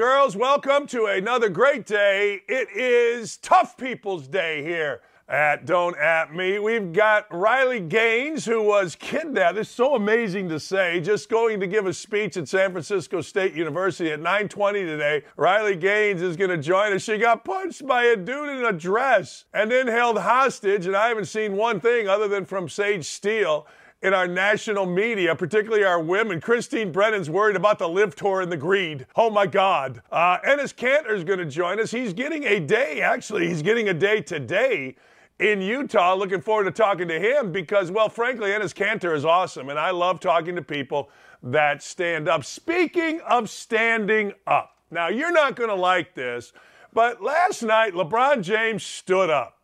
Girls, 0.00 0.34
welcome 0.34 0.86
to 0.86 1.04
another 1.04 1.50
great 1.50 1.84
day. 1.84 2.40
It 2.48 2.70
is 2.74 3.36
Tough 3.36 3.76
People's 3.76 4.26
Day 4.26 4.62
here 4.62 5.02
at 5.28 5.66
Don't 5.66 5.94
At 5.98 6.34
Me. 6.34 6.58
We've 6.58 6.90
got 6.90 7.26
Riley 7.30 7.80
Gaines, 7.80 8.46
who 8.46 8.62
was 8.62 8.96
kidnapped. 8.96 9.58
It's 9.58 9.68
so 9.68 9.96
amazing 9.96 10.48
to 10.48 10.58
say. 10.58 11.02
Just 11.02 11.28
going 11.28 11.60
to 11.60 11.66
give 11.66 11.84
a 11.84 11.92
speech 11.92 12.38
at 12.38 12.48
San 12.48 12.72
Francisco 12.72 13.20
State 13.20 13.52
University 13.52 14.10
at 14.10 14.20
9:20 14.20 14.86
today. 14.86 15.22
Riley 15.36 15.76
Gaines 15.76 16.22
is 16.22 16.34
going 16.34 16.48
to 16.48 16.56
join 16.56 16.94
us. 16.94 17.02
She 17.02 17.18
got 17.18 17.44
punched 17.44 17.86
by 17.86 18.04
a 18.04 18.16
dude 18.16 18.48
in 18.58 18.64
a 18.64 18.72
dress 18.72 19.44
and 19.52 19.70
then 19.70 19.86
held 19.86 20.18
hostage. 20.18 20.86
And 20.86 20.96
I 20.96 21.08
haven't 21.08 21.26
seen 21.26 21.56
one 21.56 21.78
thing 21.78 22.08
other 22.08 22.26
than 22.26 22.46
from 22.46 22.70
Sage 22.70 23.04
Steele 23.04 23.66
in 24.02 24.14
our 24.14 24.26
national 24.26 24.86
media, 24.86 25.34
particularly 25.34 25.84
our 25.84 26.00
women. 26.00 26.40
Christine 26.40 26.90
Brennan's 26.90 27.28
worried 27.28 27.56
about 27.56 27.78
the 27.78 27.88
LIV 27.88 28.16
tour 28.16 28.40
and 28.40 28.50
the 28.50 28.56
greed. 28.56 29.06
Oh 29.14 29.30
my 29.30 29.46
God. 29.46 30.02
Uh, 30.10 30.38
Enes 30.38 30.74
Kanter 30.74 31.12
is 31.12 31.24
going 31.24 31.38
to 31.38 31.44
join 31.44 31.78
us. 31.78 31.90
He's 31.90 32.12
getting 32.12 32.44
a 32.44 32.60
day, 32.60 33.02
actually, 33.02 33.48
he's 33.48 33.62
getting 33.62 33.88
a 33.88 33.94
day 33.94 34.22
today 34.22 34.96
in 35.38 35.60
Utah. 35.60 36.14
Looking 36.14 36.40
forward 36.40 36.64
to 36.64 36.70
talking 36.70 37.08
to 37.08 37.18
him 37.18 37.52
because, 37.52 37.90
well, 37.90 38.08
frankly, 38.08 38.50
Enes 38.50 38.74
Kanter 38.74 39.14
is 39.14 39.24
awesome, 39.24 39.68
and 39.68 39.78
I 39.78 39.90
love 39.90 40.20
talking 40.20 40.56
to 40.56 40.62
people 40.62 41.10
that 41.42 41.82
stand 41.82 42.28
up. 42.28 42.44
Speaking 42.44 43.20
of 43.22 43.50
standing 43.50 44.32
up, 44.46 44.76
now 44.90 45.08
you're 45.08 45.32
not 45.32 45.56
going 45.56 45.70
to 45.70 45.74
like 45.74 46.14
this, 46.14 46.52
but 46.92 47.22
last 47.22 47.62
night 47.62 47.94
LeBron 47.94 48.42
James 48.42 48.82
stood 48.82 49.30
up. 49.30 49.59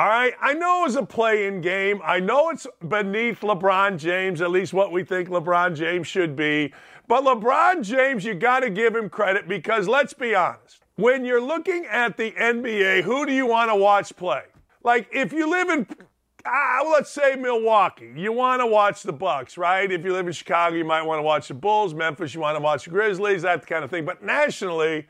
All 0.00 0.08
right, 0.08 0.32
I 0.40 0.54
know 0.54 0.86
it's 0.86 0.94
a 0.94 1.04
play-in 1.04 1.60
game. 1.60 2.00
I 2.02 2.20
know 2.20 2.48
it's 2.48 2.66
beneath 2.88 3.42
LeBron 3.42 3.98
James, 3.98 4.40
at 4.40 4.50
least 4.50 4.72
what 4.72 4.92
we 4.92 5.04
think 5.04 5.28
LeBron 5.28 5.76
James 5.76 6.06
should 6.06 6.34
be. 6.34 6.72
But 7.06 7.22
LeBron 7.22 7.82
James, 7.82 8.24
you 8.24 8.32
got 8.32 8.60
to 8.60 8.70
give 8.70 8.96
him 8.96 9.10
credit 9.10 9.46
because 9.46 9.86
let's 9.86 10.14
be 10.14 10.34
honest. 10.34 10.80
When 10.96 11.26
you're 11.26 11.42
looking 11.42 11.84
at 11.84 12.16
the 12.16 12.30
NBA, 12.30 13.02
who 13.02 13.26
do 13.26 13.34
you 13.34 13.44
want 13.44 13.70
to 13.70 13.76
watch 13.76 14.16
play? 14.16 14.44
Like 14.82 15.06
if 15.12 15.34
you 15.34 15.50
live 15.50 15.68
in 15.68 15.86
ah, 16.46 16.80
let's 16.90 17.10
say 17.10 17.36
Milwaukee, 17.36 18.10
you 18.16 18.32
want 18.32 18.62
to 18.62 18.66
watch 18.66 19.02
the 19.02 19.12
Bucks, 19.12 19.58
right? 19.58 19.92
If 19.92 20.02
you 20.02 20.14
live 20.14 20.26
in 20.26 20.32
Chicago, 20.32 20.76
you 20.76 20.84
might 20.86 21.02
want 21.02 21.18
to 21.18 21.24
watch 21.24 21.48
the 21.48 21.54
Bulls. 21.54 21.92
Memphis, 21.92 22.34
you 22.34 22.40
want 22.40 22.56
to 22.56 22.62
watch 22.62 22.84
the 22.84 22.90
Grizzlies, 22.90 23.42
that 23.42 23.66
kind 23.66 23.84
of 23.84 23.90
thing. 23.90 24.06
But 24.06 24.24
nationally, 24.24 25.08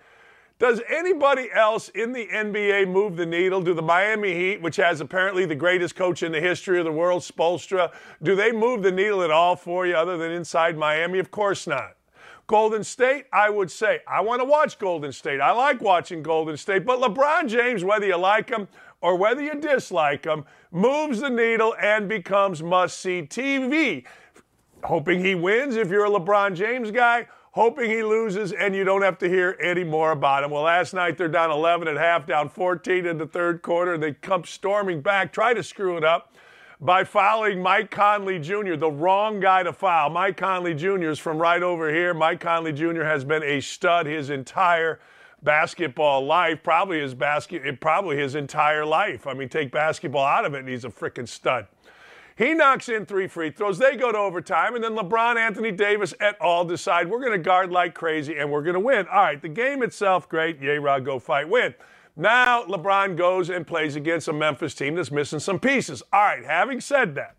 does 0.61 0.83
anybody 0.91 1.49
else 1.55 1.89
in 1.89 2.13
the 2.13 2.27
NBA 2.27 2.87
move 2.87 3.17
the 3.17 3.25
needle? 3.25 3.63
Do 3.63 3.73
the 3.73 3.81
Miami 3.81 4.35
Heat, 4.35 4.61
which 4.61 4.77
has 4.77 5.01
apparently 5.01 5.47
the 5.47 5.55
greatest 5.55 5.97
coach 5.97 6.23
in 6.23 6.33
the 6.33 6.41
history 6.41 6.79
of 6.79 6.85
the 6.85 6.93
world, 6.93 7.23
Spoelstra, 7.23 7.91
do 8.23 8.37
they 8.37 8.53
move 8.53 8.83
the 8.83 8.93
needle 8.93 9.23
at 9.23 9.31
all 9.31 9.57
for 9.57 9.87
you 9.87 9.95
other 9.95 10.19
than 10.19 10.31
inside 10.31 10.77
Miami? 10.77 11.19
Of 11.19 11.31
course 11.31 11.67
not. 11.67 11.97
Golden 12.47 12.85
State, 12.85 13.25
I 13.33 13.49
would 13.49 13.71
say, 13.71 14.01
I 14.07 14.21
want 14.21 14.43
to 14.43 14.45
watch 14.45 14.79
Golden 14.79 15.13
State. 15.13 15.41
I 15.41 15.53
like 15.53 15.81
watching 15.81 16.23
Golden 16.23 16.59
State, 16.59 16.85
but 16.85 17.01
LeBron 17.01 17.49
James, 17.49 17.83
whether 17.83 18.07
you 18.07 18.19
like 18.19 18.51
him 18.51 18.69
or 19.01 19.17
whether 19.17 19.41
you 19.41 19.55
dislike 19.55 20.27
him, 20.27 20.45
moves 20.73 21.21
the 21.21 21.31
needle 21.31 21.75
and 21.81 22.07
becomes 22.07 22.63
must 22.63 22.99
see 22.99 23.23
TV. 23.23 24.05
Hoping 24.85 25.25
he 25.25 25.35
wins 25.35 25.77
if 25.77 25.89
you're 25.89 26.05
a 26.05 26.11
LeBron 26.11 26.55
James 26.55 26.91
guy 26.91 27.27
hoping 27.53 27.91
he 27.91 28.03
loses 28.03 28.53
and 28.53 28.75
you 28.75 28.85
don't 28.85 29.03
have 29.03 29.19
to 29.19 29.29
hear 29.29 29.57
any 29.61 29.85
more 29.85 30.13
about 30.13 30.45
him. 30.45 30.51
Well, 30.51 30.63
last 30.63 30.95
night 30.95 31.19
they're 31.19 31.29
down 31.29 31.51
11 31.51 31.89
at 31.89 31.97
half, 31.97 32.27
down 32.27 32.49
14 32.49 33.07
in 33.07 33.19
the 33.19 33.27
third 33.27 33.63
quarter. 33.63 33.99
They 33.99 34.13
come 34.13 34.45
storming 34.45 35.01
back, 35.01 35.33
try 35.33 35.55
to 35.55 35.63
screw 35.63 35.97
it 35.97 36.05
up 36.05 36.35
by 36.81 37.05
fouling 37.05 37.63
Mike 37.63 37.91
Conley 37.91 38.39
Jr., 38.39 38.77
the 38.77 38.91
wrong 38.91 39.39
guy 39.39 39.63
to 39.63 39.73
foul. 39.73 40.11
Mike 40.11 40.37
Conley 40.37 40.75
Jr. 40.75 41.11
is 41.11 41.19
from 41.19 41.39
right 41.39 41.63
over 41.63 41.93
here. 41.93 42.15
Mike 42.15 42.41
Conley 42.41 42.73
Jr. 42.73 43.03
has 43.03 43.25
been 43.25 43.43
a 43.43 43.61
stud 43.61 44.07
his 44.07 44.31
entire 44.31 45.01
basketball 45.43 46.25
life, 46.25 46.63
probably 46.63 47.01
his 47.01 47.15
basket, 47.15 47.81
probably 47.81 48.17
his 48.17 48.35
entire 48.35 48.85
life. 48.85 49.27
I 49.27 49.35
mean, 49.35 49.49
take 49.49 49.73
basketball 49.73 50.25
out 50.25 50.45
of 50.45 50.55
it, 50.55 50.61
and 50.61 50.69
he's 50.69 50.85
a 50.85 50.91
freaking 50.91 51.29
stud. 51.29 51.67
He 52.41 52.55
knocks 52.55 52.89
in 52.89 53.05
three 53.05 53.29
free 53.29 53.51
throws. 53.51 53.77
They 53.77 53.97
go 53.97 54.11
to 54.11 54.17
overtime, 54.17 54.75
and 54.75 54.83
then 54.83 54.97
LeBron, 54.97 55.37
Anthony 55.37 55.71
Davis, 55.71 56.15
et 56.21 56.39
al. 56.41 56.65
decide 56.65 57.11
we're 57.11 57.21
going 57.21 57.33
to 57.33 57.39
guard 57.39 57.71
like 57.71 57.95
crazy 57.95 58.39
and 58.39 58.51
we're 58.51 58.63
going 58.63 58.73
to 58.73 58.81
win. 58.81 59.07
All 59.09 59.21
right, 59.21 59.43
the 59.43 59.51
game 59.51 59.83
itself, 59.83 60.27
great. 60.27 60.59
Yay, 60.59 60.79
Rod, 60.79 61.05
go 61.05 61.19
fight, 61.19 61.51
win. 61.51 61.75
Now 62.17 62.65
LeBron 62.65 63.15
goes 63.15 63.51
and 63.51 63.67
plays 63.67 63.95
against 63.95 64.27
a 64.27 64.33
Memphis 64.33 64.75
team 64.75 64.95
that's 64.95 65.11
missing 65.11 65.39
some 65.39 65.59
pieces. 65.59 66.03
All 66.15 66.23
right, 66.23 66.43
having 66.43 66.81
said 66.81 67.15
that, 67.17 67.37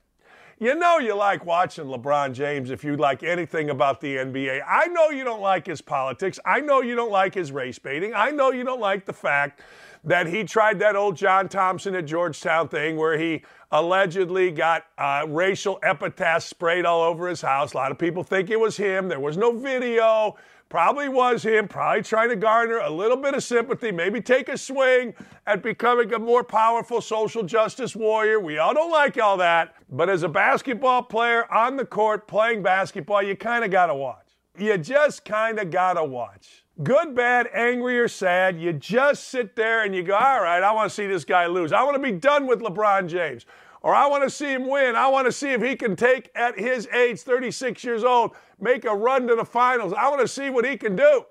you 0.60 0.76
know 0.76 1.00
you 1.00 1.16
like 1.16 1.44
watching 1.48 1.86
LeBron 1.86 2.34
James 2.34 2.70
if 2.70 2.84
you 2.84 2.96
like 2.96 3.24
anything 3.24 3.72
about 3.72 4.02
the 4.02 4.18
NBA. 4.18 4.62
I 4.68 4.86
know 4.86 5.10
you 5.10 5.24
don't 5.24 5.42
like 5.42 5.66
his 5.66 5.82
politics. 5.82 6.38
I 6.46 6.60
know 6.60 6.84
you 6.84 6.96
don't 6.96 7.12
like 7.12 7.34
his 7.34 7.52
race 7.52 7.80
baiting. 7.80 8.14
I 8.14 8.30
know 8.30 8.52
you 8.52 8.64
don't 8.64 8.80
like 8.80 9.08
the 9.08 9.14
fact 9.14 9.62
that 10.04 10.28
he 10.28 10.44
tried 10.44 10.80
that 10.80 10.96
old 10.96 11.16
John 11.16 11.48
Thompson 11.48 11.96
at 11.96 12.06
Georgetown 12.06 12.68
thing 12.68 12.98
where 12.98 13.18
he 13.18 13.44
allegedly 13.72 14.52
got 14.52 14.86
uh, 14.98 15.26
racial 15.28 15.80
epithets 15.84 16.46
sprayed 16.46 16.86
all 16.86 17.02
over 17.04 17.28
his 17.28 17.42
house. 17.42 17.74
A 17.74 17.78
lot 17.78 17.92
of 17.92 17.98
people 17.98 18.24
think 18.24 18.50
it 18.50 18.60
was 18.60 18.78
him. 18.78 19.08
There 19.08 19.20
was 19.20 19.38
no 19.38 19.58
video. 19.58 20.36
Probably 20.70 21.10
was 21.10 21.44
him, 21.44 21.68
probably 21.68 22.02
trying 22.02 22.30
to 22.30 22.38
garner 22.38 22.78
a 22.78 22.90
little 22.90 23.18
bit 23.18 23.34
of 23.34 23.44
sympathy, 23.44 23.92
maybe 23.92 24.22
take 24.22 24.48
a 24.48 24.58
swing 24.58 25.14
at 25.46 25.62
becoming 25.62 26.14
a 26.14 26.20
more 26.20 26.46
powerful 26.46 27.02
social 27.02 27.44
justice 27.44 27.94
warrior. 27.94 28.40
We 28.40 28.58
all 28.58 28.74
don't 28.74 28.90
like 28.90 29.18
all 29.18 29.36
that. 29.38 29.76
But 29.90 30.10
as 30.10 30.24
a 30.24 30.30
basketball 30.30 31.04
player 31.04 31.52
on 31.52 31.76
the 31.76 31.84
court 31.84 32.26
playing 32.26 32.64
basketball, 32.64 33.22
you 33.22 33.36
kind 33.36 33.66
of 33.66 33.72
got 33.72 33.88
to 33.88 33.96
watch. 33.96 34.28
You 34.58 34.78
just 34.78 35.26
kind 35.26 35.60
of 35.60 35.72
got 35.72 35.96
to 35.96 36.06
watch. 36.06 36.61
Good, 36.84 37.14
bad, 37.14 37.50
angry, 37.54 38.00
or 38.00 38.08
sad, 38.08 38.60
you 38.60 38.72
just 38.74 39.28
sit 39.28 39.56
there 39.56 39.84
and 39.84 39.94
you 39.94 40.04
go, 40.04 40.16
all 40.16 40.42
right, 40.42 40.64
I 40.64 40.72
want 40.72 40.90
to 40.90 40.96
see 40.96 41.06
this 41.06 41.26
guy 41.26 41.46
lose. 41.46 41.74
I 41.74 41.84
want 41.84 41.96
to 41.96 42.02
be 42.02 42.14
done 42.14 42.48
with 42.48 42.62
LeBron 42.62 43.08
James. 43.08 43.46
Or 43.82 43.94
I 43.94 44.08
want 44.08 44.24
to 44.24 44.30
see 44.30 44.54
him 44.54 44.68
win. 44.68 44.96
I 44.96 45.08
want 45.08 45.26
to 45.26 45.32
see 45.32 45.52
if 45.52 45.62
he 45.62 45.76
can 45.76 45.96
take, 45.96 46.32
at 46.34 46.58
his 46.58 46.88
age, 46.88 47.20
36 47.22 47.84
years 47.84 48.04
old, 48.04 48.32
make 48.60 48.86
a 48.86 48.96
run 48.96 49.28
to 49.28 49.36
the 49.36 49.46
finals. 49.46 49.94
I 49.94 50.08
want 50.08 50.22
to 50.22 50.28
see 50.28 50.50
what 50.50 50.66
he 50.66 50.78
can 50.78 50.96
do. 50.96 51.26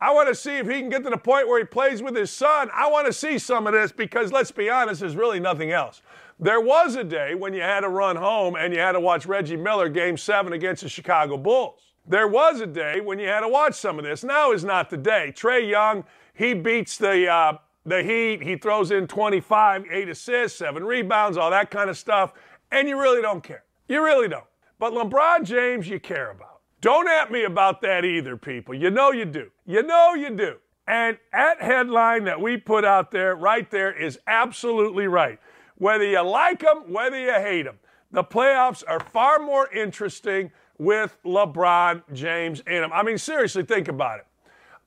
I 0.00 0.12
want 0.12 0.28
to 0.28 0.34
see 0.34 0.58
if 0.58 0.68
he 0.68 0.80
can 0.80 0.90
get 0.90 1.02
to 1.04 1.10
the 1.10 1.16
point 1.16 1.48
where 1.48 1.58
he 1.58 1.64
plays 1.64 2.02
with 2.02 2.14
his 2.14 2.30
son. 2.30 2.68
I 2.72 2.88
want 2.88 3.06
to 3.06 3.12
see 3.12 3.38
some 3.38 3.66
of 3.66 3.72
this 3.72 3.90
because, 3.90 4.32
let's 4.32 4.52
be 4.52 4.68
honest, 4.68 5.00
there's 5.00 5.16
really 5.16 5.40
nothing 5.40 5.72
else. 5.72 6.02
There 6.38 6.60
was 6.60 6.94
a 6.94 7.02
day 7.02 7.34
when 7.34 7.52
you 7.52 7.62
had 7.62 7.80
to 7.80 7.88
run 7.88 8.16
home 8.16 8.54
and 8.54 8.72
you 8.72 8.78
had 8.78 8.92
to 8.92 9.00
watch 9.00 9.26
Reggie 9.26 9.56
Miller 9.56 9.88
game 9.88 10.16
seven 10.16 10.52
against 10.52 10.82
the 10.82 10.88
Chicago 10.88 11.36
Bulls. 11.36 11.87
There 12.08 12.26
was 12.26 12.60
a 12.60 12.66
day 12.66 13.00
when 13.00 13.18
you 13.18 13.28
had 13.28 13.40
to 13.40 13.48
watch 13.48 13.74
some 13.74 13.98
of 13.98 14.04
this. 14.04 14.24
Now 14.24 14.52
is 14.52 14.64
not 14.64 14.88
the 14.88 14.96
day. 14.96 15.32
Trae 15.36 15.68
Young, 15.68 16.04
he 16.32 16.54
beats 16.54 16.96
the 16.96 17.28
uh, 17.28 17.58
the 17.84 18.02
Heat. 18.02 18.42
He 18.42 18.56
throws 18.56 18.90
in 18.90 19.06
25, 19.06 19.84
eight 19.90 20.08
assists, 20.08 20.58
seven 20.58 20.84
rebounds, 20.84 21.36
all 21.36 21.50
that 21.50 21.70
kind 21.70 21.90
of 21.90 21.98
stuff, 21.98 22.32
and 22.70 22.88
you 22.88 23.00
really 23.00 23.20
don't 23.20 23.42
care. 23.42 23.64
You 23.88 24.02
really 24.02 24.28
don't. 24.28 24.44
But 24.78 24.92
LeBron 24.92 25.44
James, 25.44 25.88
you 25.88 26.00
care 26.00 26.30
about. 26.30 26.60
Don't 26.80 27.08
at 27.08 27.30
me 27.32 27.44
about 27.44 27.82
that 27.82 28.04
either, 28.04 28.36
people. 28.36 28.74
You 28.74 28.90
know 28.90 29.10
you 29.10 29.24
do. 29.24 29.50
You 29.66 29.82
know 29.82 30.14
you 30.14 30.30
do. 30.30 30.56
And 30.86 31.18
at 31.32 31.60
headline 31.60 32.24
that 32.24 32.40
we 32.40 32.56
put 32.56 32.84
out 32.84 33.10
there, 33.10 33.34
right 33.34 33.70
there, 33.70 33.92
is 33.92 34.18
absolutely 34.26 35.06
right. 35.06 35.38
Whether 35.76 36.04
you 36.04 36.22
like 36.22 36.60
them, 36.60 36.92
whether 36.92 37.18
you 37.18 37.32
hate 37.32 37.64
them, 37.64 37.78
the 38.10 38.24
playoffs 38.24 38.82
are 38.86 39.00
far 39.00 39.38
more 39.38 39.70
interesting 39.72 40.50
with 40.78 41.18
LeBron 41.24 42.02
James 42.12 42.60
in 42.60 42.80
them. 42.80 42.92
I 42.92 43.02
mean, 43.02 43.18
seriously, 43.18 43.64
think 43.64 43.88
about 43.88 44.20
it. 44.20 44.26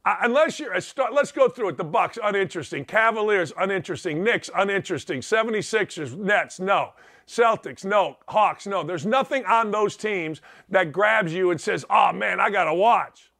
Uh, 0.04 0.16
unless 0.22 0.60
you're 0.60 0.74
a 0.74 0.82
star, 0.82 1.12
let's 1.12 1.32
go 1.32 1.48
through 1.48 1.70
it. 1.70 1.78
The 1.78 1.84
Bucks, 1.84 2.18
uninteresting. 2.24 2.86
Cavaliers, 2.86 3.54
uninteresting. 3.58 4.24
Knicks, 4.24 4.50
uninteresting. 4.56 5.20
76ers, 5.20 6.18
Nets, 6.18 6.60
no. 6.60 6.94
Celtics, 7.28 7.86
no. 7.86 8.18
Hawks, 8.28 8.66
no. 8.66 8.84
There's 8.84 9.06
nothing 9.06 9.46
on 9.46 9.70
those 9.70 9.96
teams 9.96 10.42
that 10.70 10.92
grabs 10.92 11.34
you 11.34 11.52
and 11.52 11.62
says, 11.62 11.86
oh 11.90 12.12
man, 12.14 12.40
I 12.40 12.50
got 12.50 12.64
to 12.64 12.74
watch. 12.74 13.32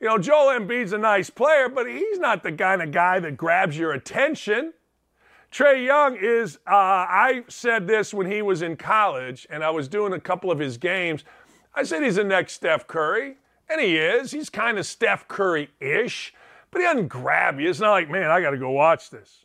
You 0.00 0.08
know, 0.08 0.18
Joel 0.18 0.58
Embiid's 0.58 0.92
a 0.92 0.98
nice 0.98 1.30
player, 1.30 1.68
but 1.68 1.86
he's 1.86 2.18
not 2.18 2.42
the 2.42 2.52
kind 2.52 2.82
of 2.82 2.90
guy 2.90 3.20
that 3.20 3.36
grabs 3.36 3.78
your 3.78 3.92
attention. 3.92 4.72
Trae 5.52 5.84
Young 5.84 6.16
is, 6.20 6.56
uh, 6.66 6.74
I 6.74 7.44
said 7.48 7.86
this 7.86 8.12
when 8.12 8.30
he 8.30 8.42
was 8.42 8.60
in 8.60 8.76
college 8.76 9.46
and 9.48 9.62
I 9.64 9.70
was 9.70 9.88
doing 9.88 10.12
a 10.12 10.20
couple 10.20 10.50
of 10.50 10.58
his 10.58 10.76
games. 10.76 11.24
I 11.76 11.82
said 11.82 12.02
he's 12.02 12.16
the 12.16 12.24
next 12.24 12.54
Steph 12.54 12.86
Curry, 12.86 13.36
and 13.68 13.80
he 13.80 13.98
is. 13.98 14.30
He's 14.30 14.48
kind 14.48 14.78
of 14.78 14.86
Steph 14.86 15.28
Curry 15.28 15.68
ish, 15.78 16.32
but 16.70 16.80
he 16.80 16.86
doesn't 16.86 17.08
grab 17.08 17.60
you. 17.60 17.68
It's 17.68 17.80
not 17.80 17.90
like, 17.90 18.10
man, 18.10 18.30
I 18.30 18.40
got 18.40 18.50
to 18.50 18.58
go 18.58 18.70
watch 18.70 19.10
this. 19.10 19.44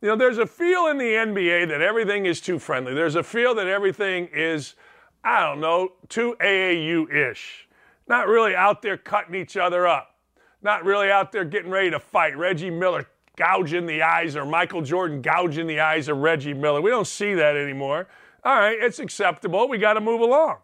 You 0.00 0.08
know, 0.08 0.16
there's 0.16 0.38
a 0.38 0.46
feel 0.46 0.88
in 0.88 0.98
the 0.98 1.04
NBA 1.04 1.68
that 1.68 1.80
everything 1.80 2.26
is 2.26 2.40
too 2.40 2.58
friendly. 2.58 2.92
There's 2.92 3.14
a 3.14 3.22
feel 3.22 3.54
that 3.54 3.68
everything 3.68 4.28
is, 4.34 4.74
I 5.22 5.38
don't 5.38 5.60
know, 5.60 5.92
too 6.08 6.34
AAU 6.40 7.30
ish. 7.30 7.68
Not 8.08 8.26
really 8.26 8.56
out 8.56 8.82
there 8.82 8.96
cutting 8.96 9.36
each 9.36 9.56
other 9.56 9.86
up. 9.86 10.16
Not 10.60 10.84
really 10.84 11.12
out 11.12 11.30
there 11.30 11.44
getting 11.44 11.70
ready 11.70 11.90
to 11.90 12.00
fight. 12.00 12.36
Reggie 12.36 12.70
Miller 12.70 13.06
gouging 13.36 13.86
the 13.86 14.02
eyes 14.02 14.34
or 14.34 14.44
Michael 14.44 14.82
Jordan 14.82 15.22
gouging 15.22 15.68
the 15.68 15.78
eyes 15.78 16.08
of 16.08 16.16
Reggie 16.16 16.54
Miller. 16.54 16.80
We 16.80 16.90
don't 16.90 17.06
see 17.06 17.34
that 17.34 17.56
anymore. 17.56 18.08
All 18.44 18.56
right, 18.56 18.76
it's 18.80 18.98
acceptable. 18.98 19.68
We 19.68 19.78
got 19.78 19.94
to 19.94 20.00
move 20.00 20.20
along. 20.20 20.56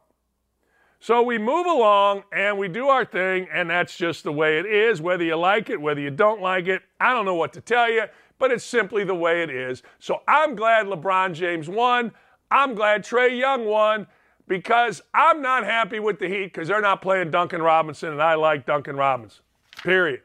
So 1.00 1.22
we 1.22 1.38
move 1.38 1.66
along 1.66 2.24
and 2.32 2.58
we 2.58 2.68
do 2.68 2.88
our 2.88 3.04
thing, 3.04 3.46
and 3.52 3.70
that's 3.70 3.96
just 3.96 4.24
the 4.24 4.32
way 4.32 4.58
it 4.58 4.66
is, 4.66 5.00
whether 5.00 5.22
you 5.22 5.36
like 5.36 5.70
it, 5.70 5.80
whether 5.80 6.00
you 6.00 6.10
don't 6.10 6.42
like 6.42 6.66
it. 6.66 6.82
I 7.00 7.14
don't 7.14 7.24
know 7.24 7.36
what 7.36 7.52
to 7.52 7.60
tell 7.60 7.90
you, 7.90 8.04
but 8.38 8.50
it's 8.50 8.64
simply 8.64 9.04
the 9.04 9.14
way 9.14 9.42
it 9.42 9.50
is. 9.50 9.82
So 10.00 10.22
I'm 10.26 10.56
glad 10.56 10.86
LeBron 10.86 11.34
James 11.34 11.68
won. 11.68 12.12
I'm 12.50 12.74
glad 12.74 13.04
Trae 13.04 13.38
Young 13.38 13.66
won 13.66 14.06
because 14.48 15.00
I'm 15.14 15.40
not 15.40 15.64
happy 15.64 16.00
with 16.00 16.18
the 16.18 16.28
Heat 16.28 16.46
because 16.46 16.66
they're 16.66 16.80
not 16.80 17.00
playing 17.00 17.30
Duncan 17.30 17.62
Robinson, 17.62 18.10
and 18.10 18.22
I 18.22 18.34
like 18.34 18.66
Duncan 18.66 18.96
Robinson. 18.96 19.42
Period. 19.84 20.22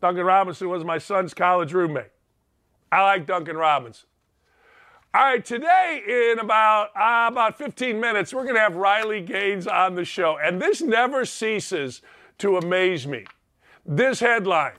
Duncan 0.00 0.24
Robinson 0.24 0.68
was 0.68 0.84
my 0.84 0.98
son's 0.98 1.32
college 1.32 1.72
roommate. 1.72 2.10
I 2.90 3.02
like 3.02 3.26
Duncan 3.26 3.56
Robinson. 3.56 4.08
All 5.16 5.22
right, 5.22 5.42
today 5.42 6.32
in 6.34 6.40
about 6.40 6.88
uh, 6.88 7.32
about 7.32 7.56
15 7.56 7.98
minutes, 7.98 8.34
we're 8.34 8.42
going 8.42 8.54
to 8.56 8.60
have 8.60 8.76
Riley 8.76 9.22
Gaines 9.22 9.66
on 9.66 9.94
the 9.94 10.04
show, 10.04 10.36
and 10.36 10.60
this 10.60 10.82
never 10.82 11.24
ceases 11.24 12.02
to 12.36 12.58
amaze 12.58 13.06
me. 13.06 13.24
This 13.86 14.20
headline: 14.20 14.74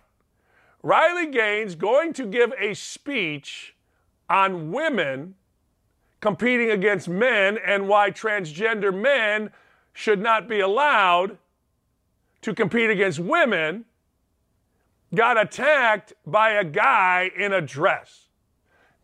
Riley 0.84 1.31
Gaines 1.31 1.74
going 1.74 2.13
to 2.13 2.28
give 2.28 2.54
a 2.60 2.75
speech 2.75 3.74
on 4.30 4.72
women 4.72 5.34
competing 6.19 6.69
against 6.69 7.10
men 7.10 7.57
and 7.66 7.88
why 7.88 8.12
transgender 8.12 8.94
men 8.94 9.50
should 9.94 10.22
not 10.22 10.48
be 10.48 10.60
allowed 10.60 11.39
to 12.44 12.54
compete 12.54 12.92
against 12.92 13.18
women 13.18 13.86
got 15.16 15.42
attacked 15.42 16.13
by 16.28 16.51
a 16.51 16.63
guy 16.63 17.31
in 17.36 17.54
a 17.54 17.62
dress. 17.62 18.28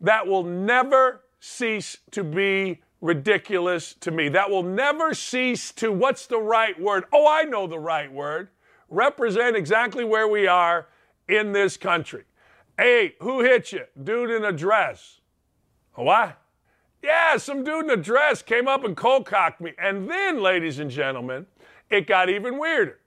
That 0.00 0.28
will 0.28 0.44
never 0.44 1.22
cease 1.44 1.98
to 2.10 2.24
be 2.24 2.80
ridiculous 3.02 3.92
to 4.00 4.10
me. 4.10 4.30
That 4.30 4.48
will 4.50 4.62
never 4.62 5.12
cease 5.12 5.72
to, 5.72 5.92
what's 5.92 6.26
the 6.26 6.38
right 6.38 6.80
word? 6.80 7.04
Oh, 7.12 7.28
I 7.28 7.42
know 7.42 7.66
the 7.66 7.78
right 7.78 8.10
word. 8.10 8.48
Represent 8.88 9.54
exactly 9.54 10.04
where 10.04 10.26
we 10.26 10.46
are 10.46 10.86
in 11.28 11.52
this 11.52 11.76
country. 11.76 12.24
Hey, 12.78 13.14
who 13.20 13.40
hit 13.40 13.72
you? 13.72 13.84
Dude 14.02 14.30
in 14.30 14.44
a 14.44 14.52
dress. 14.52 15.20
What? 15.92 16.40
Yeah, 17.02 17.36
some 17.36 17.62
dude 17.62 17.84
in 17.84 17.90
a 17.90 17.96
dress 17.96 18.40
came 18.40 18.66
up 18.66 18.82
and 18.82 18.96
cold 18.96 19.26
cocked 19.26 19.60
me. 19.60 19.74
And 19.78 20.10
then, 20.10 20.40
ladies 20.40 20.78
and 20.78 20.90
gentlemen, 20.90 21.44
it 21.90 22.06
got 22.06 22.30
even 22.30 22.58
weirder. 22.58 23.00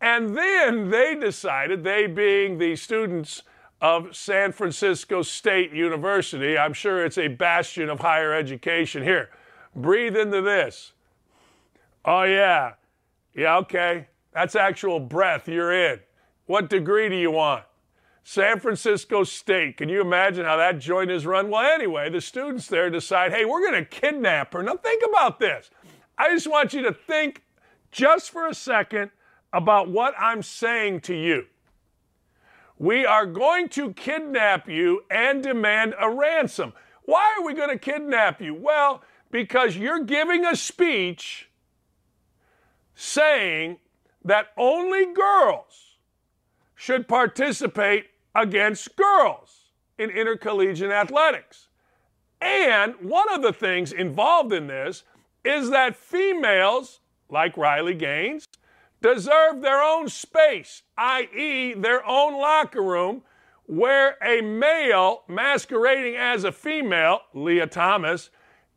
And 0.00 0.38
then 0.38 0.90
they 0.90 1.16
decided, 1.16 1.82
they 1.82 2.06
being 2.06 2.58
the 2.58 2.76
students 2.76 3.42
of 3.80 4.16
San 4.16 4.52
Francisco 4.52 5.22
State 5.22 5.72
University, 5.72 6.58
I'm 6.58 6.72
sure 6.72 7.04
it's 7.04 7.18
a 7.18 7.28
bastion 7.28 7.88
of 7.88 8.00
higher 8.00 8.32
education. 8.32 9.02
Here, 9.02 9.30
breathe 9.74 10.16
into 10.16 10.42
this. 10.42 10.92
Oh, 12.04 12.22
yeah. 12.22 12.74
Yeah, 13.34 13.58
okay. 13.58 14.08
That's 14.32 14.56
actual 14.56 14.98
breath 15.00 15.48
you're 15.48 15.72
in. 15.72 16.00
What 16.46 16.70
degree 16.70 17.08
do 17.08 17.16
you 17.16 17.30
want? 17.30 17.64
San 18.24 18.60
Francisco 18.60 19.24
State. 19.24 19.76
Can 19.78 19.88
you 19.88 20.00
imagine 20.00 20.44
how 20.44 20.56
that 20.56 20.78
joint 20.78 21.10
is 21.10 21.24
run? 21.24 21.48
Well, 21.50 21.62
anyway, 21.62 22.10
the 22.10 22.20
students 22.20 22.66
there 22.66 22.90
decide, 22.90 23.32
hey, 23.32 23.44
we're 23.44 23.60
going 23.60 23.82
to 23.82 23.84
kidnap 23.84 24.52
her. 24.52 24.62
Now, 24.62 24.76
think 24.76 25.02
about 25.08 25.38
this. 25.38 25.70
I 26.18 26.34
just 26.34 26.46
want 26.46 26.74
you 26.74 26.82
to 26.82 26.92
think 26.92 27.42
just 27.90 28.30
for 28.30 28.46
a 28.46 28.54
second 28.54 29.10
about 29.52 29.88
what 29.88 30.14
I'm 30.18 30.42
saying 30.42 31.00
to 31.02 31.14
you. 31.14 31.46
We 32.78 33.04
are 33.04 33.26
going 33.26 33.68
to 33.70 33.92
kidnap 33.92 34.68
you 34.68 35.02
and 35.10 35.42
demand 35.42 35.94
a 35.98 36.08
ransom. 36.08 36.72
Why 37.04 37.34
are 37.36 37.44
we 37.44 37.54
going 37.54 37.70
to 37.70 37.78
kidnap 37.78 38.40
you? 38.40 38.54
Well, 38.54 39.02
because 39.30 39.76
you're 39.76 40.04
giving 40.04 40.44
a 40.44 40.54
speech 40.54 41.50
saying 42.94 43.78
that 44.24 44.48
only 44.56 45.12
girls 45.12 45.96
should 46.74 47.08
participate 47.08 48.06
against 48.34 48.94
girls 48.94 49.72
in 49.98 50.10
intercollegiate 50.10 50.92
athletics. 50.92 51.68
And 52.40 52.94
one 53.00 53.32
of 53.34 53.42
the 53.42 53.52
things 53.52 53.90
involved 53.90 54.52
in 54.52 54.68
this 54.68 55.02
is 55.44 55.70
that 55.70 55.96
females, 55.96 57.00
like 57.28 57.56
Riley 57.56 57.94
Gaines, 57.94 58.46
deserve 59.02 59.60
their 59.60 59.82
own 59.82 60.08
space, 60.08 60.82
i.e., 60.96 61.74
their 61.74 62.06
own 62.06 62.38
locker 62.38 62.82
room, 62.82 63.22
where 63.66 64.16
a 64.22 64.40
male 64.40 65.22
masquerading 65.28 66.16
as 66.16 66.44
a 66.44 66.52
female, 66.52 67.20
Lia 67.34 67.66
Thomas, 67.66 68.30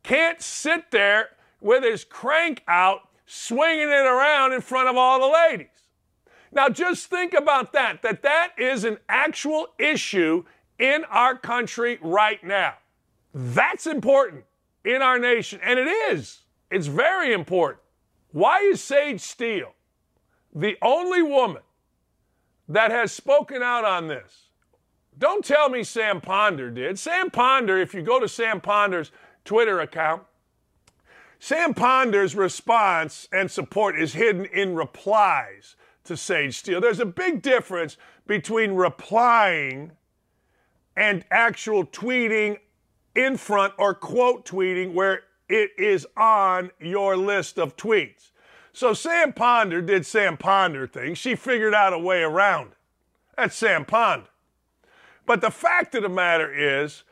can't 0.03 0.41
sit 0.41 0.91
there 0.91 1.29
with 1.62 1.83
his 1.83 2.03
crank 2.03 2.63
out, 2.68 3.01
swinging 3.25 3.88
it 3.88 4.06
around 4.06 4.51
in 4.51 4.62
front 4.62 4.89
of 4.89 4.97
all 4.97 5.19
the 5.19 5.33
ladies. 5.33 5.68
Now, 6.51 6.68
just 6.68 7.07
think 7.07 7.33
about 7.33 7.71
that, 7.73 8.01
that 8.01 8.23
that 8.23 8.51
is 8.57 8.83
an 8.83 8.97
actual 9.07 9.68
issue 9.79 10.44
in 10.77 11.06
our 11.06 11.38
country 11.38 11.97
right 12.01 12.44
now. 12.44 12.73
That's 13.33 13.88
important 13.88 14.44
in 14.83 15.01
our 15.01 15.18
nation, 15.18 15.62
and 15.63 15.79
it 15.79 15.88
is. 15.88 16.39
It's 16.69 16.88
very 16.88 17.31
important. 17.31 17.81
Why 18.31 18.59
is 18.59 18.83
Sage 18.83 19.21
Steele 19.21 19.73
the 20.53 20.77
only 20.81 21.21
woman 21.21 21.62
that 22.68 22.92
has 22.92 23.12
spoken 23.12 23.62
out 23.62 23.86
on 23.86 24.07
this. 24.07 24.48
Don't 25.18 25.44
tell 25.44 25.69
me 25.69 25.83
Sam 25.83 26.21
Ponder 26.21 26.69
did. 26.71 26.98
Sam 26.98 27.30
Ponder, 27.30 27.77
if 27.77 27.94
you 27.94 28.01
go 28.01 28.19
to 28.19 28.27
Sam 28.27 28.62
Ponder's 28.62 29.12
Twitter 29.45 29.80
account, 29.80 30.24
Sam 31.39 31.73
Ponder's 31.73 32.35
response 32.35 33.28
and 33.31 33.49
support 33.49 33.99
is 33.99 34.14
hidden 34.14 34.45
in 34.45 34.75
replies 34.75 35.75
to 36.04 36.16
Sage 36.16 36.57
Steele. 36.57 36.81
There's 36.81 36.99
a 36.99 37.06
big 37.06 37.42
difference 37.42 37.97
between 38.28 38.73
replying 38.73 39.92
and 40.95 41.25
actual 41.31 41.85
tweeting 41.85 42.59
in 43.16 43.37
front 43.37 43.73
or 43.78 43.94
quote 43.94 44.45
tweeting 44.45 44.94
where 44.94 45.23
it 45.49 45.71
is 45.78 46.07
on 46.16 46.71
your 46.80 47.18
list 47.18 47.57
of 47.57 47.75
tweets. 47.75 48.31
So 48.73 48.94
Sam 48.94 49.33
Ponder 49.33 49.81
did 49.81 50.06
Sam 50.06 50.37
Ponder 50.37 50.87
things. 50.87 51.18
She 51.18 51.35
figured 51.35 51.73
out 51.73 51.94
a 51.94 51.99
way 51.99 52.23
around. 52.23 52.71
That's 53.37 53.56
Sam 53.56 53.85
Ponder. 53.85 54.28
But 55.25 55.42
the 55.42 55.51
fact 55.51 55.95
of 55.95 56.04
the 56.04 56.09
matter 56.09 56.51
is, 56.54 57.04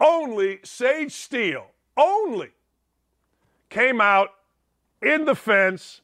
only 0.00 0.60
Sage 0.62 1.12
Steele, 1.12 1.68
only 1.96 2.50
came 3.68 4.00
out 4.00 4.30
in 5.02 5.24
defense 5.24 6.00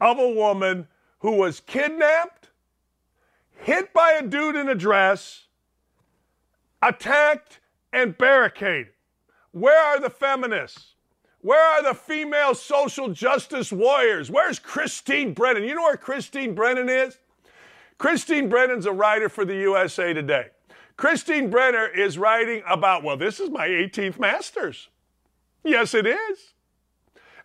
of 0.00 0.18
a 0.18 0.30
woman 0.30 0.88
who 1.20 1.32
was 1.32 1.60
kidnapped, 1.60 2.50
hit 3.56 3.92
by 3.92 4.12
a 4.12 4.26
dude 4.26 4.56
in 4.56 4.68
a 4.68 4.74
dress, 4.74 5.46
attacked, 6.80 7.60
and 7.92 8.16
barricaded. 8.16 8.92
Where 9.50 9.80
are 9.82 10.00
the 10.00 10.10
feminists? 10.10 10.94
Where 11.40 11.64
are 11.64 11.82
the 11.82 11.94
female 11.94 12.54
social 12.54 13.10
justice 13.10 13.72
warriors? 13.72 14.30
Where's 14.30 14.58
Christine 14.58 15.34
Brennan? 15.34 15.64
You 15.64 15.74
know 15.74 15.82
where 15.82 15.96
Christine 15.96 16.54
Brennan 16.54 16.88
is? 16.88 17.18
Christine 17.98 18.48
Brennan's 18.48 18.86
a 18.86 18.92
writer 18.92 19.28
for 19.28 19.44
the 19.44 19.56
USA 19.56 20.12
Today. 20.12 20.48
Christine 20.96 21.48
Brennan 21.48 21.90
is 21.94 22.18
writing 22.18 22.62
about, 22.68 23.04
well, 23.04 23.16
this 23.16 23.38
is 23.38 23.50
my 23.50 23.68
18th 23.68 24.18
Masters. 24.18 24.88
Yes, 25.62 25.94
it 25.94 26.06
is. 26.06 26.54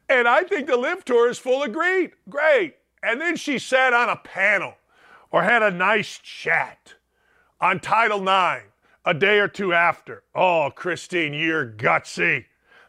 And 0.09 0.27
I 0.27 0.43
think 0.43 0.67
the 0.67 0.77
LIV 0.77 1.05
Tour 1.05 1.29
is 1.29 1.37
full 1.37 1.63
of 1.63 1.71
greed. 1.71 2.11
Great. 2.29 2.77
And 3.03 3.21
then 3.21 3.35
she 3.35 3.59
sat 3.59 3.93
on 3.93 4.09
a 4.09 4.15
panel 4.15 4.75
or 5.31 5.43
had 5.43 5.61
a 5.61 5.71
nice 5.71 6.19
chat 6.19 6.93
on 7.61 7.79
Title 7.79 8.21
IX 8.21 8.65
a 9.05 9.13
day 9.13 9.39
or 9.39 9.47
two 9.47 9.73
after. 9.73 10.23
Oh, 10.33 10.71
Christine, 10.73 11.33
you're 11.33 11.65
gutsy. 11.65 12.45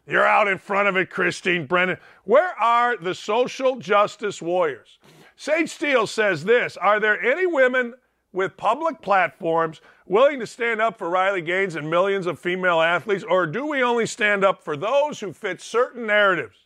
You're 0.07 0.25
out 0.25 0.47
in 0.47 0.57
front 0.57 0.87
of 0.87 0.97
it, 0.97 1.09
Christine 1.09 1.65
Brennan. 1.65 1.97
Where 2.25 2.53
are 2.59 2.95
the 2.97 3.15
social 3.15 3.77
justice 3.77 4.41
warriors? 4.41 4.99
Sage 5.35 5.69
Steele 5.69 6.07
says 6.07 6.43
this 6.43 6.77
Are 6.77 6.99
there 6.99 7.21
any 7.21 7.47
women 7.47 7.95
with 8.31 8.57
public 8.57 9.01
platforms 9.01 9.81
willing 10.05 10.39
to 10.39 10.47
stand 10.47 10.81
up 10.81 10.97
for 10.97 11.09
Riley 11.09 11.41
Gaines 11.41 11.75
and 11.75 11.89
millions 11.89 12.27
of 12.27 12.37
female 12.37 12.81
athletes, 12.81 13.23
or 13.23 13.47
do 13.47 13.65
we 13.65 13.81
only 13.81 14.05
stand 14.05 14.43
up 14.43 14.61
for 14.61 14.77
those 14.77 15.19
who 15.19 15.33
fit 15.33 15.61
certain 15.61 16.05
narratives? 16.05 16.57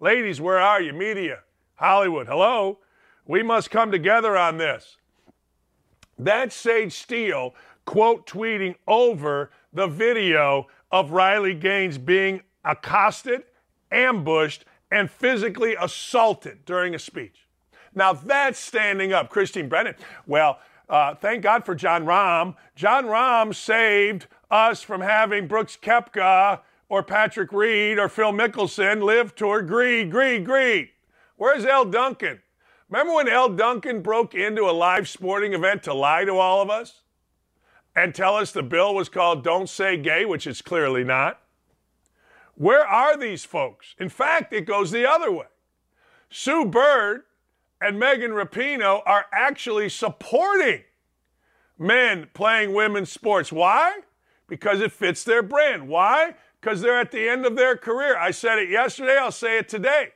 Ladies, 0.00 0.40
where 0.40 0.58
are 0.58 0.80
you? 0.80 0.92
Media, 0.92 1.40
Hollywood, 1.76 2.28
hello? 2.28 2.78
We 3.26 3.42
must 3.42 3.70
come 3.70 3.90
together 3.90 4.36
on 4.36 4.58
this. 4.58 4.96
That's 6.18 6.54
Sage 6.54 6.92
Steele 6.92 7.54
quote 7.84 8.26
tweeting 8.26 8.74
over 8.86 9.50
the 9.72 9.86
video 9.86 10.66
of 10.92 11.10
Riley 11.10 11.54
Gaines 11.54 11.98
being 11.98 12.42
accosted, 12.68 13.42
ambushed, 13.90 14.64
and 14.90 15.10
physically 15.10 15.74
assaulted 15.80 16.64
during 16.64 16.94
a 16.94 16.98
speech. 16.98 17.48
Now 17.94 18.12
that's 18.12 18.58
standing 18.58 19.12
up. 19.12 19.30
Christine 19.30 19.68
Brennan, 19.68 19.96
well, 20.26 20.60
uh, 20.88 21.14
thank 21.14 21.42
God 21.42 21.64
for 21.64 21.74
Jon 21.74 22.04
Rahm. 22.04 22.54
Jon 22.76 23.06
Rahm 23.06 23.54
saved 23.54 24.26
us 24.50 24.82
from 24.82 25.00
having 25.00 25.46
Brooks 25.46 25.76
Koepka 25.80 26.60
or 26.88 27.02
Patrick 27.02 27.52
Reed 27.52 27.98
or 27.98 28.08
Phil 28.08 28.32
Mickelson 28.32 29.02
LIV 29.02 29.34
tour 29.34 29.62
greed, 29.62 30.10
greed, 30.10 30.44
greed. 30.44 30.90
Where's 31.36 31.64
Elle 31.64 31.86
Duncan? 31.86 32.40
Remember 32.88 33.14
when 33.14 33.28
Elle 33.28 33.50
Duncan 33.50 34.00
broke 34.00 34.34
into 34.34 34.62
a 34.62 34.72
live 34.72 35.08
sporting 35.08 35.52
event 35.52 35.82
to 35.82 35.92
lie 35.92 36.24
to 36.24 36.38
all 36.38 36.62
of 36.62 36.70
us 36.70 37.02
and 37.94 38.14
tell 38.14 38.36
us 38.36 38.52
the 38.52 38.62
bill 38.62 38.94
was 38.94 39.08
called 39.08 39.44
Don't 39.44 39.68
Say 39.68 39.96
Gay, 39.98 40.24
which 40.24 40.46
it's 40.46 40.62
clearly 40.62 41.04
not? 41.04 41.40
Where 42.58 42.84
are 42.84 43.16
these 43.16 43.44
folks? 43.44 43.94
In 44.00 44.08
fact, 44.08 44.52
it 44.52 44.66
goes 44.66 44.90
the 44.90 45.08
other 45.08 45.30
way. 45.30 45.46
Sue 46.28 46.64
Bird 46.64 47.22
and 47.80 48.00
Megan 48.00 48.32
Rapinoe 48.32 49.00
are 49.06 49.26
actually 49.32 49.88
supporting 49.88 50.82
men 51.78 52.28
playing 52.34 52.74
women's 52.74 53.12
sports. 53.12 53.52
Why? 53.52 54.00
Because 54.48 54.80
it 54.80 54.90
fits 54.90 55.22
their 55.22 55.40
brand. 55.40 55.86
Why? 55.86 56.34
Because 56.60 56.80
they're 56.80 56.98
at 56.98 57.12
the 57.12 57.28
end 57.28 57.46
of 57.46 57.54
their 57.54 57.76
career. 57.76 58.18
I 58.18 58.32
said 58.32 58.58
it 58.58 58.68
yesterday, 58.68 59.16
I'll 59.16 59.30
say 59.30 59.58
it 59.58 59.68
today. 59.68 60.08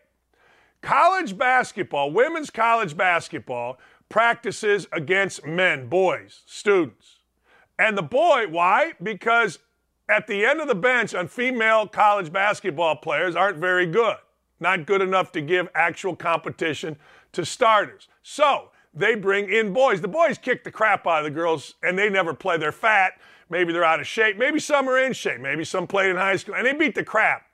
College 0.81 1.39
basketball, 1.39 2.11
women's 2.11 2.51
college 2.51 2.97
basketball, 2.97 3.79
practices 4.09 4.89
against 4.91 5.47
men, 5.47 5.87
boys, 5.87 6.43
students. 6.45 7.21
And 7.79 7.97
the 7.97 8.03
boy, 8.03 8.49
why? 8.49 8.95
Because 9.01 9.61
at 10.13 10.27
the 10.27 10.45
end 10.45 10.61
of 10.61 10.69
the 10.69 10.75
bench 10.75 11.15
on 11.15 11.27
female 11.27 11.87
college 11.87 12.31
basketball 12.31 12.97
players 12.97 13.35
aren't 13.35 13.57
very 13.57 13.87
good. 13.87 14.17
Not 14.61 14.85
good 14.85 15.01
enough 15.01 15.33
to 15.33 15.41
give 15.41 15.69
actual 15.75 16.15
competition 16.15 16.97
to 17.33 17.47
starters. 17.47 18.09
So 18.23 18.69
they 18.93 19.15
bring 19.15 19.51
in 19.51 19.73
boys. 19.73 20.03
The 20.03 20.09
boys 20.09 20.37
kick 20.37 20.65
the 20.65 20.71
crap 20.71 21.07
out 21.07 21.21
of 21.21 21.25
the 21.25 21.31
girls 21.31 21.75
and 21.83 21.99
they 21.99 22.11
never 22.11 22.35
play. 22.35 22.59
They're 22.59 22.73
fat. 22.73 23.15
Maybe 23.49 23.73
they're 23.73 23.85
out 23.85 24.01
of 24.01 24.07
shape. 24.07 24.37
Maybe 24.37 24.61
some 24.61 24.87
are 24.87 24.99
in 24.99 25.15
shape. 25.15 25.41
Maybe 25.41 25.65
some 25.65 25.87
played 25.87 26.11
in 26.11 26.17
high 26.17 26.37
school 26.37 26.57
and 26.57 26.67
they 26.67 26.75
beat 26.75 26.95
the 26.95 27.05
crap 27.05 27.47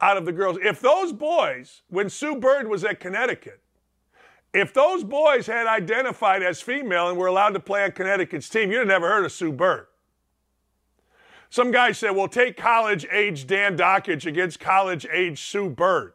out 0.00 0.16
of 0.16 0.26
the 0.26 0.32
girls. 0.32 0.58
If 0.62 0.80
those 0.80 1.12
boys, 1.12 1.82
when 1.88 2.08
Sue 2.08 2.36
Bird 2.36 2.68
was 2.68 2.84
at 2.84 3.00
Connecticut, 3.00 3.60
if 4.52 4.72
those 4.72 5.02
boys 5.02 5.48
had 5.48 5.66
identified 5.66 6.44
as 6.44 6.60
female 6.60 7.08
and 7.08 7.18
were 7.18 7.26
allowed 7.26 7.54
to 7.54 7.60
play 7.60 7.82
on 7.82 7.90
Connecticut's 7.90 8.48
team, 8.48 8.70
you'd 8.70 8.78
have 8.78 8.86
never 8.86 9.08
heard 9.08 9.24
of 9.24 9.32
Sue 9.32 9.50
Bird. 9.50 9.88
Some 11.54 11.70
guy 11.70 11.92
said, 11.92 12.10
well, 12.16 12.26
take 12.26 12.56
college 12.56 13.06
age 13.12 13.46
Dan 13.46 13.76
Dakich 13.76 14.26
against 14.26 14.58
college 14.58 15.06
age 15.12 15.40
Sue 15.40 15.70
Bird 15.70 16.14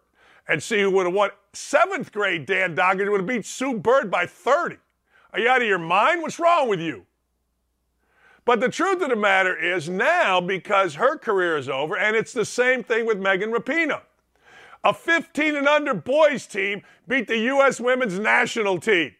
and 0.49 0.61
see 0.61 0.81
who 0.81 0.91
would 0.91 1.05
have 1.05 1.15
won. 1.15 1.29
Seventh 1.53 2.11
grade 2.11 2.45
Dan 2.45 2.75
Dakich 2.75 3.09
would 3.09 3.21
have 3.21 3.25
beat 3.25 3.45
Sue 3.45 3.79
Bird 3.79 4.11
by 4.11 4.25
30. 4.25 4.75
Are 5.31 5.39
you 5.39 5.47
out 5.47 5.61
of 5.61 5.67
your 5.69 5.79
mind? 5.79 6.21
What's 6.21 6.39
wrong 6.39 6.67
with 6.67 6.81
you? 6.81 7.05
But 8.43 8.59
the 8.59 8.67
truth 8.67 9.01
of 9.01 9.11
the 9.11 9.15
matter 9.15 9.55
is 9.57 9.87
now, 9.87 10.41
because 10.41 10.95
her 10.95 11.17
career 11.17 11.55
is 11.55 11.69
over, 11.69 11.97
and 11.97 12.17
it's 12.17 12.33
the 12.33 12.43
same 12.43 12.83
thing 12.83 13.05
with 13.05 13.17
Megan 13.17 13.53
Rapinoe. 13.53 14.01
A 14.83 14.93
15 14.93 15.55
and 15.55 15.69
under 15.69 15.93
boys 15.93 16.47
team 16.47 16.81
beat 17.07 17.29
the 17.29 17.37
U.S. 17.37 17.79
women's 17.79 18.19
national 18.19 18.77
team. 18.77 19.15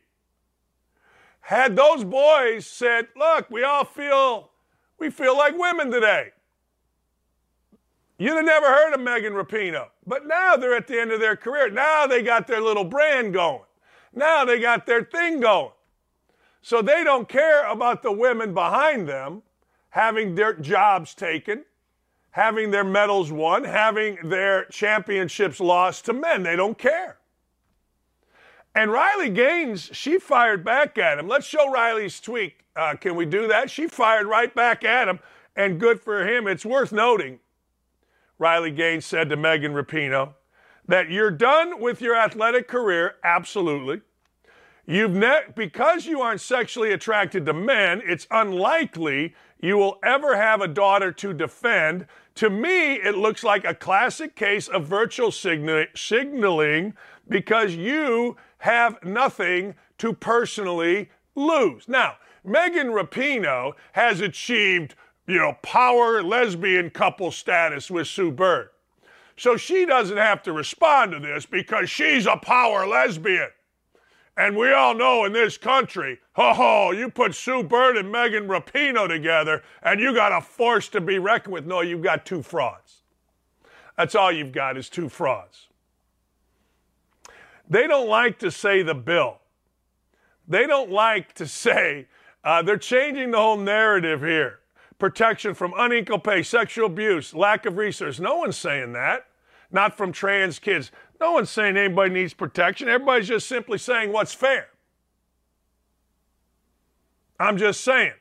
Had 1.39 1.77
those 1.77 2.03
boys 2.03 2.67
said, 2.67 3.07
look, 3.15 3.49
we 3.49 3.63
all 3.63 3.85
feel, 3.85 4.51
we 5.00 5.10
feel 5.10 5.38
like 5.38 5.58
women 5.58 5.91
today. 5.91 6.32
You'd 8.18 8.36
have 8.36 8.46
never 8.46 8.68
heard 8.68 8.94
of 8.94 9.00
Megan 9.00 9.34
Rapinoe. 9.34 9.88
But 10.06 10.27
now 10.27 10.58
they're 10.58 10.75
at 10.75 10.88
the 10.88 11.00
end 11.00 11.12
of 11.12 11.22
their 11.22 11.38
career. 11.38 11.70
Now 11.70 12.06
they 12.06 12.22
got 12.22 12.48
their 12.48 12.62
little 12.62 12.84
brand 12.84 13.34
going. 13.34 13.62
Now 14.13 14.44
they 14.44 14.60
got 14.60 14.86
their 14.86 15.03
thing 15.03 15.39
going. 15.39 15.72
So 16.62 16.82
they 16.82 17.06
don't 17.06 17.29
care 17.29 17.65
about 17.70 18.03
the 18.03 18.12
women 18.12 18.53
behind 18.53 19.08
them 19.08 19.44
having 19.91 20.36
their 20.36 20.53
jobs 20.53 21.15
taken, 21.15 21.63
having 22.32 22.72
their 22.72 22.84
medals 22.84 23.32
won, 23.32 23.63
having 23.63 24.18
their 24.25 24.65
championships 24.65 25.60
lost 25.60 26.06
to 26.06 26.13
men. 26.13 26.44
They 26.44 26.58
don't 26.58 26.77
care. 26.77 27.18
And 28.79 28.93
Riley 28.93 29.29
Gaines, 29.29 29.89
she 29.91 30.19
fired 30.19 30.63
back 30.63 30.98
at 30.98 31.19
him. 31.19 31.27
Let's 31.27 31.45
show 31.45 31.69
Riley's 31.69 32.21
tweet. 32.21 32.53
Uh, 32.77 32.95
can 32.95 33.17
we 33.17 33.25
do 33.25 33.45
that? 33.45 33.69
She 33.69 33.88
fired 33.88 34.25
right 34.25 34.55
back 34.55 34.86
at 34.86 35.09
him, 35.09 35.19
and 35.53 35.81
good 35.81 36.00
for 36.00 36.25
him. 36.25 36.48
It's 36.48 36.63
worth 36.63 36.93
noting 36.93 37.39
Riley 38.38 38.71
Gaines 38.71 39.05
said 39.05 39.27
to 39.31 39.36
Megan 39.36 39.74
Rapinoe, 39.74 40.33
that 40.88 41.12
you're 41.12 41.29
done 41.29 41.81
with 41.81 42.00
your 42.00 42.15
athletic 42.15 42.69
career, 42.69 43.15
absolutely. 43.21 44.00
You've 44.86 45.12
ne- 45.12 45.51
because 45.53 46.05
you 46.05 46.21
aren't 46.21 46.39
sexually 46.39 46.93
attracted 46.93 47.45
to 47.48 47.53
men, 47.53 48.01
it's 48.05 48.27
unlikely 48.31 49.36
you 49.59 49.75
will 49.75 50.00
ever 50.05 50.38
have 50.38 50.62
a 50.62 50.69
daughter 50.69 51.12
to 51.12 51.33
defend. 51.33 52.07
To 52.36 52.50
me, 52.50 52.93
it 52.93 53.17
looks 53.17 53.43
like 53.43 53.65
a 53.65 53.75
classic 53.75 54.38
case 54.38 54.69
of 54.69 54.88
virtual 54.88 55.33
signaling 55.33 56.93
because 57.27 57.75
you 57.75 58.38
have 58.60 59.04
nothing 59.04 59.75
to 59.98 60.13
personally 60.13 61.10
lose. 61.36 61.88
Now, 61.88 62.16
Megan 62.44 62.88
Rapinoe 62.88 63.74
has 63.94 64.22
achieved 64.22 64.96
you 65.30 65.38
know, 65.38 65.56
power 65.62 66.24
lesbian 66.24 66.89
couple 66.89 67.32
status 67.32 67.92
with 67.92 68.08
Sue 68.08 68.32
Bird. 68.32 68.70
So 69.38 69.56
she 69.56 69.86
doesn't 69.86 70.18
have 70.18 70.42
to 70.44 70.51
respond 70.51 71.12
to 71.12 71.20
this 71.20 71.46
because 71.46 71.89
she's 71.89 72.25
a 72.25 72.36
power 72.36 72.88
lesbian. 72.88 73.50
And 74.36 74.58
we 74.58 74.74
all 74.74 74.96
know 74.96 75.25
in 75.25 75.34
this 75.34 75.58
country, 75.58 76.20
oh, 76.36 76.92
you 76.92 77.10
put 77.10 77.36
Sue 77.36 77.62
Bird 77.62 77.96
and 77.96 78.12
Megan 78.12 78.48
Rapinoe 78.48 79.08
together 79.08 79.63
and 79.84 80.00
you 80.00 80.13
got 80.13 80.32
a 80.32 80.42
force 80.42 80.89
to 80.89 81.01
be 81.01 81.20
reckoned 81.20 81.54
with. 81.54 81.66
No, 81.66 81.82
you've 81.82 82.01
got 82.01 82.25
two 82.25 82.42
frauds. 82.42 83.04
That's 83.98 84.16
all 84.16 84.32
you've 84.32 84.51
got 84.51 84.78
is 84.78 84.89
two 84.89 85.10
frauds. 85.10 85.68
They 87.69 87.88
don't 87.88 88.07
like 88.07 88.39
to 88.39 88.49
say 88.49 88.81
the 88.81 88.95
bill. 88.95 89.38
They 90.47 90.65
don't 90.65 90.91
like 90.91 91.33
to 91.35 91.47
say, 91.47 92.07
uh, 92.43 92.61
they're 92.61 92.77
changing 92.77 93.31
the 93.31 93.38
whole 93.38 93.57
narrative 93.57 94.21
here 94.21 94.59
protection 94.97 95.53
from 95.53 95.73
unequal 95.77 96.19
pay, 96.19 96.43
sexual 96.43 96.85
abuse, 96.85 97.33
lack 97.33 97.65
of 97.65 97.77
resources. 97.77 98.19
No 98.19 98.35
one's 98.35 98.57
saying 98.57 98.91
that. 98.93 99.27
Not 99.71 99.95
from 99.95 100.11
trans 100.11 100.59
kids. 100.59 100.91
No 101.21 101.31
one's 101.31 101.49
saying 101.49 101.77
anybody 101.77 102.13
needs 102.13 102.33
protection. 102.33 102.89
Everybody's 102.89 103.27
just 103.29 103.47
simply 103.47 103.77
saying 103.77 104.11
what's 104.11 104.33
fair. 104.33 104.67
I'm 107.39 107.57
just 107.57 107.81
saying. 107.81 108.11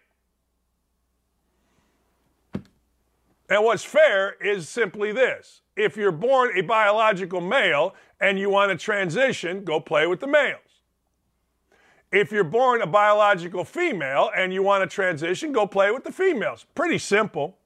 And 3.50 3.64
what's 3.64 3.82
fair 3.82 4.36
is 4.40 4.68
simply 4.68 5.10
this 5.10 5.62
if 5.78 5.97
you're 5.97 6.12
born 6.12 6.50
a 6.56 6.62
biological 6.62 7.40
male 7.40 7.94
and 8.20 8.38
you 8.38 8.50
want 8.50 8.70
to 8.70 8.76
transition, 8.76 9.64
go 9.64 9.80
play 9.80 10.06
with 10.06 10.20
the 10.20 10.26
males. 10.26 10.61
If 12.11 12.32
you're 12.32 12.44
born 12.44 12.80
a 12.80 12.87
biological 12.87 13.64
female 13.64 14.30
and 14.35 14.52
you 14.52 14.62
want 14.62 14.88
to 14.88 14.92
transition, 14.92 15.52
go 15.52 15.66
play 15.66 15.90
with 15.90 16.04
the 16.04 16.12
females. 16.12 16.64
Pretty 16.75 16.99
simple. 16.99 17.58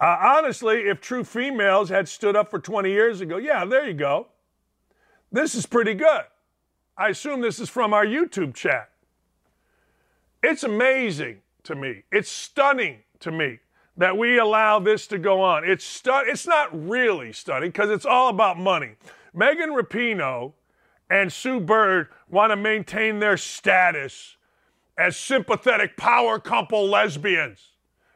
Uh, 0.00 0.16
honestly, 0.22 0.82
if 0.82 1.00
true 1.00 1.24
females 1.24 1.88
had 1.88 2.08
stood 2.08 2.36
up 2.36 2.50
for 2.50 2.60
20 2.60 2.90
years 2.90 3.20
ago, 3.20 3.38
yeah, 3.38 3.64
there 3.64 3.86
you 3.86 3.94
go. 3.94 4.28
This 5.32 5.54
is 5.54 5.66
pretty 5.66 5.94
good. 5.94 6.22
I 6.96 7.08
assume 7.08 7.40
this 7.40 7.58
is 7.58 7.68
from 7.68 7.92
our 7.92 8.06
YouTube 8.06 8.54
chat. 8.54 8.90
It's 10.42 10.62
amazing 10.62 11.42
to 11.64 11.74
me. 11.74 12.02
It's 12.12 12.30
stunning 12.30 12.98
to 13.20 13.32
me 13.32 13.58
that 13.98 14.16
we 14.16 14.38
allow 14.38 14.78
this 14.78 15.06
to 15.08 15.18
go 15.18 15.42
on. 15.42 15.68
It's 15.68 15.84
stu- 15.84 16.24
It's 16.26 16.46
not 16.46 16.88
really 16.88 17.32
stunning 17.32 17.70
because 17.70 17.90
it's 17.90 18.06
all 18.06 18.28
about 18.28 18.58
money. 18.58 18.92
Megan 19.34 19.70
Rapinoe 19.70 20.52
and 21.10 21.32
Sue 21.32 21.60
Bird 21.60 22.08
want 22.30 22.50
to 22.50 22.56
maintain 22.56 23.18
their 23.18 23.36
status 23.36 24.36
as 24.96 25.16
sympathetic 25.16 25.96
power 25.96 26.38
couple 26.38 26.88
lesbians. 26.88 27.72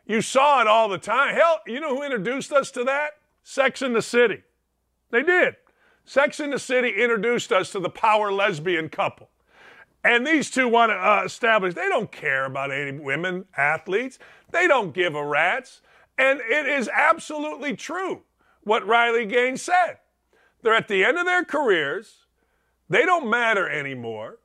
You 0.06 0.22
saw 0.22 0.60
it 0.60 0.66
all 0.66 0.88
the 0.88 0.98
time. 0.98 1.34
Hell, 1.34 1.60
you 1.66 1.80
know 1.80 1.96
who 1.96 2.02
introduced 2.02 2.52
us 2.52 2.70
to 2.72 2.84
that? 2.84 3.12
Sex 3.42 3.82
in 3.82 3.92
the 3.92 4.02
City. 4.02 4.42
They 5.10 5.22
did. 5.22 5.56
Sex 6.04 6.40
in 6.40 6.50
the 6.50 6.58
City 6.58 6.90
introduced 6.90 7.52
us 7.52 7.70
to 7.72 7.80
the 7.80 7.90
power 7.90 8.32
lesbian 8.32 8.88
couple. 8.88 9.28
And 10.04 10.26
these 10.26 10.50
two 10.50 10.68
want 10.68 10.90
to 10.90 10.96
uh, 10.96 11.22
establish 11.24 11.74
they 11.74 11.88
don't 11.88 12.10
care 12.10 12.44
about 12.44 12.72
any 12.72 12.98
women 12.98 13.44
athletes. 13.56 14.18
They 14.52 14.68
don't 14.68 14.94
give 14.94 15.14
a 15.14 15.26
rat's. 15.26 15.80
And 16.16 16.40
it 16.40 16.66
is 16.66 16.88
absolutely 16.88 17.74
true 17.74 18.22
what 18.62 18.86
Riley 18.86 19.26
Gaines 19.26 19.62
said. 19.62 19.98
They're 20.62 20.74
at 20.74 20.88
the 20.88 21.04
end 21.04 21.18
of 21.18 21.26
their 21.26 21.44
careers. 21.44 22.26
They 22.88 23.04
don't 23.04 23.28
matter 23.28 23.68
anymore. 23.68 24.38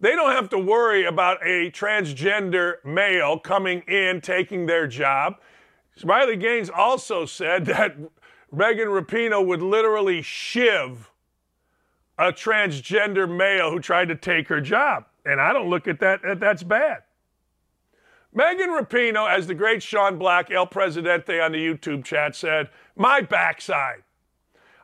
They 0.00 0.12
don't 0.12 0.32
have 0.32 0.48
to 0.50 0.58
worry 0.58 1.04
about 1.04 1.42
a 1.42 1.70
transgender 1.72 2.76
male 2.84 3.38
coming 3.38 3.80
in, 3.82 4.20
taking 4.20 4.66
their 4.66 4.86
job. 4.86 5.34
Riley 6.04 6.36
Gaines 6.36 6.70
also 6.70 7.26
said 7.26 7.66
that 7.66 7.96
Megan 8.52 8.88
Rapinoe 8.88 9.44
would 9.44 9.60
literally 9.60 10.22
shiv 10.22 11.10
a 12.16 12.32
transgender 12.32 13.28
male 13.28 13.70
who 13.70 13.80
tried 13.80 14.08
to 14.08 14.14
take 14.14 14.48
her 14.48 14.60
job. 14.60 15.04
And 15.24 15.40
I 15.40 15.52
don't 15.52 15.68
look 15.68 15.88
at 15.88 16.00
that, 16.00 16.20
that's 16.38 16.62
bad. 16.62 17.02
Megan 18.32 18.68
Rapinoe, 18.68 19.28
as 19.28 19.46
the 19.46 19.54
great 19.54 19.82
Sean 19.82 20.18
Black, 20.18 20.50
El 20.50 20.66
Presidente 20.66 21.40
on 21.40 21.52
the 21.52 21.58
YouTube 21.58 22.04
chat 22.04 22.36
said, 22.36 22.68
my 22.96 23.20
backside. 23.20 24.02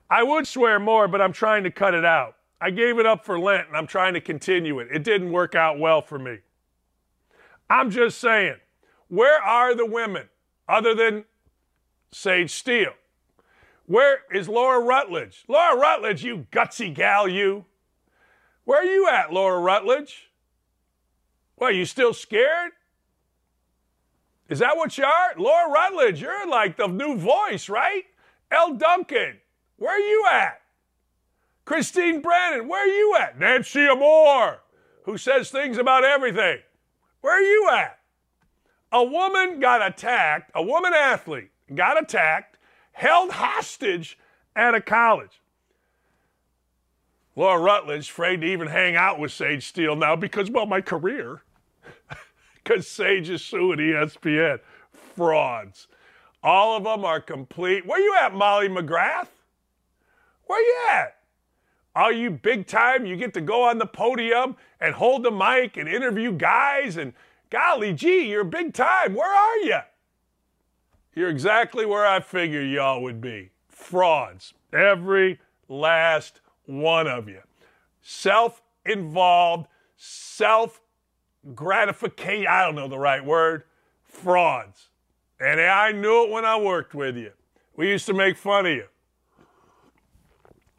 I 0.09 0.23
would 0.23 0.47
swear 0.47 0.79
more, 0.79 1.09
but 1.09 1.21
I'm 1.21 1.33
trying 1.33 1.65
to 1.65 1.71
cut 1.71 1.95
it 1.95 2.05
out. 2.05 2.37
I 2.61 2.71
gave 2.71 2.99
it 2.99 3.07
up 3.07 3.25
for 3.25 3.39
Lent 3.39 3.69
and 3.69 3.77
I'm 3.77 3.87
trying 3.87 4.15
to 4.15 4.21
continue 4.21 4.79
it. 4.79 4.89
It 4.91 5.05
didn't 5.05 5.33
work 5.33 5.55
out 5.55 5.79
well 5.79 6.01
for 6.01 6.19
me. 6.19 6.39
I'm 7.69 7.91
just 7.91 8.19
saying, 8.19 8.57
where 9.09 9.43
are 9.43 9.75
the 9.75 9.87
women 9.87 10.29
other 10.69 10.95
than 10.95 11.25
Sage 12.13 12.51
Steele? 12.51 12.95
Where 13.87 14.21
is 14.33 14.49
Laura 14.49 14.81
Rutledge? 14.81 15.45
Laura 15.49 15.79
Rutledge, 15.79 16.25
you 16.25 16.47
gutsy 16.51 16.95
gal, 16.95 17.29
you. 17.29 17.67
Where 18.65 18.81
are 18.81 18.91
you 18.91 19.09
at, 19.09 19.33
Laura 19.33 19.61
Rutledge? 19.61 20.31
What, 21.57 21.75
you 21.75 21.85
still 21.85 22.15
scared? 22.15 22.73
Is 24.49 24.59
that 24.59 24.77
what 24.77 24.97
you 24.99 25.05
are? 25.05 25.35
Laura 25.39 25.71
Rutledge, 25.71 26.21
you're 26.21 26.47
like 26.47 26.77
the 26.77 26.87
new 26.87 27.17
voice, 27.17 27.69
right? 27.69 28.05
Elle 28.51 28.75
Duncan, 28.75 29.39
where 29.77 29.95
are 29.95 29.99
you 29.99 30.27
at? 30.31 30.61
Christine 31.65 32.21
Brennan, 32.21 32.69
where 32.69 32.85
are 32.85 32.87
you 32.87 33.17
at? 33.19 33.39
Nancy 33.39 33.87
Armour, 33.87 34.61
who 35.05 35.17
says 35.17 35.51
things 35.51 35.79
about 35.79 36.05
everything. 36.05 36.59
Where 37.23 37.39
are 37.39 37.43
you 37.43 37.71
at? 37.73 37.99
A 38.93 39.03
woman 39.03 39.61
got 39.61 39.85
attacked, 39.85 40.51
a 40.55 40.63
woman 40.63 40.93
athlete 40.93 41.51
got 41.75 42.01
attacked, 42.01 42.59
held 42.93 43.31
hostage 43.31 44.19
at 44.55 44.75
a 44.75 44.81
college. 44.81 45.41
Laura 47.35 47.59
Rutledge 47.59 48.11
afraid 48.11 48.43
to 48.43 48.47
even 48.47 48.69
hang 48.69 48.95
out 48.95 49.19
with 49.19 49.33
Sage 49.33 49.67
Steele 49.67 49.97
now 49.97 50.15
because, 50.15 50.51
well, 50.51 50.67
my 50.67 50.81
career. 50.81 51.43
Because 52.65 52.89
Sage 52.89 53.29
is 53.29 53.45
suing 53.45 53.79
ESPN. 53.79 54.59
Frauds. 54.91 55.87
All 56.43 56.77
of 56.77 56.85
them 56.85 57.05
are 57.05 57.21
complete. 57.21 57.87
Where 57.87 58.01
you 58.01 58.17
at, 58.21 58.35
Molly 58.35 58.69
McGrath? 58.69 59.29
Where 60.47 60.61
you 60.61 60.77
at? 60.91 61.17
Are 61.95 62.13
you 62.13 62.31
big 62.31 62.67
time? 62.67 63.07
You 63.07 63.17
get 63.17 63.35
to 63.35 63.41
go 63.41 63.63
on 63.63 63.79
the 63.79 63.87
podium 63.87 64.57
and 64.81 64.95
hold 64.95 65.23
the 65.23 65.31
mic 65.31 65.77
and 65.77 65.89
interview 65.89 66.33
guys 66.33 66.97
and 66.97 67.13
golly 67.51 67.93
gee, 67.93 68.29
you're 68.29 68.45
big 68.45 68.75
time. 68.75 69.15
Where 69.15 69.33
are 69.33 69.59
you? 69.59 69.79
You're 71.15 71.31
exactly 71.31 71.87
where 71.87 72.05
I 72.05 72.21
figured 72.21 72.69
y'all 72.69 73.01
would 73.03 73.21
be. 73.21 73.51
Frauds. 73.69 74.55
Every 74.73 75.39
last 75.69 76.41
one 76.67 77.07
of 77.07 77.29
you. 77.29 77.41
Self 78.03 78.61
involved, 78.85 79.69
self 79.97 80.81
gratification. 81.55 82.47
I 82.49 82.65
don't 82.65 82.75
know 82.75 82.89
the 82.89 82.99
right 82.99 83.25
word. 83.25 83.65
Frauds. 84.05 84.89
And 85.41 85.61
I 85.61 85.93
knew 85.93 86.25
it 86.25 86.31
when 86.31 86.45
I 86.45 86.57
worked 86.57 86.95
with 86.95 87.17
you. 87.17 87.33
We 87.77 87.89
used 87.89 88.07
to 88.07 88.15
make 88.15 88.37
fun 88.37 88.67
of 88.67 88.73
you. 88.73 88.87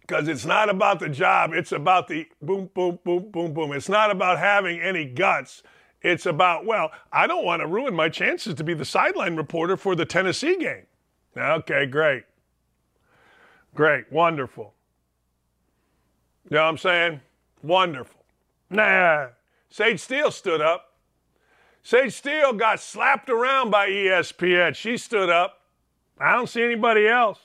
Because 0.01 0.27
it's 0.27 0.45
not 0.45 0.69
about 0.69 0.99
the 0.99 1.09
job, 1.09 1.51
it's 1.53 1.71
about 1.71 2.07
the 2.07 2.27
boom, 2.41 2.69
boom, 2.73 2.99
boom, 3.03 3.31
boom, 3.31 3.53
boom. 3.53 3.73
It's 3.73 3.89
not 3.89 4.11
about 4.11 4.37
having 4.37 4.79
any 4.79 5.03
guts. 5.05 5.63
It's 6.01 6.27
about, 6.27 6.65
well, 6.65 6.91
I 7.11 7.25
don't 7.25 7.43
want 7.43 7.61
to 7.61 7.67
ruin 7.67 7.95
my 7.95 8.09
chances 8.09 8.53
to 8.55 8.63
be 8.63 8.75
the 8.75 8.85
sideline 8.85 9.35
reporter 9.35 9.75
for 9.75 9.95
the 9.95 10.05
Tennessee 10.05 10.57
game. 10.57 10.85
Okay, 11.35 11.87
great. 11.87 12.23
Great, 13.73 14.11
wonderful. 14.11 14.73
You 16.49 16.57
know 16.57 16.63
what 16.63 16.69
I'm 16.69 16.77
saying? 16.77 17.21
Wonderful. 17.63 18.23
Nah. 18.69 19.29
Sage 19.75 19.99
Steele 19.99 20.31
stood 20.31 20.61
up. 20.61 20.93
Sage 21.83 22.13
Steele 22.13 22.53
got 22.53 22.79
slapped 22.79 23.29
around 23.29 23.71
by 23.71 23.89
ESPN. 23.89 24.73
She 24.73 24.95
stood 24.95 25.29
up. 25.29 25.63
I 26.17 26.31
don't 26.31 26.47
see 26.47 26.63
anybody 26.63 27.09
else. 27.09 27.39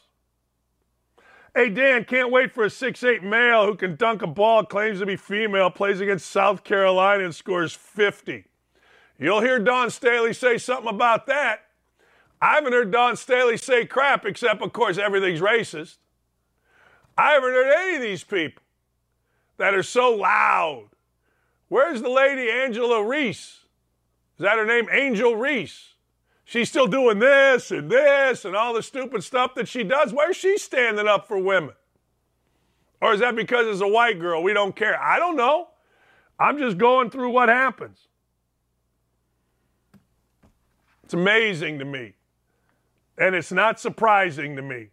Hey, 1.56 1.70
Dan, 1.70 2.04
can't 2.04 2.30
wait 2.30 2.52
for 2.52 2.62
a 2.62 2.70
six-eight 2.70 3.24
male 3.24 3.66
who 3.66 3.74
can 3.74 3.96
dunk 3.96 4.22
a 4.22 4.28
ball, 4.28 4.64
claims 4.64 5.00
to 5.00 5.06
be 5.06 5.16
female, 5.16 5.70
plays 5.70 6.00
against 6.00 6.30
South 6.30 6.62
Carolina 6.62 7.24
and 7.24 7.34
scores 7.34 7.74
50. 7.74 8.44
You'll 9.18 9.40
hear 9.40 9.58
Dawn 9.58 9.90
Staley 9.90 10.32
say 10.32 10.56
something 10.56 10.94
about 10.94 11.26
that. 11.26 11.62
I 12.40 12.54
haven't 12.54 12.74
heard 12.74 12.92
Dawn 12.92 13.16
Staley 13.16 13.56
say 13.56 13.86
crap, 13.86 14.24
except, 14.24 14.62
of 14.62 14.72
course, 14.72 14.98
everything's 14.98 15.40
racist. 15.40 15.96
I 17.18 17.32
haven't 17.32 17.50
heard 17.50 17.72
any 17.76 17.96
of 17.96 18.02
these 18.02 18.22
people 18.22 18.62
that 19.56 19.74
are 19.74 19.82
so 19.82 20.14
loud. 20.14 20.90
Where's 21.70 22.02
the 22.02 22.10
lady 22.10 22.50
Angela 22.50 23.02
Reese? 23.02 23.60
Is 24.36 24.42
that 24.42 24.58
her 24.58 24.66
name? 24.66 24.88
Angel 24.90 25.36
Reese. 25.36 25.94
She's 26.44 26.68
still 26.68 26.88
doing 26.88 27.20
this 27.20 27.70
and 27.70 27.88
this 27.88 28.44
and 28.44 28.56
all 28.56 28.74
the 28.74 28.82
stupid 28.82 29.22
stuff 29.22 29.54
that 29.54 29.68
she 29.68 29.84
does. 29.84 30.12
Where's 30.12 30.36
she 30.36 30.58
standing 30.58 31.06
up 31.06 31.28
for 31.28 31.38
women? 31.38 31.76
Or 33.00 33.14
is 33.14 33.20
that 33.20 33.36
because 33.36 33.68
it's 33.68 33.80
a 33.80 33.86
white 33.86 34.18
girl? 34.18 34.42
We 34.42 34.52
don't 34.52 34.74
care. 34.74 35.00
I 35.00 35.20
don't 35.20 35.36
know. 35.36 35.68
I'm 36.40 36.58
just 36.58 36.76
going 36.76 37.08
through 37.08 37.30
what 37.30 37.48
happens. 37.48 38.08
It's 41.04 41.14
amazing 41.14 41.78
to 41.78 41.84
me. 41.84 42.14
And 43.16 43.36
it's 43.36 43.52
not 43.52 43.78
surprising 43.78 44.56
to 44.56 44.62
me. 44.62 44.88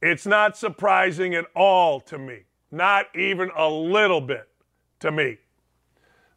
It's 0.00 0.24
not 0.24 0.56
surprising 0.56 1.34
at 1.34 1.44
all 1.54 2.00
to 2.00 2.16
me. 2.16 2.44
Not 2.70 3.14
even 3.14 3.50
a 3.54 3.68
little 3.68 4.22
bit 4.22 4.47
to 5.00 5.10
me. 5.10 5.38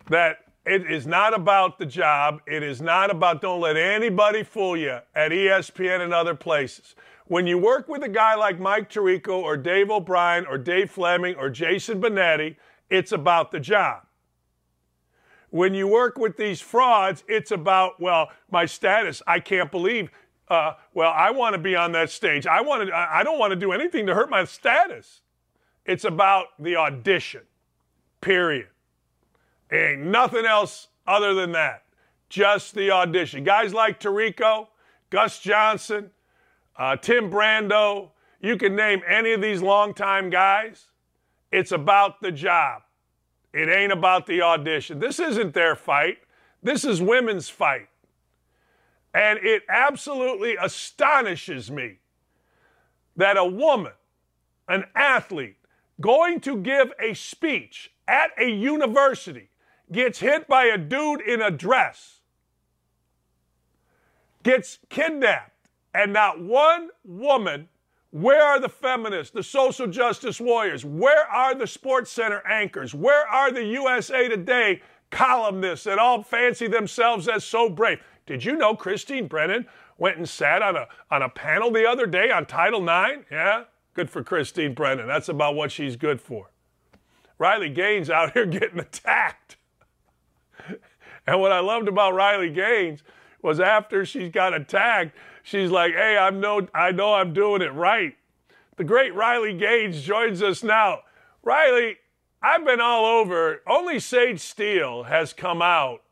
That 0.10 0.40
it 0.66 0.90
is 0.92 1.08
not 1.08 1.34
about 1.34 1.80
the 1.80 1.86
job. 1.86 2.42
It 2.46 2.62
is 2.62 2.82
not 2.82 3.10
about, 3.10 3.42
don't 3.42 3.62
let 3.62 3.78
anybody 3.78 4.44
fool 4.44 4.78
you 4.78 5.00
at 5.16 5.32
ESPN 5.32 6.02
and 6.02 6.14
other 6.14 6.36
places. 6.36 6.96
When 7.26 7.48
you 7.48 7.58
work 7.58 7.88
with 7.88 8.04
a 8.04 8.10
guy 8.10 8.36
like 8.36 8.60
Mike 8.60 8.90
Tirico 8.90 9.42
or 9.42 9.58
Dave 9.58 9.90
O'Brien 9.90 10.46
or 10.46 10.58
Dave 10.58 10.92
Fleming 10.92 11.36
or 11.36 11.50
Jason 11.50 12.02
Benetti, 12.02 12.58
it's 12.90 13.12
about 13.12 13.52
the 13.52 13.60
job. 13.60 14.04
When 15.50 15.74
you 15.74 15.88
work 15.88 16.18
with 16.18 16.38
these 16.38 16.62
frauds, 16.62 17.24
it's 17.28 17.52
about, 17.52 18.00
well, 18.00 18.30
my 18.52 18.66
status. 18.66 19.22
I 19.26 19.40
can't 19.40 19.72
believe. 19.72 20.10
Uh, 20.48 20.74
well, 20.94 21.12
I 21.12 21.32
want 21.32 21.54
to 21.54 21.60
be 21.60 21.76
on 21.76 21.94
that 21.94 22.10
stage. 22.10 22.46
I 22.46 22.62
want 22.62 22.88
to. 22.88 22.96
I 22.96 23.24
don't 23.24 23.40
want 23.40 23.52
to 23.52 23.56
do 23.56 23.72
anything 23.72 24.06
to 24.08 24.14
hurt 24.14 24.30
my 24.30 24.44
status. 24.46 25.22
It's 25.86 26.04
about 26.04 26.48
the 26.60 26.76
audition. 26.76 27.42
Period. 28.22 28.68
Ain't 29.72 30.02
nothing 30.02 30.46
else 30.46 30.88
other 31.08 31.34
than 31.34 31.52
that. 31.54 31.84
Just 32.30 32.76
the 32.76 32.92
audition. 32.92 33.44
Guys 33.44 33.74
like 33.74 34.00
Tirico, 34.00 34.68
Gus 35.10 35.40
Johnson, 35.40 36.12
uh, 36.78 36.96
Tim 36.96 37.30
Brando, 37.30 38.12
you 38.40 38.58
can 38.58 38.76
name 38.76 39.02
any 39.08 39.34
of 39.34 39.42
these 39.42 39.62
longtime 39.62 40.30
guys. 40.30 40.86
It's 41.52 41.72
about 41.72 42.22
the 42.22 42.32
job. 42.32 42.84
It 43.54 43.70
ain't 43.70 43.92
about 43.92 44.26
the 44.26 44.42
audition. 44.42 45.00
This 45.00 45.20
isn't 45.20 45.54
their 45.54 45.76
fight. 45.76 46.20
This 46.64 46.86
is 46.86 47.02
women's 47.02 47.50
fight. 47.50 47.88
And 49.14 49.40
it 49.40 49.64
absolutely 49.68 50.56
astonishes 50.56 51.70
me 51.70 52.00
that 53.18 53.36
a 53.36 53.46
woman, 53.46 53.92
an 54.70 54.86
athlete, 54.96 55.58
going 56.00 56.40
to 56.42 56.58
give 56.58 56.94
a 57.00 57.14
speech 57.14 57.92
at 58.12 58.32
a 58.38 58.50
university 58.50 59.50
gets 59.92 60.20
hit 60.20 60.48
by 60.48 60.66
a 60.66 60.78
dude 60.78 61.22
in 61.22 61.42
a 61.42 61.50
dress, 61.50 62.20
gets 64.44 64.80
kidnapped, 64.90 65.70
and 65.94 66.12
not 66.12 66.42
one 66.42 66.90
woman. 67.06 67.70
Where 68.12 68.44
are 68.44 68.60
the 68.60 68.68
feminists, 68.68 69.34
the 69.34 69.44
social 69.44 69.88
justice 69.88 70.42
warriors? 70.42 70.84
Where 70.84 71.26
are 71.28 71.56
the 71.56 71.66
Sports 71.66 72.12
Center 72.12 72.46
anchors? 72.46 72.94
Where 72.94 73.26
are 73.26 73.52
the 73.52 73.64
USA 73.64 74.28
Today 74.28 74.82
columnists 75.12 75.86
that 75.86 75.98
all 75.98 76.22
fancy 76.22 76.68
themselves 76.68 77.30
as 77.30 77.46
so 77.46 77.70
brave? 77.70 78.00
Did 78.26 78.44
you 78.44 78.58
know 78.58 78.76
Christine 78.76 79.28
Brennan 79.28 79.66
went 79.98 80.18
and 80.18 80.28
sat 80.28 80.62
on 80.62 80.76
a, 80.76 80.88
on 81.10 81.22
a 81.22 81.30
panel 81.30 81.72
the 81.72 81.88
other 81.88 82.06
day 82.06 82.32
on 82.32 82.46
Title 82.46 82.82
IX? 82.82 83.24
Yeah, 83.32 83.64
good 83.94 84.10
for 84.10 84.22
Christine 84.22 84.74
Brennan. 84.74 85.08
That's 85.08 85.30
about 85.30 85.56
what 85.56 85.72
she's 85.72 85.96
good 85.96 86.20
for. 86.20 86.51
Riley 87.42 87.70
Gaines 87.70 88.12
out 88.12 88.34
here 88.34 88.46
getting 88.60 88.80
attacked. 88.80 89.58
and 91.26 91.42
what 91.42 91.52
I 91.52 91.60
loved 91.60 91.88
about 91.88 92.14
Riley 92.14 92.52
Gaines 92.52 93.02
was 93.42 93.60
after 93.60 94.06
she 94.06 94.30
got 94.30 94.54
attacked, 94.54 95.18
she's 95.42 95.72
like, 95.72 95.94
"Hey, 95.94 96.16
I'm 96.18 96.40
no, 96.40 96.68
I 96.76 96.92
know 96.92 97.16
I'm 97.16 97.34
doing 97.34 97.64
it 97.64 97.74
right." 97.74 98.16
The 98.78 98.84
great 98.84 99.16
Riley 99.16 99.58
Gaines 99.58 100.04
joins 100.04 100.44
us 100.44 100.62
now. 100.62 101.00
Riley, 101.42 101.98
I've 102.44 102.64
been 102.64 102.80
all 102.80 103.06
over. 103.06 103.64
Only 103.68 104.00
Sage 104.00 104.40
Steele 104.40 105.04
has 105.04 105.34
come 105.34 105.64
out 105.64 106.04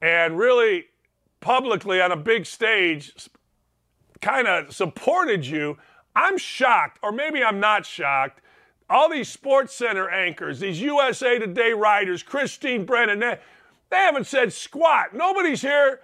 and 0.00 0.38
really 0.38 0.86
publicly 1.40 2.00
on 2.00 2.12
a 2.12 2.16
big 2.16 2.46
stage 2.46 3.28
kind 4.22 4.48
of 4.48 4.74
supported 4.74 5.44
you. 5.44 5.76
I'm 6.16 6.38
shocked, 6.38 6.98
or 7.02 7.12
maybe 7.12 7.44
I'm 7.44 7.60
not 7.60 7.84
shocked. 7.84 8.40
All 8.90 9.10
these 9.10 9.28
Sports 9.28 9.74
Center 9.74 10.08
anchors, 10.08 10.60
these 10.60 10.80
USA 10.80 11.38
Today 11.38 11.72
writers, 11.72 12.22
Christine 12.22 12.84
Brennan, 12.84 13.18
they, 13.18 13.38
they 13.90 13.96
haven't 13.96 14.26
said 14.26 14.52
squat. 14.52 15.14
Nobody's 15.14 15.62
here 15.62 16.00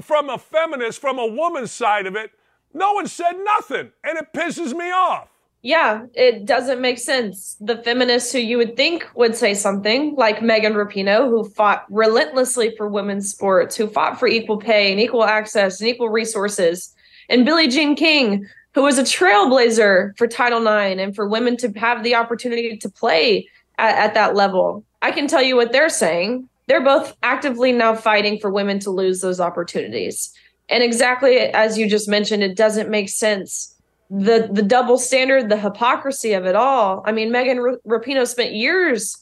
from 0.00 0.28
a 0.28 0.38
feminist, 0.38 1.00
from 1.00 1.18
a 1.18 1.26
woman's 1.26 1.70
side 1.70 2.06
of 2.06 2.16
it. 2.16 2.32
No 2.72 2.92
one 2.94 3.06
said 3.06 3.34
nothing, 3.44 3.92
and 4.02 4.18
it 4.18 4.32
pisses 4.34 4.76
me 4.76 4.90
off 4.90 5.28
yeah, 5.64 6.04
it 6.12 6.44
doesn't 6.44 6.82
make 6.82 6.98
sense. 6.98 7.56
The 7.58 7.78
feminists 7.78 8.30
who 8.30 8.38
you 8.38 8.58
would 8.58 8.76
think 8.76 9.08
would 9.14 9.34
say 9.34 9.54
something, 9.54 10.14
like 10.14 10.42
Megan 10.42 10.74
Rapinoe, 10.74 11.30
who 11.30 11.42
fought 11.42 11.86
relentlessly 11.88 12.76
for 12.76 12.86
women's 12.86 13.30
sports, 13.30 13.74
who 13.74 13.86
fought 13.86 14.20
for 14.20 14.28
equal 14.28 14.58
pay 14.58 14.92
and 14.92 15.00
equal 15.00 15.24
access 15.24 15.80
and 15.80 15.88
equal 15.88 16.10
resources, 16.10 16.94
and 17.30 17.46
Billie 17.46 17.68
Jean 17.68 17.96
King, 17.96 18.46
who 18.74 18.82
was 18.82 18.98
a 18.98 19.02
trailblazer 19.02 20.16
for 20.18 20.26
Title 20.26 20.60
IX 20.60 21.00
and 21.00 21.14
for 21.14 21.28
women 21.28 21.56
to 21.58 21.70
have 21.72 22.02
the 22.02 22.14
opportunity 22.14 22.76
to 22.76 22.88
play 22.88 23.48
at, 23.78 23.96
at 23.96 24.14
that 24.14 24.34
level. 24.34 24.84
I 25.02 25.10
can 25.10 25.26
tell 25.26 25.42
you 25.42 25.56
what 25.56 25.72
they're 25.72 25.88
saying. 25.88 26.48
They're 26.66 26.84
both 26.84 27.16
actively 27.22 27.72
now 27.72 27.94
fighting 27.94 28.38
for 28.38 28.50
women 28.50 28.78
to 28.80 28.90
lose 28.90 29.20
those 29.20 29.40
opportunities. 29.40 30.32
And 30.68 30.82
exactly 30.82 31.38
as 31.38 31.76
you 31.76 31.88
just 31.88 32.08
mentioned, 32.08 32.42
it 32.42 32.56
doesn't 32.56 32.88
make 32.88 33.08
sense 33.08 33.74
the 34.10 34.48
the 34.52 34.62
double 34.62 34.98
standard, 34.98 35.48
the 35.48 35.56
hypocrisy 35.56 36.34
of 36.34 36.44
it 36.46 36.54
all. 36.54 37.02
I 37.04 37.12
mean, 37.12 37.32
Megan 37.32 37.58
R- 37.58 37.78
Rapinoe 37.86 38.26
spent 38.26 38.52
years 38.52 39.16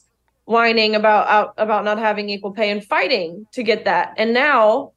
whining 0.45 0.95
about 0.95 1.27
out, 1.27 1.53
about 1.57 1.85
not 1.85 1.99
having 1.99 2.29
equal 2.29 2.51
pay 2.51 2.69
and 2.69 2.83
fighting 2.83 3.47
to 3.53 3.63
get 3.63 3.85
that, 3.85 4.13
and 4.17 4.33
now 4.33 4.91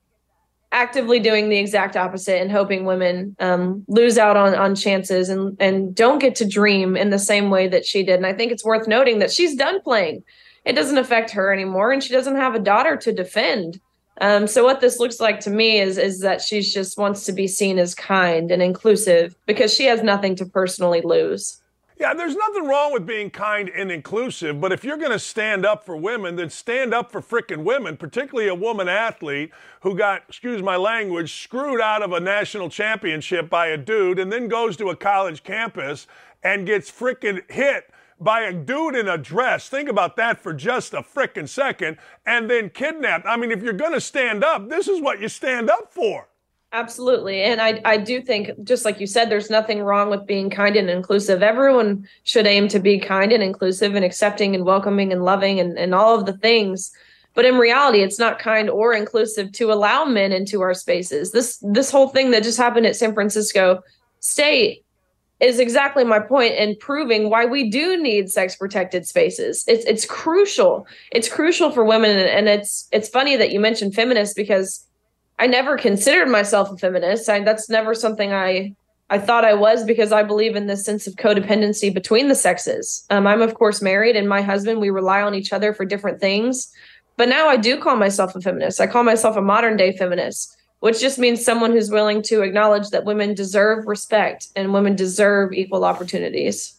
actively 0.72 1.18
doing 1.18 1.48
the 1.48 1.58
exact 1.58 1.96
opposite 1.96 2.40
and 2.40 2.50
hoping 2.50 2.84
women 2.84 3.36
um, 3.38 3.84
lose 3.88 4.18
out 4.18 4.36
on 4.36 4.54
on 4.54 4.74
chances 4.74 5.28
and 5.28 5.56
and 5.60 5.94
don't 5.94 6.18
get 6.18 6.34
to 6.36 6.48
dream 6.48 6.96
in 6.96 7.10
the 7.10 7.18
same 7.18 7.50
way 7.50 7.68
that 7.68 7.86
she 7.86 8.02
did. 8.02 8.16
And 8.16 8.26
I 8.26 8.32
think 8.32 8.52
it's 8.52 8.64
worth 8.64 8.88
noting 8.88 9.18
that 9.20 9.32
she's 9.32 9.54
done 9.54 9.80
playing. 9.82 10.22
It 10.64 10.74
doesn't 10.74 10.98
affect 10.98 11.30
her 11.30 11.52
anymore, 11.52 11.92
and 11.92 12.02
she 12.02 12.12
doesn't 12.12 12.36
have 12.36 12.54
a 12.54 12.60
daughter 12.60 12.96
to 12.96 13.12
defend. 13.12 13.80
Um, 14.20 14.46
so 14.46 14.64
what 14.64 14.80
this 14.80 14.98
looks 14.98 15.20
like 15.20 15.40
to 15.40 15.50
me 15.50 15.78
is 15.78 15.98
is 15.98 16.20
that 16.20 16.40
she 16.40 16.60
just 16.62 16.98
wants 16.98 17.24
to 17.26 17.32
be 17.32 17.46
seen 17.46 17.78
as 17.78 17.94
kind 17.94 18.50
and 18.50 18.62
inclusive 18.62 19.36
because 19.46 19.72
she 19.72 19.84
has 19.84 20.02
nothing 20.02 20.34
to 20.36 20.46
personally 20.46 21.02
lose. 21.02 21.60
Yeah, 21.98 22.12
there's 22.12 22.36
nothing 22.36 22.66
wrong 22.66 22.92
with 22.92 23.06
being 23.06 23.30
kind 23.30 23.70
and 23.70 23.90
inclusive, 23.90 24.60
but 24.60 24.70
if 24.70 24.84
you're 24.84 24.98
going 24.98 25.12
to 25.12 25.18
stand 25.18 25.64
up 25.64 25.82
for 25.82 25.96
women, 25.96 26.36
then 26.36 26.50
stand 26.50 26.92
up 26.92 27.10
for 27.10 27.22
frickin' 27.22 27.64
women, 27.64 27.96
particularly 27.96 28.50
a 28.50 28.54
woman 28.54 28.86
athlete 28.86 29.50
who 29.80 29.96
got, 29.96 30.22
excuse 30.28 30.62
my 30.62 30.76
language, 30.76 31.42
screwed 31.42 31.80
out 31.80 32.02
of 32.02 32.12
a 32.12 32.20
national 32.20 32.68
championship 32.68 33.48
by 33.48 33.68
a 33.68 33.78
dude 33.78 34.18
and 34.18 34.30
then 34.30 34.46
goes 34.46 34.76
to 34.76 34.90
a 34.90 34.96
college 34.96 35.42
campus 35.42 36.06
and 36.42 36.66
gets 36.66 36.90
frickin' 36.90 37.50
hit 37.50 37.88
by 38.20 38.42
a 38.42 38.52
dude 38.52 38.94
in 38.94 39.08
a 39.08 39.16
dress. 39.16 39.70
Think 39.70 39.88
about 39.88 40.16
that 40.16 40.38
for 40.38 40.52
just 40.52 40.92
a 40.92 41.00
frickin' 41.00 41.48
second. 41.48 41.96
And 42.26 42.50
then 42.50 42.68
kidnapped. 42.68 43.24
I 43.26 43.38
mean, 43.38 43.50
if 43.50 43.62
you're 43.62 43.72
going 43.72 43.92
to 43.92 44.02
stand 44.02 44.44
up, 44.44 44.68
this 44.68 44.86
is 44.86 45.00
what 45.00 45.20
you 45.20 45.28
stand 45.28 45.70
up 45.70 45.94
for. 45.94 46.28
Absolutely. 46.76 47.40
And 47.40 47.58
I, 47.58 47.80
I 47.86 47.96
do 47.96 48.20
think, 48.20 48.50
just 48.62 48.84
like 48.84 49.00
you 49.00 49.06
said, 49.06 49.30
there's 49.30 49.48
nothing 49.48 49.80
wrong 49.80 50.10
with 50.10 50.26
being 50.26 50.50
kind 50.50 50.76
and 50.76 50.90
inclusive. 50.90 51.42
Everyone 51.42 52.06
should 52.24 52.46
aim 52.46 52.68
to 52.68 52.78
be 52.78 52.98
kind 52.98 53.32
and 53.32 53.42
inclusive 53.42 53.94
and 53.94 54.04
accepting 54.04 54.54
and 54.54 54.66
welcoming 54.66 55.10
and 55.10 55.24
loving 55.24 55.58
and, 55.58 55.78
and 55.78 55.94
all 55.94 56.18
of 56.18 56.26
the 56.26 56.36
things. 56.36 56.92
But 57.32 57.46
in 57.46 57.56
reality, 57.56 58.02
it's 58.02 58.18
not 58.18 58.38
kind 58.38 58.68
or 58.68 58.92
inclusive 58.92 59.52
to 59.52 59.72
allow 59.72 60.04
men 60.04 60.32
into 60.32 60.60
our 60.60 60.74
spaces. 60.74 61.32
This 61.32 61.56
this 61.62 61.90
whole 61.90 62.10
thing 62.10 62.30
that 62.32 62.42
just 62.42 62.58
happened 62.58 62.84
at 62.84 62.94
San 62.94 63.14
Francisco 63.14 63.80
State 64.20 64.84
is 65.40 65.58
exactly 65.58 66.04
my 66.04 66.20
point 66.20 66.56
in 66.56 66.76
proving 66.76 67.30
why 67.30 67.46
we 67.46 67.70
do 67.70 67.96
need 68.02 68.28
sex 68.30 68.54
protected 68.54 69.06
spaces. 69.06 69.64
It's 69.66 69.86
it's 69.86 70.04
crucial. 70.04 70.86
It's 71.10 71.28
crucial 71.28 71.70
for 71.70 71.86
women 71.86 72.10
and 72.18 72.50
it's 72.50 72.86
it's 72.92 73.08
funny 73.08 73.36
that 73.36 73.50
you 73.50 73.60
mentioned 73.60 73.94
feminists 73.94 74.34
because 74.34 74.85
I 75.38 75.46
never 75.46 75.76
considered 75.76 76.28
myself 76.28 76.70
a 76.70 76.76
feminist. 76.76 77.28
I, 77.28 77.40
that's 77.40 77.68
never 77.68 77.94
something 77.94 78.32
I 78.32 78.74
I 79.08 79.18
thought 79.18 79.44
I 79.44 79.54
was 79.54 79.84
because 79.84 80.10
I 80.10 80.24
believe 80.24 80.56
in 80.56 80.66
this 80.66 80.84
sense 80.84 81.06
of 81.06 81.14
codependency 81.14 81.94
between 81.94 82.26
the 82.26 82.34
sexes. 82.34 83.06
Um, 83.08 83.26
I'm 83.26 83.40
of 83.40 83.54
course 83.54 83.80
married 83.80 84.16
and 84.16 84.28
my 84.28 84.42
husband 84.42 84.80
we 84.80 84.90
rely 84.90 85.22
on 85.22 85.34
each 85.34 85.52
other 85.52 85.72
for 85.72 85.84
different 85.84 86.20
things. 86.20 86.72
But 87.16 87.28
now 87.28 87.48
I 87.48 87.56
do 87.56 87.80
call 87.80 87.96
myself 87.96 88.34
a 88.34 88.40
feminist. 88.40 88.80
I 88.80 88.88
call 88.88 89.04
myself 89.04 89.36
a 89.36 89.42
modern 89.42 89.76
day 89.76 89.96
feminist 89.96 90.56
which 90.80 91.00
just 91.00 91.18
means 91.18 91.44
someone 91.44 91.72
who's 91.72 91.90
willing 91.90 92.22
to 92.22 92.42
acknowledge 92.42 92.90
that 92.90 93.04
women 93.04 93.34
deserve 93.34 93.86
respect 93.86 94.48
and 94.54 94.72
women 94.72 94.94
deserve 94.94 95.52
equal 95.52 95.84
opportunities. 95.84 96.75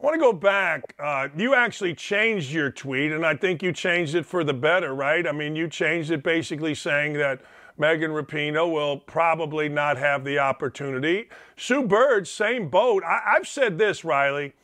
I 0.00 0.02
want 0.02 0.14
to 0.14 0.20
go 0.20 0.32
back. 0.32 0.94
Uh, 0.98 1.28
you 1.36 1.54
actually 1.54 1.94
changed 1.94 2.50
your 2.50 2.70
tweet, 2.70 3.12
and 3.12 3.26
I 3.26 3.36
think 3.36 3.62
you 3.62 3.70
changed 3.70 4.14
it 4.14 4.24
for 4.24 4.42
the 4.42 4.54
better, 4.54 4.94
right? 4.94 5.26
I 5.26 5.32
mean, 5.32 5.54
you 5.54 5.68
changed 5.68 6.10
it 6.10 6.22
basically 6.22 6.74
saying 6.74 7.12
that 7.14 7.42
Megan 7.76 8.10
Rapinoe 8.10 8.72
will 8.72 8.96
probably 8.96 9.68
not 9.68 9.98
have 9.98 10.24
the 10.24 10.38
opportunity. 10.38 11.28
Sue 11.58 11.86
Bird, 11.86 12.26
same 12.26 12.70
boat. 12.70 13.02
I, 13.04 13.34
have 13.34 13.46
said 13.46 13.76
this, 13.76 14.02
Riley. 14.02 14.54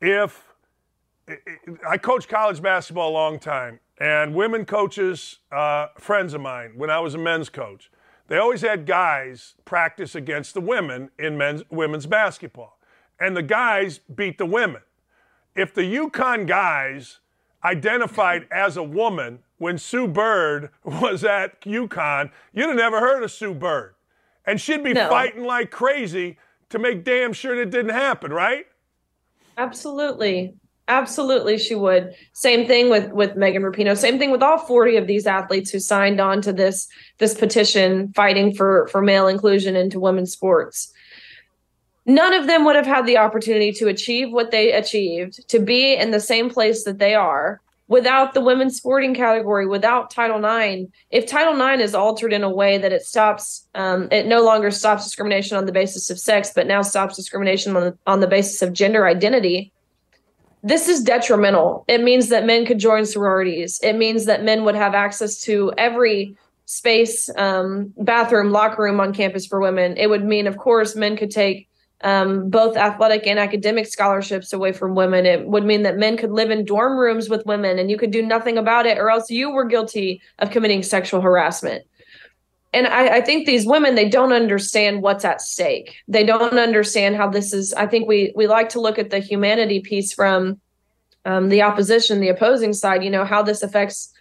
If 0.00 0.54
I 1.86 1.98
coached 1.98 2.30
college 2.30 2.62
basketball 2.62 3.10
a 3.10 3.12
long 3.12 3.38
time, 3.38 3.80
and 3.98 4.34
women 4.34 4.64
coaches, 4.64 5.40
uh, 5.52 5.88
friends 5.98 6.32
of 6.32 6.40
mine, 6.40 6.72
when 6.76 6.88
I 6.88 7.00
was 7.00 7.14
a 7.14 7.18
men's 7.18 7.50
coach, 7.50 7.90
they 8.28 8.38
always 8.38 8.62
had 8.62 8.86
guys 8.86 9.56
practice 9.66 10.14
against 10.14 10.54
the 10.54 10.62
women 10.62 11.10
in 11.18 11.36
men's 11.36 11.62
women's 11.70 12.06
basketball, 12.06 12.78
and 13.20 13.36
the 13.36 13.42
guys 13.42 14.00
beat 14.14 14.38
the 14.38 14.46
women. 14.46 14.82
If 15.54 15.74
the 15.74 15.82
UConn 15.82 16.46
guys 16.46 17.18
identified 17.64 18.46
as 18.52 18.76
a 18.76 18.82
woman 18.82 19.40
when 19.58 19.78
Sue 19.78 20.06
Bird 20.06 20.70
was 20.84 21.24
at 21.24 21.60
UConn, 21.62 22.30
you'd 22.52 22.68
have 22.68 22.76
never 22.76 23.00
heard 23.00 23.22
of 23.22 23.30
Sue 23.30 23.54
Bird, 23.54 23.94
and 24.44 24.60
she'd 24.60 24.84
be 24.84 24.92
no. 24.92 25.08
fighting 25.08 25.44
like 25.44 25.70
crazy 25.70 26.38
to 26.70 26.78
make 26.78 27.04
damn 27.04 27.32
sure 27.32 27.56
that 27.56 27.70
didn't 27.70 27.92
happen, 27.92 28.32
right? 28.32 28.66
Absolutely. 29.56 30.54
Absolutely, 30.86 31.56
she 31.56 31.74
would. 31.74 32.14
Same 32.34 32.66
thing 32.66 32.90
with 32.90 33.10
with 33.10 33.36
Megan 33.36 33.62
Rapinoe. 33.62 33.96
Same 33.96 34.18
thing 34.18 34.30
with 34.30 34.42
all 34.42 34.58
forty 34.58 34.96
of 34.96 35.06
these 35.06 35.26
athletes 35.26 35.70
who 35.70 35.80
signed 35.80 36.20
on 36.20 36.42
to 36.42 36.52
this 36.52 36.88
this 37.16 37.32
petition 37.32 38.12
fighting 38.12 38.54
for 38.54 38.86
for 38.88 39.00
male 39.00 39.26
inclusion 39.26 39.76
into 39.76 39.98
women's 39.98 40.32
sports. 40.32 40.92
None 42.06 42.34
of 42.34 42.46
them 42.46 42.64
would 42.64 42.76
have 42.76 42.86
had 42.86 43.06
the 43.06 43.18
opportunity 43.18 43.72
to 43.72 43.88
achieve 43.88 44.30
what 44.30 44.50
they 44.50 44.72
achieved, 44.72 45.48
to 45.48 45.58
be 45.58 45.94
in 45.94 46.10
the 46.10 46.20
same 46.20 46.50
place 46.50 46.84
that 46.84 46.98
they 46.98 47.14
are, 47.14 47.60
without 47.88 48.34
the 48.34 48.40
women's 48.40 48.76
sporting 48.76 49.14
category, 49.14 49.66
without 49.66 50.10
Title 50.10 50.44
IX. 50.44 50.90
If 51.10 51.26
Title 51.26 51.60
IX 51.60 51.82
is 51.82 51.94
altered 51.94 52.32
in 52.32 52.42
a 52.42 52.50
way 52.50 52.78
that 52.78 52.92
it 52.92 53.02
stops, 53.02 53.66
um, 53.74 54.08
it 54.10 54.26
no 54.26 54.42
longer 54.42 54.70
stops 54.70 55.04
discrimination 55.04 55.56
on 55.56 55.66
the 55.66 55.72
basis 55.72 56.10
of 56.10 56.18
sex, 56.18 56.50
but 56.54 56.66
now 56.66 56.82
stops 56.82 57.16
discrimination 57.16 57.76
on 57.76 57.82
the, 57.82 57.98
on 58.06 58.20
the 58.20 58.26
basis 58.26 58.62
of 58.62 58.72
gender 58.72 59.06
identity 59.06 59.72
this 60.64 60.88
is 60.88 61.02
detrimental. 61.02 61.84
It 61.88 62.02
means 62.02 62.30
that 62.30 62.46
men 62.46 62.64
could 62.64 62.78
join 62.78 63.04
sororities. 63.04 63.78
It 63.82 63.92
means 63.96 64.24
that 64.24 64.42
men 64.42 64.64
would 64.64 64.74
have 64.74 64.94
access 64.94 65.38
to 65.42 65.70
every 65.76 66.36
space, 66.64 67.28
um, 67.36 67.92
bathroom, 67.98 68.50
locker 68.50 68.82
room 68.82 68.98
on 68.98 69.12
campus 69.12 69.46
for 69.46 69.60
women. 69.60 69.94
It 69.98 70.08
would 70.08 70.24
mean, 70.24 70.46
of 70.46 70.56
course, 70.56 70.96
men 70.96 71.18
could 71.18 71.30
take 71.30 71.68
um, 72.04 72.50
both 72.50 72.76
athletic 72.76 73.26
and 73.26 73.38
academic 73.38 73.86
scholarships 73.86 74.52
away 74.52 74.72
from 74.72 74.94
women. 74.94 75.24
It 75.24 75.48
would 75.48 75.64
mean 75.64 75.82
that 75.82 75.96
men 75.96 76.18
could 76.18 76.30
live 76.30 76.50
in 76.50 76.64
dorm 76.64 76.98
rooms 76.98 77.30
with 77.30 77.46
women 77.46 77.78
and 77.78 77.90
you 77.90 77.96
could 77.96 78.10
do 78.10 78.22
nothing 78.22 78.58
about 78.58 78.86
it, 78.86 78.98
or 78.98 79.10
else 79.10 79.30
you 79.30 79.50
were 79.50 79.64
guilty 79.64 80.20
of 80.38 80.50
committing 80.50 80.82
sexual 80.82 81.22
harassment. 81.22 81.84
And 82.74 82.86
I, 82.86 83.16
I 83.16 83.20
think 83.22 83.46
these 83.46 83.66
women, 83.66 83.94
they 83.94 84.08
don't 84.08 84.32
understand 84.32 85.00
what's 85.00 85.24
at 85.24 85.40
stake. 85.40 85.96
They 86.06 86.24
don't 86.24 86.58
understand 86.58 87.16
how 87.16 87.30
this 87.30 87.54
is. 87.54 87.72
I 87.72 87.86
think 87.86 88.06
we 88.06 88.32
we 88.36 88.46
like 88.48 88.68
to 88.70 88.80
look 88.80 88.98
at 88.98 89.10
the 89.10 89.20
humanity 89.20 89.80
piece 89.80 90.12
from 90.12 90.60
um, 91.24 91.48
the 91.48 91.62
opposition, 91.62 92.20
the 92.20 92.28
opposing 92.28 92.74
side, 92.74 93.02
you 93.02 93.10
know, 93.10 93.24
how 93.24 93.42
this 93.42 93.62
affects 93.62 94.12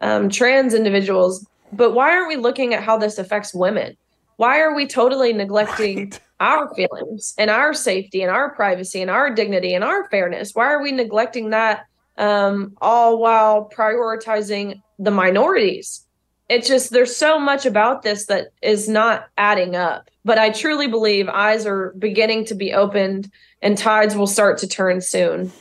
um, 0.00 0.28
trans 0.28 0.74
individuals. 0.74 1.46
But 1.72 1.92
why 1.92 2.10
aren't 2.10 2.28
we 2.28 2.36
looking 2.36 2.74
at 2.74 2.82
how 2.82 2.98
this 2.98 3.18
affects 3.18 3.54
women? 3.54 3.96
Why 4.42 4.58
are 4.58 4.74
we 4.74 4.88
totally 4.88 5.32
neglecting 5.44 6.10
right. 6.10 6.20
our 6.40 6.74
feelings 6.74 7.32
and 7.38 7.48
our 7.48 7.72
safety 7.72 8.22
and 8.22 8.30
our 8.30 8.52
privacy 8.56 9.00
and 9.00 9.08
our 9.08 9.32
dignity 9.32 9.72
and 9.72 9.84
our 9.84 10.08
fairness? 10.10 10.52
Why 10.52 10.66
are 10.66 10.82
we 10.82 10.90
neglecting 10.90 11.50
that 11.50 11.86
um, 12.18 12.76
all 12.80 13.20
while 13.20 13.70
prioritizing 13.72 14.82
the 14.98 15.12
minorities? 15.12 16.04
It's 16.48 16.66
just 16.66 16.90
there's 16.90 17.14
so 17.14 17.38
much 17.38 17.66
about 17.66 18.02
this 18.02 18.26
that 18.26 18.48
is 18.62 18.88
not 18.88 19.28
adding 19.38 19.76
up. 19.76 20.10
But 20.24 20.38
I 20.38 20.50
truly 20.50 20.88
believe 20.88 21.28
eyes 21.28 21.64
are 21.64 21.94
beginning 21.96 22.44
to 22.46 22.56
be 22.56 22.72
opened 22.72 23.30
and 23.62 23.78
tides 23.78 24.16
will 24.16 24.26
start 24.26 24.58
to 24.58 24.66
turn 24.66 25.02
soon. 25.02 25.52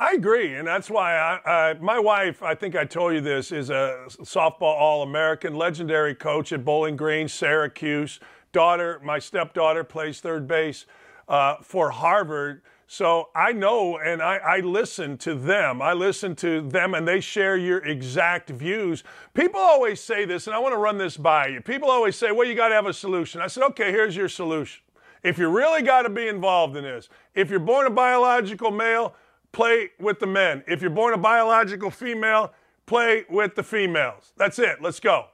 I 0.00 0.12
agree, 0.12 0.54
and 0.54 0.68
that's 0.68 0.88
why 0.88 1.40
I, 1.44 1.74
my 1.80 1.98
wife, 1.98 2.40
I 2.40 2.54
think 2.54 2.76
I 2.76 2.84
told 2.84 3.14
you 3.14 3.20
this, 3.20 3.50
is 3.50 3.68
a 3.68 4.04
softball 4.06 4.62
All-American, 4.62 5.56
legendary 5.56 6.14
coach 6.14 6.52
at 6.52 6.64
Bowling 6.64 6.94
Green, 6.96 7.26
Syracuse. 7.26 8.20
Daughter, 8.52 9.00
my 9.02 9.18
stepdaughter, 9.18 9.82
plays 9.82 10.20
third 10.20 10.46
base 10.46 10.86
uh, 11.28 11.56
for 11.62 11.90
Harvard. 11.90 12.62
So 12.86 13.30
I 13.34 13.52
know, 13.52 13.98
and 13.98 14.22
I, 14.22 14.36
I 14.36 14.60
listen 14.60 15.18
to 15.18 15.34
them. 15.34 15.82
I 15.82 15.94
listen 15.94 16.36
to 16.36 16.60
them, 16.60 16.94
and 16.94 17.06
they 17.06 17.18
share 17.18 17.56
your 17.56 17.84
exact 17.84 18.50
views. 18.50 19.02
People 19.34 19.60
always 19.60 20.00
say 20.00 20.24
this, 20.24 20.46
and 20.46 20.54
I 20.54 20.60
want 20.60 20.74
to 20.74 20.78
run 20.78 20.96
this 20.96 21.16
by 21.16 21.48
you. 21.48 21.60
People 21.60 21.90
always 21.90 22.14
say, 22.14 22.30
"Well, 22.30 22.46
you 22.46 22.54
got 22.54 22.68
to 22.68 22.74
have 22.76 22.86
a 22.86 22.94
solution." 22.94 23.40
I 23.40 23.48
said, 23.48 23.64
"Okay, 23.64 23.90
here's 23.90 24.16
your 24.16 24.28
solution. 24.28 24.80
If 25.24 25.38
you 25.38 25.48
really 25.50 25.82
got 25.82 26.02
to 26.02 26.08
be 26.08 26.28
involved 26.28 26.76
in 26.76 26.84
this, 26.84 27.08
if 27.34 27.50
you're 27.50 27.58
born 27.58 27.86
a 27.86 27.90
biological 27.90 28.70
male." 28.70 29.14
Play 29.52 29.90
with 29.98 30.20
the 30.20 30.26
men. 30.26 30.62
If 30.66 30.82
you're 30.82 30.90
born 30.90 31.14
a 31.14 31.18
biological 31.18 31.90
female, 31.90 32.52
play 32.86 33.24
with 33.28 33.54
the 33.54 33.62
females. 33.62 34.32
That's 34.36 34.58
it. 34.58 34.80
Let's 34.80 35.00
go. 35.00 35.26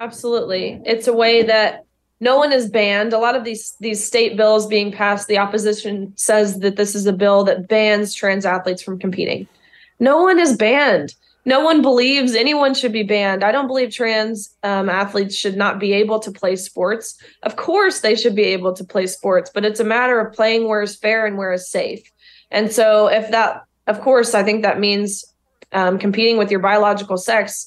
Absolutely. 0.00 0.80
It's 0.84 1.06
a 1.06 1.12
way 1.12 1.42
that 1.42 1.84
no 2.20 2.38
one 2.38 2.52
is 2.52 2.68
banned. 2.68 3.12
A 3.12 3.18
lot 3.18 3.36
of 3.36 3.44
these 3.44 3.76
these 3.80 4.04
state 4.04 4.36
bills 4.36 4.66
being 4.66 4.90
passed, 4.92 5.28
the 5.28 5.38
opposition 5.38 6.12
says 6.16 6.60
that 6.60 6.76
this 6.76 6.94
is 6.94 7.06
a 7.06 7.12
bill 7.12 7.44
that 7.44 7.68
bans 7.68 8.14
trans 8.14 8.46
athletes 8.46 8.82
from 8.82 8.98
competing. 8.98 9.46
No 10.00 10.22
one 10.22 10.38
is 10.38 10.56
banned. 10.56 11.14
No 11.44 11.60
one 11.60 11.80
believes 11.80 12.34
anyone 12.34 12.74
should 12.74 12.92
be 12.92 13.04
banned. 13.04 13.44
I 13.44 13.52
don't 13.52 13.68
believe 13.68 13.92
trans 13.92 14.52
um, 14.64 14.88
athletes 14.88 15.36
should 15.36 15.56
not 15.56 15.78
be 15.78 15.92
able 15.92 16.18
to 16.18 16.32
play 16.32 16.56
sports. 16.56 17.16
Of 17.44 17.54
course, 17.54 18.00
they 18.00 18.16
should 18.16 18.34
be 18.34 18.42
able 18.42 18.72
to 18.72 18.82
play 18.82 19.06
sports, 19.06 19.48
but 19.54 19.64
it's 19.64 19.78
a 19.78 19.84
matter 19.84 20.18
of 20.18 20.34
playing 20.34 20.66
where 20.66 20.82
is 20.82 20.96
fair 20.96 21.24
and 21.24 21.38
where 21.38 21.52
is 21.52 21.70
safe. 21.70 22.10
And 22.50 22.72
so, 22.72 23.08
if 23.08 23.30
that, 23.30 23.64
of 23.86 24.00
course, 24.00 24.34
I 24.34 24.42
think 24.42 24.62
that 24.62 24.78
means 24.78 25.24
um, 25.72 25.98
competing 25.98 26.38
with 26.38 26.50
your 26.50 26.60
biological 26.60 27.16
sex. 27.16 27.66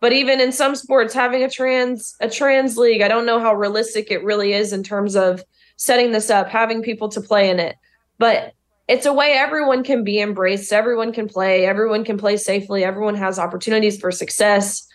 But 0.00 0.12
even 0.12 0.40
in 0.40 0.50
some 0.50 0.74
sports, 0.74 1.12
having 1.12 1.42
a 1.42 1.50
trans 1.50 2.16
a 2.20 2.28
trans 2.28 2.76
league, 2.78 3.02
I 3.02 3.08
don't 3.08 3.26
know 3.26 3.38
how 3.38 3.54
realistic 3.54 4.10
it 4.10 4.24
really 4.24 4.52
is 4.52 4.72
in 4.72 4.82
terms 4.82 5.14
of 5.14 5.44
setting 5.76 6.12
this 6.12 6.30
up, 6.30 6.48
having 6.48 6.82
people 6.82 7.08
to 7.10 7.20
play 7.20 7.50
in 7.50 7.60
it. 7.60 7.76
But 8.18 8.54
it's 8.88 9.06
a 9.06 9.12
way 9.12 9.32
everyone 9.32 9.84
can 9.84 10.02
be 10.02 10.20
embraced, 10.20 10.72
everyone 10.72 11.12
can 11.12 11.28
play, 11.28 11.64
everyone 11.64 12.04
can 12.04 12.18
play 12.18 12.36
safely, 12.36 12.82
everyone 12.82 13.14
has 13.14 13.38
opportunities 13.38 14.00
for 14.00 14.10
success. 14.10 14.86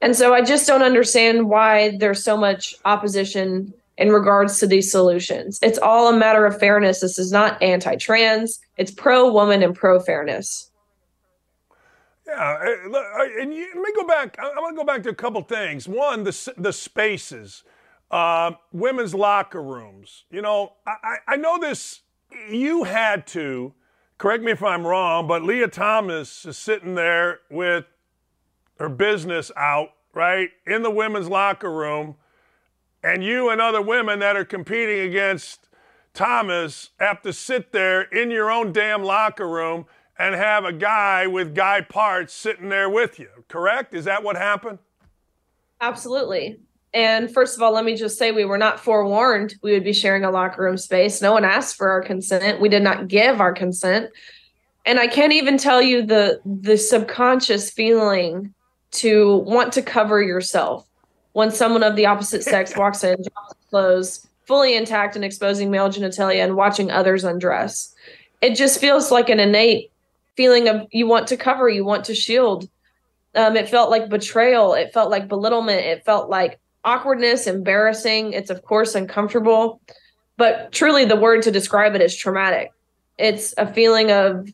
And 0.00 0.16
so 0.16 0.34
I 0.34 0.42
just 0.42 0.66
don't 0.66 0.82
understand 0.82 1.48
why 1.48 1.96
there's 1.98 2.24
so 2.24 2.36
much 2.36 2.74
opposition 2.84 3.72
in 3.96 4.10
regards 4.10 4.58
to 4.58 4.66
these 4.66 4.90
solutions. 4.90 5.58
It's 5.62 5.78
all 5.78 6.08
a 6.08 6.16
matter 6.16 6.46
of 6.46 6.58
fairness. 6.58 7.00
This 7.00 7.18
is 7.18 7.30
not 7.32 7.62
anti 7.62 7.96
trans, 7.96 8.60
it's 8.76 8.90
pro 8.90 9.30
woman 9.30 9.62
and 9.62 9.74
pro 9.74 10.00
fairness. 10.00 10.70
Yeah, 12.26 12.56
and 13.38 13.54
you, 13.54 13.66
let 13.74 13.82
me 13.82 13.92
go 13.94 14.06
back. 14.06 14.38
I 14.38 14.48
want 14.58 14.74
to 14.74 14.80
go 14.80 14.84
back 14.84 15.02
to 15.02 15.10
a 15.10 15.14
couple 15.14 15.42
things. 15.42 15.86
One, 15.86 16.24
the 16.24 16.52
the 16.56 16.72
spaces, 16.72 17.64
uh, 18.10 18.52
women's 18.72 19.14
locker 19.14 19.62
rooms. 19.62 20.24
You 20.30 20.42
know, 20.42 20.72
I, 20.86 21.16
I 21.28 21.36
know 21.36 21.58
this. 21.58 22.00
You 22.50 22.84
had 22.84 23.26
to 23.28 23.74
correct 24.18 24.42
me 24.42 24.52
if 24.52 24.62
I'm 24.62 24.86
wrong, 24.86 25.28
but 25.28 25.42
Lia 25.42 25.68
Thomas 25.68 26.46
is 26.46 26.56
sitting 26.56 26.94
there 26.94 27.40
with 27.50 27.84
her 28.78 28.88
business 28.88 29.52
out, 29.56 29.90
right, 30.14 30.48
in 30.66 30.82
the 30.82 30.90
women's 30.90 31.28
locker 31.28 31.70
room 31.70 32.16
and 33.04 33.22
you 33.22 33.50
and 33.50 33.60
other 33.60 33.82
women 33.82 34.18
that 34.20 34.34
are 34.34 34.46
competing 34.46 35.00
against 35.00 35.68
Thomas 36.14 36.90
have 36.98 37.20
to 37.22 37.32
sit 37.32 37.70
there 37.70 38.02
in 38.02 38.30
your 38.30 38.50
own 38.50 38.72
damn 38.72 39.02
locker 39.04 39.48
room 39.48 39.84
and 40.18 40.34
have 40.34 40.64
a 40.64 40.72
guy 40.72 41.26
with 41.26 41.54
guy 41.54 41.82
parts 41.82 42.32
sitting 42.32 42.70
there 42.70 42.88
with 42.88 43.18
you. 43.18 43.28
Correct? 43.48 43.94
Is 43.94 44.06
that 44.06 44.22
what 44.22 44.36
happened? 44.36 44.78
Absolutely. 45.80 46.60
And 46.94 47.30
first 47.30 47.56
of 47.56 47.62
all, 47.62 47.72
let 47.72 47.84
me 47.84 47.96
just 47.96 48.16
say 48.16 48.30
we 48.30 48.44
were 48.44 48.56
not 48.56 48.80
forewarned 48.80 49.56
we 49.62 49.72
would 49.72 49.84
be 49.84 49.92
sharing 49.92 50.24
a 50.24 50.30
locker 50.30 50.62
room 50.62 50.78
space. 50.78 51.20
No 51.20 51.32
one 51.32 51.44
asked 51.44 51.76
for 51.76 51.90
our 51.90 52.00
consent. 52.00 52.60
We 52.60 52.68
did 52.68 52.84
not 52.84 53.08
give 53.08 53.40
our 53.40 53.52
consent. 53.52 54.10
And 54.86 54.98
I 54.98 55.08
can't 55.08 55.32
even 55.32 55.58
tell 55.58 55.82
you 55.82 56.06
the 56.06 56.40
the 56.44 56.78
subconscious 56.78 57.70
feeling 57.70 58.54
to 58.92 59.38
want 59.38 59.72
to 59.72 59.82
cover 59.82 60.22
yourself 60.22 60.88
when 61.34 61.50
someone 61.50 61.82
of 61.82 61.94
the 61.94 62.06
opposite 62.06 62.42
sex 62.54 62.74
walks 62.76 63.04
in, 63.04 63.16
drops 63.16 63.54
clothes, 63.70 64.26
fully 64.46 64.74
intact 64.74 65.14
and 65.14 65.24
exposing 65.24 65.70
male 65.70 65.90
genitalia, 65.90 66.42
and 66.42 66.56
watching 66.56 66.90
others 66.90 67.22
undress. 67.22 67.94
It 68.40 68.56
just 68.56 68.80
feels 68.80 69.10
like 69.10 69.28
an 69.28 69.40
innate 69.40 69.90
feeling 70.36 70.68
of 70.68 70.86
you 70.90 71.06
want 71.06 71.28
to 71.28 71.36
cover, 71.36 71.68
you 71.68 71.84
want 71.84 72.04
to 72.06 72.14
shield. 72.14 72.68
Um, 73.34 73.56
it 73.56 73.68
felt 73.68 73.90
like 73.90 74.08
betrayal. 74.08 74.74
It 74.74 74.92
felt 74.92 75.10
like 75.10 75.28
belittlement. 75.28 75.80
It 75.80 76.04
felt 76.04 76.30
like 76.30 76.60
awkwardness, 76.84 77.46
embarrassing. 77.46 78.32
It's, 78.32 78.50
of 78.50 78.62
course, 78.62 78.94
uncomfortable. 78.94 79.80
But 80.36 80.72
truly, 80.72 81.04
the 81.04 81.16
word 81.16 81.42
to 81.42 81.50
describe 81.50 81.94
it 81.94 82.00
is 82.00 82.14
traumatic. 82.14 82.70
It's 83.18 83.54
a 83.56 83.66
feeling 83.66 84.10
of 84.10 84.48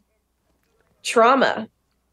trauma. 1.02 1.68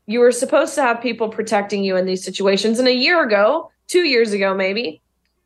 You 0.08 0.20
were 0.20 0.32
supposed 0.32 0.76
to 0.76 0.82
have 0.82 1.02
people 1.02 1.30
protecting 1.30 1.84
you 1.84 1.96
in 1.96 2.06
these 2.06 2.24
situations. 2.24 2.80
And 2.80 2.88
a 2.88 2.94
year 2.94 3.24
ago, 3.24 3.72
two 3.88 4.04
years 4.04 4.34
ago, 4.34 4.54
maybe, 4.54 5.02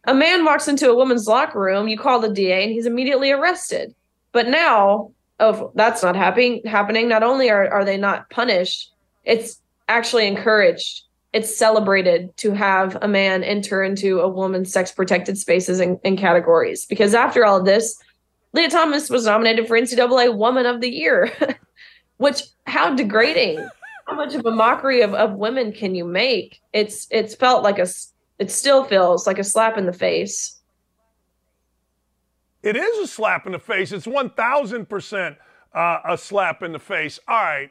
a 0.06 0.14
man 0.14 0.46
walks 0.46 0.68
into 0.68 0.90
a 0.90 0.96
woman's 0.96 1.28
locker 1.28 1.60
room, 1.60 1.88
you 1.88 1.98
call 1.98 2.20
the 2.20 2.30
DA, 2.30 2.64
and 2.64 2.72
he's 2.72 2.86
immediately 2.86 3.32
arrested. 3.32 3.94
But 4.32 4.48
now, 4.48 5.12
oh, 5.40 5.72
that's 5.76 6.02
not 6.02 6.16
happening. 6.16 6.62
Happening. 6.66 7.08
Not 7.08 7.24
only 7.24 7.50
are, 7.50 7.70
are 7.70 7.86
they 7.86 7.98
not 7.98 8.30
punished, 8.30 8.92
it's 9.24 9.62
actually 9.88 10.28
encouraged. 10.28 11.04
It's 11.34 11.56
celebrated 11.56 12.36
to 12.38 12.52
have 12.52 12.98
a 13.02 13.08
man 13.08 13.44
enter 13.44 13.84
into 13.84 14.20
a 14.20 14.28
woman's 14.28 14.72
sex 14.72 14.92
protected 14.92 15.38
spaces 15.38 15.80
and, 15.80 16.00
and 16.04 16.18
categories. 16.18 16.86
Because 16.86 17.14
after 17.14 17.46
all 17.46 17.58
of 17.58 17.66
this, 17.66 18.02
Lia 18.54 18.70
Thomas 18.70 19.10
was 19.10 19.26
nominated 19.26 19.68
for 19.68 19.80
NCAA 19.80 20.36
Woman 20.36 20.66
of 20.66 20.82
the 20.82 20.90
Year, 20.90 21.32
which 22.18 22.44
how 22.68 22.94
degrading, 22.94 23.66
how 24.08 24.16
much 24.16 24.36
of 24.36 24.46
a 24.46 24.52
mockery 24.52 25.02
of, 25.02 25.14
of 25.14 25.36
women 25.36 25.72
can 25.72 25.96
you 25.96 26.04
make? 26.04 26.60
It's 26.74 27.08
it's 27.12 27.34
felt 27.34 27.64
like 27.64 27.80
a 27.80 27.88
it 28.42 28.50
still 28.50 28.84
feels 28.84 29.28
like 29.28 29.38
a 29.38 29.44
slap 29.44 29.78
in 29.78 29.86
the 29.86 29.94
face. 29.94 30.58
It 32.64 32.76
is 32.76 32.98
a 32.98 33.06
slap 33.06 33.46
in 33.46 33.52
the 33.52 33.60
face. 33.60 33.92
It's 33.92 34.08
1000% 34.08 35.38
uh, 35.76 36.00
a 36.04 36.18
slap 36.18 36.64
in 36.64 36.72
the 36.72 36.80
face. 36.80 37.20
All 37.28 37.36
right. 37.36 37.70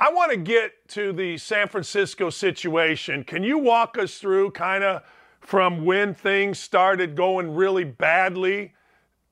I 0.00 0.12
want 0.12 0.32
to 0.32 0.36
get 0.36 0.72
to 0.88 1.12
the 1.12 1.38
San 1.38 1.68
Francisco 1.68 2.30
situation. 2.30 3.22
Can 3.22 3.44
you 3.44 3.58
walk 3.58 3.96
us 3.96 4.18
through 4.18 4.50
kind 4.50 4.82
of 4.82 5.04
from 5.38 5.84
when 5.84 6.14
things 6.14 6.58
started 6.58 7.14
going 7.14 7.54
really 7.54 7.84
badly 7.84 8.74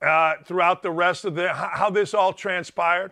uh, 0.01 0.35
throughout 0.45 0.83
the 0.83 0.91
rest 0.91 1.25
of 1.25 1.35
the 1.35 1.51
how 1.51 1.89
this 1.89 2.13
all 2.13 2.31
transpired? 2.31 3.11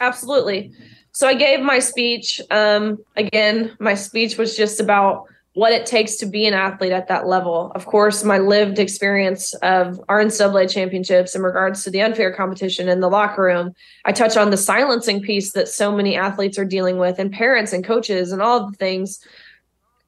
Absolutely. 0.00 0.72
So 1.12 1.28
I 1.28 1.34
gave 1.34 1.60
my 1.60 1.78
speech. 1.78 2.40
Um, 2.50 2.98
again, 3.14 3.76
my 3.78 3.94
speech 3.94 4.36
was 4.36 4.56
just 4.56 4.80
about 4.80 5.28
what 5.54 5.72
it 5.72 5.84
takes 5.84 6.16
to 6.16 6.26
be 6.26 6.46
an 6.46 6.54
athlete 6.54 6.92
at 6.92 7.08
that 7.08 7.26
level. 7.26 7.72
Of 7.74 7.84
course, 7.86 8.22
my 8.22 8.38
lived 8.38 8.78
experience 8.78 9.52
of 9.54 10.00
our 10.08 10.22
NCAA 10.22 10.70
championships 10.70 11.34
in 11.34 11.42
regards 11.42 11.82
to 11.84 11.90
the 11.90 12.02
unfair 12.02 12.32
competition 12.32 12.88
in 12.88 13.00
the 13.00 13.08
locker 13.08 13.42
room. 13.42 13.74
I 14.04 14.12
touch 14.12 14.36
on 14.36 14.50
the 14.50 14.56
silencing 14.56 15.20
piece 15.20 15.52
that 15.52 15.68
so 15.68 15.94
many 15.94 16.16
athletes 16.16 16.56
are 16.56 16.64
dealing 16.64 16.98
with, 16.98 17.18
and 17.18 17.32
parents 17.32 17.72
and 17.72 17.84
coaches, 17.84 18.30
and 18.30 18.40
all 18.40 18.70
the 18.70 18.76
things. 18.76 19.24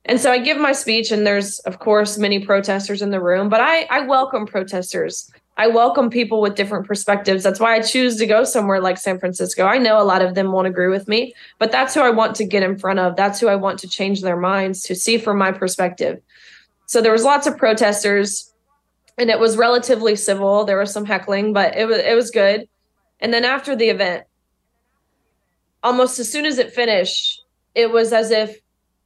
And 0.04 0.20
so 0.20 0.30
I 0.30 0.38
give 0.38 0.58
my 0.58 0.72
speech, 0.72 1.10
and 1.10 1.26
there's, 1.26 1.58
of 1.60 1.80
course, 1.80 2.18
many 2.18 2.44
protesters 2.44 3.02
in 3.02 3.10
the 3.10 3.20
room, 3.20 3.48
but 3.48 3.60
I, 3.60 3.82
I 3.90 4.00
welcome 4.06 4.46
protesters. 4.46 5.30
I 5.56 5.66
welcome 5.66 6.08
people 6.08 6.40
with 6.40 6.54
different 6.54 6.86
perspectives. 6.86 7.42
That's 7.42 7.60
why 7.60 7.76
I 7.76 7.82
choose 7.82 8.16
to 8.16 8.26
go 8.26 8.42
somewhere 8.44 8.80
like 8.80 8.96
San 8.96 9.18
Francisco. 9.18 9.66
I 9.66 9.78
know 9.78 10.00
a 10.00 10.04
lot 10.04 10.22
of 10.22 10.34
them 10.34 10.50
won't 10.50 10.66
agree 10.66 10.88
with 10.88 11.08
me, 11.08 11.34
but 11.58 11.70
that's 11.70 11.94
who 11.94 12.00
I 12.00 12.10
want 12.10 12.36
to 12.36 12.44
get 12.44 12.62
in 12.62 12.78
front 12.78 12.98
of. 12.98 13.16
That's 13.16 13.38
who 13.38 13.48
I 13.48 13.56
want 13.56 13.78
to 13.80 13.88
change 13.88 14.22
their 14.22 14.36
minds 14.36 14.82
to 14.84 14.94
see 14.94 15.18
from 15.18 15.36
my 15.36 15.52
perspective. 15.52 16.22
So 16.86 17.02
there 17.02 17.12
was 17.12 17.24
lots 17.24 17.46
of 17.46 17.58
protesters 17.58 18.52
and 19.18 19.28
it 19.28 19.38
was 19.38 19.58
relatively 19.58 20.16
civil. 20.16 20.64
There 20.64 20.78
was 20.78 20.92
some 20.92 21.04
heckling, 21.04 21.52
but 21.52 21.76
it 21.76 21.86
was 21.86 21.98
it 21.98 22.16
was 22.16 22.30
good. 22.30 22.66
And 23.20 23.32
then 23.32 23.44
after 23.44 23.76
the 23.76 23.90
event, 23.90 24.24
almost 25.82 26.18
as 26.18 26.32
soon 26.32 26.46
as 26.46 26.58
it 26.58 26.72
finished, 26.72 27.44
it 27.74 27.90
was 27.90 28.12
as 28.12 28.30
if 28.30 28.58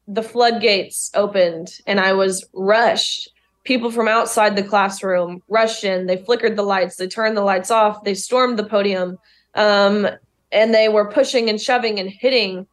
the 0.07 0.23
floodgates 0.23 1.11
opened 1.15 1.81
and 1.87 1.99
I 1.99 2.13
was 2.13 2.49
rushed 2.55 3.31
people 3.67 3.91
from 3.91 4.09
outside 4.09 4.57
the 4.57 4.63
classroom 4.63 5.43
rushed 5.49 5.85
in. 5.85 6.07
They 6.07 6.17
flickered 6.17 6.57
the 6.57 6.63
lights. 6.63 6.97
They 6.97 7.09
turned 7.09 7.37
the 7.37 7.43
lights 7.43 7.71
off. 7.71 8.05
They 8.05 8.15
stormed 8.15 8.59
the 8.59 8.65
podium. 8.65 9.19
Um, 9.55 10.09
and 10.53 10.73
they 10.73 10.89
were 10.89 11.11
pushing 11.11 11.51
and 11.51 11.61
shoving 11.61 11.99
and 11.99 12.09
hitting. 12.09 12.67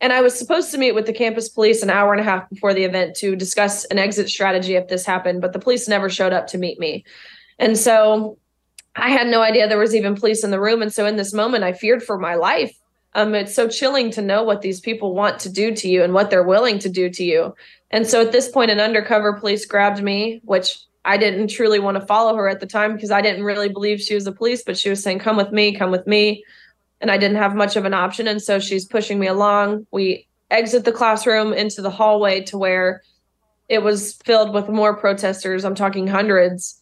And 0.00 0.12
I 0.12 0.20
was 0.20 0.38
supposed 0.38 0.70
to 0.72 0.78
meet 0.78 0.94
with 0.94 1.06
the 1.06 1.12
campus 1.12 1.48
police 1.48 1.82
an 1.82 1.90
hour 1.90 2.12
and 2.12 2.20
a 2.20 2.24
half 2.24 2.48
before 2.48 2.74
the 2.74 2.84
event 2.84 3.16
to 3.16 3.34
discuss 3.34 3.84
an 3.86 3.98
exit 3.98 4.28
strategy 4.28 4.76
if 4.76 4.88
this 4.88 5.06
happened, 5.06 5.40
but 5.40 5.52
the 5.52 5.58
police 5.58 5.88
never 5.88 6.08
showed 6.08 6.32
up 6.32 6.46
to 6.48 6.58
meet 6.58 6.78
me. 6.78 7.04
And 7.58 7.78
so 7.78 8.38
I 8.94 9.10
had 9.10 9.26
no 9.26 9.42
idea 9.42 9.68
there 9.68 9.78
was 9.78 9.94
even 9.94 10.14
police 10.14 10.44
in 10.44 10.50
the 10.50 10.60
room. 10.60 10.82
And 10.82 10.92
so 10.92 11.06
in 11.06 11.16
this 11.16 11.32
moment, 11.32 11.64
I 11.64 11.72
feared 11.72 12.02
for 12.02 12.18
my 12.18 12.34
life. 12.34 12.76
Um, 13.14 13.34
it's 13.34 13.54
so 13.54 13.66
chilling 13.68 14.10
to 14.12 14.22
know 14.22 14.42
what 14.42 14.60
these 14.60 14.80
people 14.80 15.14
want 15.14 15.40
to 15.40 15.50
do 15.50 15.74
to 15.74 15.88
you 15.88 16.02
and 16.02 16.12
what 16.12 16.28
they're 16.28 16.42
willing 16.42 16.78
to 16.80 16.90
do 16.90 17.08
to 17.08 17.24
you. 17.24 17.54
And 17.90 18.06
so 18.06 18.20
at 18.20 18.32
this 18.32 18.48
point, 18.48 18.70
an 18.70 18.80
undercover 18.80 19.34
police 19.34 19.64
grabbed 19.64 20.02
me, 20.02 20.40
which 20.44 20.78
I 21.04 21.16
didn't 21.16 21.48
truly 21.48 21.78
want 21.78 21.98
to 21.98 22.06
follow 22.06 22.34
her 22.36 22.48
at 22.48 22.60
the 22.60 22.66
time 22.66 22.94
because 22.94 23.12
I 23.12 23.22
didn't 23.22 23.44
really 23.44 23.68
believe 23.68 24.00
she 24.00 24.14
was 24.14 24.26
a 24.26 24.32
police, 24.32 24.62
but 24.64 24.76
she 24.76 24.90
was 24.90 25.02
saying, 25.02 25.20
Come 25.20 25.36
with 25.36 25.52
me, 25.52 25.76
come 25.76 25.90
with 25.90 26.06
me. 26.06 26.44
And 27.00 27.10
I 27.10 27.18
didn't 27.18 27.36
have 27.36 27.54
much 27.54 27.76
of 27.76 27.84
an 27.84 27.94
option. 27.94 28.26
And 28.26 28.42
so 28.42 28.58
she's 28.58 28.84
pushing 28.84 29.18
me 29.18 29.26
along. 29.26 29.86
We 29.92 30.26
exit 30.50 30.84
the 30.84 30.92
classroom 30.92 31.52
into 31.52 31.82
the 31.82 31.90
hallway 31.90 32.42
to 32.44 32.58
where 32.58 33.02
it 33.68 33.82
was 33.82 34.14
filled 34.24 34.54
with 34.54 34.68
more 34.68 34.96
protesters. 34.96 35.64
I'm 35.64 35.74
talking 35.74 36.06
hundreds. 36.06 36.80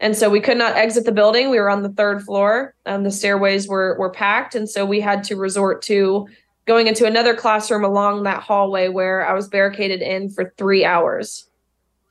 And 0.00 0.16
so 0.16 0.28
we 0.28 0.40
could 0.40 0.58
not 0.58 0.76
exit 0.76 1.04
the 1.04 1.12
building. 1.12 1.48
We 1.48 1.60
were 1.60 1.70
on 1.70 1.82
the 1.82 1.92
third 1.92 2.22
floor. 2.22 2.74
and 2.84 3.06
the 3.06 3.10
stairways 3.10 3.68
were 3.68 3.96
were 3.98 4.10
packed, 4.10 4.54
and 4.54 4.68
so 4.68 4.84
we 4.84 5.00
had 5.00 5.22
to 5.24 5.36
resort 5.36 5.80
to 5.82 6.26
going 6.66 6.86
into 6.86 7.06
another 7.06 7.34
classroom 7.34 7.84
along 7.84 8.22
that 8.22 8.42
hallway 8.42 8.88
where 8.88 9.26
I 9.26 9.34
was 9.34 9.48
barricaded 9.48 10.00
in 10.00 10.30
for 10.30 10.52
three 10.56 10.84
hours. 10.84 11.48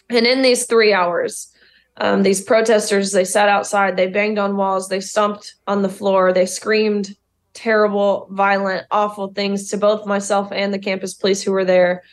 And 0.10 0.26
in 0.28 0.42
these 0.42 0.66
three 0.66 0.94
hours, 0.94 1.54
um, 1.98 2.24
these 2.24 2.42
protesters 2.42 3.12
they 3.12 3.26
sat 3.26 3.50
outside, 3.50 3.96
they 3.96 4.08
banged 4.08 4.40
on 4.40 4.58
walls, 4.58 4.90
they 4.90 5.00
stomped 5.00 5.56
on 5.68 5.82
the 5.82 5.90
floor, 5.90 6.34
they 6.34 6.46
screamed 6.46 7.16
terrible, 7.54 8.28
violent, 8.32 8.88
awful 8.92 9.34
things 9.34 9.70
to 9.70 9.78
both 9.78 10.06
myself 10.06 10.50
and 10.52 10.74
the 10.74 10.80
campus 10.80 11.14
police 11.14 11.42
who 11.42 11.52
were 11.52 11.66
there. 11.66 12.04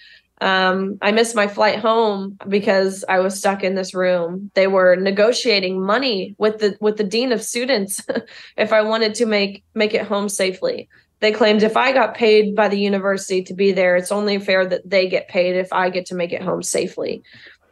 Um, 0.40 0.98
I 1.02 1.10
missed 1.10 1.34
my 1.34 1.48
flight 1.48 1.80
home 1.80 2.38
because 2.48 3.04
I 3.08 3.18
was 3.18 3.36
stuck 3.36 3.64
in 3.64 3.74
this 3.74 3.92
room. 3.92 4.50
They 4.54 4.68
were 4.68 4.94
negotiating 4.94 5.84
money 5.84 6.36
with 6.38 6.58
the 6.58 6.76
with 6.80 6.96
the 6.96 7.04
dean 7.04 7.32
of 7.32 7.42
students 7.42 8.04
if 8.56 8.72
I 8.72 8.82
wanted 8.82 9.16
to 9.16 9.26
make 9.26 9.64
make 9.74 9.94
it 9.94 10.06
home 10.06 10.28
safely. 10.28 10.88
They 11.20 11.32
claimed 11.32 11.62
if 11.62 11.76
I 11.76 11.92
got 11.92 12.14
paid 12.14 12.54
by 12.54 12.68
the 12.68 12.78
university 12.78 13.42
to 13.44 13.54
be 13.54 13.72
there, 13.72 13.96
it's 13.96 14.12
only 14.12 14.38
fair 14.38 14.66
that 14.66 14.88
they 14.88 15.08
get 15.08 15.28
paid 15.28 15.56
if 15.56 15.72
I 15.72 15.90
get 15.90 16.06
to 16.06 16.14
make 16.14 16.32
it 16.32 16.42
home 16.42 16.62
safely. 16.62 17.22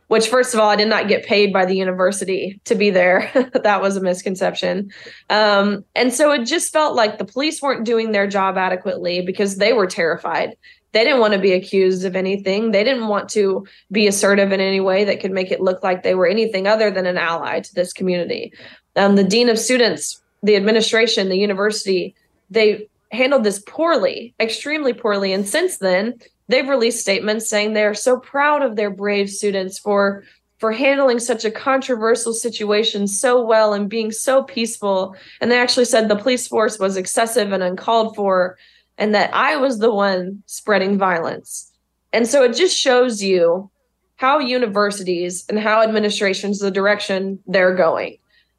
Which, 0.08 0.28
first 0.28 0.54
of 0.54 0.60
all, 0.60 0.70
I 0.70 0.76
did 0.76 0.88
not 0.88 1.08
get 1.08 1.26
paid 1.26 1.52
by 1.52 1.64
the 1.64 1.76
university 1.76 2.60
to 2.64 2.76
be 2.76 2.90
there. 2.90 3.28
that 3.62 3.82
was 3.82 3.96
a 3.96 4.00
misconception. 4.00 4.92
Um, 5.30 5.84
and 5.96 6.12
so 6.12 6.30
it 6.30 6.44
just 6.44 6.72
felt 6.72 6.94
like 6.94 7.18
the 7.18 7.24
police 7.24 7.60
weren't 7.60 7.84
doing 7.84 8.12
their 8.12 8.28
job 8.28 8.56
adequately 8.56 9.20
because 9.22 9.56
they 9.56 9.72
were 9.72 9.88
terrified 9.88 10.56
they 10.96 11.04
didn't 11.04 11.20
want 11.20 11.34
to 11.34 11.38
be 11.38 11.52
accused 11.52 12.06
of 12.06 12.16
anything. 12.16 12.70
They 12.70 12.82
didn't 12.82 13.08
want 13.08 13.28
to 13.30 13.66
be 13.92 14.06
assertive 14.06 14.50
in 14.50 14.60
any 14.60 14.80
way 14.80 15.04
that 15.04 15.20
could 15.20 15.30
make 15.30 15.50
it 15.50 15.60
look 15.60 15.82
like 15.82 16.02
they 16.02 16.14
were 16.14 16.26
anything 16.26 16.66
other 16.66 16.90
than 16.90 17.04
an 17.04 17.18
ally 17.18 17.60
to 17.60 17.74
this 17.74 17.92
community. 17.92 18.54
Um, 18.96 19.14
the 19.14 19.22
dean 19.22 19.50
of 19.50 19.58
students, 19.58 20.22
the 20.42 20.56
administration, 20.56 21.28
the 21.28 21.36
university, 21.36 22.14
they 22.48 22.88
handled 23.12 23.44
this 23.44 23.62
poorly, 23.66 24.34
extremely 24.40 24.92
poorly. 24.92 25.32
And 25.32 25.46
since 25.48 25.78
then, 25.78 26.18
they've 26.48 26.68
released 26.68 27.00
statements 27.00 27.48
saying 27.48 27.72
they 27.72 27.84
are 27.84 27.94
so 27.94 28.18
proud 28.18 28.62
of 28.62 28.76
their 28.76 28.90
brave 28.90 29.30
students 29.30 29.78
for 29.78 30.24
for 30.58 30.72
handling 30.72 31.18
such 31.18 31.44
a 31.44 31.50
controversial 31.50 32.32
situation 32.32 33.06
so 33.06 33.44
well 33.44 33.74
and 33.74 33.90
being 33.90 34.10
so 34.10 34.42
peaceful. 34.42 35.14
And 35.42 35.50
they 35.50 35.58
actually 35.58 35.84
said 35.84 36.08
the 36.08 36.16
police 36.16 36.48
force 36.48 36.78
was 36.78 36.96
excessive 36.96 37.52
and 37.52 37.62
uncalled 37.62 38.16
for 38.16 38.56
and 38.98 39.14
that 39.14 39.34
I 39.34 39.56
was 39.56 39.78
the 39.78 39.92
one 39.92 40.42
spreading 40.46 40.98
violence. 40.98 41.70
And 42.12 42.26
so 42.26 42.42
it 42.42 42.54
just 42.54 42.76
shows 42.76 43.22
you 43.22 43.70
how 44.16 44.38
universities 44.38 45.44
and 45.48 45.58
how 45.58 45.82
administrations, 45.82 46.58
the 46.58 46.70
direction 46.70 47.38
they're 47.46 47.74
going. 47.74 48.16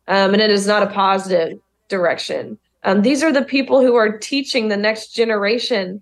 Um, 0.07 0.33
and 0.33 0.41
it 0.41 0.51
is 0.51 0.67
not 0.67 0.83
a 0.83 0.87
positive 0.87 1.59
direction. 1.89 2.59
Um, 2.87 3.01
these 3.01 3.21
are 3.21 3.31
the 3.31 3.43
people 3.43 3.81
who 3.81 3.95
are 3.95 4.17
teaching 4.17 4.69
the 4.69 4.77
next 4.77 5.13
generation, 5.13 6.01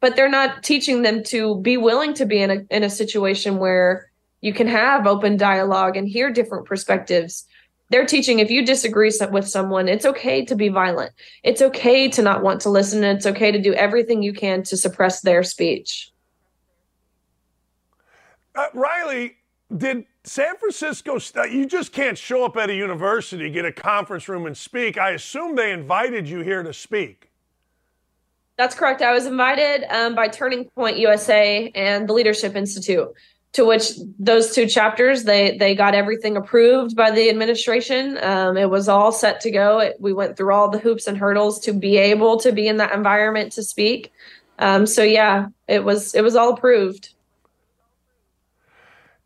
but 0.00 0.14
they're 0.14 0.28
not 0.28 0.62
teaching 0.62 1.02
them 1.02 1.22
to 1.24 1.56
be 1.60 1.76
willing 1.76 2.14
to 2.14 2.26
be 2.26 2.40
in 2.40 2.50
a, 2.50 2.66
in 2.70 2.84
a 2.84 2.90
situation 2.90 3.56
where 3.56 4.10
you 4.40 4.52
can 4.52 4.68
have 4.68 5.06
open 5.06 5.36
dialogue 5.36 5.96
and 5.96 6.06
hear 6.06 6.30
different 6.30 6.66
perspectives 6.66 7.46
they're 7.90 8.06
teaching 8.06 8.38
if 8.38 8.50
you 8.50 8.64
disagree 8.64 9.10
with 9.30 9.48
someone, 9.48 9.88
it's 9.88 10.04
okay 10.04 10.44
to 10.44 10.54
be 10.54 10.68
violent. 10.68 11.12
It's 11.42 11.62
okay 11.62 12.08
to 12.08 12.22
not 12.22 12.42
want 12.42 12.60
to 12.62 12.70
listen. 12.70 13.02
And 13.02 13.16
it's 13.16 13.26
okay 13.26 13.50
to 13.50 13.60
do 13.60 13.72
everything 13.74 14.22
you 14.22 14.32
can 14.32 14.62
to 14.64 14.76
suppress 14.76 15.22
their 15.22 15.42
speech. 15.42 16.10
Uh, 18.54 18.66
Riley, 18.74 19.37
did 19.76 20.04
San 20.24 20.56
Francisco, 20.56 21.18
you 21.44 21.66
just 21.66 21.92
can't 21.92 22.16
show 22.16 22.44
up 22.44 22.56
at 22.56 22.70
a 22.70 22.74
university, 22.74 23.50
get 23.50 23.64
a 23.64 23.72
conference 23.72 24.28
room, 24.28 24.46
and 24.46 24.56
speak. 24.56 24.98
I 24.98 25.10
assume 25.10 25.56
they 25.56 25.72
invited 25.72 26.28
you 26.28 26.40
here 26.40 26.62
to 26.62 26.72
speak. 26.72 27.30
That's 28.56 28.74
correct. 28.74 29.02
I 29.02 29.12
was 29.12 29.26
invited 29.26 29.84
um, 29.94 30.14
by 30.14 30.28
Turning 30.28 30.64
Point 30.70 30.98
USA 30.98 31.70
and 31.74 32.08
the 32.08 32.12
Leadership 32.12 32.56
Institute 32.56 33.08
to 33.52 33.64
which 33.64 33.92
those 34.18 34.54
two 34.54 34.66
chapters 34.66 35.24
they 35.24 35.56
they 35.56 35.74
got 35.74 35.94
everything 35.94 36.36
approved 36.36 36.94
by 36.94 37.10
the 37.10 37.30
administration 37.30 38.18
um, 38.22 38.56
it 38.56 38.68
was 38.68 38.88
all 38.88 39.10
set 39.10 39.40
to 39.40 39.50
go 39.50 39.78
it, 39.78 39.96
we 39.98 40.12
went 40.12 40.36
through 40.36 40.52
all 40.52 40.68
the 40.68 40.78
hoops 40.78 41.06
and 41.06 41.16
hurdles 41.16 41.58
to 41.58 41.72
be 41.72 41.96
able 41.96 42.38
to 42.38 42.52
be 42.52 42.68
in 42.68 42.76
that 42.76 42.92
environment 42.92 43.50
to 43.52 43.62
speak 43.62 44.12
um, 44.58 44.86
so 44.86 45.02
yeah 45.02 45.46
it 45.66 45.82
was 45.82 46.14
it 46.14 46.22
was 46.22 46.36
all 46.36 46.52
approved 46.52 47.14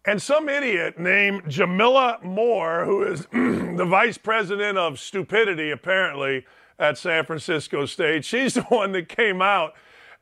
and 0.04 0.20
some 0.20 0.48
idiot 0.48 0.98
named 0.98 1.44
Jamillah 1.44 2.24
Moore, 2.24 2.84
who 2.84 3.02
is 3.04 3.26
the 3.32 3.86
vice 3.88 4.18
president 4.18 4.78
of 4.78 4.98
stupidity, 4.98 5.70
apparently, 5.70 6.44
at 6.78 6.98
San 6.98 7.24
Francisco 7.24 7.86
State, 7.86 8.24
she's 8.24 8.54
the 8.54 8.62
one 8.62 8.92
that 8.92 9.08
came 9.08 9.40
out 9.40 9.74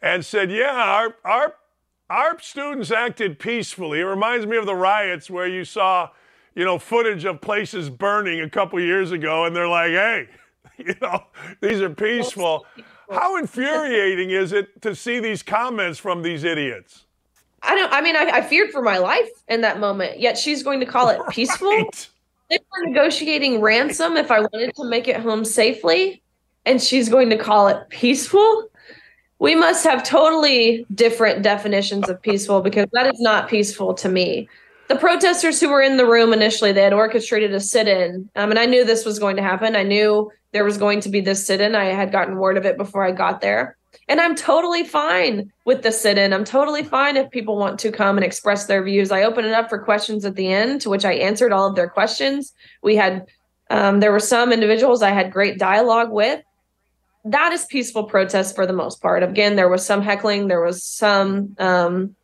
and 0.02 0.24
said, 0.24 0.50
Yeah, 0.50 0.72
our, 0.72 1.16
our 1.24 1.54
our 2.10 2.40
students 2.40 2.90
acted 2.90 3.38
peacefully. 3.38 4.00
It 4.00 4.04
reminds 4.04 4.44
me 4.44 4.56
of 4.56 4.66
the 4.66 4.74
riots 4.74 5.30
where 5.30 5.46
you 5.46 5.64
saw, 5.64 6.10
you 6.56 6.64
know, 6.64 6.76
footage 6.76 7.24
of 7.24 7.40
places 7.40 7.88
burning 7.88 8.40
a 8.40 8.50
couple 8.50 8.80
years 8.80 9.12
ago, 9.12 9.44
and 9.44 9.54
they're 9.54 9.68
like, 9.68 9.92
hey, 9.92 10.28
you 10.76 10.96
know, 11.00 11.22
these 11.60 11.80
are 11.80 11.88
peaceful. 11.88 12.66
How 13.08 13.36
infuriating 13.36 14.30
is 14.30 14.52
it 14.52 14.82
to 14.82 14.94
see 14.94 15.20
these 15.20 15.44
comments 15.44 16.00
from 16.00 16.22
these 16.22 16.42
idiots? 16.42 17.06
I 17.62 17.74
don't, 17.74 17.92
I 17.92 18.00
mean, 18.00 18.16
I, 18.16 18.30
I 18.34 18.40
feared 18.40 18.70
for 18.70 18.82
my 18.82 18.98
life 18.98 19.28
in 19.48 19.60
that 19.60 19.80
moment, 19.80 20.18
yet 20.18 20.38
she's 20.38 20.62
going 20.62 20.80
to 20.80 20.86
call 20.86 21.08
it 21.08 21.20
peaceful. 21.30 21.68
Right. 21.68 22.08
They 22.48 22.58
were 22.72 22.86
negotiating 22.86 23.60
ransom 23.60 24.16
if 24.16 24.30
I 24.30 24.40
wanted 24.40 24.74
to 24.76 24.84
make 24.84 25.06
it 25.06 25.16
home 25.16 25.44
safely, 25.44 26.22
and 26.66 26.82
she's 26.82 27.08
going 27.08 27.30
to 27.30 27.38
call 27.38 27.68
it 27.68 27.88
peaceful 27.90 28.70
we 29.40 29.54
must 29.54 29.84
have 29.84 30.04
totally 30.04 30.86
different 30.94 31.42
definitions 31.42 32.08
of 32.08 32.22
peaceful 32.22 32.60
because 32.60 32.86
that 32.92 33.12
is 33.12 33.20
not 33.20 33.48
peaceful 33.48 33.94
to 33.94 34.08
me. 34.08 34.48
The 34.88 34.96
protesters 34.96 35.60
who 35.60 35.70
were 35.70 35.80
in 35.80 35.96
the 35.96 36.06
room 36.06 36.32
initially, 36.32 36.72
they 36.72 36.82
had 36.82 36.92
orchestrated 36.92 37.54
a 37.54 37.60
sit-in, 37.60 38.28
um, 38.36 38.50
and 38.50 38.58
I 38.58 38.66
knew 38.66 38.84
this 38.84 39.04
was 39.04 39.18
going 39.18 39.36
to 39.36 39.42
happen. 39.42 39.76
I 39.76 39.82
knew 39.82 40.30
there 40.52 40.64
was 40.64 40.76
going 40.76 41.00
to 41.00 41.08
be 41.08 41.20
this 41.20 41.46
sit-in. 41.46 41.74
I 41.74 41.86
had 41.86 42.12
gotten 42.12 42.36
word 42.36 42.58
of 42.58 42.66
it 42.66 42.76
before 42.76 43.04
I 43.04 43.12
got 43.12 43.40
there, 43.40 43.76
and 44.08 44.20
I'm 44.20 44.34
totally 44.34 44.84
fine 44.84 45.52
with 45.64 45.82
the 45.82 45.92
sit-in. 45.92 46.32
I'm 46.32 46.44
totally 46.44 46.82
fine 46.82 47.16
if 47.16 47.30
people 47.30 47.56
want 47.56 47.78
to 47.80 47.92
come 47.92 48.16
and 48.16 48.24
express 48.24 48.66
their 48.66 48.82
views. 48.82 49.10
I 49.10 49.22
open 49.22 49.44
it 49.44 49.52
up 49.52 49.68
for 49.68 49.78
questions 49.78 50.24
at 50.24 50.36
the 50.36 50.52
end, 50.52 50.80
to 50.82 50.90
which 50.90 51.04
I 51.04 51.12
answered 51.12 51.52
all 51.52 51.66
of 51.66 51.76
their 51.76 51.88
questions. 51.88 52.52
We 52.82 52.96
had 52.96 53.26
um, 53.70 54.00
there 54.00 54.12
were 54.12 54.20
some 54.20 54.52
individuals 54.52 55.02
I 55.02 55.10
had 55.10 55.32
great 55.32 55.58
dialogue 55.58 56.10
with 56.10 56.42
that 57.24 57.52
is 57.52 57.64
peaceful 57.66 58.04
protest 58.04 58.54
for 58.54 58.66
the 58.66 58.72
most 58.72 59.02
part. 59.02 59.22
Again, 59.22 59.56
there 59.56 59.68
was 59.68 59.84
some 59.84 60.02
heckling, 60.02 60.48
there 60.48 60.64
was 60.64 60.82
some 60.82 61.54
um, 61.58 62.16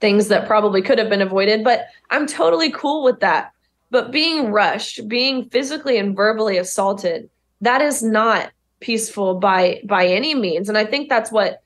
things 0.00 0.28
that 0.28 0.46
probably 0.46 0.82
could 0.82 0.98
have 0.98 1.08
been 1.08 1.22
avoided, 1.22 1.64
but 1.64 1.86
I'm 2.10 2.26
totally 2.26 2.70
cool 2.70 3.02
with 3.02 3.20
that. 3.20 3.52
But 3.90 4.12
being 4.12 4.52
rushed, 4.52 5.08
being 5.08 5.48
physically 5.50 5.98
and 5.98 6.14
verbally 6.14 6.58
assaulted, 6.58 7.28
that 7.60 7.82
is 7.82 8.02
not 8.02 8.50
peaceful 8.80 9.34
by 9.34 9.80
by 9.84 10.06
any 10.06 10.34
means. 10.34 10.68
And 10.68 10.76
I 10.76 10.84
think 10.84 11.08
that's 11.08 11.30
what 11.30 11.62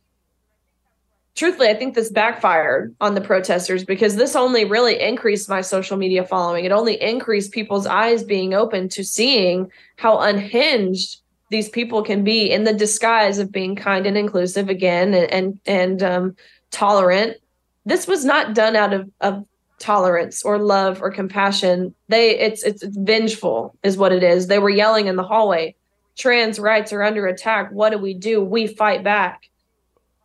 truthfully, 1.35 1.69
I 1.69 1.75
think 1.75 1.95
this 1.95 2.11
backfired 2.11 2.95
on 3.01 3.15
the 3.15 3.21
protesters 3.21 3.85
because 3.85 4.17
this 4.17 4.37
only 4.37 4.65
really 4.65 5.01
increased 5.01 5.49
my 5.49 5.61
social 5.61 5.97
media 5.97 6.25
following. 6.25 6.65
It 6.65 6.73
only 6.73 7.01
increased 7.01 7.53
people's 7.53 7.87
eyes 7.87 8.23
being 8.23 8.55
open 8.55 8.89
to 8.91 9.05
seeing 9.05 9.71
how 9.97 10.21
unhinged 10.21 11.21
these 11.51 11.69
people 11.69 12.03
can 12.03 12.25
be 12.25 12.51
in 12.51 12.65
the 12.65 12.73
disguise 12.73 13.39
of 13.39 13.53
being 13.53 13.77
kind 13.77 14.07
and 14.07 14.17
inclusive 14.17 14.69
again 14.69 15.15
and 15.15 15.31
and, 15.33 15.61
and 15.67 16.03
um, 16.03 16.37
tolerant. 16.71 17.37
This 17.85 18.07
was 18.07 18.25
not 18.25 18.55
done 18.55 18.77
out 18.77 18.93
of, 18.93 19.11
of 19.21 19.45
tolerance 19.79 20.43
or 20.43 20.59
love 20.59 21.03
or 21.03 21.11
compassion. 21.11 21.95
They 22.09 22.39
it's 22.39 22.63
it's, 22.63 22.83
it's 22.83 22.97
vengeful 22.97 23.77
is 23.83 23.97
what 23.99 24.13
it 24.13 24.23
is. 24.23 24.47
They 24.47 24.59
were 24.59 24.71
yelling 24.71 25.07
in 25.07 25.17
the 25.17 25.23
hallway, 25.23 25.75
trans 26.17 26.59
rights 26.59 26.93
are 26.93 27.03
under 27.03 27.27
attack. 27.27 27.71
What 27.71 27.91
do 27.91 27.99
we 27.99 28.15
do? 28.15 28.43
We 28.43 28.67
fight 28.67 29.03
back. 29.03 29.49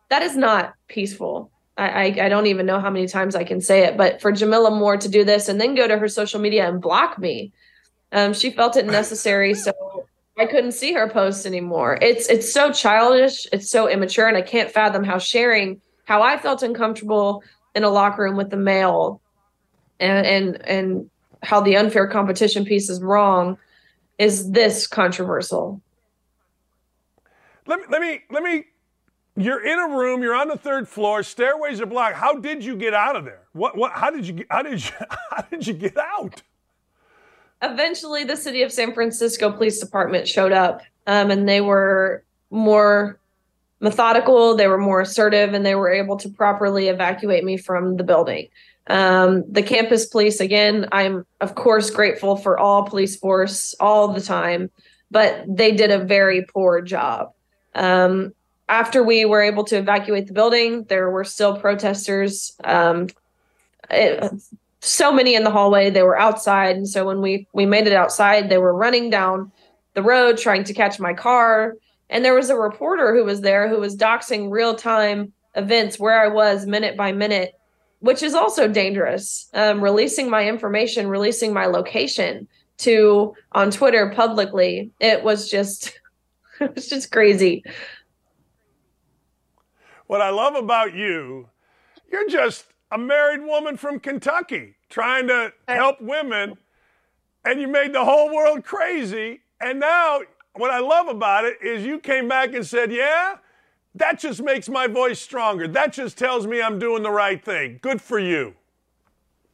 That 0.08 0.22
is 0.22 0.36
not 0.36 0.74
peaceful. 0.88 1.50
I, 1.76 1.88
I, 1.88 2.04
I 2.26 2.28
don't 2.28 2.46
even 2.46 2.66
know 2.66 2.80
how 2.80 2.90
many 2.90 3.06
times 3.06 3.34
I 3.34 3.44
can 3.44 3.60
say 3.60 3.84
it, 3.84 3.96
but 3.96 4.20
for 4.20 4.32
Jamillah 4.32 4.76
Moore 4.76 4.96
to 4.98 5.08
do 5.08 5.24
this 5.24 5.48
and 5.48 5.60
then 5.60 5.74
go 5.74 5.88
to 5.88 5.98
her 5.98 6.08
social 6.08 6.40
media 6.40 6.68
and 6.68 6.80
block 6.80 7.18
me, 7.18 7.52
um, 8.12 8.34
she 8.34 8.50
felt 8.50 8.76
it 8.76 8.86
necessary. 8.86 9.54
So 9.54 10.06
I 10.38 10.46
couldn't 10.46 10.72
see 10.72 10.92
her 10.92 11.08
posts 11.08 11.46
anymore. 11.46 11.98
It's 12.00 12.28
it's 12.28 12.52
so 12.52 12.72
childish, 12.72 13.46
it's 13.52 13.70
so 13.70 13.88
immature, 13.88 14.26
and 14.26 14.36
I 14.36 14.42
can't 14.42 14.70
fathom 14.70 15.04
how 15.04 15.18
sharing 15.18 15.80
how 16.04 16.22
I 16.22 16.38
felt 16.38 16.62
uncomfortable 16.62 17.42
in 17.74 17.84
a 17.84 17.90
locker 17.90 18.22
room 18.24 18.36
with 18.36 18.50
the 18.50 18.56
male 18.56 19.20
and 20.00 20.26
and 20.26 20.66
and 20.66 21.10
how 21.42 21.60
the 21.60 21.76
unfair 21.76 22.06
competition 22.06 22.64
piece 22.64 22.90
is 22.90 23.00
wrong 23.00 23.56
is 24.20 24.50
this 24.50 24.86
controversial. 24.86 25.80
Let 27.66 27.80
me 27.80 27.86
let 27.88 28.02
me 28.02 28.20
let 28.30 28.42
me 28.42 28.64
you're 29.34 29.64
in 29.64 29.78
a 29.78 29.96
room, 29.96 30.22
you're 30.22 30.34
on 30.34 30.48
the 30.48 30.58
third 30.58 30.86
floor, 30.86 31.22
stairways 31.22 31.80
are 31.80 31.86
blocked. 31.86 32.16
How 32.16 32.34
did 32.34 32.62
you 32.62 32.76
get 32.76 32.92
out 32.92 33.16
of 33.16 33.24
there? 33.24 33.46
What 33.52 33.78
what 33.78 33.92
how 33.92 34.10
did 34.10 34.26
you 34.26 34.44
how 34.50 34.62
did 34.62 34.84
you 34.84 34.92
how 35.30 35.42
did 35.50 35.66
you 35.66 35.72
get 35.72 35.96
out? 35.96 36.42
Eventually 37.62 38.24
the 38.24 38.36
city 38.36 38.62
of 38.62 38.70
San 38.70 38.92
Francisco 38.92 39.50
Police 39.50 39.80
Department 39.80 40.28
showed 40.28 40.52
up 40.52 40.82
um, 41.06 41.30
and 41.30 41.48
they 41.48 41.62
were 41.62 42.22
more 42.50 43.18
methodical, 43.80 44.54
they 44.54 44.66
were 44.66 44.76
more 44.76 45.00
assertive, 45.00 45.54
and 45.54 45.64
they 45.64 45.74
were 45.74 45.90
able 45.90 46.18
to 46.18 46.28
properly 46.28 46.88
evacuate 46.88 47.42
me 47.42 47.56
from 47.56 47.96
the 47.96 48.04
building. 48.04 48.48
Um, 48.86 49.44
the 49.50 49.62
campus 49.62 50.06
police, 50.06 50.40
again, 50.40 50.88
I'm 50.90 51.24
of 51.40 51.54
course 51.54 51.90
grateful 51.90 52.36
for 52.36 52.58
all 52.58 52.84
police 52.84 53.16
force 53.16 53.74
all 53.78 54.08
the 54.08 54.20
time, 54.20 54.70
but 55.10 55.44
they 55.46 55.72
did 55.72 55.90
a 55.90 56.04
very 56.04 56.44
poor 56.44 56.80
job. 56.80 57.32
Um, 57.74 58.32
after 58.68 59.02
we 59.02 59.24
were 59.24 59.42
able 59.42 59.64
to 59.64 59.76
evacuate 59.76 60.26
the 60.26 60.32
building, 60.32 60.84
there 60.84 61.10
were 61.10 61.24
still 61.24 61.58
protesters. 61.58 62.56
Um, 62.64 63.08
it, 63.90 64.32
so 64.80 65.12
many 65.12 65.34
in 65.34 65.44
the 65.44 65.50
hallway. 65.50 65.90
They 65.90 66.02
were 66.02 66.18
outside, 66.18 66.76
and 66.76 66.88
so 66.88 67.04
when 67.04 67.20
we 67.20 67.46
we 67.52 67.66
made 67.66 67.86
it 67.86 67.92
outside, 67.92 68.48
they 68.48 68.58
were 68.58 68.74
running 68.74 69.10
down 69.10 69.52
the 69.94 70.02
road 70.02 70.38
trying 70.38 70.64
to 70.64 70.74
catch 70.74 70.98
my 70.98 71.12
car. 71.12 71.76
And 72.08 72.24
there 72.24 72.34
was 72.34 72.50
a 72.50 72.56
reporter 72.56 73.14
who 73.14 73.24
was 73.24 73.40
there 73.40 73.68
who 73.68 73.78
was 73.78 73.96
doxing 73.96 74.50
real 74.50 74.74
time 74.74 75.32
events 75.54 75.98
where 75.98 76.20
I 76.20 76.28
was 76.28 76.66
minute 76.66 76.96
by 76.96 77.12
minute, 77.12 77.54
which 78.00 78.22
is 78.22 78.34
also 78.34 78.66
dangerous. 78.68 79.48
Um, 79.54 79.80
releasing 79.82 80.28
my 80.28 80.48
information, 80.48 81.08
releasing 81.08 81.52
my 81.52 81.66
location 81.66 82.48
to 82.78 83.34
on 83.52 83.70
Twitter 83.70 84.10
publicly. 84.10 84.90
It 85.00 85.22
was 85.22 85.50
just, 85.50 85.98
it 86.60 86.74
was 86.74 86.88
just 86.88 87.12
crazy. 87.12 87.62
What 90.06 90.20
I 90.20 90.30
love 90.30 90.56
about 90.56 90.94
you, 90.94 91.48
you're 92.10 92.28
just 92.28 92.66
a 92.90 92.98
married 92.98 93.42
woman 93.42 93.76
from 93.76 94.00
Kentucky 94.00 94.74
trying 94.88 95.28
to 95.28 95.52
help 95.68 96.00
women, 96.00 96.54
and 97.44 97.60
you 97.60 97.68
made 97.68 97.92
the 97.92 98.04
whole 98.04 98.34
world 98.34 98.64
crazy. 98.64 99.40
And 99.60 99.78
now 99.78 100.22
what 100.54 100.70
I 100.70 100.80
love 100.80 101.06
about 101.06 101.44
it 101.44 101.58
is 101.62 101.84
you 101.84 102.00
came 102.00 102.26
back 102.28 102.54
and 102.54 102.66
said, 102.66 102.90
yeah, 102.90 103.36
that 104.00 104.18
just 104.18 104.42
makes 104.42 104.68
my 104.68 104.86
voice 104.86 105.20
stronger. 105.20 105.68
That 105.68 105.92
just 105.92 106.18
tells 106.18 106.46
me 106.46 106.60
I'm 106.60 106.78
doing 106.78 107.02
the 107.02 107.10
right 107.10 107.42
thing. 107.42 107.78
Good 107.80 108.02
for 108.02 108.18
you. 108.18 108.54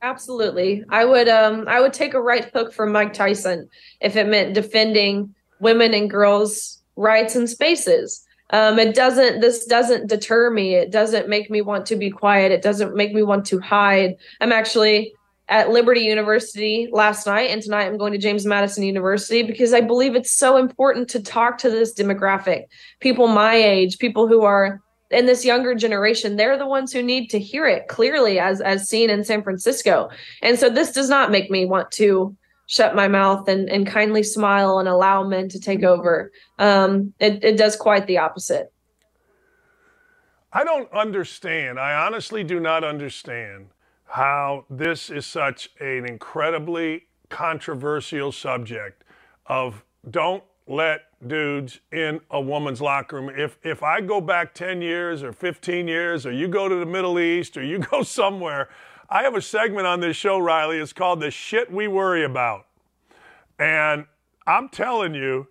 Absolutely. 0.02 0.84
I 0.88 1.04
would 1.04 1.28
um 1.28 1.66
I 1.68 1.80
would 1.80 1.92
take 1.92 2.14
a 2.14 2.20
right 2.20 2.44
hook 2.52 2.72
from 2.72 2.92
Mike 2.92 3.12
Tyson 3.12 3.68
if 4.00 4.16
it 4.16 4.26
meant 4.26 4.54
defending 4.54 5.34
women 5.60 5.94
and 5.94 6.08
girls' 6.08 6.82
rights 6.96 7.34
and 7.34 7.48
spaces. 7.48 8.22
Um, 8.50 8.78
it 8.78 8.94
doesn't 8.94 9.40
this 9.40 9.66
doesn't 9.66 10.06
deter 10.06 10.50
me. 10.50 10.76
It 10.76 10.92
doesn't 10.92 11.28
make 11.28 11.50
me 11.50 11.62
want 11.62 11.86
to 11.86 11.96
be 11.96 12.10
quiet. 12.10 12.52
It 12.52 12.62
doesn't 12.62 12.94
make 12.94 13.12
me 13.12 13.22
want 13.22 13.44
to 13.46 13.58
hide. 13.58 14.16
I'm 14.40 14.52
actually 14.52 15.12
at 15.48 15.70
Liberty 15.70 16.00
University 16.00 16.88
last 16.90 17.26
night, 17.26 17.50
and 17.50 17.62
tonight 17.62 17.86
I'm 17.86 17.98
going 17.98 18.12
to 18.12 18.18
James 18.18 18.44
Madison 18.44 18.82
University 18.82 19.42
because 19.42 19.72
I 19.72 19.80
believe 19.80 20.16
it's 20.16 20.32
so 20.32 20.56
important 20.56 21.08
to 21.10 21.22
talk 21.22 21.58
to 21.58 21.70
this 21.70 21.94
demographic, 21.94 22.64
people 23.00 23.28
my 23.28 23.54
age, 23.54 23.98
people 23.98 24.26
who 24.26 24.42
are 24.42 24.80
in 25.10 25.26
this 25.26 25.44
younger 25.44 25.74
generation. 25.74 26.36
They're 26.36 26.58
the 26.58 26.66
ones 26.66 26.92
who 26.92 27.02
need 27.02 27.30
to 27.30 27.38
hear 27.38 27.66
it 27.66 27.86
clearly, 27.88 28.40
as 28.40 28.60
as 28.60 28.88
seen 28.88 29.08
in 29.08 29.22
San 29.24 29.42
Francisco. 29.42 30.10
And 30.42 30.58
so 30.58 30.68
this 30.68 30.92
does 30.92 31.08
not 31.08 31.30
make 31.30 31.50
me 31.50 31.64
want 31.64 31.92
to 31.92 32.36
shut 32.66 32.96
my 32.96 33.06
mouth 33.06 33.48
and 33.48 33.70
and 33.70 33.86
kindly 33.86 34.24
smile 34.24 34.80
and 34.80 34.88
allow 34.88 35.22
men 35.22 35.48
to 35.50 35.60
take 35.60 35.84
over. 35.84 36.32
Um, 36.58 37.14
it 37.20 37.44
it 37.44 37.56
does 37.56 37.76
quite 37.76 38.08
the 38.08 38.18
opposite. 38.18 38.72
I 40.52 40.64
don't 40.64 40.90
understand. 40.92 41.78
I 41.78 42.06
honestly 42.06 42.42
do 42.42 42.58
not 42.58 42.82
understand 42.82 43.66
how 44.06 44.64
this 44.70 45.10
is 45.10 45.26
such 45.26 45.70
an 45.80 46.06
incredibly 46.06 47.06
controversial 47.28 48.32
subject 48.32 49.04
of 49.46 49.84
don't 50.10 50.44
let 50.66 51.02
dudes 51.26 51.80
in 51.92 52.20
a 52.30 52.40
woman's 52.40 52.80
locker 52.80 53.16
room. 53.16 53.30
If 53.30 53.58
if 53.62 53.82
I 53.82 54.00
go 54.00 54.20
back 54.20 54.54
10 54.54 54.82
years 54.82 55.22
or 55.22 55.32
15 55.32 55.88
years 55.88 56.26
or 56.26 56.32
you 56.32 56.48
go 56.48 56.68
to 56.68 56.74
the 56.74 56.86
Middle 56.86 57.18
East 57.18 57.56
or 57.56 57.62
you 57.62 57.78
go 57.90 58.02
somewhere, 58.02 58.68
I 59.08 59.22
have 59.22 59.34
a 59.34 59.42
segment 59.42 59.86
on 59.86 60.00
this 60.00 60.16
show, 60.16 60.38
Riley. 60.38 60.78
It's 60.78 60.92
called 60.92 61.20
The 61.20 61.30
Shit 61.30 61.72
We 61.72 61.86
Worry 61.86 62.24
About. 62.24 62.66
And 63.58 64.06
I'm 64.46 64.68
telling 64.68 65.14
you, 65.14 65.46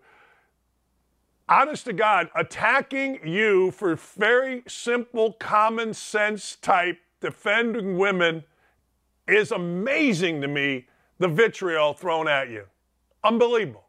honest 1.48 1.86
to 1.86 1.94
God, 1.94 2.30
attacking 2.36 3.26
you 3.26 3.72
for 3.72 3.96
very 3.96 4.64
simple 4.68 5.34
common 5.34 5.94
sense 5.94 6.58
type 6.58 7.00
defending 7.26 7.98
women 7.98 8.44
is 9.28 9.52
amazing 9.52 10.42
to 10.42 10.48
me, 10.48 10.86
the 11.18 11.28
vitriol 11.28 11.94
thrown 11.94 12.28
at 12.28 12.52
you. 12.52 12.66
Unbelievable. 13.24 13.86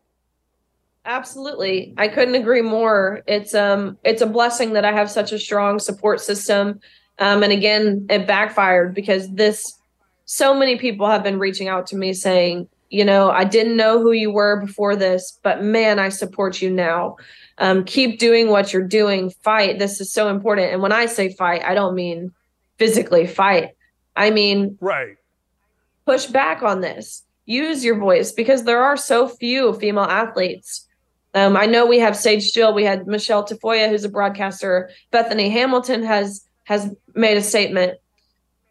Absolutely. 1.05 1.93
I 1.99 2.09
couldn't 2.09 2.35
agree 2.35 2.63
more. 2.63 3.23
It's 3.27 3.55
um 3.55 3.99
it's 4.05 4.23
a 4.23 4.27
blessing 4.27 4.73
that 4.73 4.87
I 4.87 4.93
have 4.93 5.11
such 5.11 5.33
a 5.33 5.39
strong 5.39 5.79
support 5.79 6.23
system. 6.23 6.81
Um 7.19 7.43
and 7.43 7.53
again, 7.53 8.07
it 8.09 8.27
backfired 8.27 8.95
because 8.95 9.29
this 9.35 9.79
so 10.25 10.55
many 10.55 10.79
people 10.79 11.07
have 11.07 11.23
been 11.23 11.39
reaching 11.39 11.69
out 11.69 11.87
to 11.89 11.97
me 11.97 12.15
saying, 12.15 12.69
you 12.89 13.05
know, 13.05 13.31
I 13.31 13.45
didn't 13.45 13.77
know 13.77 14.01
who 14.01 14.13
you 14.13 14.33
were 14.33 14.65
before 14.65 14.97
this, 14.97 15.39
but 15.43 15.63
man, 15.63 15.99
I 15.99 16.09
support 16.09 16.63
you 16.63 16.71
now. 16.71 17.17
Um, 17.59 17.85
keep 17.85 18.19
doing 18.19 18.49
what 18.49 18.73
you're 18.73 18.83
doing. 18.83 19.31
Fight. 19.43 19.79
This 19.79 20.01
is 20.01 20.11
so 20.11 20.29
important. 20.29 20.73
And 20.73 20.81
when 20.81 20.93
I 20.93 21.05
say 21.05 21.35
fight, 21.35 21.63
I 21.63 21.75
don't 21.75 21.95
mean 21.95 22.33
physically 22.79 23.27
fight. 23.27 23.71
I 24.15 24.31
mean, 24.31 24.79
right. 24.81 25.17
Push 26.07 26.27
back 26.27 26.63
on 26.63 26.81
this. 26.81 27.25
Use 27.47 27.85
your 27.85 27.99
voice 27.99 28.33
because 28.33 28.65
there 28.65 28.83
are 28.83 28.97
so 28.97 29.29
few 29.29 29.75
female 29.75 30.05
athletes. 30.05 30.87
Um, 31.35 31.57
I 31.57 31.67
know 31.67 31.87
we 31.87 31.99
have 31.99 32.17
Sage 32.17 32.45
Steele, 32.45 32.75
we 32.75 32.85
had 32.85 33.07
Michelle 33.07 33.45
Tafoya, 33.45 33.89
who's 33.89 34.05
a 34.05 34.09
broadcaster. 34.09 34.91
Bethany 35.11 35.51
Hamilton 35.51 36.03
has 36.03 36.45
has 36.65 36.93
made 37.15 37.37
a 37.37 37.43
statement, 37.43 37.99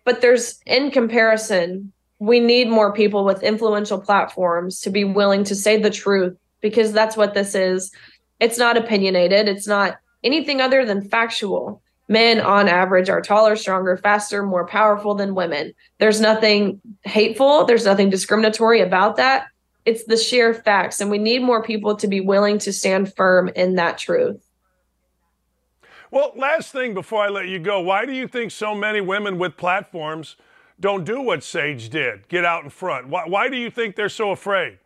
but 0.04 0.22
there's 0.22 0.60
in 0.66 0.92
comparison, 0.92 1.94
we 2.20 2.40
need 2.40 2.68
more 2.68 2.92
people 2.92 3.24
with 3.24 3.44
influential 3.44 4.00
platforms 4.00 4.82
to 4.82 4.90
be 4.90 5.04
willing 5.04 5.44
to 5.46 5.56
say 5.56 5.80
the 5.80 5.90
truth 5.90 6.36
because 6.60 6.92
that's 6.92 7.16
what 7.16 7.34
this 7.34 7.56
is. 7.56 7.92
It's 8.40 8.58
not 8.58 8.78
opinionated. 8.78 9.48
It's 9.48 9.68
not 9.68 9.98
anything 10.24 10.60
other 10.60 10.84
than 10.86 11.08
factual 11.08 11.82
men 12.08 12.40
on 12.40 12.68
average 12.68 13.10
are 13.10 13.22
taller, 13.22 13.56
stronger, 13.56 13.98
faster, 13.98 14.44
more 14.44 14.68
powerful 14.68 15.16
than 15.16 15.36
women. 15.36 15.74
There's 16.00 16.22
nothing 16.22 16.80
hateful, 17.04 17.66
there's 17.66 17.86
nothing 17.86 18.10
discriminatory 18.10 18.82
about 18.82 19.16
that. 19.18 19.48
It's 19.86 20.06
the 20.06 20.18
sheer 20.18 20.54
facts. 20.54 21.00
And 21.00 21.12
we 21.12 21.18
need 21.18 21.44
more 21.44 21.62
people 21.62 21.96
to 21.98 22.08
be 22.08 22.20
willing 22.20 22.58
to 22.60 22.74
stand 22.74 23.14
firm 23.16 23.50
in 23.50 23.76
that 23.76 23.98
truth. 23.98 24.42
Well, 26.12 26.32
last 26.36 26.72
thing 26.72 26.94
before 26.94 27.24
I 27.24 27.30
let 27.30 27.48
you 27.48 27.60
go, 27.60 27.82
why 27.82 28.06
do 28.06 28.14
you 28.14 28.28
think 28.28 28.52
so 28.52 28.74
many 28.74 29.02
women 29.02 29.38
with 29.38 29.58
platforms 29.58 30.38
don't 30.80 31.04
do 31.04 31.22
what 31.22 31.44
Sage 31.44 31.90
did? 31.90 32.28
Get 32.28 32.46
out 32.46 32.64
in 32.64 32.70
front. 32.70 33.08
Why, 33.10 33.28
why 33.28 33.50
do 33.50 33.58
you 33.58 33.70
think 33.70 33.96
they're 33.96 34.10
so 34.10 34.32
afraid? 34.32 34.80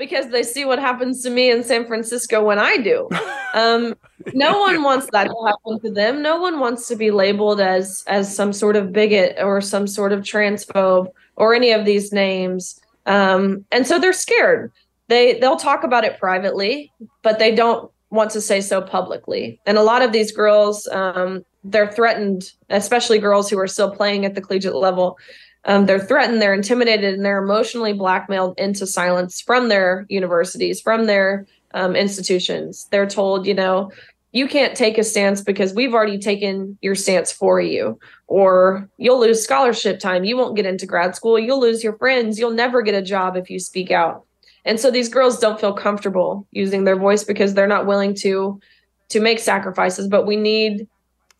Because 0.00 0.30
they 0.30 0.42
see 0.42 0.64
what 0.64 0.78
happens 0.78 1.22
to 1.22 1.30
me 1.30 1.50
in 1.50 1.62
San 1.62 1.86
Francisco 1.86 2.42
when 2.42 2.58
I 2.58 2.78
do. 2.78 3.08
Um, 3.52 3.96
no 4.32 4.60
one 4.60 4.84
wants 4.84 5.08
that 5.10 5.24
to 5.24 5.34
happen 5.44 5.80
to 5.80 5.90
them. 5.90 6.22
No 6.22 6.40
one 6.40 6.60
wants 6.60 6.86
to 6.86 6.94
be 6.94 7.10
labeled 7.10 7.60
as 7.60 8.04
as 8.06 8.32
some 8.32 8.52
sort 8.52 8.76
of 8.76 8.92
bigot 8.92 9.34
or 9.42 9.60
some 9.60 9.88
sort 9.88 10.12
of 10.12 10.20
transphobe 10.20 11.08
or 11.34 11.52
any 11.52 11.72
of 11.72 11.84
these 11.84 12.12
names. 12.12 12.80
Um, 13.06 13.64
and 13.72 13.88
so 13.88 13.98
they're 13.98 14.12
scared. 14.12 14.70
They 15.08 15.40
they'll 15.40 15.56
talk 15.56 15.82
about 15.82 16.04
it 16.04 16.16
privately, 16.20 16.92
but 17.24 17.40
they 17.40 17.52
don't 17.52 17.90
want 18.10 18.30
to 18.30 18.40
say 18.40 18.60
so 18.60 18.80
publicly. 18.80 19.58
And 19.66 19.76
a 19.76 19.82
lot 19.82 20.00
of 20.00 20.12
these 20.12 20.30
girls, 20.30 20.86
um, 20.92 21.44
they're 21.64 21.90
threatened, 21.90 22.52
especially 22.68 23.18
girls 23.18 23.50
who 23.50 23.58
are 23.58 23.66
still 23.66 23.90
playing 23.90 24.24
at 24.24 24.36
the 24.36 24.40
collegiate 24.40 24.76
level. 24.76 25.18
Um, 25.64 25.86
they're 25.86 25.98
threatened, 25.98 26.40
they're 26.40 26.54
intimidated, 26.54 27.14
and 27.14 27.24
they're 27.24 27.42
emotionally 27.42 27.92
blackmailed 27.92 28.58
into 28.58 28.86
silence 28.86 29.40
from 29.40 29.68
their 29.68 30.06
universities, 30.08 30.80
from 30.80 31.06
their 31.06 31.46
um, 31.74 31.94
institutions. 31.94 32.86
They're 32.90 33.06
told, 33.06 33.46
you 33.46 33.54
know, 33.54 33.92
you 34.32 34.46
can't 34.46 34.76
take 34.76 34.96
a 34.96 35.04
stance 35.04 35.42
because 35.42 35.74
we've 35.74 35.92
already 35.92 36.18
taken 36.18 36.78
your 36.80 36.94
stance 36.94 37.32
for 37.32 37.60
you, 37.60 37.98
or 38.28 38.88
you'll 38.96 39.20
lose 39.20 39.42
scholarship 39.42 39.98
time. 39.98 40.24
You 40.24 40.36
won't 40.36 40.56
get 40.56 40.66
into 40.66 40.86
grad 40.86 41.16
school. 41.16 41.38
You'll 41.38 41.60
lose 41.60 41.82
your 41.82 41.96
friends. 41.98 42.38
You'll 42.38 42.52
never 42.52 42.80
get 42.80 42.94
a 42.94 43.02
job 43.02 43.36
if 43.36 43.50
you 43.50 43.58
speak 43.58 43.90
out. 43.90 44.24
And 44.64 44.78
so 44.78 44.90
these 44.90 45.08
girls 45.08 45.38
don't 45.38 45.60
feel 45.60 45.72
comfortable 45.72 46.46
using 46.52 46.84
their 46.84 46.96
voice 46.96 47.24
because 47.24 47.54
they're 47.54 47.66
not 47.66 47.86
willing 47.86 48.14
to 48.16 48.60
to 49.08 49.20
make 49.20 49.40
sacrifices. 49.40 50.06
But 50.06 50.26
we 50.26 50.36
need 50.36 50.86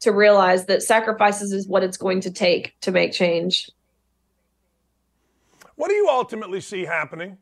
to 0.01 0.11
realize 0.13 0.67
that 0.67 0.83
sacrifices 0.83 1.53
is 1.53 1.69
what 1.69 1.85
it's 1.85 1.97
going 1.97 2.23
to 2.23 2.31
take 2.31 2.75
to 2.81 2.91
make 2.91 3.13
change. 3.13 3.71
What 5.81 5.89
do 5.89 5.95
you 5.95 6.11
ultimately 6.11 6.61
see 6.61 6.85
happening? 6.85 7.39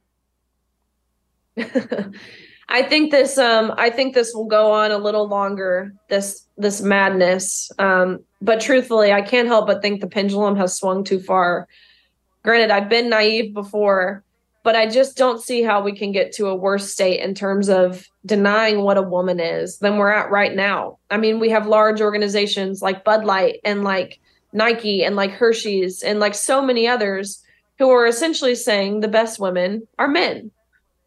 I 2.69 2.83
think 2.83 3.11
this 3.11 3.37
um 3.37 3.75
I 3.77 3.91
think 3.91 4.15
this 4.15 4.33
will 4.33 4.45
go 4.45 4.71
on 4.71 4.93
a 4.93 4.99
little 4.99 5.27
longer 5.27 5.93
this 6.09 6.47
this 6.57 6.81
madness 6.81 7.73
um 7.81 8.21
but 8.41 8.61
truthfully 8.61 9.13
I 9.13 9.23
can't 9.23 9.49
help 9.49 9.67
but 9.67 9.83
think 9.83 10.01
the 10.01 10.07
pendulum 10.07 10.55
has 10.55 10.77
swung 10.77 11.03
too 11.03 11.19
far. 11.19 11.67
Granted 12.45 12.71
I've 12.71 12.89
been 12.89 13.09
naive 13.09 13.55
before 13.55 14.23
but 14.63 14.77
I 14.77 14.87
just 14.87 15.17
don't 15.17 15.43
see 15.43 15.65
how 15.65 15.83
we 15.83 15.91
can 15.91 16.13
get 16.13 16.31
to 16.35 16.47
a 16.47 16.55
worse 16.55 16.93
state 16.93 17.19
in 17.19 17.35
terms 17.35 17.69
of 17.69 18.07
denying 18.25 18.83
what 18.83 18.99
a 18.99 19.03
woman 19.03 19.41
is 19.41 19.79
than 19.79 19.97
we're 19.97 20.13
at 20.13 20.31
right 20.31 20.55
now. 20.55 20.99
I 21.11 21.17
mean 21.17 21.41
we 21.41 21.51
have 21.51 21.67
large 21.67 22.01
organizations 22.01 22.83
like 22.83 23.03
Bud 23.03 23.25
Light 23.25 23.59
and 23.65 23.83
like 23.83 24.21
Nike 24.53 25.03
and 25.03 25.17
like 25.17 25.33
Hershey's 25.33 26.05
and 26.05 26.21
like 26.21 26.37
so 26.37 26.63
many 26.63 26.87
others 26.87 27.43
who 27.79 27.91
are 27.91 28.07
essentially 28.07 28.55
saying 28.55 29.01
the 29.01 29.09
best 29.09 29.39
women 29.39 29.87
are 29.99 30.09
men. 30.09 30.51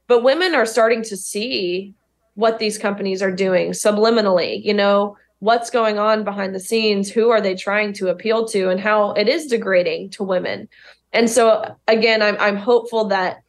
But 0.07 0.23
women 0.23 0.55
are 0.55 0.65
starting 0.65 1.03
to 1.03 1.17
see 1.17 1.93
what 2.35 2.59
these 2.59 2.77
companies 2.77 3.21
are 3.21 3.31
doing 3.31 3.71
subliminally 3.71 4.63
you 4.63 4.73
know 4.73 5.17
what's 5.39 5.69
going 5.69 5.97
on 5.99 6.23
behind 6.23 6.53
the 6.55 6.59
scenes 6.59 7.09
who 7.09 7.29
are 7.29 7.41
they 7.41 7.55
trying 7.55 7.93
to 7.93 8.09
appeal 8.09 8.45
to 8.45 8.69
and 8.69 8.79
how 8.79 9.11
it 9.13 9.27
is 9.27 9.47
degrading 9.47 10.09
to 10.09 10.23
women. 10.23 10.69
And 11.13 11.29
so 11.29 11.75
again 11.87 12.21
i'm, 12.21 12.37
I'm 12.39 12.55
hopeful 12.55 13.05
that 13.05 13.41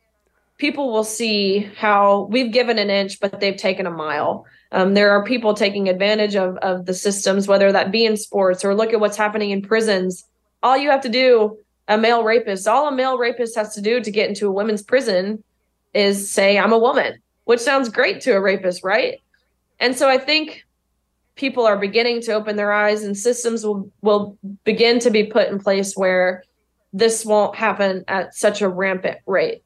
people 0.59 0.93
will 0.93 1.05
see 1.05 1.61
how 1.77 2.29
we've 2.31 2.53
given 2.53 2.79
an 2.79 2.91
inch 2.91 3.20
but 3.20 3.41
they've 3.41 3.57
taken 3.57 3.87
a 3.87 3.91
mile. 3.91 4.47
Um, 4.73 4.95
there 4.95 5.11
are 5.11 5.25
people 5.25 5.55
taking 5.55 5.89
advantage 5.89 6.35
of, 6.35 6.57
of 6.57 6.87
the 6.87 6.95
systems 6.95 7.47
whether 7.47 7.70
that 7.70 7.93
be 7.93 8.05
in 8.05 8.16
sports 8.16 8.64
or 8.64 8.75
look 8.75 8.93
at 8.93 9.01
what's 9.01 9.16
happening 9.16 9.51
in 9.51 9.62
prisons. 9.62 10.25
All 10.62 10.77
you 10.77 10.91
have 10.91 11.03
to 11.03 11.09
do 11.09 11.59
a 11.93 11.99
male 11.99 12.24
rapist 12.24 12.66
all 12.66 12.88
a 12.88 12.93
male 12.93 13.18
rapist 13.18 13.55
has 13.55 13.74
to 13.74 13.82
do 13.82 14.01
to 14.01 14.11
get 14.11 14.28
into 14.28 14.47
a 14.47 14.53
women's 14.53 14.82
prison 14.82 15.43
is 15.93 16.30
say 16.30 16.59
I'm 16.59 16.72
a 16.72 16.78
woman, 16.78 17.20
which 17.45 17.61
sounds 17.61 17.90
great 17.90 18.22
to 18.22 18.32
a 18.32 18.40
rapist, 18.40 18.82
right? 18.82 19.20
And 19.78 19.95
so 19.97 20.09
I 20.09 20.16
think 20.16 20.64
people 21.34 21.66
are 21.66 21.76
beginning 21.76 22.22
to 22.22 22.32
open 22.32 22.57
their 22.57 22.72
eyes 22.72 23.05
and 23.05 23.16
systems 23.16 23.64
will 23.64 23.90
will 24.01 24.38
begin 24.64 25.01
to 25.01 25.11
be 25.11 25.24
put 25.24 25.49
in 25.49 25.59
place 25.59 25.95
where 25.95 26.45
this 26.95 27.26
won't 27.26 27.57
happen 27.57 28.05
at 28.09 28.34
such 28.34 28.62
a 28.62 28.68
rampant 28.68 29.18
rate. 29.26 29.62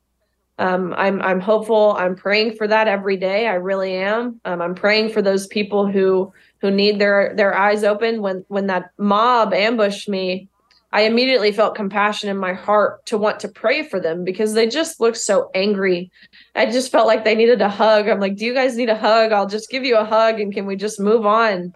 Um, 0.59 0.95
I'm 0.97 1.23
I'm 1.23 1.41
hopeful. 1.41 1.95
I'm 1.97 2.17
praying 2.17 2.57
for 2.57 2.67
that 2.67 2.89
every 2.89 3.17
day. 3.17 3.47
I 3.47 3.55
really 3.55 3.95
am. 3.95 4.41
Um, 4.45 4.61
I'm 4.61 4.75
praying 4.75 5.11
for 5.11 5.23
those 5.23 5.47
people 5.47 5.87
who 5.87 6.33
who 6.61 6.73
need 6.73 6.99
their 6.99 7.35
their 7.37 7.57
eyes 7.57 7.85
open. 7.85 8.21
When 8.21 8.45
when 8.49 8.67
that 8.67 8.91
mob 8.99 9.55
ambushed 9.55 10.09
me 10.09 10.49
I 10.97 11.03
immediately 11.03 11.53
felt 11.53 11.75
compassion 11.75 12.31
in 12.31 12.39
my 12.39 12.55
heart 12.55 13.05
to 13.05 13.19
want 13.19 13.39
to 13.41 13.49
pray 13.49 13.83
for 13.83 14.01
them 14.01 14.25
because 14.25 14.55
they 14.55 14.67
just 14.67 14.99
looked 14.99 15.19
so 15.19 15.51
angry. 15.55 16.11
I 16.55 16.71
just 16.71 16.91
felt 16.91 17.07
like 17.07 17.23
they 17.23 17.35
needed 17.35 17.61
a 17.61 17.69
hug. 17.69 18.09
I'm 18.09 18.19
like, 18.19 18.37
do 18.37 18.47
you 18.47 18.55
guys 18.55 18.79
need 18.79 18.89
a 18.89 18.97
hug? 18.97 19.31
I'll 19.31 19.47
just 19.47 19.69
give 19.69 19.85
you 19.85 19.99
a 19.99 20.07
hug 20.07 20.41
and 20.41 20.55
can 20.55 20.65
we 20.65 20.75
just 20.75 20.99
move 20.99 21.27
on? 21.27 21.75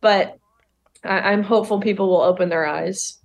But 0.00 0.38
I- 1.02 1.32
am 1.32 1.42
hopeful 1.42 1.80
people 1.80 2.10
will 2.10 2.20
open 2.20 2.48
their 2.48 2.64
eyes. 2.64 3.18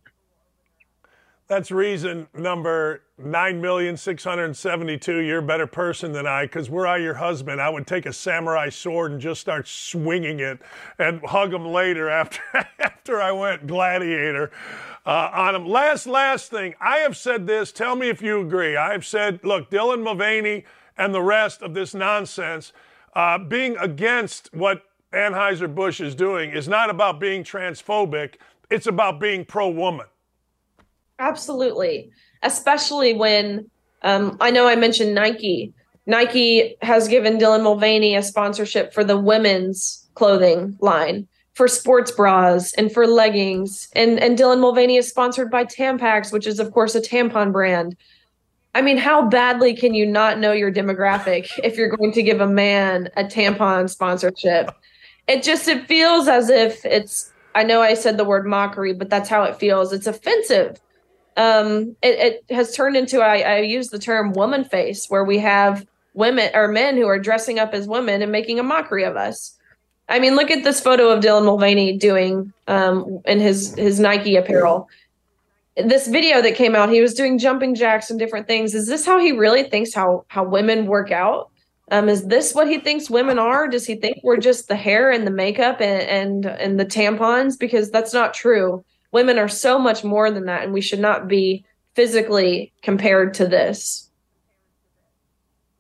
That's 1.48 1.70
reason 1.70 2.28
number 2.34 3.04
9,672. 3.18 5.20
You're 5.20 5.40
a 5.40 5.42
better 5.42 5.68
person 5.68 6.12
than 6.12 6.28
I 6.28 6.44
because 6.44 6.70
were 6.70 6.86
I 6.86 6.98
your 6.98 7.14
husband, 7.14 7.62
I 7.62 7.70
would 7.70 7.88
take 7.88 8.06
a 8.06 8.12
samurai 8.12 8.68
sword 8.70 9.14
and 9.14 9.22
just 9.22 9.40
start 9.40 9.66
swinging 9.68 10.42
it 10.42 10.60
and 11.00 11.22
hug 11.22 11.54
him 11.54 11.66
later 11.66 12.10
after, 12.10 12.42
after 12.80 13.22
I 13.22 13.32
went 13.32 13.68
gladiator 13.68 14.52
uh, 15.06 15.30
on 15.34 15.56
him. 15.56 15.66
Last, 15.66 16.08
last 16.08 16.52
thing. 16.52 16.76
I 16.82 16.98
have 16.98 17.16
said 17.16 17.48
this. 17.48 17.72
Tell 17.72 17.96
me 17.96 18.10
if 18.10 18.22
you 18.22 18.42
agree. 18.42 18.76
I 18.76 18.92
have 18.92 19.06
said, 19.06 19.40
look, 19.44 19.70
Dylan 19.70 20.04
Mulvaney 20.04 20.66
and 20.98 21.14
the 21.14 21.22
rest 21.22 21.62
of 21.62 21.74
this 21.74 21.94
nonsense, 21.94 22.74
uh, 23.16 23.38
being 23.38 23.78
against 23.78 24.54
what 24.54 24.84
Anheuser-Busch 25.14 26.02
is 26.02 26.16
doing 26.16 26.52
is 26.52 26.68
not 26.68 26.90
about 26.90 27.22
being 27.22 27.46
transphobic. 27.46 28.36
It's 28.70 28.88
about 28.88 29.22
being 29.22 29.46
pro-woman. 29.46 30.08
Absolutely. 31.20 32.12
Especially 32.46 33.14
when 33.14 33.70
um, 34.02 34.38
I 34.40 34.52
know 34.52 34.68
I 34.68 34.76
mentioned 34.76 35.16
Nike. 35.16 35.74
Nike 36.06 36.76
has 36.82 37.08
given 37.08 37.38
Dylan 37.38 37.64
Mulvaney 37.64 38.16
a 38.16 38.22
sponsorship 38.22 38.94
for 38.94 39.04
the 39.04 39.18
women's 39.18 40.08
clothing 40.14 40.78
line 40.80 41.28
for 41.56 41.68
sports 41.68 42.12
bras 42.12 42.74
and 42.74 42.92
for 42.92 43.08
leggings. 43.08 43.88
And 43.94 44.20
and 44.20 44.38
Dylan 44.38 44.60
Mulvaney 44.60 44.98
is 44.98 45.10
sponsored 45.10 45.50
by 45.50 45.66
Tampax, 45.66 46.32
which 46.32 46.46
is 46.46 46.60
of 46.60 46.72
course 46.72 46.94
a 46.96 47.02
tampon 47.02 47.52
brand. 47.52 47.98
I 48.76 48.82
mean, 48.82 48.98
how 48.98 49.28
badly 49.28 49.74
can 49.74 49.94
you 49.94 50.06
not 50.06 50.38
know 50.38 50.52
your 50.52 50.72
demographic 50.72 51.50
if 51.64 51.78
you're 51.78 51.90
going 51.90 52.12
to 52.12 52.22
give 52.22 52.42
a 52.42 52.48
man 52.48 53.10
a 53.18 53.24
tampon 53.24 53.90
sponsorship? 53.90 54.72
It 55.28 55.44
just 55.44 55.68
it 55.68 55.88
feels 55.88 56.28
as 56.28 56.50
if 56.50 56.86
it's 56.86 57.32
I 57.56 57.64
know 57.64 57.82
I 57.82 57.94
said 57.94 58.18
the 58.18 58.26
word 58.26 58.46
mockery, 58.46 58.94
but 58.94 59.10
that's 59.10 59.30
how 59.30 59.44
it 59.44 59.56
feels. 59.56 59.94
It's 59.94 60.08
offensive. 60.08 60.80
Um, 61.38 61.96
it, 62.02 62.44
it 62.50 62.56
has 62.56 62.74
turned 62.76 62.96
into 62.96 63.22
I, 63.22 63.40
I 63.40 63.60
use 63.60 63.90
the 63.90 64.00
term 64.00 64.34
woman 64.34 64.64
face, 64.64 65.08
where 65.10 65.24
we 65.24 65.40
have 65.40 65.86
women 66.14 66.50
or 66.54 66.68
men 66.68 66.96
who 66.96 67.08
are 67.08 67.20
dressing 67.20 67.60
up 67.60 67.74
as 67.74 67.88
women 67.88 68.22
and 68.22 68.32
making 68.32 68.60
a 68.60 68.64
mockery 68.64 69.04
of 69.04 69.16
us. 69.16 69.58
I 70.08 70.20
mean, 70.20 70.36
look 70.36 70.52
at 70.52 70.64
this 70.64 70.80
photo 70.80 71.10
of 71.10 71.24
Dylan 71.24 71.46
Mulvaney 71.46 71.98
doing 71.98 72.54
um, 72.68 73.22
in 73.26 73.40
his 73.40 73.76
his 73.76 74.00
Nike 74.00 74.36
apparel. 74.36 74.88
This 75.76 76.08
video 76.08 76.42
that 76.42 76.56
came 76.56 76.74
out, 76.74 76.90
he 76.90 77.02
was 77.02 77.14
doing 77.14 77.38
jumping 77.38 77.76
jacks 77.76 78.10
and 78.10 78.18
different 78.18 78.48
things. 78.48 78.74
Is 78.74 78.88
this 78.88 79.06
how 79.06 79.20
he 79.20 79.32
really 79.32 79.64
thinks 79.64 79.94
how 79.94 80.26
how 80.28 80.44
women 80.44 80.86
work 80.86 81.12
out? 81.12 81.50
Um, 81.92 82.08
is 82.08 82.26
this 82.28 82.56
what 82.56 82.68
he 82.68 82.80
thinks 82.80 83.10
women 83.10 83.38
are? 83.38 83.68
Does 83.68 83.86
he 83.86 83.96
think 83.96 84.18
we're 84.24 84.38
just 84.38 84.68
the 84.68 84.76
hair 84.76 85.12
and 85.12 85.28
the 85.28 85.32
makeup 85.32 85.82
and 85.82 86.02
and 86.02 86.46
and 86.46 86.80
the 86.80 86.86
tampons? 86.86 87.60
Because 87.60 87.92
that's 87.92 88.14
not 88.14 88.34
true. 88.34 88.86
Women 89.16 89.40
are 89.40 89.48
so 89.48 89.80
much 89.80 90.04
more 90.04 90.30
than 90.30 90.48
that, 90.48 90.64
and 90.64 90.74
we 90.74 90.82
should 90.82 91.00
not 91.00 91.30
be 91.30 91.64
physically 91.94 92.74
compared 92.82 93.34
to 93.36 93.48
this. 93.48 94.10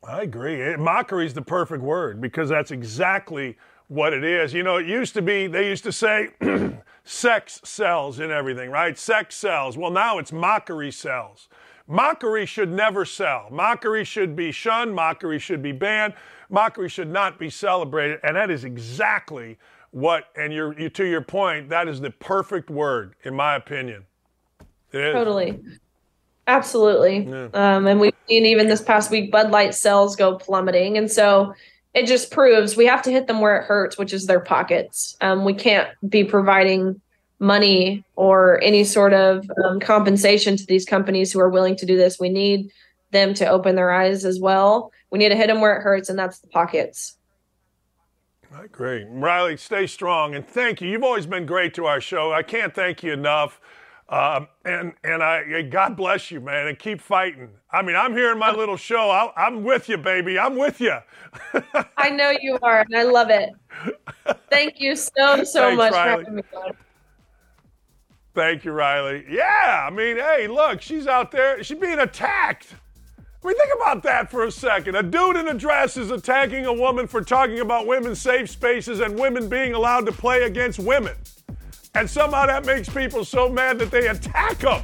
I 0.07 0.21
agree. 0.21 0.77
Mockery 0.77 1.25
is 1.25 1.33
the 1.33 1.41
perfect 1.41 1.83
word 1.83 2.21
because 2.21 2.47
that's 2.47 2.71
exactly 2.71 3.57
what 3.89 4.13
it 4.13 4.23
is. 4.23 4.53
You 4.53 4.63
know, 4.63 4.77
it 4.77 4.87
used 4.87 5.15
to 5.15 5.21
be, 5.21 5.47
they 5.47 5.67
used 5.67 5.83
to 5.83 5.91
say 5.91 6.29
sex 7.03 7.59
sells 7.65 8.19
and 8.19 8.31
everything, 8.31 8.69
right? 8.69 8.97
Sex 8.97 9.35
sells. 9.35 9.75
Well, 9.77 9.91
now 9.91 10.17
it's 10.17 10.31
mockery 10.31 10.89
sells. 10.89 11.49
Mockery 11.87 12.45
should 12.45 12.71
never 12.71 13.03
sell. 13.03 13.49
Mockery 13.51 14.05
should 14.05 14.37
be 14.37 14.53
shunned. 14.53 14.95
Mockery 14.95 15.39
should 15.39 15.61
be 15.61 15.73
banned. 15.73 16.13
Mockery 16.49 16.87
should 16.87 17.09
not 17.09 17.37
be 17.37 17.49
celebrated. 17.49 18.21
And 18.23 18.37
that 18.37 18.49
is 18.49 18.63
exactly 18.63 19.57
what, 19.95 20.25
and 20.35 20.51
you're, 20.51 20.77
you, 20.77 20.89
to 20.89 21.05
your 21.05 21.21
point, 21.21 21.69
that 21.69 21.87
is 21.87 22.01
the 22.01 22.11
perfect 22.11 22.69
word, 22.69 23.15
in 23.23 23.33
my 23.33 23.55
opinion. 23.55 24.03
Totally. 24.91 25.57
Absolutely. 26.47 27.19
Yeah. 27.19 27.47
Um, 27.53 27.87
and 27.87 28.01
we've 28.01 28.13
seen 28.27 28.45
even 28.45 28.67
this 28.67 28.81
past 28.81 29.09
week, 29.09 29.31
Bud 29.31 29.51
Light 29.51 29.73
sales 29.73 30.17
go 30.17 30.37
plummeting. 30.37 30.97
And 30.97 31.09
so 31.09 31.53
it 31.93 32.07
just 32.07 32.29
proves 32.29 32.75
we 32.75 32.85
have 32.87 33.03
to 33.03 33.11
hit 33.11 33.27
them 33.27 33.39
where 33.39 33.57
it 33.57 33.63
hurts, 33.63 33.97
which 33.97 34.11
is 34.11 34.25
their 34.25 34.41
pockets. 34.41 35.15
Um, 35.21 35.45
we 35.45 35.53
can't 35.53 35.87
be 36.09 36.25
providing 36.25 36.99
money 37.39 38.03
or 38.17 38.61
any 38.61 38.83
sort 38.83 39.13
of 39.13 39.49
um, 39.63 39.79
compensation 39.79 40.57
to 40.57 40.65
these 40.65 40.83
companies 40.83 41.31
who 41.31 41.39
are 41.39 41.49
willing 41.49 41.77
to 41.77 41.85
do 41.85 41.95
this. 41.95 42.19
We 42.19 42.27
need 42.27 42.69
them 43.11 43.33
to 43.35 43.47
open 43.47 43.75
their 43.75 43.91
eyes 43.91 44.25
as 44.25 44.41
well. 44.41 44.91
We 45.09 45.19
need 45.19 45.29
to 45.29 45.37
hit 45.37 45.47
them 45.47 45.61
where 45.61 45.77
it 45.77 45.83
hurts, 45.83 46.09
and 46.09 46.19
that's 46.19 46.39
the 46.39 46.47
pockets. 46.47 47.15
Great. 48.71 49.07
Riley, 49.09 49.57
stay 49.57 49.87
strong. 49.87 50.35
And 50.35 50.47
thank 50.47 50.81
you. 50.81 50.89
You've 50.89 51.03
always 51.03 51.25
been 51.25 51.45
great 51.45 51.73
to 51.75 51.85
our 51.85 52.01
show. 52.01 52.31
I 52.31 52.43
can't 52.43 52.73
thank 52.73 53.03
you 53.03 53.13
enough. 53.13 53.59
Um, 54.07 54.47
and 54.65 54.93
and 55.03 55.23
I 55.23 55.63
God 55.63 55.97
bless 55.97 56.29
you, 56.29 56.39
man, 56.39 56.67
and 56.67 56.77
keep 56.77 57.01
fighting. 57.01 57.49
I 57.71 57.81
mean, 57.81 57.95
I'm 57.95 58.13
here 58.13 58.31
in 58.31 58.37
my 58.37 58.51
little 58.51 58.77
show. 58.77 59.09
I, 59.09 59.47
am 59.47 59.63
with 59.63 59.89
you, 59.89 59.97
baby. 59.97 60.37
I'm 60.37 60.55
with 60.55 60.79
you. 60.79 60.97
I 61.97 62.11
know 62.11 62.31
you 62.39 62.59
are, 62.61 62.81
and 62.81 62.95
I 62.95 63.01
love 63.01 63.31
it. 63.31 63.49
Thank 64.51 64.79
you 64.79 64.95
so 64.95 65.43
so 65.43 65.61
Thanks, 65.61 65.77
much 65.77 65.93
Riley. 65.93 66.23
for 66.23 66.29
having 66.29 66.35
me 66.35 66.43
on. 66.55 66.71
Thank 68.35 68.63
you, 68.63 68.73
Riley. 68.73 69.25
Yeah, 69.27 69.87
I 69.87 69.89
mean, 69.89 70.17
hey, 70.17 70.47
look, 70.47 70.81
she's 70.81 71.07
out 71.07 71.31
there. 71.31 71.63
She's 71.63 71.79
being 71.79 71.99
attacked. 71.99 72.75
Mean, 73.45 73.55
think 73.57 73.73
about 73.75 74.01
that 74.03 74.31
for 74.31 74.45
a 74.45 74.51
second. 74.51 74.95
A 74.95 75.03
dude 75.03 75.35
in 75.35 75.47
a 75.47 75.53
dress 75.53 75.97
is 75.97 76.09
attacking 76.09 76.65
a 76.65 76.73
woman 76.73 77.05
for 77.05 77.21
talking 77.21 77.59
about 77.59 77.85
women's 77.85 78.19
safe 78.19 78.49
spaces 78.49 79.01
and 79.01 79.19
women 79.19 79.47
being 79.47 79.75
allowed 79.75 80.07
to 80.07 80.11
play 80.11 80.43
against 80.43 80.79
women. 80.79 81.13
And 81.93 82.09
somehow 82.09 82.47
that 82.47 82.65
makes 82.65 82.89
people 82.89 83.23
so 83.23 83.47
mad 83.47 83.77
that 83.77 83.91
they 83.91 84.07
attack 84.07 84.57
them. 84.57 84.81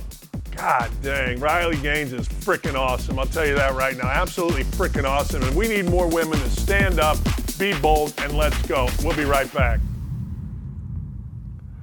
God 0.56 0.92
dang, 1.02 1.40
Riley 1.40 1.78
Gaines 1.78 2.14
is 2.14 2.28
freaking 2.28 2.76
awesome. 2.76 3.18
I'll 3.18 3.26
tell 3.26 3.48
you 3.48 3.56
that 3.56 3.74
right 3.74 3.98
now. 3.98 4.08
Absolutely 4.08 4.64
freaking 4.66 5.06
awesome. 5.06 5.42
And 5.42 5.56
we 5.56 5.68
need 5.68 5.86
more 5.86 6.08
women 6.08 6.38
to 6.38 6.50
stand 6.52 7.00
up, 7.00 7.18
be 7.58 7.74
bold, 7.80 8.14
and 8.20 8.38
let's 8.38 8.62
go. 8.68 8.88
We'll 9.04 9.18
be 9.18 9.26
right 9.26 9.52
back. 9.56 9.80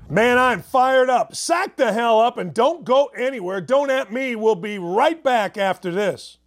Man, 0.08 0.38
I'm 0.38 0.62
fired 0.62 1.10
up. 1.10 1.34
Sack 1.34 1.74
the 1.74 1.92
hell 1.92 2.20
up 2.20 2.38
and 2.38 2.54
don't 2.54 2.84
go 2.84 3.06
anywhere. 3.06 3.60
Don't 3.60 3.90
at 3.90 4.12
me. 4.12 4.36
We'll 4.36 4.54
be 4.54 4.78
right 4.78 5.20
back 5.20 5.58
after 5.58 5.90
this. 5.90 6.38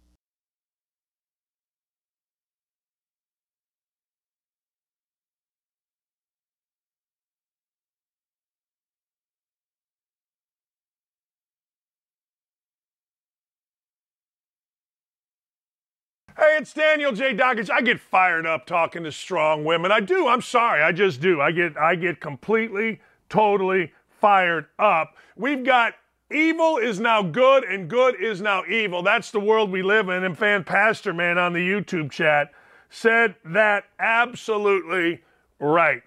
Hey, 16.34 16.56
it's 16.58 16.72
Daniel 16.72 17.12
J. 17.12 17.34
Dakich. 17.34 17.70
I 17.70 17.82
get 17.82 18.00
fired 18.00 18.46
up 18.46 18.64
talking 18.64 19.04
to 19.04 19.12
strong 19.12 19.64
women. 19.64 19.92
I 19.92 20.00
do. 20.00 20.28
I'm 20.28 20.40
sorry. 20.40 20.82
I 20.82 20.90
just 20.90 21.20
do. 21.20 21.42
I 21.42 21.52
get 21.52 21.76
I 21.76 21.94
get 21.94 22.20
completely 22.20 23.00
totally 23.28 23.92
fired 24.08 24.66
up. 24.78 25.16
We've 25.36 25.62
got 25.62 25.92
evil 26.30 26.78
is 26.78 26.98
now 27.00 27.22
good 27.22 27.64
and 27.64 27.88
good 27.88 28.14
is 28.18 28.40
now 28.40 28.64
evil. 28.66 29.02
That's 29.02 29.30
the 29.30 29.40
world 29.40 29.70
we 29.70 29.82
live 29.82 30.08
in. 30.08 30.24
And 30.24 30.38
Fan 30.38 30.64
Pastor 30.64 31.12
Man 31.12 31.36
on 31.36 31.52
the 31.52 31.60
YouTube 31.60 32.10
chat 32.10 32.50
said 32.88 33.34
that 33.44 33.84
absolutely 33.98 35.20
right. 35.58 36.02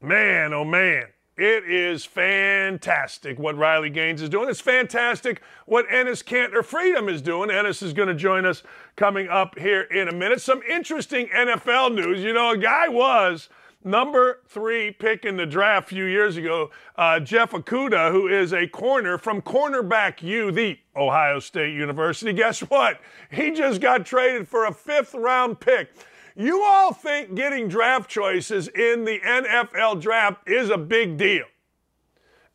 Man, 0.00 0.52
oh 0.52 0.64
man. 0.64 1.04
It 1.36 1.68
is 1.68 2.06
fantastic 2.06 3.38
what 3.38 3.58
Riley 3.58 3.90
Gaines 3.90 4.22
is 4.22 4.30
doing. 4.30 4.48
It's 4.48 4.60
fantastic 4.60 5.42
what 5.66 5.86
Enes 5.88 6.24
Kanter 6.24 6.64
Freedom 6.64 7.10
is 7.10 7.20
doing. 7.20 7.50
Enes 7.50 7.82
is 7.82 7.92
going 7.92 8.08
to 8.08 8.14
join 8.14 8.46
us 8.46 8.62
coming 8.96 9.28
up 9.28 9.58
here 9.58 9.82
in 9.82 10.08
a 10.08 10.12
minute. 10.12 10.40
Some 10.40 10.62
interesting 10.62 11.26
NFL 11.26 11.94
news. 11.94 12.22
You 12.22 12.32
know, 12.32 12.52
a 12.52 12.56
guy 12.56 12.88
was 12.88 13.50
number 13.84 14.40
three 14.48 14.90
pick 14.92 15.26
in 15.26 15.36
the 15.36 15.44
draft 15.44 15.92
a 15.92 15.94
few 15.94 16.04
years 16.04 16.38
ago, 16.38 16.70
uh, 16.96 17.20
Jeff 17.20 17.52
Okudah, 17.52 18.10
who 18.10 18.28
is 18.28 18.54
a 18.54 18.66
corner 18.66 19.18
from 19.18 19.42
Cornerback 19.42 20.22
U, 20.22 20.50
the 20.50 20.78
Ohio 20.96 21.38
State 21.38 21.74
University. 21.74 22.32
Guess 22.32 22.60
what? 22.60 22.98
He 23.30 23.50
just 23.50 23.82
got 23.82 24.06
traded 24.06 24.48
for 24.48 24.64
a 24.64 24.72
fifth 24.72 25.14
round 25.14 25.60
pick. 25.60 25.92
You 26.36 26.62
all 26.62 26.92
think 26.92 27.34
getting 27.34 27.66
draft 27.66 28.10
choices 28.10 28.68
in 28.68 29.04
the 29.04 29.20
NFL 29.20 30.02
draft 30.02 30.46
is 30.46 30.68
a 30.68 30.76
big 30.76 31.16
deal. 31.16 31.46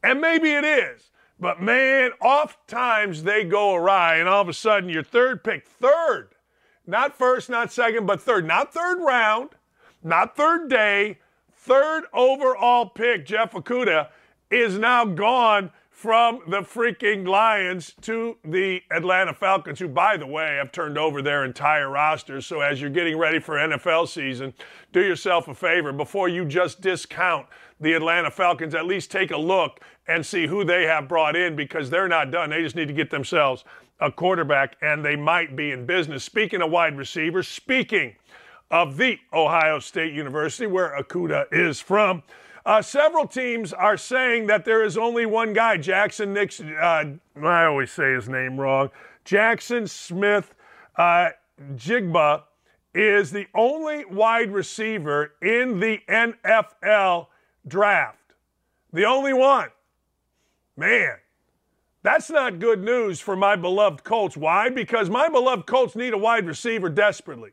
And 0.04 0.22
maybe 0.22 0.52
it 0.52 0.64
is. 0.64 1.10
But 1.40 1.60
man, 1.60 2.12
oft 2.22 2.68
times 2.68 3.24
they 3.24 3.44
go 3.44 3.74
awry, 3.74 4.18
and 4.18 4.30
all 4.30 4.44
of 4.44 4.50
a 4.50 4.54
sudden 4.54 4.90
your 4.90 5.02
third 5.02 5.44
pick, 5.44 5.66
third, 5.66 6.36
not 6.86 7.18
first, 7.18 7.50
not 7.50 7.74
second, 7.74 8.06
but 8.06 8.22
third, 8.22 8.46
not 8.46 8.72
third 8.72 9.00
round, 9.00 9.50
not 10.04 10.38
third 10.38 10.70
day, 10.70 11.18
third 11.52 12.04
overall 12.14 12.86
pick, 12.86 13.26
Jeff 13.26 13.54
Okudah, 13.54 14.10
is 14.52 14.78
now 14.78 15.06
gone 15.06 15.72
from 16.02 16.42
the 16.48 16.62
freaking 16.62 17.28
Lions 17.28 17.94
to 18.02 18.36
the 18.44 18.82
Atlanta 18.90 19.36
Falcons, 19.36 19.78
who, 19.78 19.88
by 19.88 20.18
the 20.18 20.26
way, 20.26 20.56
have 20.56 20.72
turned 20.72 20.98
over 20.98 21.22
their 21.22 21.46
entire 21.46 21.92
roster. 21.92 22.42
So, 22.42 22.62
as 22.62 22.82
you're 22.82 22.90
getting 22.90 23.20
ready 23.20 23.40
for 23.40 23.54
NFL 23.54 24.08
season, 24.08 24.56
do 24.94 25.00
yourself 25.00 25.48
a 25.48 25.54
favor 25.54 25.94
before 25.94 26.28
you 26.28 26.44
just 26.44 26.82
discount 26.82 27.46
the 27.80 27.94
Atlanta 27.94 28.32
Falcons, 28.32 28.74
at 28.74 28.88
least 28.88 29.12
take 29.12 29.30
a 29.30 29.38
look 29.38 29.82
and 30.08 30.26
see 30.26 30.48
who 30.48 30.64
they 30.64 30.88
have 30.88 31.08
brought 31.08 31.36
in 31.36 31.56
because 31.56 31.92
they're 31.92 32.08
not 32.08 32.32
done. 32.32 32.50
They 32.50 32.64
just 32.64 32.76
need 32.76 32.88
to 32.88 32.96
get 32.96 33.12
themselves 33.12 33.64
a 34.00 34.12
quarterback, 34.12 34.78
and 34.82 35.06
they 35.06 35.16
might 35.16 35.56
be 35.56 35.70
in 35.70 35.86
business. 35.86 36.24
Speaking 36.24 36.64
of 36.64 36.72
wide 36.72 36.98
receivers, 36.98 37.48
speaking 37.48 38.16
of 38.72 38.98
the 38.98 39.20
Ohio 39.32 39.78
State 39.78 40.14
University, 40.14 40.66
where 40.66 41.00
Okudah 41.00 41.46
is 41.52 41.80
from. 41.80 42.24
Uh, 42.66 42.82
several 42.82 43.28
teams 43.28 43.74
are 43.74 43.98
saying 43.98 44.48
that 44.48 44.66
there 44.66 44.84
is 44.84 44.98
only 44.98 45.26
one 45.26 45.54
guy, 45.54 45.78
Jackson 45.78 46.34
Nix. 46.34 46.60
Uh, 46.60 47.06
I 47.44 47.66
always 47.66 47.92
say 47.92 48.14
his 48.14 48.30
name 48.30 48.60
wrong. 48.60 48.90
Jackson 49.26 49.88
Smith 49.88 50.54
uh, 50.96 51.30
Njigba 51.74 52.44
is 52.94 53.32
the 53.32 53.48
only 53.56 54.06
wide 54.06 54.52
receiver 54.52 55.34
in 55.42 55.80
the 55.80 56.00
NFL 56.08 57.28
draft. 57.68 58.18
The 58.94 59.06
only 59.06 59.34
one. 59.34 59.70
Man, 60.78 61.18
that's 62.04 62.30
not 62.30 62.60
good 62.60 62.84
news 62.84 63.20
for 63.20 63.36
my 63.36 63.56
beloved 63.56 64.04
Colts. 64.04 64.36
Why? 64.36 64.70
Because 64.70 65.10
my 65.10 65.30
beloved 65.30 65.66
Colts 65.66 65.96
need 65.96 66.14
a 66.14 66.18
wide 66.18 66.46
receiver 66.46 66.90
desperately. 66.90 67.52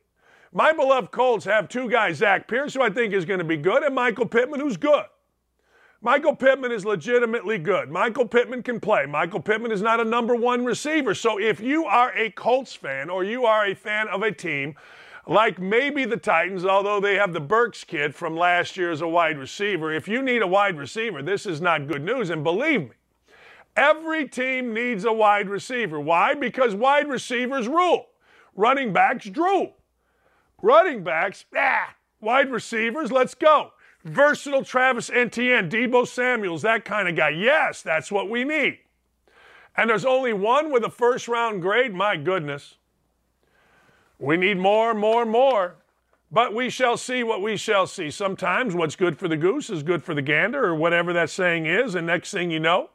My 0.53 0.73
beloved 0.73 1.11
Colts 1.11 1.45
have 1.45 1.69
two 1.69 1.91
guys, 1.91 2.17
Zach 2.17 2.49
Pierce, 2.49 2.75
who 2.75 2.83
I 2.83 2.91
think 2.91 3.13
is 3.13 3.25
going 3.25 3.39
to 3.39 3.45
be 3.45 3.57
good, 3.57 3.83
and 3.83 3.95
Michael 3.95 4.27
Pittman, 4.27 4.61
who's 4.61 4.77
good. 4.77 5.05
Michael 6.01 6.37
Pittman 6.37 6.71
is 6.71 6.85
legitimately 6.85 7.59
good. 7.59 7.91
Michael 7.91 8.27
Pittman 8.27 8.63
can 8.63 8.79
play. 8.79 9.05
Michael 9.05 9.41
Pittman 9.41 9.73
is 9.73 9.83
not 9.83 9.99
a 9.99 10.05
number 10.05 10.35
one 10.35 10.65
receiver. 10.65 11.13
So 11.13 11.41
if 11.41 11.61
you 11.61 11.87
are 11.87 12.17
a 12.17 12.31
Colts 12.31 12.73
fan 12.73 13.11
or 13.11 13.25
you 13.25 13.45
are 13.45 13.67
a 13.67 13.75
fan 13.75 14.07
of 14.09 14.23
a 14.23 14.31
team 14.31 14.77
like 15.27 15.59
maybe 15.59 16.05
the 16.05 16.17
Titans, 16.17 16.65
although 16.65 17.01
they 17.01 17.17
have 17.17 17.33
the 17.33 17.41
Burks 17.41 17.83
kid 17.83 18.15
from 18.15 18.37
last 18.37 18.77
year 18.77 18.93
as 18.93 19.01
a 19.01 19.09
wide 19.09 19.39
receiver, 19.39 19.93
if 19.93 20.07
you 20.07 20.23
need 20.23 20.41
a 20.41 20.47
wide 20.47 20.79
receiver, 20.79 21.21
this 21.21 21.47
is 21.47 21.61
not 21.61 21.89
good 21.89 22.05
news. 22.05 22.31
And 22.31 22.45
believe 22.45 22.83
me, 22.83 22.91
every 23.77 24.29
team 24.29 24.73
needs 24.73 25.05
a 25.05 25.13
wide 25.13 25.49
receiver. 25.49 25.99
Why? 25.99 26.33
Because 26.33 26.77
wide 26.77 27.09
receivers 27.09 27.67
rule, 27.67 28.07
running 28.55 28.93
backs 28.93 29.29
drool. 29.29 29.75
Running 30.61 31.05
backs, 31.05 31.45
ah, 31.57 31.95
wide 32.21 32.51
receivers, 32.51 33.13
let's 33.13 33.35
go. 33.35 33.73
Versatile 34.05 34.65
Travis 34.65 35.11
Etienne, 35.11 35.71
Deebo 35.71 36.07
Samuels, 36.07 36.63
that 36.63 36.85
kind 36.85 37.09
of 37.09 37.17
guy. 37.17 37.31
Yes, 37.31 37.83
that's 37.83 38.11
what 38.11 38.29
we 38.29 38.45
need. 38.45 38.79
And 39.77 39.91
there's 39.91 40.05
only 40.05 40.33
one 40.33 40.73
with 40.73 40.85
a 40.85 40.91
first 40.91 41.29
round 41.29 41.63
grade. 41.63 41.95
My 41.95 42.17
goodness. 42.17 42.77
We 44.19 44.37
need 44.37 44.59
more, 44.59 44.95
more, 44.95 45.25
more. 45.25 45.77
But 46.31 46.53
we 46.53 46.69
shall 46.69 46.97
see 46.97 47.23
what 47.23 47.41
we 47.41 47.57
shall 47.57 47.87
see. 47.87 48.11
Sometimes 48.11 48.75
what's 48.75 48.97
good 48.97 49.17
for 49.17 49.29
the 49.29 49.37
goose 49.37 49.71
is 49.71 49.83
good 49.83 50.03
for 50.03 50.15
the 50.15 50.23
gander, 50.23 50.65
or 50.65 50.75
whatever 50.75 51.13
that 51.13 51.31
saying 51.31 51.67
is. 51.67 51.95
And 51.95 52.07
next 52.07 52.33
thing 52.33 52.51
you 52.51 52.61
know, 52.61 52.91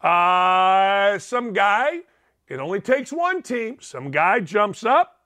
uh, 0.00 1.18
some 1.18 1.52
guy, 1.52 2.00
it 2.48 2.58
only 2.58 2.80
takes 2.80 3.12
one 3.12 3.42
team, 3.42 3.76
some 3.80 4.10
guy 4.10 4.40
jumps 4.40 4.84
up 4.84 5.17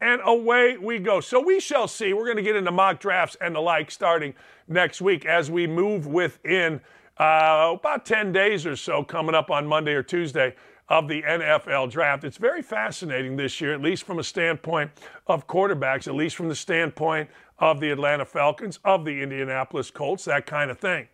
and 0.00 0.20
away 0.24 0.76
we 0.76 0.98
go. 0.98 1.20
So 1.20 1.40
we 1.40 1.60
shall 1.60 1.88
see. 1.88 2.12
We're 2.12 2.24
going 2.24 2.36
to 2.36 2.42
get 2.42 2.56
into 2.56 2.70
mock 2.70 3.00
drafts 3.00 3.36
and 3.40 3.54
the 3.54 3.60
like 3.60 3.90
starting 3.90 4.34
next 4.68 5.00
week 5.00 5.26
as 5.26 5.50
we 5.50 5.66
move 5.66 6.06
within 6.06 6.80
uh, 7.18 7.76
about 7.78 8.06
10 8.06 8.32
days 8.32 8.64
or 8.66 8.76
so 8.76 9.04
coming 9.04 9.34
up 9.34 9.50
on 9.50 9.66
Monday 9.66 9.92
or 9.92 10.02
Tuesday 10.02 10.54
of 10.88 11.06
the 11.06 11.22
NFL 11.22 11.90
draft. 11.90 12.24
It's 12.24 12.36
very 12.36 12.62
fascinating 12.62 13.36
this 13.36 13.60
year, 13.60 13.72
at 13.72 13.80
least 13.80 14.04
from 14.04 14.18
a 14.18 14.24
standpoint 14.24 14.90
of 15.26 15.46
quarterbacks, 15.46 16.08
at 16.08 16.14
least 16.14 16.34
from 16.34 16.48
the 16.48 16.54
standpoint 16.54 17.30
of 17.58 17.78
the 17.78 17.90
Atlanta 17.90 18.24
Falcons, 18.24 18.80
of 18.84 19.04
the 19.04 19.22
Indianapolis 19.22 19.90
Colts, 19.90 20.24
that 20.24 20.46
kind 20.46 20.70
of 20.70 20.78
thing. 20.78 21.06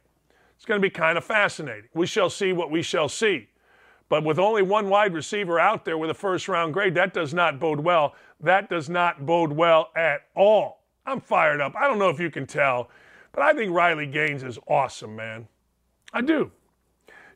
It's 0.55 0.65
going 0.65 0.81
to 0.81 0.83
be 0.83 0.91
kind 0.91 1.19
of 1.19 1.25
fascinating. 1.25 1.91
We 1.93 2.07
shall 2.07 2.31
see 2.31 2.53
what 2.55 2.71
we 2.71 2.81
shall 2.83 3.09
see. 3.09 3.49
But 4.09 4.25
with 4.25 4.39
only 4.39 4.63
one 4.63 4.89
wide 4.89 5.15
receiver 5.15 5.59
out 5.59 5.85
there 5.85 5.99
with 5.99 6.11
a 6.11 6.15
first 6.15 6.49
round 6.49 6.73
grade, 6.73 6.95
that 6.95 7.13
does 7.13 7.35
not 7.35 7.59
bode 7.59 7.81
well. 7.81 8.15
That 8.41 8.71
does 8.71 8.89
not 8.89 9.27
bode 9.27 9.53
well 9.53 9.91
at 9.97 10.23
all. 10.35 10.85
I'm 11.05 11.21
fired 11.21 11.61
up. 11.61 11.75
I 11.77 11.87
don't 11.87 11.99
know 11.99 12.11
if 12.11 12.21
you 12.21 12.31
can 12.31 12.47
tell, 12.47 12.91
but 13.33 13.43
I 13.43 13.53
think 13.53 13.73
Riley 13.73 14.07
Gaines 14.07 14.43
is 14.43 14.59
awesome, 14.69 15.17
man. 15.17 15.49
I 16.13 16.21
do. 16.21 16.51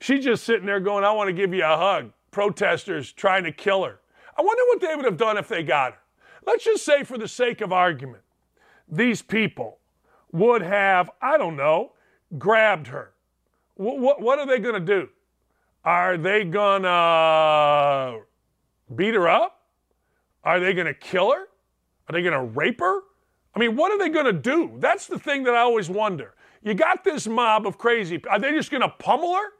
She's 0.00 0.24
just 0.24 0.44
sitting 0.44 0.66
there 0.66 0.80
going, 0.80 1.04
I 1.04 1.12
want 1.12 1.28
to 1.28 1.32
give 1.32 1.52
you 1.52 1.64
a 1.64 1.76
hug. 1.76 2.12
Protesters 2.30 3.12
trying 3.12 3.44
to 3.44 3.52
kill 3.52 3.84
her. 3.84 4.00
I 4.36 4.42
wonder 4.42 4.62
what 4.68 4.80
they 4.80 4.94
would 4.94 5.04
have 5.04 5.16
done 5.16 5.36
if 5.36 5.48
they 5.48 5.62
got 5.62 5.92
her. 5.92 5.98
Let's 6.46 6.64
just 6.64 6.84
say, 6.84 7.04
for 7.04 7.18
the 7.18 7.28
sake 7.28 7.60
of 7.60 7.72
argument, 7.72 8.22
these 8.88 9.20
people 9.20 9.78
would 10.32 10.62
have, 10.62 11.10
I 11.20 11.36
don't 11.36 11.56
know, 11.56 11.92
grabbed 12.38 12.86
her. 12.86 13.12
What, 13.74 14.20
what 14.20 14.38
are 14.38 14.46
they 14.46 14.58
going 14.58 14.74
to 14.74 14.80
do? 14.80 15.08
Are 15.84 16.16
they 16.16 16.44
to 16.44 18.20
beat 18.94 19.14
her 19.14 19.28
up? 19.28 19.62
Are 20.44 20.60
they 20.60 20.72
to 20.86 20.94
kill 20.94 21.32
her? 21.32 21.48
Are 22.08 22.12
they 22.12 22.22
to 22.22 22.42
rape 22.42 22.80
her? 22.80 23.00
I 23.54 23.58
mean, 23.58 23.76
what 23.76 23.92
are 23.92 23.98
they 23.98 24.10
to 24.24 24.32
do? 24.32 24.76
That's 24.78 25.06
the 25.06 25.18
thing 25.18 25.44
that 25.44 25.54
I 25.54 25.60
always 25.60 25.88
wonder. 25.88 26.34
You 26.62 26.74
got 26.74 27.04
this 27.04 27.26
mob 27.26 27.66
of 27.66 27.78
crazy. 27.78 28.22
Are 28.28 28.38
they 28.38 28.52
just 28.52 28.70
to 28.82 28.88
pummel 28.88 29.34
her? 29.34 29.52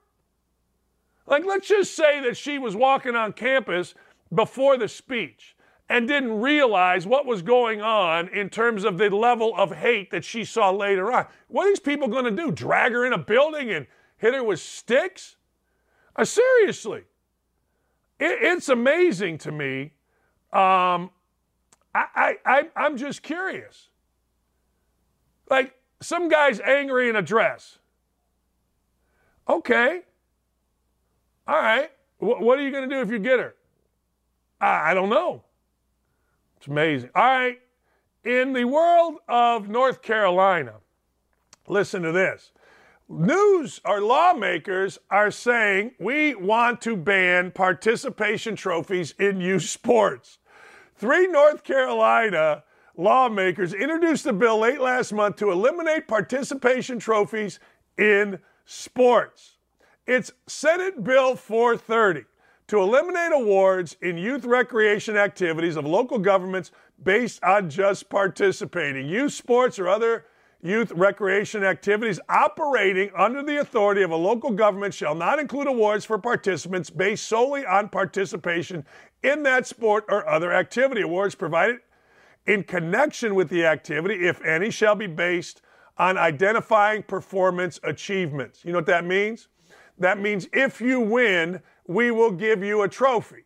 Like, 1.26 1.44
let's 1.46 1.68
just 1.68 1.94
say 1.94 2.20
that 2.22 2.36
she 2.36 2.58
was 2.58 2.76
walking 2.76 3.14
on 3.14 3.32
campus 3.32 3.94
before 4.34 4.76
the 4.76 4.88
speech 4.88 5.56
and 5.88 6.06
didn't 6.06 6.40
realize 6.40 7.06
what 7.06 7.26
was 7.26 7.42
going 7.42 7.80
on 7.80 8.28
in 8.28 8.48
terms 8.48 8.84
of 8.84 8.98
the 8.98 9.10
level 9.10 9.54
of 9.56 9.72
hate 9.72 10.10
that 10.10 10.24
she 10.24 10.44
saw 10.44 10.70
later 10.70 11.10
on. 11.12 11.26
What 11.48 11.66
are 11.66 11.70
these 11.70 11.80
people 11.80 12.08
going 12.08 12.24
to 12.24 12.30
do? 12.30 12.52
Drag 12.52 12.92
her 12.92 13.04
in 13.04 13.12
a 13.12 13.18
building 13.18 13.70
and 13.70 13.86
hit 14.18 14.34
her 14.34 14.44
with 14.44 14.60
sticks? 14.60 15.36
Uh, 16.16 16.24
seriously. 16.24 17.02
It, 18.18 18.38
it's 18.42 18.68
amazing 18.68 19.38
to 19.38 19.52
me. 19.52 19.92
Um, 20.52 21.10
I, 21.94 22.06
I, 22.14 22.36
I, 22.44 22.68
I'm 22.76 22.96
just 22.96 23.22
curious. 23.22 23.88
Like, 25.48 25.74
some 26.00 26.28
guy's 26.28 26.60
angry 26.60 27.08
in 27.08 27.16
a 27.16 27.22
dress. 27.22 27.78
Okay. 29.48 30.02
All 31.46 31.56
right. 31.56 31.90
W- 32.20 32.44
what 32.44 32.58
are 32.58 32.62
you 32.62 32.70
going 32.70 32.88
to 32.88 32.94
do 32.94 33.00
if 33.00 33.10
you 33.10 33.18
get 33.18 33.40
her? 33.40 33.54
I, 34.60 34.90
I 34.90 34.94
don't 34.94 35.08
know. 35.08 35.42
It's 36.56 36.66
amazing. 36.66 37.10
All 37.14 37.24
right. 37.24 37.58
In 38.24 38.52
the 38.52 38.64
world 38.64 39.16
of 39.28 39.68
North 39.68 40.02
Carolina, 40.02 40.74
listen 41.66 42.02
to 42.02 42.12
this. 42.12 42.52
News 43.12 43.80
or 43.84 44.00
lawmakers 44.00 44.96
are 45.10 45.32
saying 45.32 45.90
we 45.98 46.36
want 46.36 46.80
to 46.82 46.96
ban 46.96 47.50
participation 47.50 48.54
trophies 48.54 49.16
in 49.18 49.40
youth 49.40 49.64
sports. 49.64 50.38
Three 50.94 51.26
North 51.26 51.64
Carolina 51.64 52.62
lawmakers 52.96 53.74
introduced 53.74 54.26
a 54.26 54.32
bill 54.32 54.60
late 54.60 54.80
last 54.80 55.12
month 55.12 55.36
to 55.36 55.50
eliminate 55.50 56.06
participation 56.06 57.00
trophies 57.00 57.58
in 57.98 58.38
sports. 58.64 59.56
It's 60.06 60.30
Senate 60.46 61.02
Bill 61.02 61.34
430 61.34 62.26
to 62.68 62.80
eliminate 62.80 63.32
awards 63.32 63.96
in 64.00 64.18
youth 64.18 64.44
recreation 64.44 65.16
activities 65.16 65.74
of 65.74 65.84
local 65.84 66.20
governments 66.20 66.70
based 67.02 67.42
on 67.42 67.70
just 67.70 68.08
participating. 68.08 69.08
Youth 69.08 69.32
sports 69.32 69.80
or 69.80 69.88
other 69.88 70.26
youth 70.62 70.92
recreation 70.92 71.64
activities 71.64 72.20
operating 72.28 73.10
under 73.16 73.42
the 73.42 73.60
authority 73.60 74.02
of 74.02 74.10
a 74.10 74.16
local 74.16 74.50
government 74.50 74.92
shall 74.92 75.14
not 75.14 75.38
include 75.38 75.66
awards 75.66 76.04
for 76.04 76.18
participants 76.18 76.90
based 76.90 77.26
solely 77.26 77.64
on 77.64 77.88
participation 77.88 78.84
in 79.22 79.42
that 79.42 79.66
sport 79.66 80.04
or 80.08 80.28
other 80.28 80.52
activity. 80.52 81.00
Awards 81.02 81.34
provided 81.34 81.78
in 82.46 82.62
connection 82.64 83.34
with 83.34 83.48
the 83.48 83.64
activity, 83.64 84.26
if 84.26 84.44
any, 84.44 84.70
shall 84.70 84.94
be 84.94 85.06
based 85.06 85.62
on 85.98 86.16
identifying 86.16 87.02
performance 87.02 87.78
achievements. 87.84 88.64
You 88.64 88.72
know 88.72 88.78
what 88.78 88.86
that 88.86 89.04
means? 89.04 89.48
That 89.98 90.18
means 90.18 90.48
if 90.52 90.80
you 90.80 91.00
win, 91.00 91.60
we 91.86 92.10
will 92.10 92.30
give 92.30 92.64
you 92.64 92.82
a 92.82 92.88
trophy. 92.88 93.44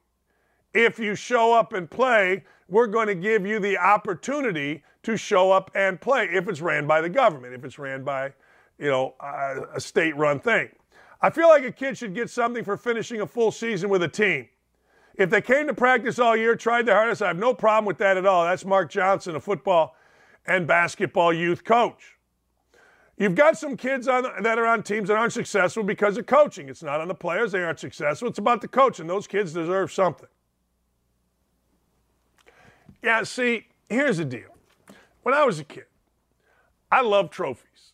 If 0.72 0.98
you 0.98 1.14
show 1.14 1.52
up 1.52 1.72
and 1.72 1.90
play, 1.90 2.44
we're 2.68 2.86
going 2.86 3.06
to 3.08 3.14
give 3.14 3.46
you 3.46 3.58
the 3.58 3.78
opportunity 3.78 4.82
to 5.02 5.16
show 5.16 5.52
up 5.52 5.70
and 5.74 6.00
play 6.00 6.28
if 6.32 6.48
it's 6.48 6.60
ran 6.60 6.86
by 6.86 7.00
the 7.00 7.08
government, 7.08 7.54
if 7.54 7.64
it's 7.64 7.78
ran 7.78 8.04
by, 8.04 8.32
you 8.78 8.90
know, 8.90 9.14
a 9.74 9.80
state 9.80 10.16
run 10.16 10.40
thing. 10.40 10.70
I 11.20 11.30
feel 11.30 11.48
like 11.48 11.64
a 11.64 11.72
kid 11.72 11.96
should 11.96 12.14
get 12.14 12.30
something 12.30 12.64
for 12.64 12.76
finishing 12.76 13.20
a 13.20 13.26
full 13.26 13.50
season 13.52 13.88
with 13.90 14.02
a 14.02 14.08
team. 14.08 14.48
If 15.14 15.30
they 15.30 15.40
came 15.40 15.66
to 15.68 15.74
practice 15.74 16.18
all 16.18 16.36
year, 16.36 16.56
tried 16.56 16.86
their 16.86 16.96
hardest, 16.96 17.22
I 17.22 17.28
have 17.28 17.38
no 17.38 17.54
problem 17.54 17.84
with 17.84 17.98
that 17.98 18.16
at 18.16 18.26
all. 18.26 18.44
That's 18.44 18.64
Mark 18.64 18.90
Johnson, 18.90 19.36
a 19.36 19.40
football 19.40 19.94
and 20.46 20.66
basketball 20.66 21.32
youth 21.32 21.64
coach. 21.64 22.16
You've 23.16 23.36
got 23.36 23.56
some 23.56 23.76
kids 23.76 24.08
on, 24.08 24.24
that 24.42 24.58
are 24.58 24.66
on 24.66 24.82
teams 24.82 25.08
that 25.08 25.16
aren't 25.16 25.32
successful 25.32 25.84
because 25.84 26.18
of 26.18 26.26
coaching. 26.26 26.68
It's 26.68 26.82
not 26.82 27.00
on 27.00 27.06
the 27.06 27.14
players, 27.14 27.52
they 27.52 27.62
aren't 27.62 27.78
successful. 27.78 28.26
It's 28.28 28.40
about 28.40 28.60
the 28.60 28.68
coach, 28.68 28.98
and 28.98 29.08
those 29.08 29.28
kids 29.28 29.52
deserve 29.52 29.92
something. 29.92 30.28
Yeah, 33.05 33.22
see, 33.24 33.66
here's 33.90 34.16
the 34.16 34.24
deal. 34.24 34.57
When 35.24 35.34
I 35.34 35.44
was 35.44 35.59
a 35.59 35.64
kid, 35.64 35.84
I 36.90 37.02
loved 37.02 37.34
trophies. 37.34 37.92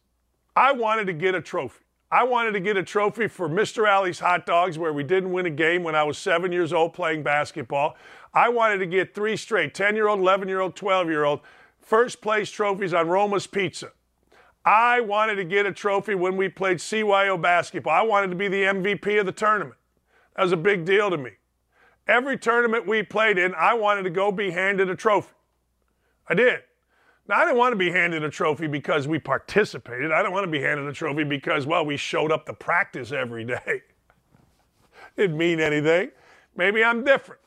I 0.54 0.70
wanted 0.70 1.08
to 1.08 1.12
get 1.12 1.34
a 1.34 1.40
trophy. 1.40 1.82
I 2.12 2.22
wanted 2.22 2.52
to 2.52 2.60
get 2.60 2.76
a 2.76 2.84
trophy 2.84 3.26
for 3.26 3.48
Mr. 3.48 3.88
Alley's 3.88 4.20
Hot 4.20 4.46
Dogs, 4.46 4.78
where 4.78 4.92
we 4.92 5.02
didn't 5.02 5.32
win 5.32 5.46
a 5.46 5.50
game 5.50 5.82
when 5.82 5.96
I 5.96 6.04
was 6.04 6.16
seven 6.16 6.52
years 6.52 6.72
old 6.72 6.92
playing 6.92 7.24
basketball. 7.24 7.96
I 8.32 8.50
wanted 8.50 8.78
to 8.78 8.86
get 8.86 9.12
three 9.12 9.36
straight 9.36 9.74
10 9.74 9.96
year 9.96 10.06
old, 10.06 10.20
11 10.20 10.46
year 10.46 10.60
old, 10.60 10.76
12 10.76 11.08
year 11.08 11.24
old 11.24 11.40
first 11.80 12.20
place 12.20 12.48
trophies 12.48 12.94
on 12.94 13.08
Roma's 13.08 13.48
Pizza. 13.48 13.90
I 14.64 15.00
wanted 15.00 15.36
to 15.36 15.44
get 15.44 15.66
a 15.66 15.72
trophy 15.72 16.14
when 16.14 16.36
we 16.36 16.48
played 16.48 16.78
CYO 16.78 17.40
basketball. 17.40 17.94
I 17.94 18.02
wanted 18.02 18.30
to 18.30 18.36
be 18.36 18.46
the 18.46 18.62
MVP 18.62 19.18
of 19.18 19.26
the 19.26 19.32
tournament. 19.32 19.76
That 20.36 20.44
was 20.44 20.52
a 20.52 20.56
big 20.56 20.84
deal 20.84 21.10
to 21.10 21.18
me. 21.18 21.32
Every 22.10 22.36
tournament 22.36 22.88
we 22.88 23.04
played 23.04 23.38
in, 23.38 23.54
I 23.54 23.74
wanted 23.74 24.02
to 24.02 24.10
go 24.10 24.32
be 24.32 24.50
handed 24.50 24.90
a 24.90 24.96
trophy. 24.96 25.32
I 26.28 26.34
did. 26.34 26.62
Now, 27.28 27.36
I 27.36 27.44
didn't 27.44 27.56
want 27.56 27.72
to 27.72 27.76
be 27.76 27.92
handed 27.92 28.24
a 28.24 28.28
trophy 28.28 28.66
because 28.66 29.06
we 29.06 29.20
participated. 29.20 30.10
I 30.10 30.18
didn't 30.18 30.32
want 30.32 30.42
to 30.44 30.50
be 30.50 30.60
handed 30.60 30.88
a 30.88 30.92
trophy 30.92 31.22
because, 31.22 31.66
well, 31.66 31.86
we 31.86 31.96
showed 31.96 32.32
up 32.32 32.46
to 32.46 32.52
practice 32.52 33.12
every 33.12 33.44
day. 33.66 33.82
Didn't 35.16 35.38
mean 35.38 35.60
anything. 35.60 36.10
Maybe 36.56 36.82
I'm 36.82 37.04
different. 37.04 37.40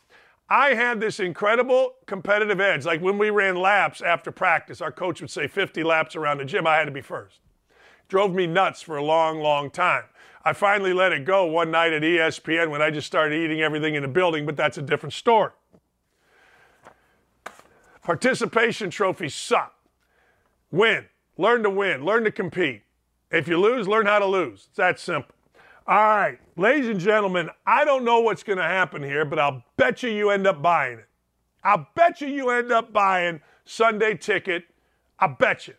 I 0.49 0.76
had 0.76 1.01
this 1.01 1.20
incredible 1.20 1.95
competitive 2.05 2.61
edge. 2.61 2.86
Like 2.86 3.01
when 3.01 3.18
we 3.18 3.32
ran 3.32 3.57
laps 3.57 4.01
after 4.01 4.32
practice, 4.32 4.80
our 4.80 4.93
coach 4.93 5.20
would 5.20 5.30
say 5.30 5.45
50 5.45 5.84
laps 5.84 6.16
around 6.16 6.38
the 6.38 6.45
gym, 6.45 6.66
I 6.66 6.78
had 6.78 6.86
to 6.86 6.91
be 6.91 7.01
first. 7.01 7.39
Drove 8.07 8.34
me 8.34 8.47
nuts 8.47 8.82
for 8.82 8.95
a 8.95 9.03
long, 9.03 9.41
long 9.41 9.70
time. 9.70 10.05
I 10.46 10.54
finally 10.54 10.94
let 10.94 11.14
it 11.14 11.24
go 11.26 11.46
one 11.46 11.72
night 11.72 11.94
at 11.94 12.02
ESPN 12.02 12.70
when 12.70 12.82
I 12.82 12.89
just 12.89 13.08
started 13.08 13.36
eating 13.36 13.62
everything 13.62 13.96
in 13.96 14.02
the 14.02 14.10
building, 14.10 14.46
but 14.46 14.58
that's 14.58 14.78
a 14.78 14.82
different 14.82 15.14
story. 15.14 15.52
Participation 18.04 18.89
trophies 18.89 19.34
suck. 19.34 19.74
Win. 20.70 21.06
Learn 21.38 21.64
to 21.64 21.70
win. 21.70 22.04
Learn 22.04 22.26
to 22.26 22.32
compete. 22.32 22.82
If 23.32 23.48
you 23.48 23.58
lose, 23.58 23.88
learn 23.88 24.06
how 24.06 24.20
to 24.20 24.26
lose. 24.26 24.66
It's 24.68 24.78
that 24.78 25.00
simple. 25.00 25.34
All 25.88 25.98
right, 25.98 26.39
ladies 26.56 26.88
and 26.88 27.00
gentlemen, 27.00 27.50
I 27.66 27.84
don't 27.84 28.06
know 28.06 28.22
what's 28.22 28.44
going 28.44 28.58
to 28.58 28.64
happen 28.64 29.04
here, 29.04 29.26
but 29.26 29.38
I'll 29.38 29.64
bet 29.76 30.02
you 30.02 30.10
you 30.10 30.30
end 30.30 30.48
up 30.48 30.62
buying 30.62 31.00
it. 31.00 31.08
I'll 31.62 31.88
bet 31.94 32.22
you 32.22 32.28
you 32.28 32.50
end 32.52 32.72
up 32.72 32.94
buying 32.94 33.41
Sunday 33.66 34.16
ticket. 34.16 34.64
I 35.20 35.28
bet 35.28 35.68
you. 35.68 35.74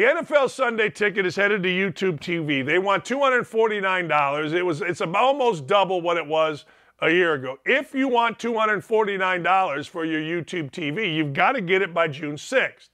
The 0.00 0.06
NFL 0.06 0.48
Sunday 0.48 0.88
ticket 0.88 1.26
is 1.26 1.36
headed 1.36 1.62
to 1.62 1.68
YouTube 1.68 2.20
TV. 2.20 2.64
They 2.64 2.78
want 2.78 3.04
$249. 3.04 4.52
It 4.54 4.62
was 4.62 4.80
it's 4.80 5.02
almost 5.02 5.66
double 5.66 6.00
what 6.00 6.16
it 6.16 6.26
was 6.26 6.64
a 7.00 7.10
year 7.10 7.34
ago. 7.34 7.58
If 7.66 7.94
you 7.94 8.08
want 8.08 8.38
$249 8.38 9.88
for 9.90 10.06
your 10.06 10.22
YouTube 10.22 10.70
TV, 10.70 11.14
you've 11.14 11.34
got 11.34 11.52
to 11.52 11.60
get 11.60 11.82
it 11.82 11.92
by 11.92 12.08
June 12.08 12.36
6th. 12.36 12.88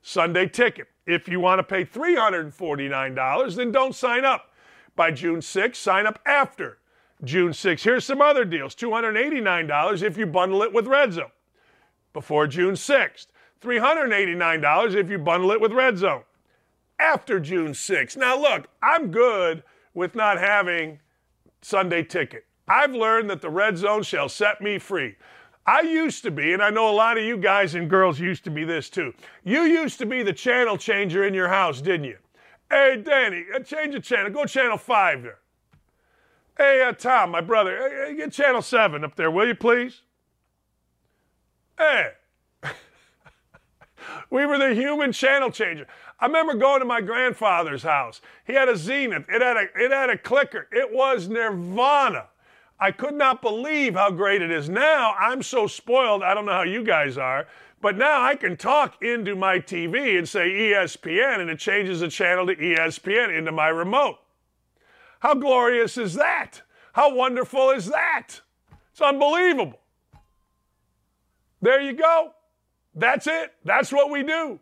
Sunday 0.00 0.48
ticket. 0.48 0.86
If 1.04 1.28
you 1.28 1.38
want 1.38 1.58
to 1.58 1.62
pay 1.62 1.84
$349, 1.84 3.54
then 3.54 3.70
don't 3.70 3.94
sign 3.94 4.24
up 4.24 4.50
by 4.96 5.10
June 5.10 5.40
6th. 5.40 5.76
Sign 5.76 6.06
up 6.06 6.18
after 6.24 6.78
June 7.24 7.52
6th. 7.52 7.82
Here's 7.82 8.06
some 8.06 8.22
other 8.22 8.46
deals 8.46 8.74
$289 8.74 10.02
if 10.02 10.16
you 10.16 10.24
bundle 10.24 10.62
it 10.62 10.72
with 10.72 10.86
Red 10.86 11.12
Zone 11.12 11.30
before 12.14 12.46
June 12.46 12.72
6th. 12.72 13.26
$389 13.60 14.94
if 14.94 15.10
you 15.10 15.18
bundle 15.18 15.50
it 15.50 15.60
with 15.60 15.72
Red 15.72 15.98
Zone 15.98 16.22
after 16.98 17.40
June 17.40 17.72
6th. 17.72 18.16
Now, 18.16 18.40
look, 18.40 18.66
I'm 18.82 19.10
good 19.10 19.62
with 19.94 20.14
not 20.14 20.38
having 20.38 21.00
Sunday 21.62 22.02
ticket. 22.02 22.44
I've 22.68 22.92
learned 22.92 23.30
that 23.30 23.40
the 23.40 23.50
red 23.50 23.78
zone 23.78 24.02
shall 24.02 24.28
set 24.28 24.60
me 24.60 24.78
free. 24.78 25.16
I 25.66 25.82
used 25.82 26.22
to 26.22 26.30
be, 26.30 26.52
and 26.54 26.62
I 26.62 26.70
know 26.70 26.88
a 26.88 26.92
lot 26.92 27.18
of 27.18 27.24
you 27.24 27.36
guys 27.36 27.74
and 27.74 27.90
girls 27.90 28.18
used 28.18 28.44
to 28.44 28.50
be 28.50 28.64
this 28.64 28.88
too. 28.88 29.12
You 29.44 29.62
used 29.62 29.98
to 29.98 30.06
be 30.06 30.22
the 30.22 30.32
channel 30.32 30.78
changer 30.78 31.24
in 31.24 31.34
your 31.34 31.48
house, 31.48 31.80
didn't 31.80 32.04
you? 32.04 32.16
Hey, 32.70 33.02
Danny, 33.04 33.44
uh, 33.54 33.60
change 33.60 33.94
the 33.94 34.00
channel. 34.00 34.30
Go 34.30 34.44
channel 34.44 34.78
five 34.78 35.22
there. 35.22 35.38
Hey, 36.56 36.82
uh, 36.82 36.92
Tom, 36.92 37.30
my 37.30 37.40
brother, 37.40 38.06
uh, 38.08 38.12
get 38.12 38.32
channel 38.32 38.62
seven 38.62 39.04
up 39.04 39.14
there, 39.16 39.30
will 39.30 39.46
you 39.46 39.54
please? 39.54 40.02
Hey. 41.76 42.12
we 44.30 44.44
were 44.46 44.58
the 44.58 44.74
human 44.74 45.12
channel 45.12 45.50
changer. 45.50 45.86
I 46.20 46.26
remember 46.26 46.54
going 46.54 46.80
to 46.80 46.84
my 46.84 47.00
grandfather's 47.00 47.82
house. 47.82 48.20
He 48.44 48.54
had 48.54 48.68
a 48.68 48.76
Zenith. 48.76 49.26
It 49.28 49.40
had 49.40 49.56
a, 49.56 49.66
it 49.76 49.92
had 49.92 50.10
a 50.10 50.18
clicker. 50.18 50.66
It 50.72 50.92
was 50.92 51.28
Nirvana. 51.28 52.26
I 52.80 52.92
could 52.92 53.14
not 53.14 53.42
believe 53.42 53.94
how 53.94 54.10
great 54.10 54.42
it 54.42 54.50
is. 54.50 54.68
Now 54.68 55.14
I'm 55.18 55.42
so 55.42 55.66
spoiled, 55.66 56.22
I 56.22 56.34
don't 56.34 56.46
know 56.46 56.52
how 56.52 56.62
you 56.62 56.84
guys 56.84 57.18
are, 57.18 57.46
but 57.80 57.96
now 57.96 58.22
I 58.22 58.34
can 58.34 58.56
talk 58.56 59.02
into 59.02 59.34
my 59.36 59.58
TV 59.58 60.18
and 60.18 60.28
say 60.28 60.48
ESPN 60.48 61.40
and 61.40 61.50
it 61.50 61.58
changes 61.58 62.00
the 62.00 62.08
channel 62.08 62.46
to 62.46 62.54
ESPN 62.54 63.36
into 63.36 63.52
my 63.52 63.68
remote. 63.68 64.18
How 65.20 65.34
glorious 65.34 65.96
is 65.98 66.14
that? 66.14 66.62
How 66.92 67.14
wonderful 67.14 67.70
is 67.70 67.86
that? 67.86 68.40
It's 68.92 69.00
unbelievable. 69.00 69.80
There 71.60 71.80
you 71.80 71.92
go. 71.92 72.32
That's 72.94 73.26
it. 73.26 73.52
That's 73.64 73.92
what 73.92 74.10
we 74.10 74.22
do. 74.22 74.60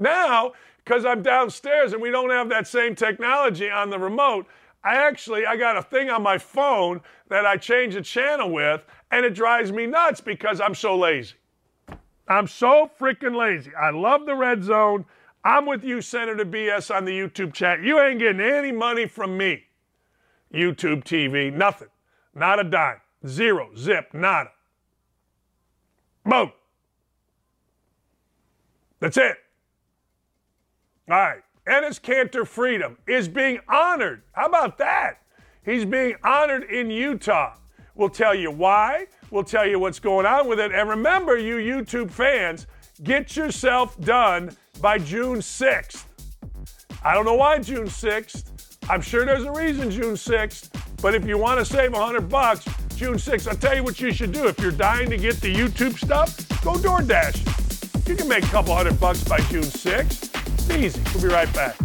Now, 0.00 0.52
because 0.84 1.04
I'm 1.04 1.22
downstairs 1.22 1.92
and 1.92 2.02
we 2.02 2.10
don't 2.10 2.30
have 2.30 2.48
that 2.48 2.66
same 2.66 2.94
technology 2.94 3.70
on 3.70 3.90
the 3.90 3.98
remote, 3.98 4.46
I 4.82 4.94
actually 4.96 5.46
I 5.46 5.56
got 5.56 5.76
a 5.76 5.82
thing 5.82 6.10
on 6.10 6.22
my 6.22 6.38
phone 6.38 7.00
that 7.28 7.46
I 7.46 7.56
change 7.56 7.94
the 7.94 8.02
channel 8.02 8.50
with, 8.50 8.82
and 9.10 9.24
it 9.24 9.34
drives 9.34 9.72
me 9.72 9.86
nuts 9.86 10.20
because 10.20 10.60
I'm 10.60 10.74
so 10.74 10.96
lazy. 10.96 11.34
I'm 12.28 12.46
so 12.46 12.90
freaking 12.98 13.36
lazy. 13.36 13.72
I 13.74 13.90
love 13.90 14.24
the 14.24 14.34
red 14.34 14.62
zone. 14.62 15.04
I'm 15.44 15.66
with 15.66 15.84
you, 15.84 16.00
Senator 16.00 16.44
BS, 16.44 16.94
on 16.94 17.04
the 17.04 17.12
YouTube 17.12 17.52
chat. 17.52 17.82
You 17.82 18.00
ain't 18.00 18.18
getting 18.18 18.40
any 18.40 18.72
money 18.72 19.06
from 19.06 19.36
me. 19.36 19.64
YouTube 20.52 21.04
TV, 21.04 21.52
nothing. 21.52 21.88
Not 22.34 22.60
a 22.60 22.64
dime. 22.64 23.00
Zero. 23.26 23.70
Zip. 23.76 24.08
Nada. 24.12 24.50
Boom. 26.24 26.52
That's 29.00 29.16
it. 29.16 29.36
All 31.10 31.16
right. 31.16 31.42
Enes 31.66 32.00
Kanter 32.00 32.46
Freedom 32.46 32.96
is 33.08 33.26
being 33.26 33.58
honored. 33.68 34.22
How 34.32 34.46
about 34.46 34.78
that? 34.78 35.18
He's 35.64 35.84
being 35.84 36.14
honored 36.22 36.62
in 36.64 36.88
Utah. 36.88 37.56
We'll 37.96 38.10
tell 38.10 38.34
you 38.34 38.52
why. 38.52 39.06
We'll 39.32 39.44
tell 39.44 39.66
you 39.66 39.80
what's 39.80 39.98
going 39.98 40.24
on 40.24 40.48
with 40.48 40.60
it. 40.60 40.70
And 40.70 40.88
remember, 40.88 41.36
you 41.36 41.56
YouTube 41.56 42.12
fans, 42.12 42.68
get 43.02 43.36
yourself 43.36 44.00
done 44.00 44.56
by 44.80 44.98
June 44.98 45.38
6th. 45.38 46.04
I 47.02 47.14
don't 47.14 47.24
know 47.24 47.34
why 47.34 47.58
June 47.58 47.86
6th. 47.86 48.78
I'm 48.88 49.00
sure 49.00 49.26
there's 49.26 49.44
a 49.44 49.52
reason 49.52 49.90
June 49.90 50.14
6th. 50.14 50.70
But 51.02 51.16
if 51.16 51.26
you 51.26 51.38
want 51.38 51.58
to 51.58 51.64
save 51.64 51.92
100 51.92 52.28
bucks, 52.28 52.64
June 52.94 53.14
6th, 53.14 53.48
I'll 53.48 53.56
tell 53.56 53.74
you 53.74 53.82
what 53.82 54.00
you 54.00 54.12
should 54.12 54.30
do. 54.30 54.46
If 54.46 54.60
you're 54.60 54.70
dying 54.70 55.10
to 55.10 55.16
get 55.16 55.40
the 55.40 55.52
YouTube 55.52 55.98
stuff, 55.98 56.36
go 56.62 56.74
DoorDash. 56.74 58.08
You 58.08 58.14
can 58.14 58.28
make 58.28 58.44
a 58.44 58.48
couple 58.48 58.74
hundred 58.76 59.00
bucks 59.00 59.24
by 59.24 59.38
June 59.38 59.62
6th. 59.62 60.29
Easy. 60.70 61.00
We'll 61.12 61.22
be 61.22 61.28
right 61.28 61.52
back. 61.52 61.76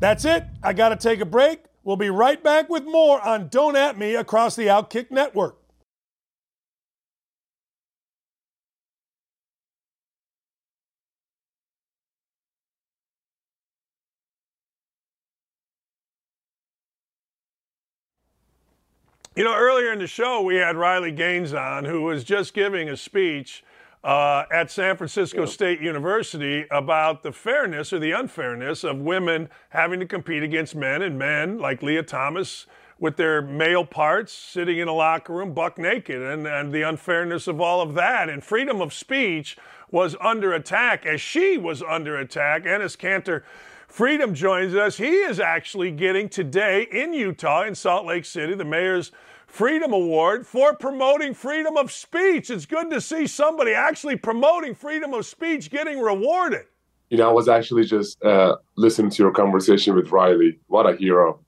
That's 0.00 0.24
it. 0.24 0.44
I 0.62 0.72
got 0.72 0.90
to 0.90 0.96
take 0.96 1.20
a 1.20 1.24
break. 1.24 1.64
We'll 1.84 1.96
be 1.96 2.10
right 2.10 2.42
back 2.42 2.68
with 2.68 2.84
more 2.84 3.20
on 3.20 3.48
Don't 3.48 3.76
At 3.76 3.96
Me 3.96 4.14
across 4.16 4.56
the 4.56 4.66
Outkick 4.66 5.10
Network. 5.10 5.56
You 19.36 19.42
know, 19.42 19.54
earlier 19.54 19.92
in 19.92 19.98
the 19.98 20.06
show, 20.06 20.42
we 20.42 20.56
had 20.56 20.76
Riley 20.76 21.10
Gaines 21.10 21.52
on, 21.52 21.84
who 21.84 22.02
was 22.02 22.22
just 22.22 22.54
giving 22.54 22.88
a 22.88 22.96
speech 22.96 23.64
uh, 24.04 24.44
at 24.52 24.70
San 24.70 24.96
Francisco 24.96 25.40
yeah. 25.40 25.46
State 25.46 25.80
University 25.80 26.66
about 26.70 27.22
the 27.22 27.32
fairness 27.32 27.92
or 27.92 27.98
the 27.98 28.12
unfairness 28.12 28.84
of 28.84 28.98
women 28.98 29.48
having 29.70 29.98
to 29.98 30.06
compete 30.06 30.42
against 30.42 30.76
men 30.76 31.02
and 31.02 31.18
men 31.18 31.58
like 31.58 31.82
Lia 31.82 32.02
Thomas 32.02 32.66
with 33.00 33.16
their 33.16 33.42
male 33.42 33.84
parts 33.84 34.32
sitting 34.32 34.78
in 34.78 34.86
a 34.86 34.92
locker 34.92 35.32
room 35.32 35.54
buck 35.54 35.78
naked 35.78 36.20
and, 36.22 36.46
and 36.46 36.72
the 36.72 36.82
unfairness 36.82 37.48
of 37.48 37.60
all 37.60 37.80
of 37.80 37.94
that. 37.94 38.28
And 38.28 38.44
freedom 38.44 38.80
of 38.80 38.92
speech 38.92 39.56
was 39.90 40.14
under 40.20 40.52
attack 40.52 41.06
as 41.06 41.20
she 41.20 41.56
was 41.56 41.82
under 41.82 42.16
attack. 42.16 42.64
Enes 42.64 42.96
Kanter 42.96 43.42
Freedom 43.94 44.34
joins 44.34 44.74
us. 44.74 44.96
He 44.96 45.06
is 45.06 45.38
actually 45.38 45.92
getting 45.92 46.28
today 46.28 46.88
in 46.90 47.12
Utah, 47.12 47.62
in 47.62 47.76
Salt 47.76 48.04
Lake 48.04 48.24
City, 48.24 48.52
the 48.56 48.64
mayor's 48.64 49.12
Freedom 49.54 49.92
Award 49.92 50.48
for 50.48 50.74
promoting 50.74 51.32
freedom 51.32 51.76
of 51.76 51.92
speech. 51.92 52.50
It's 52.50 52.66
good 52.66 52.90
to 52.90 53.00
see 53.00 53.28
somebody 53.28 53.72
actually 53.72 54.16
promoting 54.16 54.74
freedom 54.74 55.14
of 55.14 55.26
speech 55.26 55.70
getting 55.70 56.00
rewarded. 56.00 56.64
You 57.08 57.18
know, 57.18 57.30
I 57.30 57.32
was 57.32 57.48
actually 57.48 57.84
just 57.84 58.20
uh, 58.24 58.56
listening 58.76 59.12
to 59.12 59.22
your 59.22 59.30
conversation 59.30 59.94
with 59.94 60.10
Riley. 60.10 60.58
What 60.66 60.92
a 60.92 60.96
hero. 60.96 61.38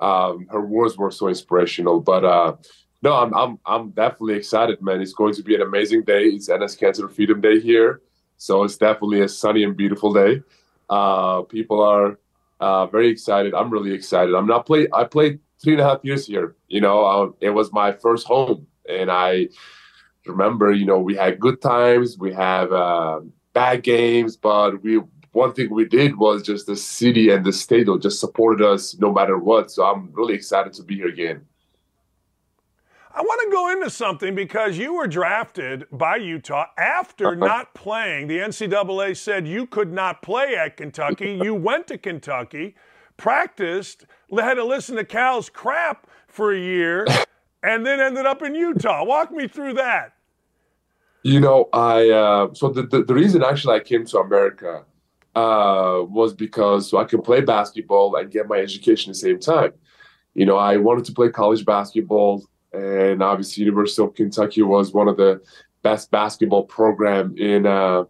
Um, 0.00 0.48
her 0.50 0.60
words 0.60 0.98
were 0.98 1.12
so 1.12 1.28
inspirational. 1.28 2.00
But 2.00 2.24
uh, 2.24 2.56
no, 3.00 3.12
I'm, 3.12 3.32
I'm, 3.32 3.58
I'm 3.64 3.90
definitely 3.90 4.34
excited, 4.34 4.82
man. 4.82 5.00
It's 5.00 5.12
going 5.12 5.34
to 5.34 5.42
be 5.44 5.54
an 5.54 5.62
amazing 5.62 6.02
day. 6.02 6.24
It's 6.24 6.48
Enes 6.48 6.76
Kanter 6.76 7.08
Freedom 7.08 7.40
Day 7.40 7.60
here. 7.60 8.00
So 8.38 8.64
it's 8.64 8.76
definitely 8.76 9.20
a 9.20 9.28
sunny 9.28 9.62
and 9.62 9.76
beautiful 9.76 10.12
day. 10.12 10.42
Uh, 10.90 11.42
people 11.42 11.80
are 11.80 12.18
uh, 12.58 12.86
very 12.86 13.08
excited. 13.08 13.54
I'm 13.54 13.70
really 13.70 13.92
excited. 13.92 14.34
I'm 14.34 14.48
not 14.48 14.66
play. 14.66 14.88
I 14.92 15.04
played 15.04 15.38
three 15.62 15.74
and 15.74 15.80
a 15.80 15.84
half 15.84 16.00
years 16.02 16.26
here. 16.26 16.56
You 16.68 16.80
know, 16.80 17.04
uh, 17.04 17.30
it 17.40 17.50
was 17.50 17.72
my 17.72 17.92
first 17.92 18.26
home, 18.26 18.66
and 18.88 19.10
I 19.10 19.48
remember. 20.26 20.72
You 20.72 20.86
know, 20.86 20.98
we 20.98 21.14
had 21.14 21.40
good 21.40 21.60
times. 21.60 22.18
We 22.18 22.32
have 22.32 22.72
uh, 22.72 23.20
bad 23.52 23.82
games, 23.82 24.36
but 24.36 24.82
we 24.82 25.00
one 25.32 25.52
thing 25.54 25.70
we 25.70 25.86
did 25.86 26.16
was 26.16 26.42
just 26.42 26.66
the 26.66 26.76
city 26.76 27.30
and 27.30 27.44
the 27.44 27.52
state 27.52 27.88
just 28.00 28.20
supported 28.20 28.64
us 28.64 28.98
no 28.98 29.12
matter 29.12 29.38
what. 29.38 29.70
So 29.70 29.84
I'm 29.84 30.10
really 30.12 30.34
excited 30.34 30.74
to 30.74 30.82
be 30.82 30.96
here 30.96 31.08
again. 31.08 31.46
I 33.14 33.20
want 33.20 33.42
to 33.42 33.50
go 33.50 33.70
into 33.70 33.90
something 33.90 34.34
because 34.34 34.78
you 34.78 34.94
were 34.94 35.06
drafted 35.06 35.86
by 35.92 36.16
Utah 36.16 36.66
after 36.78 37.28
uh-huh. 37.28 37.46
not 37.46 37.74
playing. 37.74 38.28
The 38.28 38.38
NCAA 38.38 39.16
said 39.16 39.46
you 39.46 39.66
could 39.66 39.92
not 39.92 40.22
play 40.22 40.54
at 40.56 40.78
Kentucky. 40.78 41.38
you 41.42 41.54
went 41.54 41.86
to 41.88 41.98
Kentucky, 41.98 42.74
practiced, 43.22 44.04
had 44.36 44.54
to 44.54 44.64
listen 44.64 44.96
to 44.96 45.04
Cal's 45.04 45.48
crap 45.48 46.08
for 46.26 46.52
a 46.52 46.58
year, 46.58 47.06
and 47.62 47.86
then 47.86 48.00
ended 48.00 48.26
up 48.26 48.42
in 48.42 48.54
Utah. 48.56 49.04
Walk 49.04 49.30
me 49.30 49.46
through 49.46 49.74
that. 49.74 50.14
You 51.22 51.38
know, 51.38 51.68
I 51.72 52.10
uh, 52.10 52.52
so 52.52 52.70
the, 52.70 52.82
the, 52.82 53.04
the 53.04 53.14
reason 53.14 53.44
actually 53.44 53.76
I 53.76 53.80
came 53.80 54.04
to 54.06 54.18
America 54.18 54.82
uh, 55.36 56.00
was 56.02 56.34
because 56.34 56.90
so 56.90 56.98
I 56.98 57.04
can 57.04 57.22
play 57.22 57.40
basketball 57.40 58.16
and 58.16 58.28
get 58.28 58.48
my 58.48 58.56
education 58.56 59.10
at 59.10 59.14
the 59.14 59.20
same 59.20 59.38
time. 59.38 59.72
You 60.34 60.44
know, 60.44 60.56
I 60.56 60.76
wanted 60.78 61.04
to 61.04 61.12
play 61.12 61.28
college 61.28 61.64
basketball 61.64 62.44
and 62.72 63.22
obviously 63.22 63.62
University 63.62 64.02
of 64.02 64.14
Kentucky 64.14 64.62
was 64.62 64.92
one 64.92 65.06
of 65.06 65.16
the 65.16 65.40
best 65.82 66.10
basketball 66.10 66.64
program 66.64 67.36
in 67.38 67.66
uh, 67.66 68.02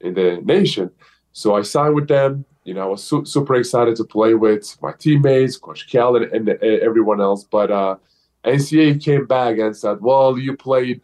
in 0.00 0.14
the 0.14 0.40
nation. 0.42 0.90
So 1.32 1.54
I 1.54 1.62
signed 1.62 1.94
with 1.94 2.08
them. 2.08 2.44
You 2.70 2.74
know, 2.74 2.82
I 2.82 2.86
was 2.86 3.02
su- 3.02 3.24
super 3.24 3.56
excited 3.56 3.96
to 3.96 4.04
play 4.04 4.34
with 4.34 4.80
my 4.80 4.92
teammates, 4.92 5.56
Coach 5.56 5.90
Cal, 5.90 6.14
and, 6.14 6.26
and, 6.32 6.48
everyone 6.48 7.20
else. 7.20 7.42
But 7.42 7.72
uh, 7.72 7.96
NCAA 8.44 9.02
came 9.02 9.26
back 9.26 9.58
and 9.58 9.76
said, 9.76 9.96
"Well, 10.00 10.38
you 10.38 10.56
played, 10.56 11.00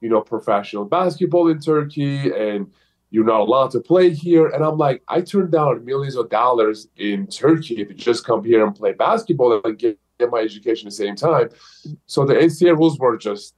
you 0.00 0.08
know, 0.08 0.20
professional 0.20 0.84
basketball 0.84 1.46
in 1.46 1.60
Turkey, 1.60 2.32
and 2.32 2.68
you're 3.10 3.24
not 3.24 3.42
allowed 3.42 3.70
to 3.70 3.80
play 3.80 4.10
here." 4.10 4.48
And 4.48 4.64
I'm 4.64 4.76
like, 4.76 5.04
I 5.06 5.20
turned 5.20 5.52
down 5.52 5.84
millions 5.84 6.16
of 6.16 6.30
dollars 6.30 6.88
in 6.96 7.28
Turkey 7.28 7.84
to 7.84 7.94
just 7.94 8.24
come 8.24 8.42
here 8.42 8.66
and 8.66 8.74
play 8.74 8.90
basketball 8.90 9.60
and 9.64 9.78
get 9.78 9.96
get 10.18 10.32
my 10.32 10.40
education 10.40 10.88
at 10.88 10.90
the 10.90 10.96
same 10.96 11.14
time. 11.14 11.50
So 12.06 12.24
the 12.24 12.34
NCAA 12.34 12.76
rules 12.76 12.98
were 12.98 13.16
just 13.16 13.54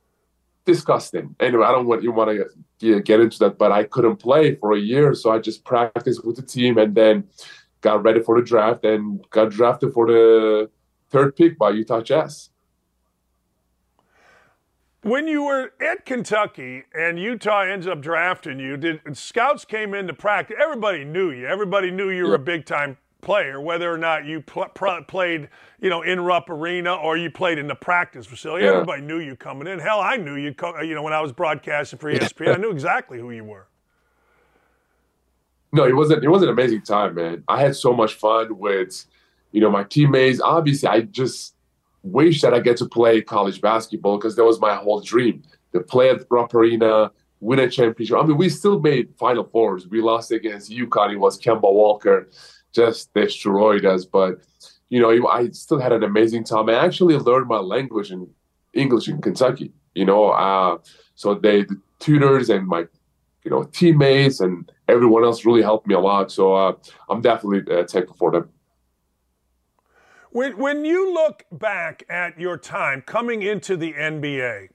disgusting. 0.67 1.35
Anyway, 1.41 1.65
I 1.65 1.73
don't 1.73 1.87
want 1.87 2.03
you 2.03 2.13
want 2.13 2.29
to 2.33 2.45
get 2.81 3.21
into 3.21 3.39
that, 3.41 3.59
but 3.59 3.73
I 3.73 3.85
couldn't 3.85 4.17
play 4.17 4.55
for 4.57 4.73
a 4.75 4.79
year, 4.79 5.15
so 5.15 5.31
I 5.31 5.39
just 5.39 5.65
practiced 5.65 6.25
with 6.25 6.37
the 6.37 6.43
team 6.43 6.79
and 6.79 6.95
then 6.95 7.25
got 7.81 8.03
ready 8.03 8.21
for 8.21 8.39
the 8.39 8.47
draft 8.47 8.85
and 8.85 9.25
got 9.31 9.51
drafted 9.51 9.93
for 9.93 10.07
the 10.07 10.71
third 11.11 11.37
pick 11.37 11.59
by 11.59 11.71
Utah 11.71 12.01
Jazz. 12.01 12.51
When 15.03 15.29
you 15.29 15.45
were 15.45 15.73
at 15.81 16.05
Kentucky 16.05 16.83
and 16.93 17.17
Utah 17.17 17.61
ends 17.61 17.87
up 17.87 18.01
drafting 18.01 18.59
you, 18.59 18.77
did 18.77 19.01
scouts 19.17 19.65
came 19.65 19.95
into 19.95 20.13
practice? 20.13 20.57
Everybody 20.61 21.05
knew 21.05 21.31
you. 21.31 21.47
Everybody 21.47 21.93
knew 21.93 22.11
you 22.11 22.25
were 22.25 22.31
yeah. 22.31 22.35
a 22.35 22.39
big 22.39 22.67
time 22.67 22.99
player, 23.27 23.61
whether 23.61 23.93
or 23.93 23.99
not 23.99 24.25
you 24.25 24.41
pl- 24.41 24.69
pl- 24.73 25.03
played, 25.03 25.49
you 25.81 25.91
know, 25.91 26.03
in 26.03 26.21
Rupp 26.21 26.49
Arena 26.49 26.95
or 26.95 27.17
you 27.17 27.29
played 27.29 27.59
in 27.59 27.67
the 27.67 27.75
practice 27.75 28.25
facility. 28.25 28.65
Yeah. 28.65 28.71
Everybody 28.73 29.03
knew 29.03 29.19
you 29.19 29.35
coming 29.35 29.67
in. 29.67 29.81
Hell, 29.81 30.01
I 30.01 30.17
knew 30.17 30.37
you. 30.37 30.55
Co- 30.55 30.81
you 30.81 30.95
know, 30.95 31.03
when 31.03 31.13
I 31.13 31.21
was 31.21 31.33
broadcasting 31.33 31.99
for 31.99 32.11
ESPN, 32.11 32.55
I 32.55 32.57
knew 32.57 32.71
exactly 32.71 33.19
who 33.19 33.33
you 33.33 33.43
were. 33.43 33.67
No, 35.73 35.85
it 35.85 35.95
wasn't. 35.95 36.23
It 36.23 36.29
was 36.29 36.43
an 36.43 36.49
amazing 36.49 36.83
time, 36.83 37.17
man. 37.17 37.43
I 37.49 37.61
had 37.61 37.75
so 37.75 37.93
much 37.93 38.15
fun 38.15 38.57
with, 38.57 39.05
you 39.51 39.61
know, 39.61 39.71
my 39.71 39.83
teammates. 39.83 40.41
Obviously, 40.41 40.89
I 40.89 41.01
just 41.01 41.57
wish 42.05 42.41
that 42.43 42.55
I 42.55 42.61
get 42.61 42.77
to 42.77 42.89
play 42.89 43.21
college 43.23 43.61
basketball 43.61 44.19
because 44.19 44.37
that 44.37 44.45
was 44.45 44.61
my 44.61 44.77
whole 44.77 45.01
dream 45.01 45.43
to 45.73 45.81
play 45.81 46.11
at 46.11 46.25
Rupp 46.31 46.55
Arena, 46.55 47.11
win 47.41 47.59
a 47.59 47.69
championship. 47.69 48.17
I 48.17 48.23
mean, 48.23 48.37
we 48.37 48.49
still 48.49 48.79
made 48.79 49.13
Final 49.19 49.43
Fours. 49.45 49.89
We 49.89 50.01
lost 50.01 50.31
against 50.31 50.71
UConn. 50.71 51.13
It 51.13 51.17
was 51.17 51.39
Kemba 51.41 51.63
Walker 51.63 52.29
just 52.77 53.13
destroyed 53.15 53.85
us. 53.85 54.05
But 54.05 54.39
you 54.89 55.01
know, 55.01 55.29
I 55.29 55.49
still 55.51 55.81
had 55.81 55.93
an 55.93 56.05
amazing 56.05 56.45
time. 56.45 56.69
I 56.69 56.75
actually 56.75 57.17
learned 57.17 57.49
my 57.49 57.59
language 57.59 58.13
in 58.13 58.29
English 58.73 59.09
in 59.09 59.21
Kentucky. 59.21 59.73
You 59.95 60.05
know, 60.05 60.29
uh, 60.31 60.79
so 61.15 61.35
they 61.35 61.63
the 61.65 61.81
tutors 61.99 62.51
and 62.51 62.69
my 62.69 62.87
you 63.45 63.51
know 63.51 63.65
teammates 63.65 64.41
and 64.41 64.71
everyone 64.89 65.25
else 65.25 65.45
really 65.45 65.63
helped 65.63 65.87
me 65.87 65.95
a 65.95 66.01
lot. 66.01 66.31
So 66.31 66.55
uh, 66.55 66.73
I'm 67.09 67.21
definitely 67.21 67.63
uh, 67.75 67.85
thankful 67.87 68.17
for 68.17 68.31
them. 68.31 68.49
When 70.31 70.59
when 70.59 70.85
you 70.85 71.13
look 71.15 71.45
back 71.51 72.05
at 72.09 72.39
your 72.39 72.59
time 72.59 73.03
coming 73.03 73.43
into 73.43 73.77
the 73.77 73.95
NBA, 73.95 74.69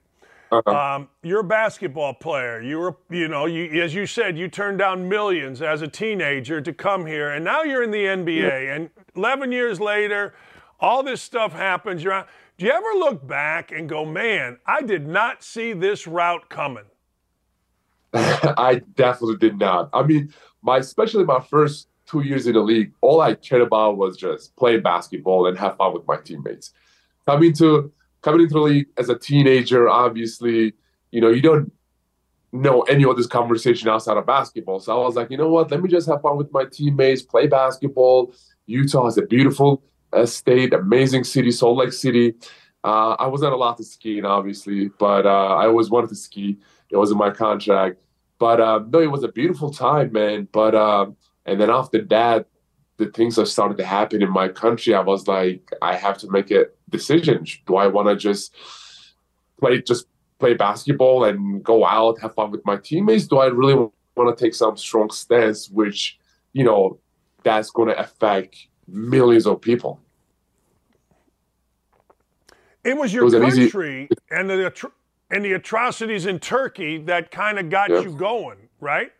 uh-huh. 0.52 0.70
Um, 0.70 1.08
you're 1.22 1.40
a 1.40 1.44
basketball 1.44 2.12
player. 2.12 2.60
You 2.60 2.78
were, 2.78 2.96
you 3.08 3.26
know, 3.26 3.46
you, 3.46 3.82
as 3.82 3.94
you 3.94 4.06
said, 4.06 4.36
you 4.36 4.48
turned 4.48 4.78
down 4.78 5.08
millions 5.08 5.62
as 5.62 5.80
a 5.80 5.88
teenager 5.88 6.60
to 6.60 6.72
come 6.74 7.06
here, 7.06 7.30
and 7.30 7.42
now 7.42 7.62
you're 7.62 7.82
in 7.82 7.90
the 7.90 8.04
NBA. 8.04 8.76
And 8.76 8.90
11 9.16 9.50
years 9.50 9.80
later, 9.80 10.34
all 10.78 11.02
this 11.02 11.22
stuff 11.22 11.52
happens. 11.52 12.04
You're 12.04 12.26
do 12.58 12.66
you 12.66 12.72
ever 12.72 12.98
look 12.98 13.26
back 13.26 13.72
and 13.72 13.88
go, 13.88 14.04
man, 14.04 14.58
I 14.66 14.82
did 14.82 15.06
not 15.06 15.42
see 15.42 15.72
this 15.72 16.06
route 16.06 16.50
coming? 16.50 16.84
I 18.14 18.82
definitely 18.94 19.38
did 19.38 19.58
not. 19.58 19.88
I 19.94 20.02
mean, 20.02 20.34
my 20.60 20.76
especially 20.76 21.24
my 21.24 21.40
first 21.40 21.88
two 22.06 22.20
years 22.20 22.46
in 22.46 22.52
the 22.52 22.60
league, 22.60 22.92
all 23.00 23.22
I 23.22 23.34
cared 23.34 23.62
about 23.62 23.96
was 23.96 24.18
just 24.18 24.54
play 24.56 24.78
basketball 24.78 25.46
and 25.46 25.58
have 25.58 25.78
fun 25.78 25.94
with 25.94 26.06
my 26.06 26.18
teammates. 26.18 26.74
Coming 27.26 27.54
to 27.54 27.90
coming 28.22 28.42
into 28.42 28.54
the 28.54 28.60
league 28.60 28.86
as 28.96 29.08
a 29.08 29.18
teenager, 29.18 29.88
obviously, 29.88 30.72
you 31.10 31.20
know, 31.20 31.28
you 31.28 31.42
don't 31.42 31.72
know 32.52 32.82
any 32.82 33.04
of 33.04 33.16
this 33.16 33.26
conversation 33.26 33.88
outside 33.88 34.16
of 34.16 34.26
basketball. 34.26 34.80
So 34.80 34.92
I 34.92 35.04
was 35.04 35.16
like, 35.16 35.30
you 35.30 35.36
know 35.36 35.48
what? 35.48 35.70
Let 35.70 35.82
me 35.82 35.88
just 35.88 36.08
have 36.08 36.22
fun 36.22 36.36
with 36.36 36.52
my 36.52 36.64
teammates, 36.64 37.22
play 37.22 37.46
basketball. 37.46 38.34
Utah 38.66 39.06
is 39.06 39.18
a 39.18 39.22
beautiful 39.22 39.82
uh, 40.12 40.26
state, 40.26 40.72
amazing 40.72 41.24
city, 41.24 41.50
Salt 41.50 41.78
Lake 41.78 41.92
City. 41.92 42.34
Uh, 42.84 43.16
I 43.18 43.26
was 43.26 43.42
not 43.42 43.52
allowed 43.52 43.74
to 43.74 43.84
ski, 43.84 44.22
obviously, 44.22 44.88
but 44.98 45.24
uh, 45.24 45.54
I 45.54 45.66
always 45.66 45.88
wanted 45.88 46.10
to 46.10 46.16
ski. 46.16 46.58
It 46.90 46.96
was 46.96 47.10
in 47.10 47.16
my 47.16 47.30
contract. 47.30 47.98
But 48.38 48.60
uh, 48.60 48.80
no, 48.88 49.00
it 49.00 49.10
was 49.10 49.22
a 49.22 49.28
beautiful 49.28 49.72
time, 49.72 50.12
man. 50.12 50.48
But 50.52 50.74
um, 50.74 51.16
and 51.46 51.60
then 51.60 51.70
after 51.70 52.02
that, 52.06 52.46
the 53.04 53.10
things 53.10 53.36
that 53.36 53.46
started 53.46 53.76
to 53.78 53.84
happen 53.84 54.22
in 54.22 54.30
my 54.30 54.48
country, 54.48 54.94
I 54.94 55.00
was 55.00 55.26
like, 55.26 55.72
I 55.82 55.94
have 55.96 56.18
to 56.18 56.30
make 56.30 56.50
a 56.50 56.66
decision. 56.88 57.44
Do 57.66 57.76
I 57.76 57.86
want 57.86 58.08
to 58.08 58.16
just 58.16 58.54
play 59.60 59.82
just 59.82 60.06
play 60.38 60.54
basketball 60.54 61.24
and 61.24 61.62
go 61.62 61.84
out, 61.86 62.20
have 62.20 62.34
fun 62.34 62.50
with 62.50 62.64
my 62.64 62.76
teammates? 62.76 63.26
Do 63.26 63.38
I 63.38 63.46
really 63.46 63.74
want 64.16 64.36
to 64.36 64.44
take 64.44 64.54
some 64.54 64.76
strong 64.76 65.10
stance, 65.10 65.70
which 65.70 66.18
you 66.52 66.64
know 66.64 66.98
that's 67.42 67.70
going 67.70 67.88
to 67.88 67.98
affect 67.98 68.68
millions 68.86 69.46
of 69.46 69.60
people? 69.60 70.00
It 72.84 72.96
was 72.96 73.12
your 73.12 73.22
it 73.22 73.40
was 73.40 73.54
country 73.54 74.04
easy... 74.04 74.20
and 74.30 74.50
the 74.50 74.90
and 75.30 75.44
the 75.44 75.52
atrocities 75.54 76.26
in 76.26 76.38
Turkey 76.38 76.98
that 76.98 77.30
kind 77.30 77.58
of 77.58 77.70
got 77.70 77.90
you 77.90 78.12
going, 78.12 78.68
right? 78.80 79.12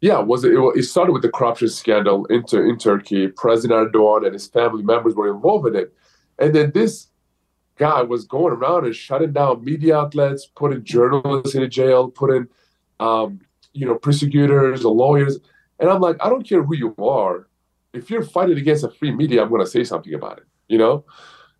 Yeah, 0.00 0.18
was 0.18 0.44
it, 0.44 0.52
it 0.52 0.82
started 0.84 1.12
with 1.12 1.22
the 1.22 1.30
corruption 1.30 1.68
scandal 1.68 2.26
in, 2.26 2.44
in 2.52 2.78
Turkey. 2.78 3.28
President 3.28 3.92
Erdogan 3.92 4.24
and 4.24 4.34
his 4.34 4.46
family 4.46 4.82
members 4.82 5.14
were 5.14 5.34
involved 5.34 5.66
in 5.68 5.76
it, 5.76 5.92
and 6.38 6.54
then 6.54 6.70
this 6.72 7.08
guy 7.76 8.02
was 8.02 8.24
going 8.24 8.52
around 8.52 8.84
and 8.84 8.94
shutting 8.94 9.32
down 9.32 9.64
media 9.64 9.96
outlets, 9.96 10.46
putting 10.46 10.84
journalists 10.84 11.54
in 11.54 11.68
jail, 11.70 12.08
putting 12.08 12.46
um, 13.00 13.40
you 13.72 13.86
know 13.86 13.94
prosecutors 13.94 14.84
or 14.84 14.94
lawyers, 14.94 15.38
and 15.78 15.88
I'm 15.88 16.00
like, 16.00 16.16
I 16.20 16.28
don't 16.28 16.46
care 16.46 16.62
who 16.62 16.76
you 16.76 16.94
are, 16.98 17.46
if 17.96 18.10
you're 18.10 18.22
fighting 18.22 18.58
against 18.58 18.84
a 18.84 18.90
free 18.90 19.10
media, 19.10 19.42
I'm 19.42 19.48
going 19.48 19.64
to 19.64 19.70
say 19.70 19.84
something 19.84 20.14
about 20.14 20.38
it, 20.38 20.44
you 20.68 20.78
know? 20.78 21.04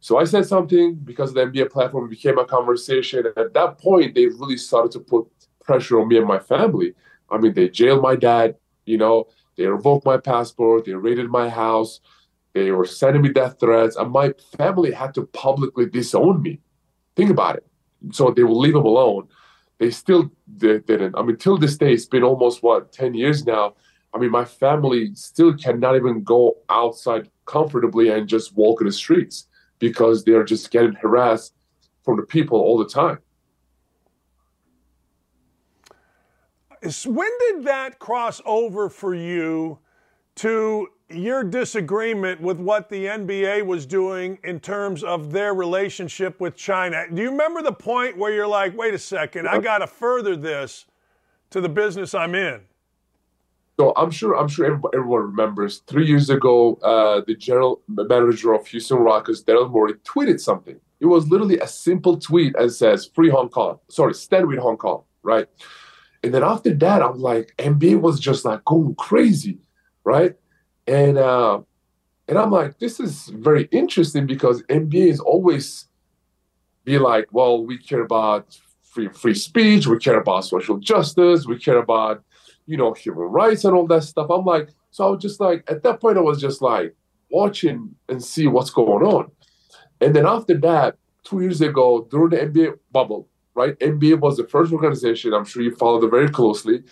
So 0.01 0.18
I 0.18 0.24
said 0.24 0.47
something 0.47 0.95
because 0.95 1.32
the 1.32 1.41
NBA 1.47 1.70
platform 1.70 2.09
became 2.09 2.39
a 2.39 2.45
conversation. 2.45 3.26
And 3.26 3.37
at 3.37 3.55
that 3.55 3.78
point, 3.78 4.14
they 4.14 4.26
really 4.26 4.57
started 4.57 4.93
to 4.93 5.01
put 5.01 5.26
pressure 5.64 6.01
on 6.01 6.09
me 6.09 6.18
and 6.18 6.26
my 6.26 6.39
family. 6.39 6.95
I 7.31 7.39
mean, 7.39 7.55
they 7.55 7.68
jailed 7.68 8.03
my 8.03 8.16
dad, 8.16 8.57
you 8.85 8.99
know, 8.99 9.29
they 9.57 9.66
revoked 9.66 10.05
my 10.05 10.18
passport, 10.18 10.85
they 10.85 10.93
raided 10.95 11.29
my 11.29 11.49
house, 11.49 12.01
they 12.53 12.70
were 12.70 12.85
sending 12.85 13.22
me 13.22 13.31
death 13.31 13.57
threats, 13.59 13.97
and 13.97 14.11
my 14.11 14.33
family 14.57 14.93
had 14.93 15.14
to 15.14 15.27
publicly 15.27 15.87
disown 15.87 16.43
me. 16.43 16.61
Think 17.16 17.31
about 17.31 17.57
it. 17.57 17.66
So 18.12 18.31
they 18.31 18.45
will 18.45 18.59
leave 18.59 18.74
them 18.74 18.85
alone. 18.85 19.29
They 19.79 19.91
still 19.91 20.31
didn't. 20.57 21.14
I 21.16 21.22
mean, 21.22 21.37
till 21.37 21.59
this 21.59 21.77
day, 21.77 21.93
it's 21.93 22.07
been 22.07 22.22
almost 22.22 22.62
what, 22.62 22.93
10 22.93 23.14
years 23.14 23.45
now 23.47 23.74
I 24.16 24.18
mean, 24.18 24.31
my 24.31 24.47
family 24.47 25.14
still 25.14 25.53
cannot 25.55 25.95
even 25.95 26.22
go 26.22 26.57
outside 26.70 27.29
comfortably 27.45 28.09
and 28.09 28.27
just 28.27 28.57
walk 28.57 28.81
in 28.81 28.87
the 28.87 28.93
streets 28.93 29.47
because 29.79 30.24
they're 30.24 30.43
just 30.43 30.70
getting 30.70 30.95
harassed 30.95 31.53
from 32.03 32.16
the 32.16 32.22
people 32.22 32.59
all 32.59 32.79
the 32.79 32.89
time. 32.89 33.18
When 36.83 37.31
did 37.41 37.64
that 37.64 37.99
cross 37.99 38.41
over 38.45 38.89
for 38.89 39.14
you 39.14 39.79
to 40.37 40.89
your 41.09 41.45
disagreement 41.45 42.41
with 42.41 42.59
what 42.59 42.89
the 42.89 43.07
NBA 43.07 43.64
was 43.64 43.87
doing 43.87 44.39
in 44.43 44.61
terms 44.61 45.05
of 45.05 45.33
their 45.33 45.55
relationship 45.55 46.41
with 46.41 46.57
China? 46.57 47.05
Do 47.12 47.22
you 47.22 47.31
remember 47.31 47.62
the 47.62 47.72
point 47.72 48.16
where 48.16 48.33
you're 48.33 48.47
like, 48.47 48.77
wait 48.77 48.95
a 48.95 48.99
second, 48.99 49.49
I 49.49 49.61
got 49.61 49.79
to 49.79 49.87
further 49.87 50.37
this 50.37 50.87
to 51.51 51.61
the 51.61 51.68
business 51.68 52.14
I'm 52.14 52.35
in? 52.35 52.62
So 53.79 53.93
I'm 53.97 54.11
sure 54.11 54.35
I'm 54.35 54.49
sure 54.49 54.64
everyone 54.66 55.20
remembers 55.20 55.83
three 55.87 56.07
years 56.07 56.31
ago, 56.31 56.79
uh, 56.83 57.20
the 57.27 57.35
general 57.35 57.83
manager 57.89 58.55
of 58.55 58.66
Houston 58.68 58.99
Rockets, 58.99 59.43
Daryl 59.43 59.70
Morey, 59.70 59.95
tweeted 60.05 60.41
something. 60.41 60.81
It 60.99 61.07
was 61.07 61.29
literally 61.29 61.59
a 61.59 61.68
simple 61.68 62.18
tweet 62.18 62.57
and 62.57 62.72
says 62.72 63.05
"Free 63.14 63.29
Hong 63.29 63.51
Kong." 63.51 63.79
Sorry, 63.89 64.14
stand 64.14 64.47
with 64.49 64.59
Hong 64.61 64.79
Kong, 64.79 65.03
right? 65.22 65.47
And 66.27 66.35
then 66.35 66.45
after 66.45 66.74
that, 66.74 67.03
I'm 67.03 67.20
like, 67.20 67.55
NBA 67.59 68.01
was 68.01 68.20
just 68.20 68.45
like 68.45 68.64
going 68.64 68.95
crazy, 68.97 69.59
right? 70.05 70.35
And 70.87 71.16
uh, 71.18 71.61
and 72.29 72.37
I'm 72.37 72.51
like, 72.51 72.79
this 72.79 73.01
is 73.01 73.29
very 73.29 73.64
interesting 73.72 74.27
because 74.27 74.62
NBA 74.64 75.09
is 75.09 75.20
always 75.20 75.87
be 76.85 76.99
like, 76.99 77.29
well, 77.33 77.64
we 77.64 77.79
care 77.79 78.03
about 78.03 78.59
free 78.83 79.09
free 79.09 79.35
speech, 79.35 79.87
we 79.87 79.99
care 79.99 80.20
about 80.20 80.45
social 80.45 80.79
justice, 80.79 81.47
we 81.47 81.59
care 81.59 81.79
about 81.79 82.22
you 82.66 82.77
know, 82.77 82.93
human 82.93 83.29
rights 83.29 83.64
and 83.64 83.74
all 83.74 83.87
that 83.87 84.03
stuff. 84.03 84.29
I'm 84.31 84.45
like, 84.45 84.70
so 84.91 85.07
I 85.07 85.11
was 85.11 85.22
just 85.22 85.41
like, 85.41 85.64
at 85.68 85.83
that 85.85 86.01
point, 86.01 86.18
I 86.18 86.20
was 86.20 86.41
just 86.41 86.61
like 86.61 86.95
watching 87.31 87.95
and 88.09 88.22
see 88.22 88.47
what's 88.47 88.70
going 88.70 89.07
on. 89.07 89.31
And 90.01 90.14
then 90.14 90.27
after 90.27 90.57
that, 90.59 90.97
two 91.24 91.41
years 91.41 91.61
ago, 91.61 92.07
during 92.11 92.31
the 92.31 92.37
NBA 92.39 92.79
bubble, 92.93 93.29
right? 93.57 93.79
NBA 93.81 94.21
was 94.21 94.37
the 94.37 94.47
first 94.47 94.73
organization, 94.73 95.35
I'm 95.35 95.45
sure 95.45 95.63
you 95.63 95.75
followed 95.75 96.05
it 96.05 96.11
very 96.11 96.29
closely. 96.29 96.83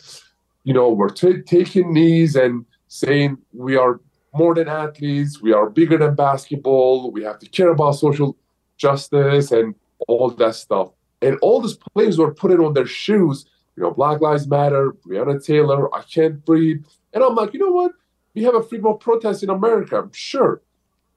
You 0.65 0.75
know, 0.75 0.89
we're 0.91 1.11
t- 1.11 1.43
taking 1.43 1.93
knees 1.93 2.35
and 2.37 2.65
saying 2.89 3.39
we 3.53 3.77
are 3.77 4.01
more 4.33 4.55
than 4.55 4.69
athletes, 4.69 5.41
we 5.41 5.53
are 5.53 5.71
bigger 5.71 5.99
than 5.99 6.15
basketball, 6.15 7.11
we 7.12 7.23
have 7.23 7.39
to 7.39 7.49
care 7.49 7.71
about 7.71 7.93
social 7.93 8.37
justice 8.77 9.53
and 9.53 9.75
all 10.09 10.31
that 10.31 10.55
stuff. 10.55 10.91
And 11.23 11.39
all 11.43 11.61
these 11.61 11.77
players 11.95 12.19
were 12.19 12.35
putting 12.35 12.61
on 12.61 12.75
their 12.75 12.87
shoes 12.87 13.47
you 13.77 13.83
know, 13.83 13.91
Black 13.91 14.21
Lives 14.21 14.47
Matter, 14.47 14.93
Breonna 15.07 15.45
Taylor, 15.45 15.95
I 15.95 16.03
Can't 16.03 16.45
Breathe. 16.45 16.85
And 17.12 17.23
I'm 17.23 17.35
like, 17.35 17.53
you 17.53 17.61
know 17.61 17.73
what? 17.73 17.93
We 18.35 18.43
have 18.45 18.55
a 18.55 18.62
freedom 18.62 18.87
of 18.87 19.01
protest 19.01 19.43
in 19.43 19.51
America. 19.51 20.09
Sure. 20.12 20.62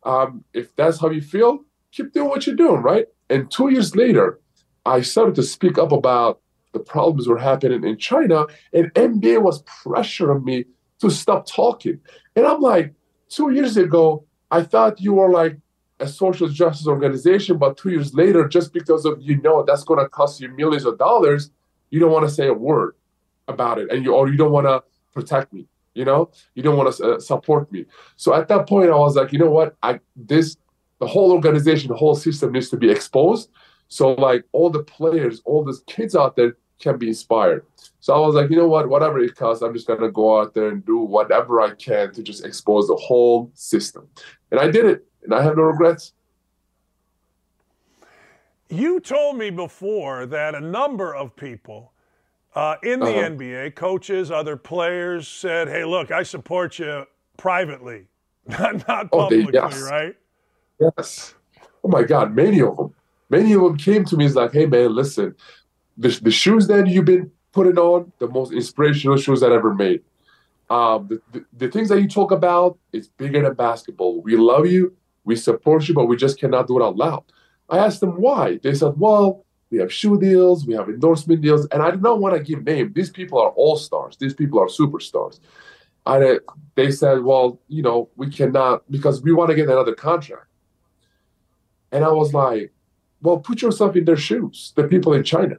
Um, 0.03 0.43
if 0.53 0.75
that's 0.75 0.99
how 0.99 1.09
you 1.09 1.21
feel, 1.21 1.63
keep 1.91 2.13
doing 2.13 2.29
what 2.29 2.47
you're 2.47 2.55
doing, 2.55 2.81
right? 2.81 3.07
And 3.29 3.49
two 3.51 3.69
years 3.69 3.95
later, 3.95 4.39
I 4.87 5.01
started 5.01 5.35
to 5.35 5.43
speak 5.43 5.77
up 5.77 5.91
about 5.91 6.39
the 6.73 6.79
problems 6.79 7.27
were 7.27 7.37
happening 7.37 7.83
in 7.83 7.97
China, 7.97 8.45
and 8.73 8.93
NBA 8.93 9.41
was 9.41 9.63
pressuring 9.63 10.43
me 10.43 10.65
to 10.99 11.09
stop 11.09 11.45
talking. 11.45 11.99
And 12.35 12.45
I'm 12.45 12.61
like, 12.61 12.93
two 13.29 13.51
years 13.51 13.77
ago, 13.77 14.25
I 14.49 14.63
thought 14.63 15.01
you 15.01 15.13
were 15.13 15.29
like 15.29 15.57
a 15.99 16.07
social 16.07 16.47
justice 16.47 16.87
organization, 16.87 17.57
but 17.57 17.77
two 17.77 17.89
years 17.89 18.13
later, 18.13 18.47
just 18.47 18.73
because 18.73 19.05
of 19.05 19.21
you 19.21 19.41
know 19.41 19.63
that's 19.63 19.83
going 19.83 19.99
to 19.99 20.09
cost 20.09 20.39
you 20.39 20.49
millions 20.49 20.85
of 20.85 20.97
dollars, 20.97 21.51
you 21.89 21.99
don't 21.99 22.11
want 22.11 22.27
to 22.27 22.33
say 22.33 22.47
a 22.47 22.53
word 22.53 22.95
about 23.47 23.79
it 23.79 23.89
and 23.91 24.03
you 24.03 24.13
or 24.13 24.29
you 24.29 24.37
don't 24.37 24.51
want 24.51 24.67
to 24.67 24.83
protect 25.13 25.53
me 25.53 25.67
you 25.97 26.05
know? 26.05 26.29
You 26.53 26.61
don't 26.61 26.77
want 26.77 26.95
to 26.95 27.03
uh, 27.03 27.19
support 27.19 27.71
me. 27.71 27.85
So 28.17 28.33
at 28.35 28.47
that 28.49 28.69
point 28.69 28.91
i 28.91 28.95
was 28.95 29.15
like 29.15 29.33
you 29.33 29.39
know 29.39 29.49
what? 29.49 29.75
I 29.81 29.99
this 30.15 30.55
the 30.99 31.07
whole 31.07 31.31
organization 31.31 31.89
the 31.89 31.95
whole 31.95 32.15
system 32.15 32.51
needs 32.51 32.69
to 32.69 32.77
be 32.77 32.89
exposed 32.89 33.49
so 33.87 34.13
like 34.13 34.43
all 34.51 34.69
the 34.69 34.83
players 34.83 35.41
all 35.45 35.63
the 35.63 35.77
kids 35.87 36.15
out 36.15 36.35
there 36.35 36.55
can 36.79 36.97
be 36.97 37.07
inspired 37.07 37.65
so 37.99 38.13
i 38.13 38.19
was 38.19 38.35
like 38.35 38.49
you 38.49 38.55
know 38.55 38.67
what 38.67 38.87
whatever 38.89 39.19
it 39.19 39.35
costs 39.35 39.63
i'm 39.63 39.73
just 39.73 39.87
going 39.87 39.99
to 39.99 40.11
go 40.11 40.39
out 40.39 40.53
there 40.53 40.69
and 40.69 40.85
do 40.85 40.97
whatever 40.97 41.61
i 41.61 41.73
can 41.75 42.13
to 42.13 42.21
just 42.21 42.45
expose 42.45 42.87
the 42.87 42.95
whole 42.95 43.49
system 43.53 44.07
and 44.51 44.59
i 44.59 44.69
did 44.69 44.85
it 44.85 45.05
and 45.23 45.33
i 45.33 45.41
have 45.41 45.55
no 45.55 45.63
regrets 45.63 46.13
you 48.69 48.99
told 48.99 49.37
me 49.37 49.49
before 49.49 50.25
that 50.25 50.53
a 50.53 50.59
number 50.59 51.15
of 51.15 51.35
people 51.35 51.93
uh, 52.57 52.75
in 52.81 52.99
the 52.99 53.05
uh-huh. 53.05 53.29
NBA, 53.29 53.75
coaches, 53.75 54.31
other 54.31 54.57
players, 54.57 55.27
said, 55.27 55.67
"Hey, 55.67 55.85
look, 55.85 56.09
I 56.09 56.23
support 56.23 56.79
you 56.79 57.05
privately, 57.37 58.07
not, 58.47 58.87
not 58.87 59.11
publicly, 59.11 59.59
oh, 59.59 59.69
they, 59.69 59.75
yes. 59.75 59.81
right?" 59.83 60.15
Yes. 60.79 61.35
Oh 61.83 61.87
my 61.87 62.01
God, 62.01 62.35
many 62.35 62.61
of 62.61 62.75
them, 62.75 62.95
many 63.29 63.53
of 63.53 63.61
them 63.61 63.77
came 63.77 64.05
to 64.05 64.17
me. 64.17 64.25
It's 64.25 64.35
like, 64.35 64.53
"Hey, 64.53 64.65
man, 64.65 64.95
listen, 64.95 65.35
the, 65.97 66.09
the 66.21 66.31
shoes 66.31 66.67
that 66.67 66.87
you've 66.87 67.05
been 67.05 67.31
putting 67.51 67.77
on, 67.77 68.11
the 68.19 68.27
most 68.27 68.51
inspirational 68.53 69.17
shoes 69.17 69.39
that 69.41 69.51
I 69.51 69.55
ever 69.55 69.73
made. 69.73 70.01
Um, 70.69 71.07
the, 71.07 71.21
the, 71.31 71.45
the 71.57 71.71
things 71.71 71.89
that 71.89 72.01
you 72.01 72.07
talk 72.07 72.31
about, 72.31 72.77
it's 72.91 73.07
bigger 73.07 73.41
than 73.41 73.53
basketball. 73.53 74.21
We 74.21 74.35
love 74.35 74.67
you, 74.67 74.95
we 75.23 75.35
support 75.35 75.87
you, 75.87 75.93
but 75.93 76.05
we 76.05 76.17
just 76.17 76.39
cannot 76.39 76.67
do 76.67 76.79
it 76.79 76.83
out 76.83 76.97
loud." 76.97 77.23
I 77.69 77.79
asked 77.79 77.99
them 77.99 78.21
why. 78.21 78.59
They 78.63 78.73
said, 78.73 78.93
well, 78.97 79.45
we 79.69 79.79
have 79.79 79.91
shoe 79.91 80.17
deals, 80.17 80.65
we 80.65 80.73
have 80.73 80.87
endorsement 80.89 81.41
deals, 81.41 81.67
and 81.67 81.81
I 81.83 81.91
do 81.91 81.97
not 81.97 82.19
want 82.19 82.35
to 82.35 82.41
give 82.41 82.63
names. 82.63 82.93
These 82.93 83.09
people 83.09 83.39
are 83.39 83.49
all 83.49 83.75
stars. 83.75 84.15
These 84.17 84.33
people 84.33 84.59
are 84.59 84.67
superstars. 84.67 85.39
I 86.05 86.39
they 86.75 86.91
said, 86.91 87.21
well, 87.23 87.59
you 87.67 87.81
know, 87.81 88.09
we 88.15 88.29
cannot 88.29 88.89
because 88.89 89.21
we 89.21 89.33
want 89.33 89.49
to 89.49 89.55
get 89.55 89.67
another 89.67 89.93
contract. 89.93 90.45
And 91.91 92.05
I 92.05 92.11
was 92.11 92.33
like, 92.33 92.71
well, 93.21 93.39
put 93.39 93.61
yourself 93.61 93.95
in 93.95 94.05
their 94.05 94.17
shoes, 94.17 94.73
the 94.75 94.83
people 94.83 95.13
in 95.13 95.23
China. 95.23 95.55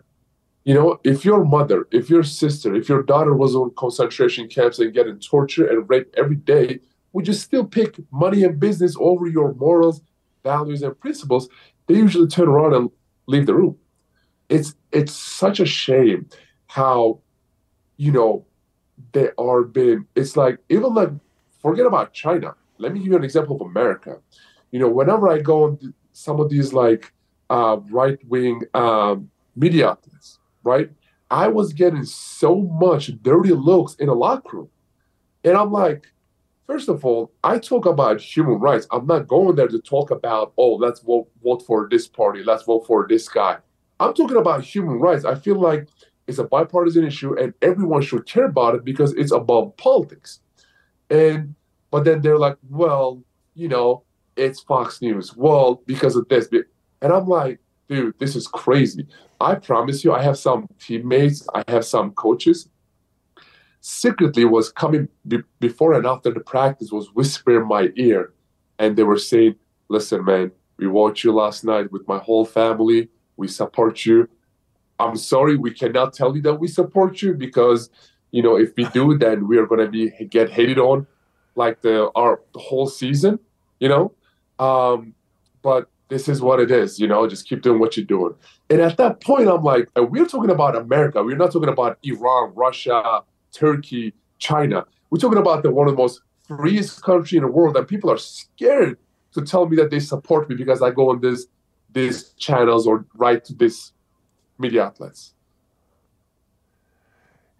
You 0.64 0.74
know, 0.74 1.00
if 1.02 1.24
your 1.24 1.44
mother, 1.44 1.88
if 1.90 2.10
your 2.10 2.22
sister, 2.22 2.74
if 2.74 2.88
your 2.88 3.02
daughter 3.02 3.34
was 3.34 3.54
on 3.54 3.72
concentration 3.76 4.48
camps 4.48 4.78
and 4.78 4.92
getting 4.92 5.18
tortured 5.18 5.70
and 5.70 5.88
raped 5.88 6.14
every 6.16 6.36
day, 6.36 6.80
would 7.12 7.26
you 7.26 7.32
still 7.32 7.64
pick 7.64 7.96
money 8.12 8.44
and 8.44 8.60
business 8.60 8.94
over 9.00 9.26
your 9.26 9.54
morals, 9.54 10.02
values, 10.44 10.82
and 10.82 10.98
principles? 11.00 11.48
They 11.86 11.94
usually 11.94 12.28
turn 12.28 12.48
around 12.48 12.74
and 12.74 12.90
leave 13.26 13.46
the 13.46 13.54
room. 13.54 13.78
It's 14.48 14.74
it's 14.92 15.12
such 15.12 15.58
a 15.58 15.66
shame 15.66 16.28
how, 16.66 17.20
you 17.96 18.12
know, 18.12 18.44
they 19.12 19.30
are 19.38 19.62
being. 19.62 20.06
It's 20.14 20.36
like 20.36 20.58
even 20.68 20.94
like 20.94 21.10
forget 21.62 21.86
about 21.86 22.12
China. 22.12 22.54
Let 22.78 22.92
me 22.92 23.00
give 23.00 23.08
you 23.08 23.16
an 23.16 23.24
example 23.24 23.56
of 23.56 23.62
America. 23.62 24.18
You 24.70 24.80
know, 24.80 24.88
whenever 24.88 25.28
I 25.28 25.38
go 25.38 25.64
on 25.64 25.94
some 26.12 26.40
of 26.40 26.50
these 26.50 26.72
like 26.72 27.12
uh, 27.50 27.78
right 27.90 28.18
wing 28.26 28.62
um, 28.74 29.30
media 29.56 29.90
outlets, 29.90 30.38
right? 30.62 30.90
I 31.30 31.48
was 31.48 31.72
getting 31.72 32.04
so 32.04 32.56
much 32.56 33.10
dirty 33.22 33.52
looks 33.52 33.94
in 33.96 34.08
a 34.08 34.14
locker 34.14 34.58
room. 34.58 34.68
And 35.44 35.56
I'm 35.56 35.70
like, 35.70 36.06
first 36.66 36.88
of 36.88 37.04
all, 37.04 37.32
I 37.44 37.58
talk 37.58 37.86
about 37.86 38.20
human 38.20 38.58
rights. 38.58 38.86
I'm 38.90 39.06
not 39.06 39.28
going 39.28 39.56
there 39.56 39.68
to 39.68 39.80
talk 39.80 40.10
about, 40.10 40.52
oh, 40.56 40.74
let's 40.74 41.00
vote, 41.00 41.28
vote 41.42 41.64
for 41.66 41.88
this 41.90 42.08
party, 42.08 42.42
let's 42.42 42.64
vote 42.64 42.86
for 42.86 43.06
this 43.08 43.28
guy. 43.28 43.58
I'm 44.00 44.14
talking 44.14 44.36
about 44.36 44.62
human 44.62 45.00
rights. 45.00 45.24
I 45.24 45.34
feel 45.34 45.60
like 45.60 45.88
it's 46.26 46.38
a 46.38 46.44
bipartisan 46.44 47.04
issue 47.04 47.38
and 47.38 47.52
everyone 47.62 48.02
should 48.02 48.26
care 48.26 48.44
about 48.44 48.74
it 48.74 48.84
because 48.84 49.12
it's 49.14 49.32
above 49.32 49.76
politics. 49.76 50.40
And 51.10 51.54
but 51.90 52.04
then 52.04 52.20
they're 52.20 52.38
like, 52.38 52.58
well, 52.68 53.22
you 53.54 53.68
know, 53.68 54.04
it's 54.36 54.60
Fox 54.60 55.00
News. 55.02 55.34
Well, 55.36 55.82
because 55.86 56.16
of 56.16 56.28
this. 56.28 56.48
And 57.00 57.12
I'm 57.12 57.26
like, 57.26 57.60
dude, 57.88 58.18
this 58.18 58.36
is 58.36 58.46
crazy. 58.46 59.06
I 59.40 59.54
promise 59.54 60.04
you, 60.04 60.12
I 60.12 60.22
have 60.22 60.38
some 60.38 60.68
teammates, 60.78 61.46
I 61.54 61.62
have 61.68 61.84
some 61.84 62.12
coaches. 62.12 62.68
Secretly 63.80 64.44
was 64.44 64.70
coming 64.70 65.08
be- 65.26 65.42
before 65.60 65.94
and 65.94 66.06
after 66.06 66.32
the 66.32 66.40
practice 66.40 66.90
was 66.90 67.14
whispering 67.14 67.66
my 67.66 67.90
ear, 67.96 68.32
and 68.78 68.96
they 68.96 69.04
were 69.04 69.18
saying, 69.18 69.54
"Listen, 69.88 70.24
man, 70.24 70.50
we 70.78 70.88
watched 70.88 71.24
you 71.24 71.32
last 71.32 71.64
night 71.64 71.90
with 71.92 72.06
my 72.08 72.18
whole 72.18 72.44
family. 72.44 73.08
We 73.36 73.46
support 73.46 74.04
you. 74.04 74.28
I'm 74.98 75.16
sorry, 75.16 75.56
we 75.56 75.70
cannot 75.70 76.12
tell 76.12 76.34
you 76.34 76.42
that 76.42 76.54
we 76.54 76.66
support 76.66 77.22
you 77.22 77.34
because, 77.34 77.88
you 78.32 78.42
know, 78.42 78.56
if 78.56 78.74
we 78.76 78.84
do, 78.86 79.16
then 79.24 79.46
we 79.46 79.58
are 79.58 79.66
gonna 79.66 79.88
be 79.88 80.10
get 80.28 80.50
hated 80.50 80.78
on, 80.78 81.06
like 81.54 81.80
the 81.80 82.10
our 82.16 82.40
the 82.52 82.58
whole 82.58 82.88
season, 82.88 83.38
you 83.78 83.88
know. 83.88 84.12
Um, 84.58 85.14
but 85.62 85.88
this 86.08 86.28
is 86.28 86.40
what 86.40 86.58
it 86.58 86.70
is, 86.70 86.98
you 86.98 87.06
know, 87.06 87.26
just 87.28 87.48
keep 87.48 87.62
doing 87.62 87.78
what 87.78 87.96
you're 87.96 88.06
doing. 88.06 88.34
And 88.70 88.80
at 88.80 88.96
that 88.96 89.20
point, 89.20 89.48
I'm 89.48 89.62
like, 89.62 89.88
we're 89.96 90.26
talking 90.26 90.50
about 90.50 90.74
America. 90.74 91.22
We're 91.22 91.36
not 91.36 91.52
talking 91.52 91.68
about 91.68 91.98
Iran, 92.02 92.52
Russia, 92.54 93.22
Turkey, 93.52 94.14
China. 94.38 94.84
We're 95.10 95.18
talking 95.18 95.38
about 95.38 95.62
the 95.62 95.70
one 95.70 95.88
of 95.88 95.96
the 95.96 96.02
most 96.02 96.22
freest 96.46 97.02
country 97.02 97.36
in 97.36 97.44
the 97.44 97.50
world, 97.50 97.76
and 97.76 97.86
people 97.86 98.10
are 98.10 98.18
scared 98.18 98.98
to 99.32 99.42
tell 99.42 99.68
me 99.68 99.76
that 99.76 99.90
they 99.90 100.00
support 100.00 100.48
me 100.48 100.56
because 100.56 100.82
I 100.82 100.90
go 100.90 101.10
on 101.10 101.20
this 101.20 101.46
these 101.92 102.30
channels 102.38 102.86
or 102.86 103.06
write 103.14 103.44
to 103.46 103.54
these 103.54 103.92
media 104.58 104.84
outlets. 104.84 105.34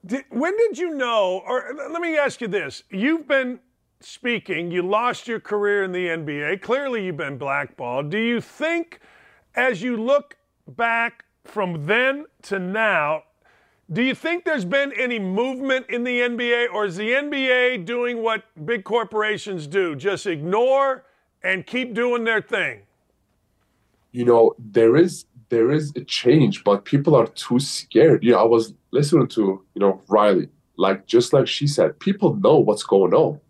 Did, 0.05 0.25
when 0.31 0.57
did 0.57 0.79
you 0.79 0.95
know, 0.95 1.43
or 1.47 1.75
let 1.75 2.01
me 2.01 2.17
ask 2.17 2.41
you 2.41 2.49
this: 2.49 2.83
You've 2.91 3.27
been 3.29 3.61
speaking, 4.01 4.71
you 4.71 4.83
lost 4.83 5.29
your 5.29 5.41
career 5.41 5.83
in 5.83 5.93
the 5.93 6.07
NBA. 6.07 6.61
Clearly, 6.63 7.05
you've 7.05 7.17
been 7.17 7.39
blackballed. 7.39 8.11
Do 8.11 8.19
you 8.19 8.41
think, 8.41 9.01
as 9.55 9.83
you 9.83 9.97
look 9.97 10.37
back 10.67 11.25
from 11.45 11.87
then 11.87 12.27
to 12.43 12.59
now, 12.59 13.25
do 13.91 14.03
you 14.03 14.15
think 14.15 14.45
there's 14.45 14.67
been 14.67 14.93
any 14.93 15.19
movement 15.19 15.87
in 15.89 16.05
the 16.05 16.21
NBA, 16.21 16.73
or 16.73 16.85
is 16.85 16.97
the 16.97 17.11
NBA 17.11 17.87
doing 17.87 18.23
what 18.23 18.45
big 18.67 18.85
corporations 18.85 19.67
do? 19.67 19.97
Just 19.97 20.27
ignore 20.27 21.05
and 21.43 21.67
keep 21.67 21.95
doing 21.95 22.25
their 22.25 22.43
thing? 22.43 22.83
You 24.13 24.27
know, 24.27 24.55
there 24.59 24.97
is 24.97 25.25
there 25.49 25.73
is 25.73 25.93
a 25.97 26.05
change, 26.05 26.63
but 26.63 26.85
people 26.85 27.15
are 27.15 27.27
too 27.29 27.59
scared. 27.59 28.23
You 28.23 28.33
know, 28.33 28.41
I 28.41 28.45
was 28.45 28.75
listening 28.91 29.29
to, 29.29 29.65
you 29.75 29.81
know, 29.81 30.03
Riley, 30.09 30.51
like 30.77 31.07
just 31.07 31.33
like 31.33 31.49
she 31.49 31.67
said, 31.67 31.99
people 31.99 32.37
know 32.37 32.59
what's 32.59 32.83
going 32.83 33.15
on 33.15 33.41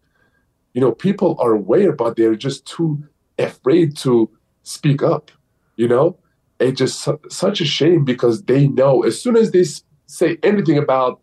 you 0.78 0.84
know, 0.84 0.92
people 0.92 1.34
are 1.40 1.54
aware, 1.54 1.90
but 1.90 2.14
they're 2.14 2.36
just 2.36 2.64
too 2.64 3.02
afraid 3.36 3.96
to 3.96 4.30
speak 4.62 5.02
up. 5.02 5.32
You 5.74 5.88
know, 5.88 6.16
it's 6.60 6.78
just 6.78 7.02
su- 7.02 7.18
such 7.28 7.60
a 7.60 7.64
shame 7.64 8.04
because 8.04 8.44
they 8.44 8.68
know 8.68 9.02
as 9.02 9.20
soon 9.20 9.36
as 9.36 9.50
they 9.50 9.62
s- 9.62 9.82
say 10.06 10.38
anything 10.44 10.78
about, 10.78 11.20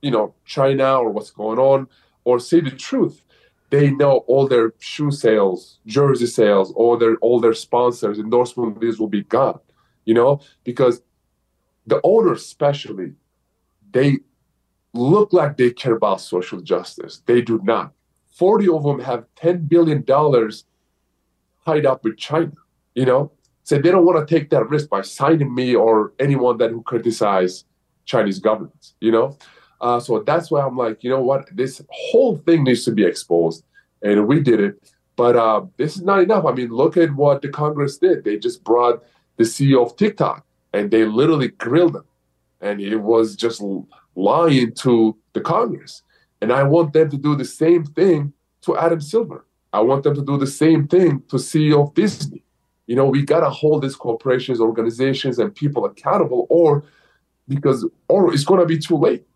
you 0.00 0.10
know, 0.10 0.34
China 0.46 0.96
or 0.96 1.10
what's 1.10 1.30
going 1.30 1.58
on, 1.58 1.86
or 2.24 2.38
say 2.40 2.60
the 2.60 2.70
truth, 2.70 3.22
they 3.68 3.90
know 3.90 4.24
all 4.26 4.48
their 4.48 4.72
shoe 4.78 5.10
sales, 5.10 5.80
jersey 5.84 6.26
sales, 6.26 6.72
all 6.72 6.96
their 6.96 7.16
all 7.16 7.40
their 7.40 7.52
sponsors, 7.52 8.18
endorsement 8.18 8.80
deals 8.80 8.98
will 8.98 9.14
be 9.18 9.24
gone. 9.24 9.60
You 10.06 10.14
know, 10.14 10.40
because 10.64 11.02
the 11.86 12.00
owners, 12.04 12.40
especially, 12.40 13.12
they 13.90 14.20
look 14.94 15.34
like 15.34 15.58
they 15.58 15.72
care 15.72 15.96
about 15.96 16.22
social 16.22 16.62
justice. 16.62 17.22
They 17.26 17.42
do 17.42 17.60
not 17.62 17.93
40 18.34 18.68
of 18.68 18.82
them 18.82 19.00
have 19.00 19.24
$10 19.36 19.68
billion 19.68 20.04
tied 20.04 21.86
up 21.86 22.04
with 22.04 22.16
China, 22.18 22.52
you 22.94 23.06
know? 23.06 23.30
So 23.62 23.78
they 23.78 23.90
don't 23.90 24.04
want 24.04 24.26
to 24.26 24.34
take 24.34 24.50
that 24.50 24.68
risk 24.68 24.90
by 24.90 25.02
signing 25.02 25.54
me 25.54 25.74
or 25.74 26.12
anyone 26.18 26.58
that 26.58 26.70
who 26.70 26.82
criticize 26.82 27.64
Chinese 28.04 28.40
government, 28.40 28.92
you 29.00 29.12
know? 29.12 29.38
Uh, 29.80 30.00
so 30.00 30.20
that's 30.20 30.50
why 30.50 30.62
I'm 30.62 30.76
like, 30.76 31.04
you 31.04 31.10
know 31.10 31.22
what? 31.22 31.48
This 31.56 31.80
whole 31.90 32.36
thing 32.36 32.64
needs 32.64 32.84
to 32.84 32.92
be 32.92 33.04
exposed. 33.04 33.64
And 34.02 34.26
we 34.26 34.40
did 34.40 34.60
it. 34.60 34.92
But 35.16 35.36
uh, 35.36 35.66
this 35.76 35.96
is 35.96 36.02
not 36.02 36.20
enough. 36.20 36.44
I 36.44 36.52
mean, 36.52 36.70
look 36.70 36.96
at 36.96 37.14
what 37.14 37.40
the 37.40 37.48
Congress 37.48 37.98
did. 37.98 38.24
They 38.24 38.36
just 38.36 38.64
brought 38.64 39.04
the 39.36 39.44
CEO 39.44 39.86
of 39.86 39.96
TikTok 39.96 40.44
and 40.72 40.90
they 40.90 41.04
literally 41.04 41.48
grilled 41.48 41.96
him. 41.96 42.04
And 42.60 42.80
it 42.80 42.96
was 42.96 43.36
just 43.36 43.62
lying 44.16 44.74
to 44.74 45.16
the 45.34 45.40
Congress. 45.40 46.02
And 46.44 46.52
I 46.52 46.62
want 46.62 46.92
them 46.92 47.08
to 47.08 47.16
do 47.16 47.34
the 47.34 47.44
same 47.46 47.86
thing 47.86 48.34
to 48.60 48.76
Adam 48.76 49.00
Silver. 49.00 49.46
I 49.72 49.80
want 49.80 50.02
them 50.02 50.14
to 50.14 50.22
do 50.22 50.36
the 50.36 50.46
same 50.46 50.86
thing 50.86 51.22
to 51.30 51.36
CEO 51.36 51.88
of 51.88 51.94
Disney. 51.94 52.44
You 52.86 52.96
know, 52.96 53.06
we 53.06 53.22
gotta 53.22 53.48
hold 53.48 53.80
these 53.80 53.96
corporations, 53.96 54.60
organizations, 54.60 55.38
and 55.38 55.54
people 55.54 55.86
accountable, 55.86 56.46
or 56.50 56.84
because 57.48 57.88
or 58.08 58.30
it's 58.34 58.44
gonna 58.44 58.66
be 58.66 58.76
too 58.76 58.98
late. 58.98 59.26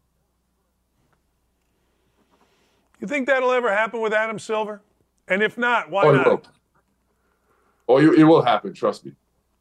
You 3.01 3.09
think 3.09 3.27
that'll 3.27 3.53
ever 3.53 3.75
happen 3.75 4.03
with 4.03 4.13
Adam 4.13 4.39
Silver? 4.39 4.83
And 5.29 5.43
if 5.43 5.57
not, 5.57 5.91
why 5.91 6.05
oh, 6.05 6.13
not? 6.13 6.27
Will. 6.27 6.43
Oh, 7.89 7.97
it, 7.97 8.25
will 8.25 8.43
happen. 8.43 8.75
Trust 8.75 9.07
me, 9.07 9.13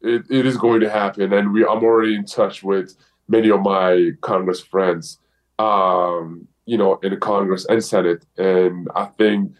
it, 0.02 0.26
it 0.28 0.44
is 0.44 0.58
going 0.58 0.80
to 0.80 0.90
happen, 0.90 1.32
and 1.32 1.54
we 1.54 1.64
I'm 1.64 1.82
already 1.82 2.14
in 2.14 2.26
touch 2.26 2.62
with 2.62 2.94
many 3.26 3.48
of 3.48 3.62
my 3.62 4.10
Congress 4.20 4.60
friends. 4.60 5.18
Um, 5.58 6.46
you 6.68 6.76
know, 6.76 6.96
in 7.02 7.10
the 7.10 7.16
Congress 7.16 7.64
and 7.64 7.82
Senate. 7.82 8.26
And 8.36 8.88
I 8.94 9.06
think 9.16 9.52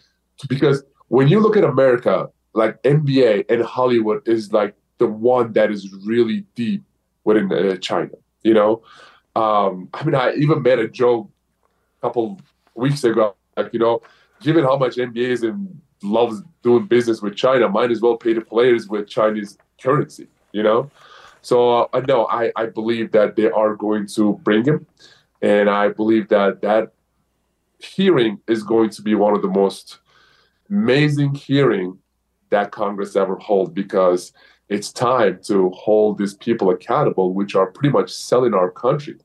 because 0.47 0.83
when 1.07 1.27
you 1.27 1.39
look 1.39 1.57
at 1.57 1.63
America, 1.63 2.29
like 2.53 2.81
NBA 2.83 3.45
and 3.49 3.63
Hollywood 3.63 4.27
is 4.27 4.53
like 4.53 4.75
the 4.99 5.07
one 5.07 5.53
that 5.53 5.71
is 5.71 5.91
really 6.05 6.45
deep 6.53 6.83
within 7.23 7.51
uh, 7.51 7.77
China. 7.77 8.11
You 8.43 8.53
know, 8.53 8.83
um, 9.35 9.89
I 9.95 10.03
mean, 10.03 10.13
I 10.13 10.33
even 10.35 10.61
made 10.61 10.77
a 10.77 10.87
joke 10.87 11.27
a 11.97 12.07
couple 12.07 12.39
weeks 12.75 13.03
ago, 13.03 13.35
like 13.57 13.73
you 13.73 13.79
know, 13.79 14.03
given 14.39 14.63
how 14.63 14.77
much 14.77 14.97
NBA 14.97 15.17
is 15.17 15.41
and 15.41 15.81
loves 16.03 16.43
doing 16.61 16.85
business 16.85 17.23
with 17.23 17.35
China, 17.35 17.69
might 17.69 17.89
as 17.89 18.01
well 18.01 18.17
pay 18.17 18.33
the 18.33 18.41
players 18.41 18.87
with 18.87 19.07
Chinese 19.07 19.57
currency. 19.81 20.27
You 20.51 20.61
know, 20.61 20.91
so 21.41 21.89
uh, 21.91 22.01
no, 22.07 22.27
I 22.27 22.51
I 22.55 22.67
believe 22.67 23.13
that 23.13 23.35
they 23.35 23.49
are 23.49 23.75
going 23.75 24.05
to 24.17 24.39
bring 24.43 24.63
him, 24.63 24.85
and 25.41 25.71
I 25.71 25.89
believe 25.89 26.27
that 26.29 26.61
that 26.61 26.93
hearing 27.79 28.39
is 28.47 28.63
going 28.63 28.89
to 28.91 29.01
be 29.01 29.15
one 29.15 29.35
of 29.35 29.41
the 29.41 29.49
most 29.49 29.99
amazing 30.69 31.33
hearing 31.33 31.97
that 32.49 32.71
Congress 32.71 33.15
ever 33.15 33.35
hold 33.37 33.73
because 33.73 34.33
it's 34.69 34.91
time 34.91 35.39
to 35.43 35.69
hold 35.71 36.17
these 36.17 36.35
people 36.35 36.69
accountable, 36.69 37.33
which 37.33 37.55
are 37.55 37.67
pretty 37.67 37.91
much 37.91 38.11
selling 38.11 38.53
our 38.53 38.69
country. 38.69 39.17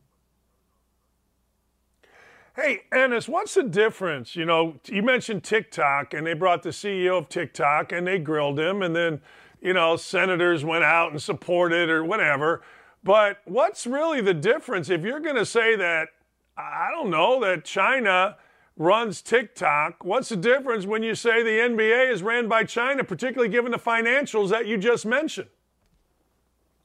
Hey, 2.56 2.82
Enes, 2.92 3.28
what's 3.28 3.54
the 3.54 3.64
difference? 3.64 4.36
You 4.36 4.44
know, 4.44 4.76
you 4.86 5.02
mentioned 5.02 5.42
TikTok, 5.42 6.14
and 6.14 6.24
they 6.26 6.34
brought 6.34 6.62
the 6.62 6.70
CEO 6.70 7.18
of 7.18 7.28
TikTok 7.28 7.90
and 7.90 8.06
they 8.06 8.18
grilled 8.18 8.60
him, 8.60 8.80
and 8.80 8.94
then, 8.94 9.20
you 9.60 9.72
know, 9.72 9.96
senators 9.96 10.64
went 10.64 10.84
out 10.84 11.10
and 11.10 11.20
supported 11.20 11.90
or 11.90 12.04
whatever. 12.04 12.62
But 13.02 13.38
what's 13.44 13.86
really 13.86 14.20
the 14.20 14.34
difference 14.34 14.88
if 14.88 15.02
you're 15.02 15.20
going 15.20 15.36
to 15.36 15.44
say 15.44 15.74
that, 15.76 16.08
I 16.56 16.88
don't 16.92 17.10
know, 17.10 17.40
that 17.40 17.64
China 17.64 18.36
runs 18.76 19.22
TikTok. 19.22 20.04
What's 20.04 20.28
the 20.28 20.36
difference 20.36 20.86
when 20.86 21.02
you 21.02 21.14
say 21.14 21.42
the 21.42 21.50
NBA 21.50 22.12
is 22.12 22.22
ran 22.22 22.48
by 22.48 22.64
China, 22.64 23.04
particularly 23.04 23.50
given 23.50 23.72
the 23.72 23.78
financials 23.78 24.50
that 24.50 24.66
you 24.66 24.78
just 24.78 25.06
mentioned? 25.06 25.48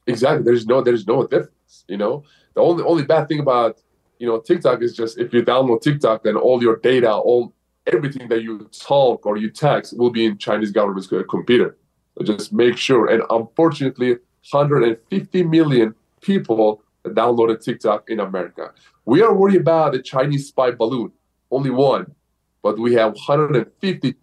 Exactly. 0.06 0.44
There's 0.44 0.66
no 0.66 0.80
there's 0.80 1.06
no 1.06 1.26
difference. 1.26 1.84
You 1.88 1.96
know, 1.96 2.24
the 2.54 2.60
only 2.60 2.84
only 2.84 3.04
bad 3.04 3.28
thing 3.28 3.40
about 3.40 3.80
you 4.18 4.26
know 4.26 4.40
TikTok 4.40 4.82
is 4.82 4.96
just 4.96 5.18
if 5.18 5.32
you 5.32 5.42
download 5.42 5.82
TikTok, 5.82 6.24
then 6.24 6.36
all 6.36 6.62
your 6.62 6.76
data, 6.76 7.12
all 7.12 7.52
everything 7.86 8.28
that 8.28 8.42
you 8.42 8.68
talk 8.72 9.26
or 9.26 9.36
you 9.36 9.50
text 9.50 9.96
will 9.98 10.10
be 10.10 10.24
in 10.26 10.38
Chinese 10.38 10.70
government's 10.70 11.08
computer. 11.28 11.76
So 12.16 12.24
just 12.24 12.52
make 12.52 12.76
sure. 12.76 13.08
And 13.08 13.22
unfortunately, 13.30 14.18
150 14.50 15.42
million 15.44 15.94
people 16.20 16.82
downloaded 17.04 17.62
TikTok 17.62 18.10
in 18.10 18.20
America. 18.20 18.72
We 19.04 19.22
are 19.22 19.34
worried 19.34 19.60
about 19.60 19.92
the 19.92 20.02
Chinese 20.02 20.48
spy 20.48 20.70
balloon, 20.70 21.12
only 21.50 21.70
one, 21.70 22.14
but 22.62 22.78
we 22.78 22.94
have 22.94 23.12
150 23.12 24.14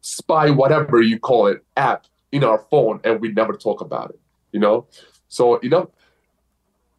spy, 0.00 0.50
whatever 0.50 1.00
you 1.02 1.18
call 1.18 1.46
it, 1.48 1.64
app 1.76 2.06
in 2.32 2.44
our 2.44 2.58
phone, 2.70 3.00
and 3.04 3.20
we 3.20 3.32
never 3.32 3.52
talk 3.54 3.80
about 3.80 4.10
it. 4.10 4.20
You 4.52 4.60
know, 4.60 4.86
so 5.28 5.60
you 5.62 5.68
know, 5.68 5.90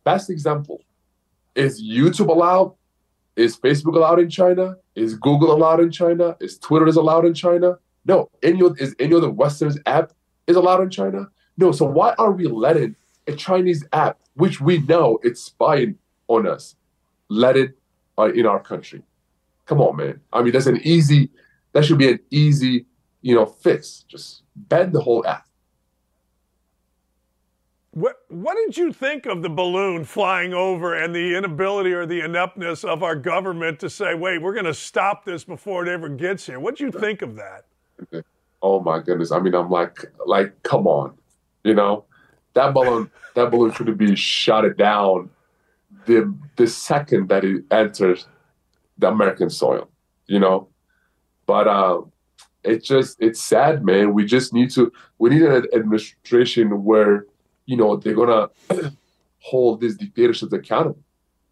best 0.03 0.30
example 0.30 0.82
is 1.56 1.82
YouTube 1.82 2.30
allowed? 2.30 2.74
Is 3.36 3.58
Facebook 3.58 3.95
allowed 3.95 4.20
in 4.20 4.30
China? 4.30 4.76
Is 4.95 5.16
Google 5.16 5.52
allowed 5.53 5.80
in 5.80 5.91
China? 5.91 6.36
Is 6.40 6.58
Twitter 6.58 6.88
is 6.88 6.95
allowed 6.95 7.26
in 7.26 7.34
China? 7.34 7.78
No. 8.06 8.30
Any 8.44 8.62
is 8.78 8.95
any 8.99 9.16
of 9.16 9.22
the 9.22 9.30
Western 9.30 9.74
app 9.86 10.12
is 10.48 10.56
allowed 10.56 10.82
in 10.82 10.90
China? 10.90 11.28
No. 11.58 11.72
So 11.72 11.86
why 11.86 12.14
are 12.18 12.32
we 12.32 12.48
letting 12.48 12.95
a 13.28 13.34
Chinese 13.34 13.86
app, 13.94 14.20
which 14.36 14.60
we 14.60 14.80
know 14.80 15.20
it's 15.24 15.41
spying 15.41 15.98
on 16.28 16.48
us, 16.48 16.76
let 17.30 17.56
it 17.56 17.78
uh, 18.18 18.32
in 18.34 18.45
our 18.45 18.60
country? 18.60 19.02
Come 19.72 19.80
on, 19.80 19.95
man. 19.95 20.19
I 20.34 20.41
mean, 20.41 20.52
that's 20.52 20.65
an 20.65 20.81
easy. 20.84 21.30
That 21.72 21.85
should 21.85 21.98
be 21.98 22.10
an 22.11 22.19
easy, 22.30 22.88
you 23.22 23.34
know, 23.34 23.45
fix. 23.45 24.03
Just 24.06 24.43
ban 24.53 24.91
the 24.91 24.99
whole 24.99 25.26
app. 25.26 25.48
What 27.91 28.18
what 28.27 28.57
did 28.57 28.76
you 28.76 28.91
think 28.91 29.26
of 29.26 29.41
the 29.41 29.48
balloon 29.48 30.03
flying 30.03 30.53
over 30.53 30.93
and 30.93 31.15
the 31.15 31.38
inability 31.38 31.93
or 31.93 32.06
the 32.06 32.19
ineptness 32.19 32.84
of 32.84 33.02
our 33.02 33.15
government 33.15 33.80
to 33.80 33.89
say, 33.89 34.14
"Wait, 34.14 34.41
we're 34.41 34.52
going 34.52 34.65
to 34.65 34.73
stop 34.73 35.23
this 35.23 35.45
before 35.45 35.88
it 35.88 35.89
ever 35.89 36.10
gets 36.10 36.45
here"? 36.45 36.60
What 36.60 36.76
did 36.76 36.84
you 36.84 36.99
think 36.99 37.22
of 37.22 37.38
that? 37.38 37.64
Oh 38.61 38.81
my 38.81 38.99
goodness! 38.99 39.31
I 39.31 39.39
mean, 39.39 39.56
I'm 39.56 39.69
like, 39.69 39.99
like, 40.26 40.61
come 40.64 40.85
on, 40.85 41.14
you 41.64 41.73
know, 41.73 42.03
that 42.56 42.73
balloon, 42.73 43.10
that 43.35 43.49
balloon 43.49 43.72
should 43.72 43.98
be 43.98 44.18
shot 44.18 44.65
down 44.76 45.30
the 46.07 46.35
the 46.57 46.68
second 46.68 47.30
that 47.30 47.45
it 47.45 47.64
enters 47.72 48.27
the 49.02 49.10
American 49.10 49.49
soil, 49.49 49.90
you 50.28 50.40
know. 50.40 50.69
But 51.45 51.68
uh, 51.68 52.02
it 52.64 52.84
just 52.84 53.18
it's 53.19 53.41
sad, 53.41 53.84
man. 53.84 54.14
We 54.14 54.26
just 54.26 54.53
need 54.53 54.72
to 54.72 54.91
we 55.18 55.32
need 55.32 55.41
an 55.41 55.68
administration 55.73 56.86
where 56.86 57.26
you 57.72 57.78
know, 57.78 57.95
they're 57.95 58.14
gonna 58.14 58.49
hold 59.40 59.82
these 59.82 59.98
dictatorships 59.98 60.53
accountable. 60.53 61.02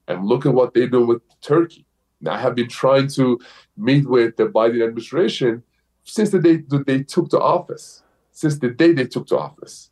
And 0.07 0.25
look 0.25 0.45
at 0.45 0.53
what 0.53 0.73
they're 0.73 0.87
doing 0.87 1.07
with 1.07 1.21
Turkey. 1.41 1.85
Now, 2.19 2.33
I 2.33 2.39
have 2.39 2.55
been 2.55 2.67
trying 2.67 3.07
to 3.09 3.39
meet 3.77 4.09
with 4.09 4.35
the 4.35 4.47
Biden 4.47 4.83
administration 4.83 5.63
since 6.03 6.31
the 6.31 6.39
day 6.39 6.57
that 6.57 6.85
they 6.85 7.03
took 7.03 7.29
to 7.29 7.39
office, 7.39 8.03
since 8.31 8.57
the 8.57 8.69
day 8.69 8.91
they 8.91 9.05
took 9.05 9.27
to 9.27 9.37
office. 9.37 9.91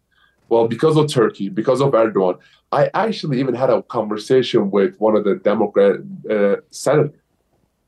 Well, 0.50 0.68
because 0.68 0.98
of 0.98 1.08
Turkey, 1.08 1.50
because 1.50 1.82
of 1.82 1.92
Erdogan, 1.92 2.40
I 2.72 2.90
actually 2.94 3.40
even 3.40 3.54
had 3.54 3.70
a 3.70 3.84
conversation 3.84 4.72
with 4.72 4.98
one 5.00 5.16
of 5.16 5.24
the 5.24 5.36
Democrat 5.36 6.00
uh, 6.30 6.58
senators. 6.72 7.16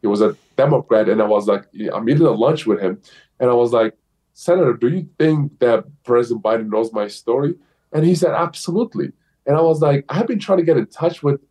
He 0.02 0.08
was 0.08 0.22
a 0.22 0.36
Democrat, 0.58 1.10
and 1.10 1.22
I 1.22 1.26
was 1.26 1.48
like, 1.48 1.66
I'm 1.94 2.08
eating 2.10 2.26
a 2.26 2.32
lunch 2.32 2.66
with 2.66 2.80
him, 2.80 3.02
and 3.40 3.50
I 3.50 3.54
was 3.54 3.74
like, 3.74 3.96
Senator, 4.34 4.74
do 4.74 4.88
you 4.88 5.10
think 5.18 5.60
that 5.60 5.84
President 6.04 6.44
Biden 6.44 6.70
knows 6.70 6.94
my 6.94 7.08
story? 7.08 7.56
And 7.92 8.06
he 8.06 8.16
said, 8.16 8.34
absolutely. 8.34 9.12
And 9.46 9.58
I 9.58 9.62
was 9.62 9.82
like, 9.82 10.06
I've 10.08 10.28
been 10.28 10.40
trying 10.40 10.60
to 10.60 10.64
get 10.64 10.78
in 10.78 10.86
touch 10.88 11.24
with 11.24 11.42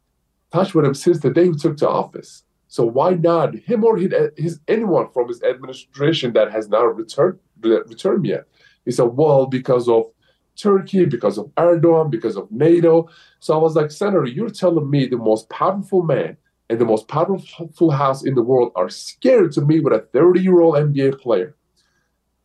touch 0.53 0.75
with 0.75 0.87
him 0.87 0.95
since 0.95 1.21
the 1.21 1.31
day 1.31 1.47
he 1.47 1.53
took 1.53 1.77
to 1.79 1.89
office. 1.89 2.45
So 2.69 2.85
why 2.85 3.11
not 3.15 3.55
him 3.55 3.85
or 3.85 3.97
his, 3.97 4.61
anyone 4.69 5.11
from 5.13 5.29
his 5.29 5.43
administration 5.43 6.33
that 6.35 6.51
has 6.51 6.69
not 6.69 6.97
returned 6.97 7.39
returned 7.61 8.25
yet? 8.27 8.45
He 8.85 8.91
said, 8.91 9.05
well, 9.05 9.47
because 9.47 9.89
of 9.89 10.05
Turkey, 10.57 11.05
because 11.05 11.39
of 11.39 11.47
Erdogan, 11.57 12.11
because 12.11 12.37
of 12.37 12.51
NATO. 12.51 13.09
So 13.41 13.55
I 13.55 13.59
was 13.59 13.77
like, 13.77 13.91
Senator, 13.91 14.25
you're 14.27 14.51
telling 14.51 14.89
me 14.91 15.07
the 15.07 15.17
most 15.17 15.49
powerful 15.51 16.03
man 16.03 16.37
and 16.71 16.79
the 16.79 16.85
most 16.85 17.09
powerful 17.09 17.91
house 17.91 18.25
in 18.25 18.35
the 18.35 18.43
world 18.43 18.73
are 18.77 18.89
scared 18.89 19.53
to 19.53 19.61
meet 19.63 19.83
with 19.83 19.93
a 19.93 20.07
30 20.13 20.41
year 20.41 20.61
old 20.61 20.75
NBA 20.75 21.21
player. 21.21 21.57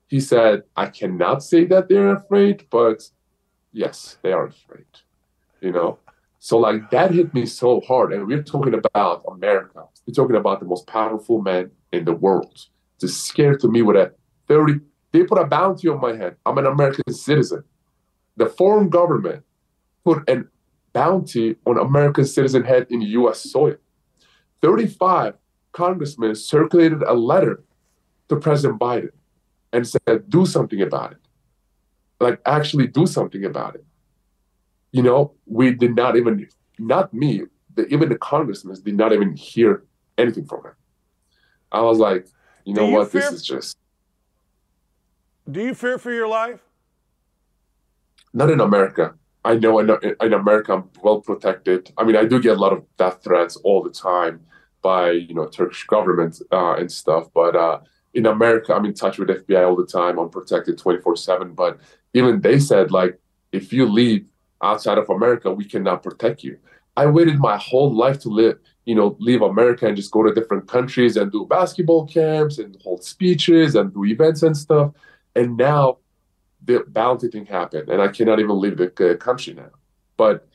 He 0.08 0.20
said, 0.20 0.64
I 0.76 0.88
cannot 0.88 1.44
say 1.44 1.66
that 1.66 1.90
they're 1.90 2.16
afraid, 2.16 2.68
but 2.70 3.10
yes, 3.72 4.18
they 4.22 4.32
are 4.32 4.48
afraid. 4.48 4.86
You 5.62 5.72
know, 5.72 6.00
so 6.40 6.58
like 6.58 6.90
that 6.92 7.12
hit 7.12 7.34
me 7.34 7.46
so 7.46 7.82
hard. 7.82 8.12
And 8.12 8.28
we're 8.28 8.44
talking 8.44 8.74
about 8.74 9.24
America. 9.30 9.86
We're 10.06 10.14
talking 10.14 10.36
about 10.36 10.60
the 10.60 10.66
most 10.66 10.88
powerful 10.88 11.42
man 11.42 11.72
in 11.94 12.06
the 12.06 12.14
world. 12.14 12.66
Just 13.00 13.26
scared 13.26 13.62
to 13.62 13.70
me 13.70 13.82
with 13.82 13.96
a 13.96 14.14
30. 14.50 14.82
They 15.14 15.24
put 15.24 15.38
a 15.38 15.46
bounty 15.46 15.88
on 15.88 16.02
my 16.02 16.16
head. 16.16 16.36
I'm 16.46 16.58
an 16.58 16.66
American 16.66 17.14
citizen. 17.14 17.64
The 18.36 18.48
foreign 18.48 18.90
government 18.90 19.44
put 20.04 20.30
a 20.30 20.44
bounty 20.92 21.56
on 21.66 21.78
American 21.78 22.26
citizen 22.26 22.64
head 22.64 22.88
in 22.90 23.02
U.S. 23.02 23.50
soil. 23.50 23.76
35 24.64 25.36
congressmen 25.74 26.34
circulated 26.34 27.04
a 27.04 27.14
letter 27.14 27.64
to 28.30 28.38
President 28.38 28.80
Biden 28.80 29.12
and 29.72 29.88
said, 29.88 30.30
do 30.30 30.46
something 30.46 30.82
about 30.82 31.12
it 31.12 31.18
like 32.24 32.40
actually 32.46 32.88
do 32.88 33.06
something 33.06 33.46
about 33.46 33.76
it. 33.76 33.86
You 34.92 35.04
know, 35.04 35.34
we 35.46 35.74
did 35.74 35.96
not 35.96 36.16
even, 36.16 36.48
not 36.80 37.14
me, 37.14 37.44
the, 37.76 37.86
even 37.88 38.10
the 38.10 38.18
congressmen 38.18 38.76
did 38.84 38.96
not 38.96 39.14
even 39.14 39.36
hear 39.36 39.84
anything 40.18 40.46
from 40.46 40.66
him. 40.66 40.74
I 41.72 41.82
was 41.82 42.00
like, 42.00 42.28
you 42.66 42.74
know 42.74 42.88
you 42.88 42.94
what, 42.94 43.12
fear, 43.12 43.22
this 43.22 43.32
is 43.34 43.44
just. 43.44 43.78
Do 45.50 45.62
you 45.62 45.74
fear 45.74 45.98
for 45.98 46.12
your 46.12 46.28
life? 46.28 46.62
Not 48.34 48.50
in 48.50 48.60
America. 48.60 49.16
I 49.44 49.56
know 49.56 49.80
in, 49.80 49.90
in 50.22 50.34
America 50.34 50.74
I'm 50.74 50.90
well 51.02 51.20
protected. 51.20 51.92
I 51.98 52.04
mean, 52.06 52.16
I 52.16 52.26
do 52.26 52.42
get 52.42 52.56
a 52.56 52.60
lot 52.60 52.72
of 52.72 52.86
death 52.98 53.24
threats 53.24 53.58
all 53.58 53.84
the 53.84 53.90
time 53.90 54.40
by 54.84 55.12
you 55.12 55.34
know 55.34 55.48
Turkish 55.48 55.86
government 55.86 56.40
uh, 56.52 56.76
and 56.76 56.92
stuff, 56.92 57.30
but 57.34 57.56
uh, 57.56 57.80
in 58.14 58.26
America, 58.28 58.74
I'm 58.74 58.86
in 58.86 58.94
touch 58.94 59.18
with 59.18 59.30
FBI 59.30 59.68
all 59.68 59.76
the 59.76 59.86
time. 59.86 60.20
I'm 60.20 60.30
protected 60.30 60.78
24 60.78 61.16
7. 61.16 61.54
But 61.54 61.80
even 62.14 62.42
they 62.42 62.60
said, 62.60 62.92
like, 62.92 63.20
if 63.52 63.74
you 63.74 63.86
leave 63.86 64.26
outside 64.62 64.98
of 64.98 65.10
America, 65.10 65.52
we 65.52 65.66
cannot 65.66 66.04
protect 66.04 66.44
you. 66.44 66.58
I 66.96 67.08
waited 67.08 67.40
my 67.40 67.58
whole 67.58 67.94
life 67.94 68.20
to 68.20 68.30
live, 68.30 68.60
you 68.86 68.94
know, 68.94 69.16
leave 69.20 69.42
America 69.42 69.88
and 69.88 69.96
just 69.96 70.12
go 70.12 70.22
to 70.22 70.34
different 70.34 70.68
countries 70.68 71.18
and 71.18 71.32
do 71.32 71.46
basketball 71.46 72.06
camps 72.06 72.60
and 72.60 72.78
hold 72.84 73.04
speeches 73.04 73.76
and 73.76 73.92
do 73.92 74.06
events 74.06 74.44
and 74.44 74.56
stuff. 74.56 74.92
And 75.36 75.58
now 75.58 75.98
the 76.64 76.84
bounty 76.88 77.30
thing 77.30 77.48
happened, 77.48 77.90
and 77.90 78.02
I 78.02 78.10
cannot 78.10 78.40
even 78.40 78.60
leave 78.60 78.78
the 78.78 79.18
country 79.20 79.56
now. 79.56 79.72
But 80.18 80.48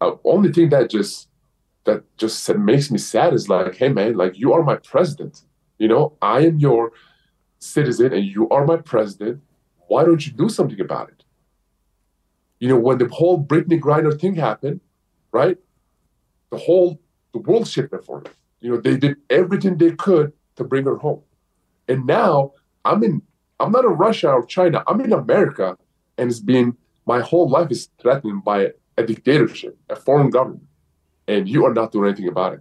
uh, 0.00 0.12
only 0.24 0.52
thing 0.52 0.70
that 0.70 0.90
just 0.90 1.28
that 1.84 2.02
just 2.16 2.48
makes 2.56 2.90
me 2.90 2.98
sad 2.98 3.34
is 3.34 3.48
like, 3.48 3.76
hey 3.76 3.88
man, 3.88 4.16
like 4.16 4.38
you 4.38 4.52
are 4.52 4.62
my 4.62 4.76
president 4.76 5.44
you 5.78 5.88
know, 5.88 6.16
I 6.22 6.40
am 6.40 6.58
your 6.58 6.92
citizen 7.58 8.12
and 8.12 8.24
you 8.24 8.48
are 8.50 8.64
my 8.64 8.76
president. 8.76 9.42
Why 9.88 10.04
don't 10.04 10.24
you 10.24 10.32
do 10.32 10.48
something 10.48 10.80
about 10.80 11.08
it? 11.10 11.24
You 12.58 12.68
know, 12.68 12.78
when 12.78 12.98
the 12.98 13.08
whole 13.08 13.42
Brittney 13.42 13.80
Griner 13.80 14.18
thing 14.18 14.34
happened, 14.34 14.80
right? 15.32 15.58
The 16.50 16.58
whole 16.58 17.00
the 17.32 17.40
world 17.40 17.66
shifted 17.66 18.04
for 18.04 18.20
her. 18.20 18.32
You 18.60 18.70
know, 18.70 18.80
they 18.80 18.96
did 18.96 19.16
everything 19.28 19.76
they 19.76 19.90
could 19.90 20.32
to 20.56 20.64
bring 20.64 20.84
her 20.84 20.96
home. 20.96 21.22
And 21.88 22.06
now 22.06 22.52
I'm 22.84 23.02
in 23.02 23.22
I'm 23.60 23.72
not 23.72 23.84
in 23.84 23.92
Russia 23.92 24.30
or 24.30 24.46
China. 24.46 24.82
I'm 24.86 25.00
in 25.00 25.12
America 25.12 25.76
and 26.16 26.30
it's 26.30 26.40
been 26.40 26.76
my 27.06 27.20
whole 27.20 27.48
life 27.48 27.70
is 27.70 27.90
threatened 28.00 28.44
by 28.44 28.72
a 28.96 29.02
dictatorship, 29.02 29.76
a 29.90 29.96
foreign 29.96 30.30
government. 30.30 30.62
And 31.26 31.48
you 31.48 31.64
are 31.64 31.72
not 31.72 31.92
doing 31.92 32.08
anything 32.08 32.28
about 32.28 32.54
it. 32.54 32.60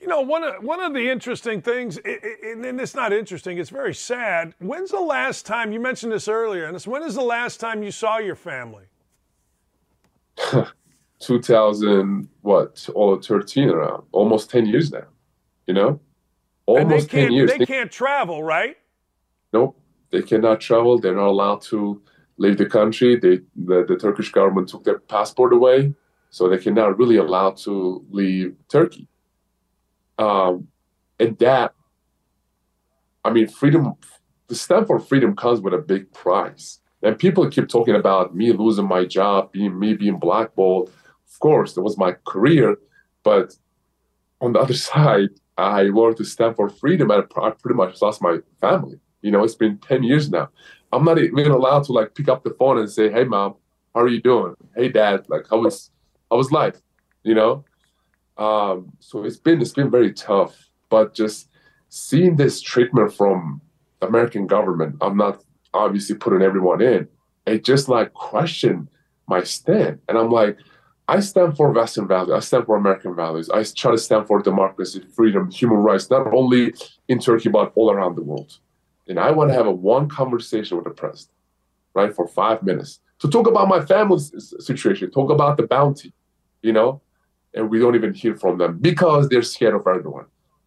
You 0.00 0.06
know, 0.06 0.20
one 0.20 0.44
of, 0.44 0.62
one 0.62 0.80
of 0.80 0.94
the 0.94 1.10
interesting 1.10 1.60
things, 1.60 1.96
and 1.98 2.80
it's 2.80 2.94
not 2.94 3.12
interesting, 3.12 3.58
it's 3.58 3.70
very 3.70 3.94
sad. 3.94 4.54
When's 4.60 4.90
the 4.90 5.00
last 5.00 5.44
time, 5.44 5.72
you 5.72 5.80
mentioned 5.80 6.12
this 6.12 6.28
earlier, 6.28 6.66
and 6.66 6.80
when 6.82 7.02
is 7.02 7.14
the 7.14 7.22
last 7.22 7.58
time 7.58 7.82
you 7.82 7.90
saw 7.90 8.18
your 8.18 8.36
family? 8.36 8.84
2000, 11.20 12.28
what, 12.42 12.88
all 12.94 13.20
13 13.20 13.68
around, 13.68 13.90
uh, 13.90 14.02
almost 14.12 14.50
10 14.50 14.66
years 14.66 14.92
now, 14.92 15.06
you 15.66 15.74
know? 15.74 16.00
Almost 16.66 17.10
10 17.10 17.32
years. 17.32 17.50
They 17.50 17.66
can't 17.66 17.90
travel, 17.90 18.42
right? 18.42 18.76
Nope, 19.52 19.80
they 20.10 20.22
cannot 20.22 20.60
travel. 20.60 20.98
They're 20.98 21.14
not 21.14 21.28
allowed 21.28 21.62
to 21.62 22.00
leave 22.38 22.58
the 22.58 22.66
country. 22.66 23.16
They, 23.16 23.40
the, 23.56 23.84
the 23.88 23.96
Turkish 23.96 24.32
government 24.32 24.68
took 24.68 24.84
their 24.84 25.00
passport 25.00 25.52
away, 25.52 25.94
so 26.30 26.48
they 26.48 26.58
cannot 26.58 26.98
really 26.98 27.16
allowed 27.16 27.56
to 27.58 28.04
leave 28.10 28.56
Turkey 28.68 29.08
Um, 30.18 30.68
and 31.20 31.38
that, 31.38 31.74
I 33.24 33.30
mean, 33.32 33.48
freedom, 33.48 33.94
the 34.48 34.54
stand 34.54 34.86
for 34.86 34.98
freedom 35.00 35.36
comes 35.36 35.60
with 35.60 35.74
a 35.74 35.78
big 35.78 36.12
price. 36.12 36.80
And 37.02 37.18
people 37.18 37.48
keep 37.50 37.68
talking 37.68 37.94
about 37.96 38.34
me 38.34 38.52
losing 38.52 38.88
my 38.88 39.04
job, 39.04 39.52
being 39.52 39.78
me 39.78 39.94
being 39.94 40.18
blackballed. 40.18 40.90
Of 41.30 41.38
course, 41.40 41.74
that 41.74 41.82
was 41.82 41.98
my 41.98 42.14
career, 42.26 42.76
but 43.24 43.54
on 44.40 44.52
the 44.54 44.60
other 44.64 44.74
side, 44.74 45.30
I 45.58 45.90
wanted 45.90 46.18
to 46.18 46.24
stand 46.24 46.56
for 46.56 46.68
freedom, 46.68 47.10
and 47.10 47.24
I 47.36 47.50
pretty 47.50 47.76
much 47.76 48.00
lost 48.02 48.22
my 48.22 48.38
family. 48.60 49.00
You 49.22 49.32
know, 49.32 49.44
it's 49.44 49.56
been 49.56 49.78
ten 49.78 50.02
years 50.04 50.30
now. 50.30 50.50
I'm 50.92 51.04
not 51.04 51.18
even 51.18 51.50
allowed 51.50 51.84
to 51.84 51.92
like 51.92 52.14
pick 52.14 52.28
up 52.28 52.44
the 52.44 52.50
phone 52.58 52.78
and 52.78 52.90
say, 52.90 53.10
"Hey, 53.10 53.24
mom, 53.24 53.54
how 53.94 54.02
are 54.02 54.08
you 54.08 54.22
doing? 54.22 54.54
Hey, 54.74 54.88
dad, 54.88 55.26
like 55.28 55.46
how 55.50 55.58
was 55.60 55.90
how 56.30 56.36
was 56.36 56.52
life?" 56.52 56.80
You 57.22 57.34
know. 57.34 57.64
Um, 58.36 58.92
so 59.00 59.24
it's 59.24 59.36
been 59.36 59.60
it's 59.60 59.72
been 59.72 59.90
very 59.90 60.12
tough, 60.12 60.54
but 60.88 61.14
just 61.14 61.48
seeing 61.88 62.36
this 62.36 62.60
treatment 62.60 63.12
from 63.12 63.60
the 64.00 64.06
American 64.06 64.46
government, 64.46 64.96
I'm 65.00 65.16
not 65.16 65.42
obviously 65.74 66.16
putting 66.16 66.42
everyone 66.42 66.80
in. 66.80 67.08
It 67.46 67.64
just 67.64 67.88
like 67.88 68.12
questioned 68.12 68.88
my 69.26 69.42
stand, 69.42 69.98
and 70.08 70.16
I'm 70.16 70.30
like, 70.30 70.58
I 71.08 71.20
stand 71.20 71.56
for 71.56 71.72
Western 71.72 72.06
values. 72.06 72.32
I 72.32 72.40
stand 72.40 72.66
for 72.66 72.76
American 72.76 73.14
values. 73.14 73.50
I 73.50 73.64
try 73.64 73.90
to 73.90 73.98
stand 73.98 74.26
for 74.26 74.40
democracy, 74.40 75.02
freedom, 75.16 75.50
human 75.50 75.78
rights, 75.78 76.10
not 76.10 76.32
only 76.32 76.74
in 77.08 77.18
Turkey 77.18 77.48
but 77.48 77.72
all 77.74 77.90
around 77.90 78.16
the 78.16 78.22
world. 78.22 78.58
And 79.08 79.18
I 79.18 79.30
want 79.30 79.50
to 79.50 79.54
have 79.54 79.66
a 79.66 79.72
one 79.72 80.08
conversation 80.08 80.76
with 80.76 80.84
the 80.84 80.90
president, 80.90 81.34
right, 81.94 82.14
for 82.14 82.28
five 82.28 82.62
minutes 82.62 83.00
to 83.20 83.28
talk 83.28 83.46
about 83.46 83.68
my 83.68 83.84
family's 83.84 84.54
situation, 84.60 85.10
talk 85.10 85.30
about 85.30 85.56
the 85.56 85.66
bounty, 85.66 86.12
you 86.62 86.72
know, 86.72 87.00
and 87.54 87.68
we 87.70 87.78
don't 87.78 87.94
even 87.94 88.14
hear 88.14 88.36
from 88.36 88.58
them 88.58 88.78
because 88.78 89.28
they're 89.28 89.42
scared 89.42 89.74
of 89.74 89.82
Erdogan, 89.82 90.26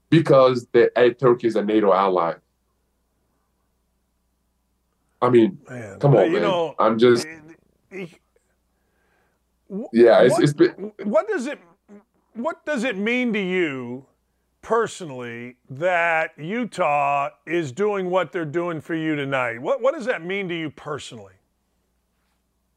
because 0.09 0.67
the, 0.73 0.91
eh, 0.97 1.11
Turkey 1.11 1.47
is 1.47 1.55
a 1.55 1.63
NATO 1.63 1.93
ally. 1.93 2.33
I 5.21 5.29
mean, 5.29 5.59
man, 5.69 5.99
come 5.99 6.15
on, 6.15 6.31
man. 6.31 6.41
Know, 6.41 6.75
I'm 6.79 6.97
just. 6.97 7.27
Eh, 7.27 7.37
eh, 7.91 8.07
yeah, 9.93 10.23
it's, 10.23 10.33
what, 10.33 10.43
it's 10.43 10.53
been, 10.53 10.91
what 11.03 11.27
does 11.27 11.45
it 11.45 11.59
what 12.33 12.65
does 12.65 12.83
it 12.83 12.97
mean 12.97 13.31
to 13.33 13.39
you 13.39 14.05
personally 14.61 15.57
that 15.69 16.31
Utah 16.37 17.29
is 17.45 17.71
doing 17.71 18.09
what 18.09 18.31
they're 18.31 18.45
doing 18.45 18.81
for 18.81 18.95
you 18.95 19.15
tonight? 19.15 19.61
What 19.61 19.81
what 19.81 19.93
does 19.93 20.05
that 20.05 20.23
mean 20.23 20.47
to 20.49 20.55
you 20.55 20.69
personally? 20.69 21.33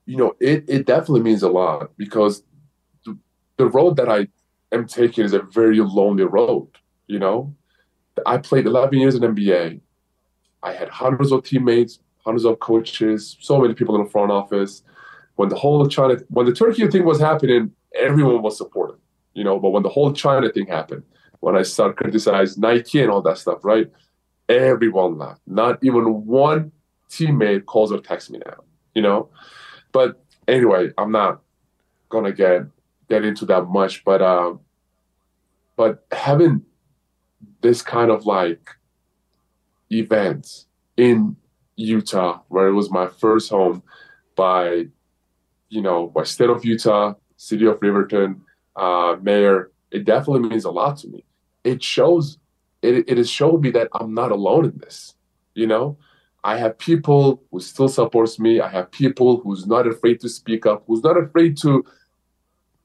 You 0.07 0.17
know, 0.17 0.37
it 0.41 0.65
it 0.69 0.87
definitely 0.87 1.23
means 1.23 1.43
a 1.43 1.49
lot 1.49 1.91
because 1.97 2.43
the, 3.05 3.17
the 3.57 3.67
road 3.67 3.97
that 3.97 4.09
I 4.09 4.29
am 4.73 4.87
taking 4.87 5.25
is 5.25 5.33
a 5.33 5.43
very 5.43 5.81
lonely 5.81 6.25
road. 6.25 6.69
You 7.07 7.19
know, 7.19 7.55
I 8.27 8.39
played 8.39 8.67
11 8.67 8.99
years 8.99 9.15
in 9.15 9.23
NBA. 9.23 9.81
I 10.63 10.73
had 10.73 10.89
hundreds 10.89 11.31
of 11.33 11.45
teammates, 11.45 11.99
hundreds 12.25 12.45
of 12.45 12.59
coaches, 12.59 13.37
so 13.41 13.61
many 13.61 13.75
people 13.75 13.95
in 13.97 14.05
the 14.05 14.11
front 14.11 14.31
office. 14.31 14.83
When 15.37 15.49
the 15.49 15.57
whole 15.57 15.87
China, 15.89 16.17
when 16.29 16.47
the 16.47 16.53
Turkey 16.53 16.87
thing 16.89 17.05
was 17.05 17.21
happening, 17.21 17.73
everyone 17.95 18.41
was 18.41 18.57
supportive, 18.57 18.99
you 19.35 19.45
know. 19.45 19.59
But 19.59 19.71
when 19.71 19.83
the 19.83 19.89
whole 19.89 20.13
China 20.13 20.51
thing 20.51 20.67
happened, 20.67 21.03
when 21.45 21.57
I 21.57 21.63
start 21.63 21.97
criticizing 21.97 22.63
Nike 22.63 23.03
and 23.03 23.11
all 23.11 23.21
that 23.21 23.37
stuff, 23.37 23.65
right? 23.65 23.91
Everyone 24.49 25.19
laughed. 25.19 25.43
Not 25.47 25.79
even 25.83 26.25
one 26.25 26.73
teammate 27.11 27.67
calls 27.67 27.93
or 27.93 28.01
texts 28.01 28.31
me 28.31 28.41
now, 28.47 28.65
you 28.95 29.03
know. 29.03 29.29
But 29.93 30.25
anyway, 30.49 30.91
I'm 30.97 31.13
not 31.13 31.43
gonna 32.09 32.33
get 32.33 32.63
get 33.11 33.27
into 33.27 33.45
that 33.47 33.65
much, 33.65 34.05
but 34.05 34.23
um, 34.23 34.61
but 35.77 36.07
having 36.13 36.63
this 37.61 37.83
kind 37.83 38.11
of 38.11 38.25
like 38.25 38.71
events 39.93 40.67
in 40.97 41.37
Utah, 41.77 42.41
where 42.49 42.69
it 42.69 42.73
was 42.73 42.91
my 42.91 43.07
first 43.07 43.51
home, 43.51 43.83
by 44.35 44.87
you 45.69 45.83
know, 45.83 46.07
by 46.07 46.23
state 46.25 46.49
of 46.49 46.65
Utah, 46.65 47.15
city 47.37 47.67
of 47.67 47.79
Riverton, 47.83 48.41
uh, 48.77 49.17
mayor, 49.21 49.73
it 49.91 50.07
definitely 50.07 50.49
means 50.49 50.65
a 50.65 50.71
lot 50.71 50.97
to 50.99 51.09
me. 51.09 51.25
It 51.65 51.83
shows, 51.83 52.39
it, 52.83 53.09
it 53.09 53.19
has 53.19 53.31
showed 53.31 53.63
me 53.63 53.71
that 53.71 53.89
I'm 53.93 54.15
not 54.15 54.31
alone 54.31 54.67
in 54.67 54.79
this. 54.79 55.15
You 55.55 55.67
know, 55.67 55.97
I 56.43 56.59
have 56.59 56.79
people 56.79 57.43
who 57.51 57.61
still 57.61 57.89
supports 57.89 58.39
me. 58.39 58.61
I 58.61 58.69
have 58.69 58.91
people 58.91 59.41
who's 59.41 59.67
not 59.67 59.87
afraid 59.87 60.21
to 60.21 60.29
speak 60.29 60.67
up, 60.67 60.85
who's 60.87 61.03
not 61.03 61.17
afraid 61.17 61.57
to 61.59 61.85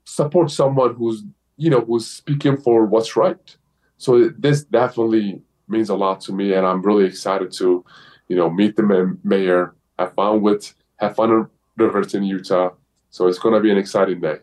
support 0.05 0.49
someone 0.49 0.95
who's, 0.95 1.23
you 1.57 1.69
know, 1.69 1.81
who's 1.81 2.07
speaking 2.07 2.57
for 2.57 2.85
what's 2.85 3.15
right. 3.15 3.57
So 3.97 4.29
this 4.37 4.63
definitely 4.63 5.41
means 5.67 5.89
a 5.89 5.95
lot 5.95 6.21
to 6.21 6.33
me, 6.33 6.53
and 6.53 6.65
I'm 6.65 6.81
really 6.81 7.05
excited 7.05 7.51
to, 7.53 7.83
you 8.27 8.35
know, 8.35 8.49
meet 8.49 8.75
the 8.75 9.17
mayor, 9.23 9.75
have 9.99 10.13
fun 10.13 10.41
with, 10.41 10.73
have 10.97 11.15
fun 11.15 11.31
in 11.31 11.47
Riverton, 11.77 12.23
Utah. 12.23 12.71
So 13.09 13.27
it's 13.27 13.39
going 13.39 13.55
to 13.55 13.61
be 13.61 13.71
an 13.71 13.77
exciting 13.77 14.21
day. 14.21 14.37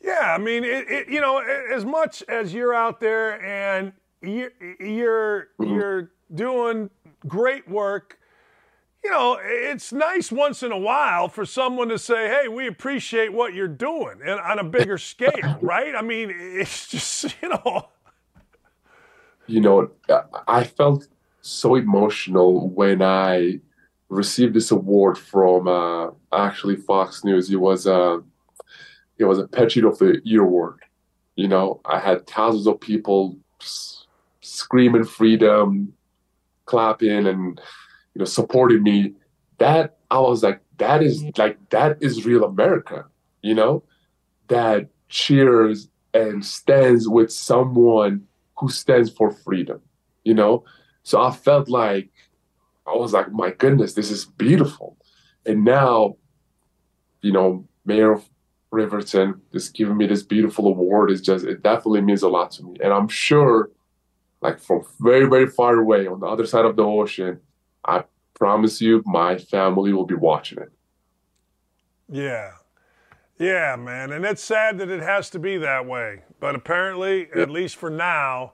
Yeah, 0.00 0.34
I 0.34 0.38
mean, 0.38 0.64
it, 0.64 0.90
it, 0.90 1.08
you 1.08 1.20
know, 1.20 1.38
as 1.38 1.84
much 1.84 2.22
as 2.28 2.54
you're 2.54 2.74
out 2.74 3.00
there 3.00 3.42
and 3.44 3.92
you're 4.22 4.50
you're, 4.80 5.48
mm-hmm. 5.60 5.74
you're 5.74 6.10
doing 6.34 6.90
great 7.26 7.68
work, 7.68 8.18
you 9.04 9.10
know, 9.10 9.38
it's 9.42 9.92
nice 9.92 10.30
once 10.30 10.62
in 10.62 10.72
a 10.72 10.78
while 10.78 11.28
for 11.28 11.44
someone 11.44 11.88
to 11.88 11.98
say, 11.98 12.28
"Hey, 12.28 12.48
we 12.48 12.66
appreciate 12.66 13.32
what 13.32 13.54
you're 13.54 13.68
doing," 13.68 14.20
and 14.24 14.40
on 14.40 14.58
a 14.58 14.64
bigger 14.64 14.98
scale, 15.12 15.58
right? 15.60 15.94
I 15.94 16.02
mean, 16.02 16.30
it's 16.30 16.88
just 16.88 17.34
you 17.42 17.48
know. 17.48 17.88
You 19.46 19.60
know, 19.60 19.90
I 20.46 20.64
felt 20.64 21.08
so 21.40 21.74
emotional 21.74 22.68
when 22.68 23.02
I 23.02 23.60
received 24.08 24.54
this 24.54 24.70
award 24.70 25.18
from 25.18 25.66
uh, 25.66 26.10
actually 26.32 26.76
Fox 26.76 27.24
News. 27.24 27.50
It 27.50 27.56
was 27.56 27.86
uh, 27.86 28.18
it 29.20 29.24
was 29.24 29.38
a 29.38 29.46
Patriot 29.46 29.86
of 29.86 29.98
the 29.98 30.20
Year 30.24 30.42
award. 30.42 30.80
You 31.36 31.48
know, 31.48 31.80
I 31.84 32.00
had 32.00 32.26
thousands 32.26 32.66
of 32.66 32.80
people 32.80 33.36
screaming 34.40 35.04
freedom, 35.04 35.92
clapping, 36.64 37.26
and 37.26 37.60
you 38.14 38.18
know, 38.18 38.24
supporting 38.24 38.82
me. 38.82 39.14
That 39.58 39.98
I 40.10 40.18
was 40.18 40.42
like, 40.42 40.60
that 40.78 41.02
is 41.02 41.24
like 41.36 41.58
that 41.70 41.98
is 42.00 42.24
real 42.24 42.44
America. 42.44 43.04
You 43.42 43.54
know, 43.54 43.84
that 44.48 44.88
cheers 45.08 45.88
and 46.12 46.44
stands 46.44 47.08
with 47.08 47.32
someone 47.32 48.26
who 48.58 48.68
stands 48.68 49.10
for 49.10 49.30
freedom. 49.30 49.80
You 50.24 50.34
know, 50.34 50.64
so 51.02 51.20
I 51.20 51.30
felt 51.30 51.68
like 51.68 52.10
I 52.86 52.96
was 52.96 53.12
like, 53.12 53.32
my 53.32 53.50
goodness, 53.50 53.94
this 53.94 54.10
is 54.10 54.24
beautiful. 54.24 54.96
And 55.46 55.64
now, 55.64 56.16
you 57.22 57.32
know, 57.32 57.66
Mayor 57.84 58.12
of 58.12 58.28
Riverton 58.70 59.40
just 59.52 59.74
giving 59.74 59.96
me 59.96 60.06
this 60.06 60.22
beautiful 60.22 60.66
award 60.66 61.10
is 61.10 61.20
just, 61.20 61.44
it 61.44 61.62
definitely 61.62 62.02
means 62.02 62.22
a 62.22 62.28
lot 62.28 62.52
to 62.52 62.64
me. 62.64 62.76
And 62.82 62.92
I'm 62.92 63.08
sure, 63.08 63.70
like 64.40 64.60
from 64.60 64.84
very, 65.00 65.28
very 65.28 65.48
far 65.48 65.78
away 65.78 66.06
on 66.06 66.20
the 66.20 66.26
other 66.26 66.46
side 66.46 66.64
of 66.64 66.76
the 66.76 66.84
ocean, 66.84 67.40
I 67.84 68.04
promise 68.34 68.80
you, 68.80 69.02
my 69.06 69.38
family 69.38 69.92
will 69.92 70.06
be 70.06 70.14
watching 70.14 70.58
it. 70.58 70.72
Yeah. 72.08 72.52
Yeah, 73.38 73.76
man. 73.76 74.12
And 74.12 74.24
it's 74.24 74.42
sad 74.42 74.78
that 74.78 74.90
it 74.90 75.02
has 75.02 75.30
to 75.30 75.38
be 75.38 75.56
that 75.58 75.86
way. 75.86 76.22
But 76.40 76.54
apparently, 76.54 77.28
yeah. 77.34 77.42
at 77.42 77.50
least 77.50 77.76
for 77.76 77.90
now, 77.90 78.52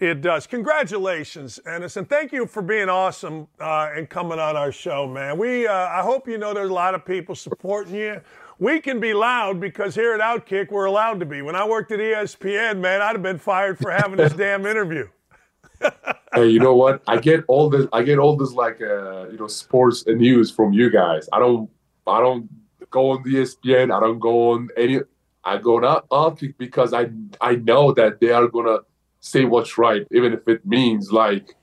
it 0.00 0.20
does. 0.20 0.46
Congratulations, 0.46 1.60
Enes, 1.66 1.96
and 1.96 2.08
thank 2.08 2.32
you 2.32 2.46
for 2.46 2.62
being 2.62 2.88
awesome 2.88 3.46
uh, 3.60 3.90
and 3.94 4.10
coming 4.10 4.38
on 4.38 4.56
our 4.56 4.72
show, 4.72 5.06
man. 5.06 5.38
We, 5.38 5.66
uh, 5.66 5.72
I 5.72 6.02
hope 6.02 6.26
you 6.26 6.36
know 6.36 6.52
there's 6.52 6.70
a 6.70 6.74
lot 6.74 6.94
of 6.94 7.04
people 7.04 7.34
supporting 7.34 7.94
you. 7.94 8.20
We 8.58 8.80
can 8.80 9.00
be 9.00 9.14
loud 9.14 9.60
because 9.60 9.94
here 9.94 10.14
at 10.14 10.20
Outkick 10.20 10.70
we're 10.70 10.84
allowed 10.84 11.20
to 11.20 11.26
be. 11.26 11.42
When 11.42 11.56
I 11.56 11.66
worked 11.66 11.90
at 11.92 11.98
ESPN, 11.98 12.78
man, 12.78 13.02
I'd 13.02 13.12
have 13.12 13.22
been 13.22 13.38
fired 13.38 13.78
for 13.78 13.90
having 13.90 14.16
this 14.16 14.32
damn 14.44 14.64
interview. 14.66 15.08
hey, 16.34 16.48
you 16.48 16.60
know 16.60 16.74
what? 16.74 17.02
I 17.06 17.18
get 17.18 17.44
all 17.48 17.68
this. 17.68 17.86
I 17.92 18.02
get 18.02 18.18
all 18.18 18.36
this 18.36 18.52
like 18.52 18.80
uh, 18.80 19.28
you 19.28 19.38
know 19.38 19.48
sports 19.48 20.04
and 20.06 20.18
news 20.18 20.50
from 20.50 20.72
you 20.72 20.90
guys. 20.90 21.28
I 21.32 21.38
don't. 21.38 21.68
I 22.06 22.20
don't 22.20 22.48
go 22.90 23.10
on 23.10 23.22
the 23.22 23.34
ESPN. 23.36 23.94
I 23.94 24.00
don't 24.00 24.20
go 24.20 24.52
on 24.52 24.68
any. 24.76 25.00
I 25.42 25.58
go 25.58 25.76
on 25.76 26.02
Outkick 26.10 26.54
because 26.56 26.94
I 26.94 27.10
I 27.40 27.56
know 27.56 27.92
that 27.92 28.20
they 28.20 28.30
are 28.30 28.46
gonna 28.46 28.78
say 29.24 29.44
what's 29.46 29.78
right, 29.78 30.06
even 30.12 30.34
if 30.34 30.46
it 30.46 30.64
means 30.66 31.10
like, 31.10 31.56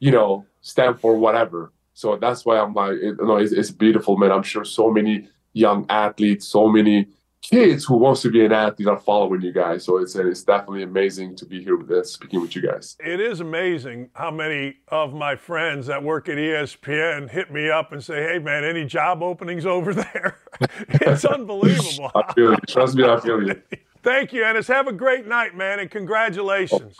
you 0.00 0.10
know, 0.10 0.44
stand 0.60 1.00
for 1.00 1.16
whatever. 1.16 1.72
So 1.94 2.16
that's 2.16 2.44
why 2.44 2.58
I'm 2.58 2.74
like, 2.74 2.98
you 3.00 3.16
know, 3.16 3.36
it's, 3.36 3.52
it's 3.52 3.70
beautiful, 3.70 4.18
man. 4.18 4.30
I'm 4.30 4.42
sure 4.42 4.66
so 4.66 4.90
many 4.90 5.26
young 5.56 5.86
athletes, 5.88 6.46
so 6.46 6.68
many 6.68 7.06
kids 7.40 7.84
who 7.84 7.96
wants 7.96 8.22
to 8.22 8.30
be 8.30 8.44
an 8.44 8.52
athlete 8.52 8.88
are 8.88 8.98
following 8.98 9.40
you 9.40 9.52
guys. 9.52 9.84
So 9.84 9.98
it's 9.98 10.14
it's 10.14 10.42
definitely 10.42 10.82
amazing 10.82 11.36
to 11.36 11.46
be 11.46 11.62
here 11.62 11.76
with 11.76 11.88
this, 11.88 12.12
speaking 12.12 12.40
with 12.40 12.54
you 12.54 12.62
guys. 12.62 12.96
It 13.00 13.20
is 13.20 13.40
amazing 13.40 14.10
how 14.14 14.30
many 14.30 14.76
of 14.88 15.14
my 15.14 15.34
friends 15.34 15.86
that 15.86 16.02
work 16.02 16.28
at 16.28 16.36
ESPN 16.36 17.30
hit 17.30 17.50
me 17.50 17.70
up 17.70 17.92
and 17.92 18.02
say, 18.04 18.22
"Hey, 18.22 18.38
man, 18.38 18.64
any 18.64 18.84
job 18.84 19.22
openings 19.22 19.64
over 19.64 19.94
there?" 19.94 20.38
it's 20.88 21.24
unbelievable. 21.36 22.10
I 22.14 22.32
feel 22.34 22.50
you. 22.50 22.58
Trust 22.68 22.94
me, 22.94 23.04
I 23.04 23.18
feel 23.20 23.42
you. 23.42 23.60
Thank 24.02 24.32
you, 24.32 24.42
Enes. 24.42 24.68
Have 24.68 24.86
a 24.86 24.92
great 24.92 25.26
night, 25.26 25.56
man, 25.56 25.80
and 25.80 25.90
congratulations. 25.90 26.96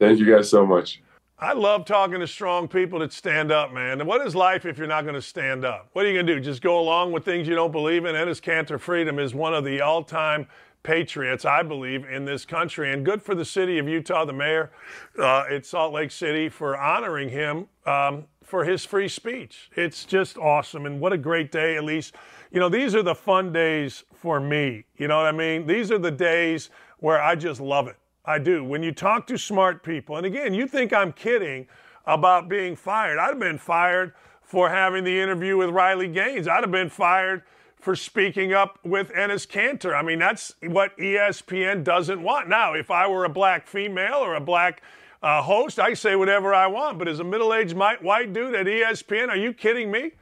Thank 0.00 0.18
you 0.18 0.34
guys 0.34 0.48
so 0.48 0.64
much. 0.64 1.02
I 1.40 1.52
love 1.52 1.84
talking 1.84 2.18
to 2.18 2.26
strong 2.26 2.66
people 2.66 2.98
that 2.98 3.12
stand 3.12 3.52
up, 3.52 3.72
man. 3.72 4.00
And 4.00 4.08
what 4.08 4.26
is 4.26 4.34
life 4.34 4.66
if 4.66 4.76
you're 4.76 4.88
not 4.88 5.02
going 5.02 5.14
to 5.14 5.22
stand 5.22 5.64
up? 5.64 5.88
What 5.92 6.04
are 6.04 6.08
you 6.08 6.14
going 6.14 6.26
to 6.26 6.34
do? 6.34 6.40
Just 6.40 6.62
go 6.62 6.80
along 6.80 7.12
with 7.12 7.24
things 7.24 7.46
you 7.46 7.54
don't 7.54 7.70
believe 7.70 8.04
in? 8.06 8.16
Enes 8.16 8.42
Kanter 8.42 8.80
Freedom 8.80 9.20
is 9.20 9.36
one 9.36 9.54
of 9.54 9.64
the 9.64 9.80
all 9.80 10.02
time 10.02 10.48
patriots, 10.82 11.44
I 11.44 11.62
believe, 11.62 12.04
in 12.04 12.24
this 12.24 12.44
country. 12.44 12.92
And 12.92 13.04
good 13.04 13.22
for 13.22 13.36
the 13.36 13.44
city 13.44 13.78
of 13.78 13.86
Utah, 13.86 14.24
the 14.24 14.32
mayor 14.32 14.72
uh, 15.16 15.44
at 15.48 15.64
Salt 15.64 15.92
Lake 15.92 16.10
City, 16.10 16.48
for 16.48 16.76
honoring 16.76 17.28
him 17.28 17.68
um, 17.86 18.24
for 18.42 18.64
his 18.64 18.84
free 18.84 19.08
speech. 19.08 19.70
It's 19.76 20.04
just 20.04 20.38
awesome. 20.38 20.86
And 20.86 21.00
what 21.00 21.12
a 21.12 21.18
great 21.18 21.52
day, 21.52 21.76
at 21.76 21.84
least. 21.84 22.16
You 22.50 22.58
know, 22.58 22.68
these 22.68 22.96
are 22.96 23.02
the 23.04 23.14
fun 23.14 23.52
days 23.52 24.02
for 24.12 24.40
me. 24.40 24.86
You 24.96 25.06
know 25.06 25.18
what 25.18 25.26
I 25.26 25.32
mean? 25.32 25.68
These 25.68 25.92
are 25.92 25.98
the 25.98 26.10
days 26.10 26.70
where 26.98 27.22
I 27.22 27.36
just 27.36 27.60
love 27.60 27.86
it. 27.86 27.96
I 28.28 28.38
do. 28.38 28.62
When 28.62 28.82
you 28.82 28.92
talk 28.92 29.26
to 29.28 29.38
smart 29.38 29.82
people, 29.82 30.18
and 30.18 30.26
again, 30.26 30.52
you 30.52 30.66
think 30.66 30.92
I'm 30.92 31.14
kidding 31.14 31.66
about 32.04 32.46
being 32.46 32.76
fired. 32.76 33.16
I'd 33.16 33.28
have 33.28 33.38
been 33.38 33.56
fired 33.56 34.12
for 34.42 34.68
having 34.68 35.02
the 35.04 35.18
interview 35.18 35.56
with 35.56 35.70
Riley 35.70 36.08
Gaines. 36.08 36.46
I'd 36.46 36.62
have 36.62 36.70
been 36.70 36.90
fired 36.90 37.42
for 37.80 37.96
speaking 37.96 38.52
up 38.52 38.78
with 38.84 39.10
Enes 39.14 39.48
Kanter. 39.48 39.94
I 39.98 40.02
mean, 40.02 40.18
that's 40.18 40.54
what 40.60 40.94
ESPN 40.98 41.82
doesn't 41.82 42.22
want. 42.22 42.50
Now, 42.50 42.74
if 42.74 42.90
I 42.90 43.08
were 43.08 43.24
a 43.24 43.30
black 43.30 43.66
female 43.66 44.16
or 44.16 44.34
a 44.34 44.42
black 44.42 44.82
uh, 45.22 45.40
host, 45.40 45.78
I 45.78 45.94
say 45.94 46.14
whatever 46.14 46.52
I 46.52 46.66
want. 46.66 46.98
But 46.98 47.08
as 47.08 47.20
a 47.20 47.24
middle 47.24 47.54
aged 47.54 47.78
white 47.78 48.34
dude 48.34 48.54
at 48.54 48.66
ESPN, 48.66 49.30
are 49.30 49.36
you 49.36 49.54
kidding 49.54 49.90
me? 49.90 50.12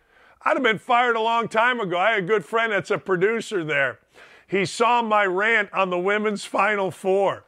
I'd 0.43 0.55
have 0.57 0.63
been 0.63 0.79
fired 0.79 1.17
a 1.17 1.21
long 1.21 1.49
time 1.49 1.81
ago. 1.81 1.99
I 1.99 2.11
had 2.11 2.19
a 2.21 2.27
good 2.27 2.45
friend 2.45 2.71
that's 2.71 2.93
a 2.93 2.99
producer 2.99 3.65
there. 3.65 3.99
He 4.47 4.65
saw 4.65 5.03
my 5.03 5.25
rant 5.25 5.73
on 5.73 5.91
the 5.91 5.99
women's 5.99 6.45
Final 6.45 6.93
Four. 6.93 7.46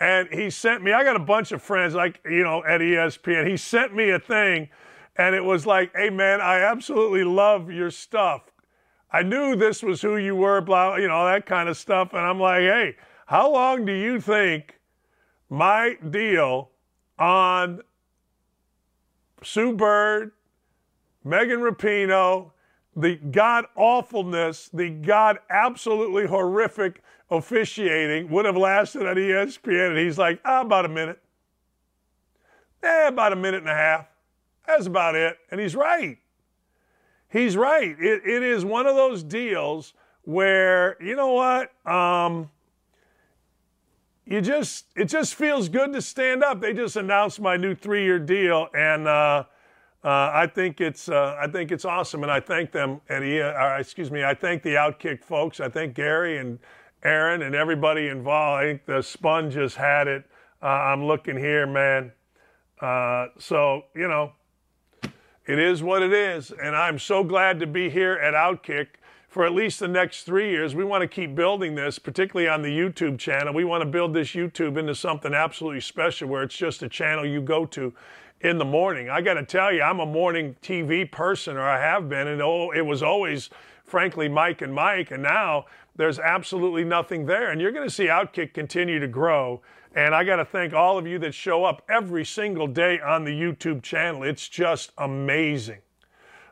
And 0.00 0.28
he 0.32 0.48
sent 0.48 0.82
me, 0.82 0.92
I 0.92 1.04
got 1.04 1.16
a 1.16 1.20
bunch 1.20 1.52
of 1.52 1.62
friends, 1.62 1.94
like, 1.94 2.20
you 2.24 2.42
know, 2.42 2.64
at 2.64 2.80
ESPN. 2.80 3.46
He 3.46 3.58
sent 3.58 3.94
me 3.94 4.10
a 4.10 4.18
thing, 4.18 4.70
and 5.16 5.34
it 5.34 5.44
was 5.44 5.66
like, 5.66 5.92
hey, 5.94 6.08
man, 6.08 6.40
I 6.40 6.60
absolutely 6.60 7.22
love 7.22 7.70
your 7.70 7.90
stuff. 7.90 8.50
I 9.12 9.22
knew 9.22 9.56
this 9.56 9.82
was 9.82 10.00
who 10.00 10.16
you 10.16 10.34
were, 10.34 10.62
blah, 10.62 10.96
you 10.96 11.08
know, 11.08 11.26
that 11.26 11.44
kind 11.44 11.68
of 11.68 11.76
stuff. 11.76 12.14
And 12.14 12.22
I'm 12.22 12.40
like, 12.40 12.60
hey, 12.60 12.96
how 13.26 13.52
long 13.52 13.84
do 13.84 13.92
you 13.92 14.20
think 14.20 14.80
my 15.50 15.96
deal 16.08 16.70
on 17.18 17.82
Sue 19.42 19.74
Bird, 19.74 20.32
Megan 21.24 21.60
Rapinoe, 21.60 22.52
the 23.00 23.16
god 23.16 23.66
awfulness, 23.76 24.70
the 24.72 24.90
god 24.90 25.38
absolutely 25.48 26.26
horrific 26.26 27.02
officiating 27.30 28.28
would 28.30 28.44
have 28.44 28.56
lasted 28.56 29.02
at 29.02 29.16
ESPN. 29.16 29.90
And 29.90 29.98
he's 29.98 30.18
like, 30.18 30.40
ah, 30.44 30.62
about 30.62 30.84
a 30.84 30.88
minute. 30.88 31.18
Eh, 32.82 33.08
about 33.08 33.32
a 33.32 33.36
minute 33.36 33.60
and 33.60 33.70
a 33.70 33.74
half. 33.74 34.06
That's 34.66 34.86
about 34.86 35.14
it. 35.14 35.36
And 35.50 35.60
he's 35.60 35.76
right. 35.76 36.18
He's 37.28 37.56
right. 37.56 37.96
It, 37.98 38.22
it 38.26 38.42
is 38.42 38.64
one 38.64 38.86
of 38.86 38.96
those 38.96 39.22
deals 39.22 39.94
where, 40.22 40.96
you 41.02 41.16
know 41.16 41.32
what? 41.32 41.72
Um, 41.86 42.50
you 44.30 44.40
just 44.40 44.86
it 44.94 45.06
just 45.06 45.34
feels 45.34 45.68
good 45.68 45.92
to 45.92 46.00
stand 46.00 46.44
up. 46.44 46.60
They 46.60 46.72
just 46.72 46.94
announced 46.94 47.40
my 47.40 47.56
new 47.56 47.74
three-year 47.74 48.20
deal, 48.20 48.68
and 48.72 49.08
uh, 49.08 49.44
uh, 50.02 50.30
I 50.32 50.46
think 50.46 50.80
it's 50.80 51.08
uh, 51.08 51.36
I 51.38 51.46
think 51.46 51.70
it's 51.70 51.84
awesome, 51.84 52.22
and 52.22 52.32
I 52.32 52.40
thank 52.40 52.72
them. 52.72 53.00
And 53.08 53.24
uh, 53.24 53.76
excuse 53.78 54.10
me, 54.10 54.24
I 54.24 54.34
thank 54.34 54.62
the 54.62 54.74
Outkick 54.74 55.22
folks. 55.22 55.60
I 55.60 55.68
thank 55.68 55.94
Gary 55.94 56.38
and 56.38 56.58
Aaron 57.02 57.42
and 57.42 57.54
everybody 57.54 58.08
involved. 58.08 58.62
I 58.62 58.64
think 58.64 58.86
the 58.86 59.02
Spun 59.02 59.50
just 59.50 59.76
had 59.76 60.08
it. 60.08 60.24
Uh, 60.62 60.66
I'm 60.66 61.04
looking 61.04 61.36
here, 61.36 61.66
man. 61.66 62.12
Uh, 62.80 63.28
so, 63.38 63.84
you 63.94 64.08
know, 64.08 64.32
it 65.46 65.58
is 65.58 65.82
what 65.82 66.02
it 66.02 66.12
is. 66.12 66.50
And 66.50 66.76
I'm 66.76 66.98
so 66.98 67.24
glad 67.24 67.60
to 67.60 67.66
be 67.66 67.90
here 67.90 68.12
at 68.14 68.34
Outkick 68.34 68.88
for 69.28 69.44
at 69.46 69.52
least 69.52 69.80
the 69.80 69.88
next 69.88 70.24
three 70.24 70.50
years. 70.50 70.74
We 70.74 70.84
want 70.84 71.02
to 71.02 71.08
keep 71.08 71.34
building 71.34 71.74
this, 71.74 71.98
particularly 71.98 72.48
on 72.48 72.62
the 72.62 72.68
YouTube 72.68 73.18
channel. 73.18 73.54
We 73.54 73.64
want 73.64 73.82
to 73.82 73.86
build 73.86 74.12
this 74.12 74.30
YouTube 74.30 74.76
into 74.76 74.94
something 74.94 75.32
absolutely 75.32 75.80
special 75.80 76.28
where 76.28 76.42
it's 76.42 76.56
just 76.56 76.82
a 76.82 76.88
channel 76.88 77.24
you 77.24 77.40
go 77.40 77.64
to 77.66 77.94
in 78.40 78.58
the 78.58 78.64
morning. 78.64 79.10
I 79.10 79.20
got 79.20 79.34
to 79.34 79.44
tell 79.44 79.72
you, 79.72 79.82
I'm 79.82 80.00
a 80.00 80.06
morning 80.06 80.56
TV 80.62 81.10
person, 81.10 81.56
or 81.56 81.68
I 81.68 81.80
have 81.80 82.08
been, 82.08 82.26
and 82.26 82.40
oh, 82.40 82.70
it 82.70 82.80
was 82.80 83.02
always, 83.02 83.50
frankly, 83.84 84.28
Mike 84.28 84.62
and 84.62 84.74
Mike. 84.74 85.10
And 85.10 85.22
now 85.22 85.66
there's 85.96 86.18
absolutely 86.18 86.84
nothing 86.84 87.26
there. 87.26 87.50
And 87.50 87.60
you're 87.60 87.72
going 87.72 87.86
to 87.86 87.94
see 87.94 88.06
Outkick 88.06 88.54
continue 88.54 88.98
to 88.98 89.08
grow. 89.08 89.60
And 89.94 90.14
I 90.14 90.24
got 90.24 90.36
to 90.36 90.44
thank 90.44 90.72
all 90.72 90.98
of 90.98 91.06
you 91.06 91.18
that 91.18 91.34
show 91.34 91.64
up 91.64 91.82
every 91.88 92.24
single 92.24 92.66
day 92.66 93.00
on 93.00 93.24
the 93.24 93.32
YouTube 93.32 93.82
channel. 93.82 94.22
It's 94.22 94.48
just 94.48 94.92
amazing 94.96 95.80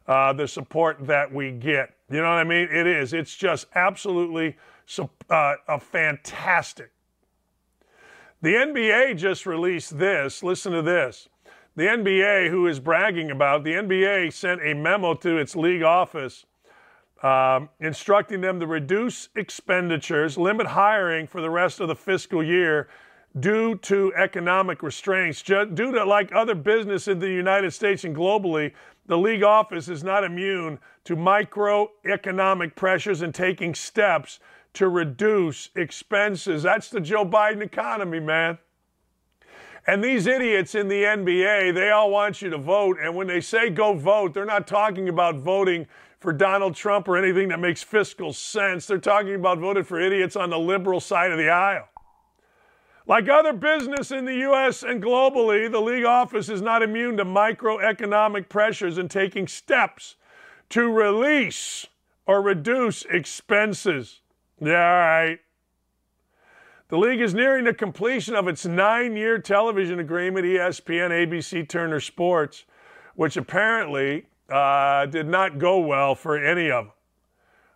uh, 0.06 0.32
the 0.32 0.48
support 0.48 1.06
that 1.06 1.32
we 1.32 1.52
get. 1.52 1.94
You 2.10 2.16
know 2.16 2.30
what 2.30 2.38
I 2.38 2.44
mean? 2.44 2.68
It 2.70 2.86
is. 2.86 3.12
It's 3.12 3.36
just 3.36 3.66
absolutely 3.74 4.56
uh, 5.30 5.54
a 5.68 5.78
fantastic. 5.78 6.90
The 8.40 8.54
NBA 8.54 9.16
just 9.16 9.46
released 9.46 9.98
this. 9.98 10.42
Listen 10.42 10.72
to 10.72 10.82
this. 10.82 11.28
The 11.78 11.84
NBA, 11.84 12.50
who 12.50 12.66
is 12.66 12.80
bragging 12.80 13.30
about, 13.30 13.62
the 13.62 13.74
NBA 13.74 14.32
sent 14.32 14.60
a 14.64 14.74
memo 14.74 15.14
to 15.14 15.38
its 15.38 15.54
league 15.54 15.84
office 15.84 16.44
um, 17.22 17.68
instructing 17.78 18.40
them 18.40 18.58
to 18.58 18.66
reduce 18.66 19.28
expenditures, 19.36 20.36
limit 20.36 20.66
hiring 20.66 21.28
for 21.28 21.40
the 21.40 21.50
rest 21.50 21.78
of 21.78 21.86
the 21.86 21.94
fiscal 21.94 22.42
year 22.42 22.88
due 23.38 23.76
to 23.76 24.12
economic 24.16 24.82
restraints. 24.82 25.40
Due 25.40 25.66
to, 25.76 26.04
like 26.04 26.32
other 26.32 26.56
business 26.56 27.06
in 27.06 27.20
the 27.20 27.30
United 27.30 27.72
States 27.72 28.02
and 28.02 28.16
globally, 28.16 28.72
the 29.06 29.16
league 29.16 29.44
office 29.44 29.88
is 29.88 30.02
not 30.02 30.24
immune 30.24 30.80
to 31.04 31.14
microeconomic 31.14 32.74
pressures 32.74 33.22
and 33.22 33.32
taking 33.32 33.72
steps 33.72 34.40
to 34.72 34.88
reduce 34.88 35.70
expenses. 35.76 36.64
That's 36.64 36.90
the 36.90 37.00
Joe 37.00 37.24
Biden 37.24 37.62
economy, 37.62 38.18
man. 38.18 38.58
And 39.88 40.04
these 40.04 40.26
idiots 40.26 40.74
in 40.74 40.86
the 40.86 41.02
NBA, 41.02 41.72
they 41.74 41.88
all 41.88 42.10
want 42.10 42.42
you 42.42 42.50
to 42.50 42.58
vote. 42.58 42.98
And 43.02 43.16
when 43.16 43.26
they 43.26 43.40
say 43.40 43.70
go 43.70 43.94
vote, 43.94 44.34
they're 44.34 44.44
not 44.44 44.66
talking 44.66 45.08
about 45.08 45.36
voting 45.36 45.86
for 46.20 46.30
Donald 46.30 46.74
Trump 46.74 47.08
or 47.08 47.16
anything 47.16 47.48
that 47.48 47.58
makes 47.58 47.82
fiscal 47.82 48.34
sense. 48.34 48.86
They're 48.86 48.98
talking 48.98 49.34
about 49.34 49.60
voting 49.60 49.84
for 49.84 49.98
idiots 49.98 50.36
on 50.36 50.50
the 50.50 50.58
liberal 50.58 51.00
side 51.00 51.32
of 51.32 51.38
the 51.38 51.48
aisle. 51.48 51.88
Like 53.06 53.30
other 53.30 53.54
business 53.54 54.10
in 54.10 54.26
the 54.26 54.34
U.S. 54.34 54.82
and 54.82 55.02
globally, 55.02 55.72
the 55.72 55.80
league 55.80 56.04
office 56.04 56.50
is 56.50 56.60
not 56.60 56.82
immune 56.82 57.16
to 57.16 57.24
microeconomic 57.24 58.50
pressures 58.50 58.98
and 58.98 59.10
taking 59.10 59.48
steps 59.48 60.16
to 60.68 60.92
release 60.92 61.86
or 62.26 62.42
reduce 62.42 63.06
expenses. 63.06 64.20
Yeah, 64.60 64.72
all 64.72 64.98
right. 64.98 65.38
The 66.88 66.96
league 66.96 67.20
is 67.20 67.34
nearing 67.34 67.64
the 67.64 67.74
completion 67.74 68.34
of 68.34 68.48
its 68.48 68.64
nine 68.64 69.14
year 69.14 69.38
television 69.38 69.98
agreement, 70.00 70.46
ESPN, 70.46 71.10
ABC, 71.10 71.68
Turner 71.68 72.00
Sports, 72.00 72.64
which 73.14 73.36
apparently 73.36 74.24
uh, 74.48 75.04
did 75.04 75.28
not 75.28 75.58
go 75.58 75.80
well 75.80 76.14
for 76.14 76.42
any 76.42 76.70
of 76.70 76.86
them, 76.86 76.92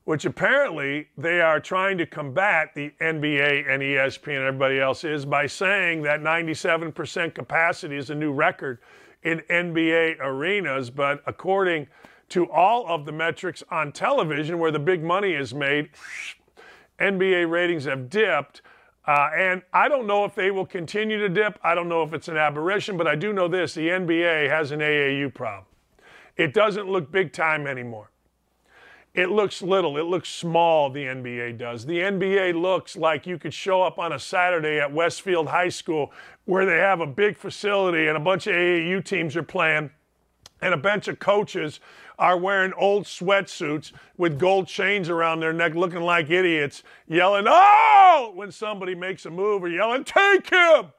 which 0.04 0.24
apparently 0.24 1.08
they 1.18 1.42
are 1.42 1.60
trying 1.60 1.98
to 1.98 2.06
combat 2.06 2.70
the 2.74 2.90
NBA 3.02 3.70
and 3.70 3.82
ESPN 3.82 4.36
and 4.36 4.46
everybody 4.46 4.80
else 4.80 5.04
is 5.04 5.26
by 5.26 5.46
saying 5.46 6.00
that 6.04 6.20
97% 6.22 7.34
capacity 7.34 7.98
is 7.98 8.08
a 8.08 8.14
new 8.14 8.32
record 8.32 8.78
in 9.24 9.40
NBA 9.50 10.16
arenas. 10.20 10.88
But 10.88 11.22
according 11.26 11.86
to 12.30 12.50
all 12.50 12.86
of 12.86 13.04
the 13.04 13.12
metrics 13.12 13.62
on 13.70 13.92
television 13.92 14.58
where 14.58 14.70
the 14.70 14.78
big 14.78 15.04
money 15.04 15.34
is 15.34 15.52
made, 15.52 15.90
NBA 16.98 17.50
ratings 17.50 17.84
have 17.84 18.08
dipped. 18.08 18.62
Uh, 19.06 19.30
and 19.36 19.62
I 19.72 19.88
don't 19.88 20.06
know 20.06 20.24
if 20.24 20.34
they 20.34 20.50
will 20.50 20.66
continue 20.66 21.18
to 21.18 21.28
dip. 21.28 21.58
I 21.64 21.74
don't 21.74 21.88
know 21.88 22.02
if 22.02 22.12
it's 22.12 22.28
an 22.28 22.36
aberration, 22.36 22.96
but 22.96 23.08
I 23.08 23.16
do 23.16 23.32
know 23.32 23.48
this 23.48 23.74
the 23.74 23.88
NBA 23.88 24.48
has 24.48 24.70
an 24.70 24.80
AAU 24.80 25.34
problem. 25.34 25.66
It 26.36 26.54
doesn't 26.54 26.88
look 26.88 27.10
big 27.10 27.32
time 27.32 27.66
anymore. 27.66 28.10
It 29.14 29.28
looks 29.28 29.60
little, 29.60 29.98
it 29.98 30.04
looks 30.04 30.30
small, 30.30 30.88
the 30.88 31.04
NBA 31.04 31.58
does. 31.58 31.84
The 31.84 31.98
NBA 31.98 32.58
looks 32.58 32.96
like 32.96 33.26
you 33.26 33.38
could 33.38 33.52
show 33.52 33.82
up 33.82 33.98
on 33.98 34.12
a 34.12 34.18
Saturday 34.18 34.80
at 34.80 34.90
Westfield 34.90 35.48
High 35.48 35.68
School 35.68 36.12
where 36.46 36.64
they 36.64 36.78
have 36.78 37.00
a 37.00 37.06
big 37.06 37.36
facility 37.36 38.06
and 38.06 38.16
a 38.16 38.20
bunch 38.20 38.46
of 38.46 38.54
AAU 38.54 39.04
teams 39.04 39.36
are 39.36 39.42
playing 39.42 39.90
and 40.62 40.72
a 40.72 40.78
bunch 40.78 41.08
of 41.08 41.18
coaches 41.18 41.80
are 42.22 42.38
wearing 42.38 42.72
old 42.74 43.04
sweatsuits 43.04 43.90
with 44.16 44.38
gold 44.38 44.68
chains 44.68 45.10
around 45.10 45.40
their 45.40 45.52
neck 45.52 45.74
looking 45.74 46.02
like 46.02 46.30
idiots, 46.30 46.84
yelling, 47.08 47.46
oh, 47.48 48.30
when 48.36 48.52
somebody 48.52 48.94
makes 48.94 49.26
a 49.26 49.30
move 49.30 49.64
or 49.64 49.68
yelling, 49.68 50.04
take 50.04 50.48
him. 50.48 50.92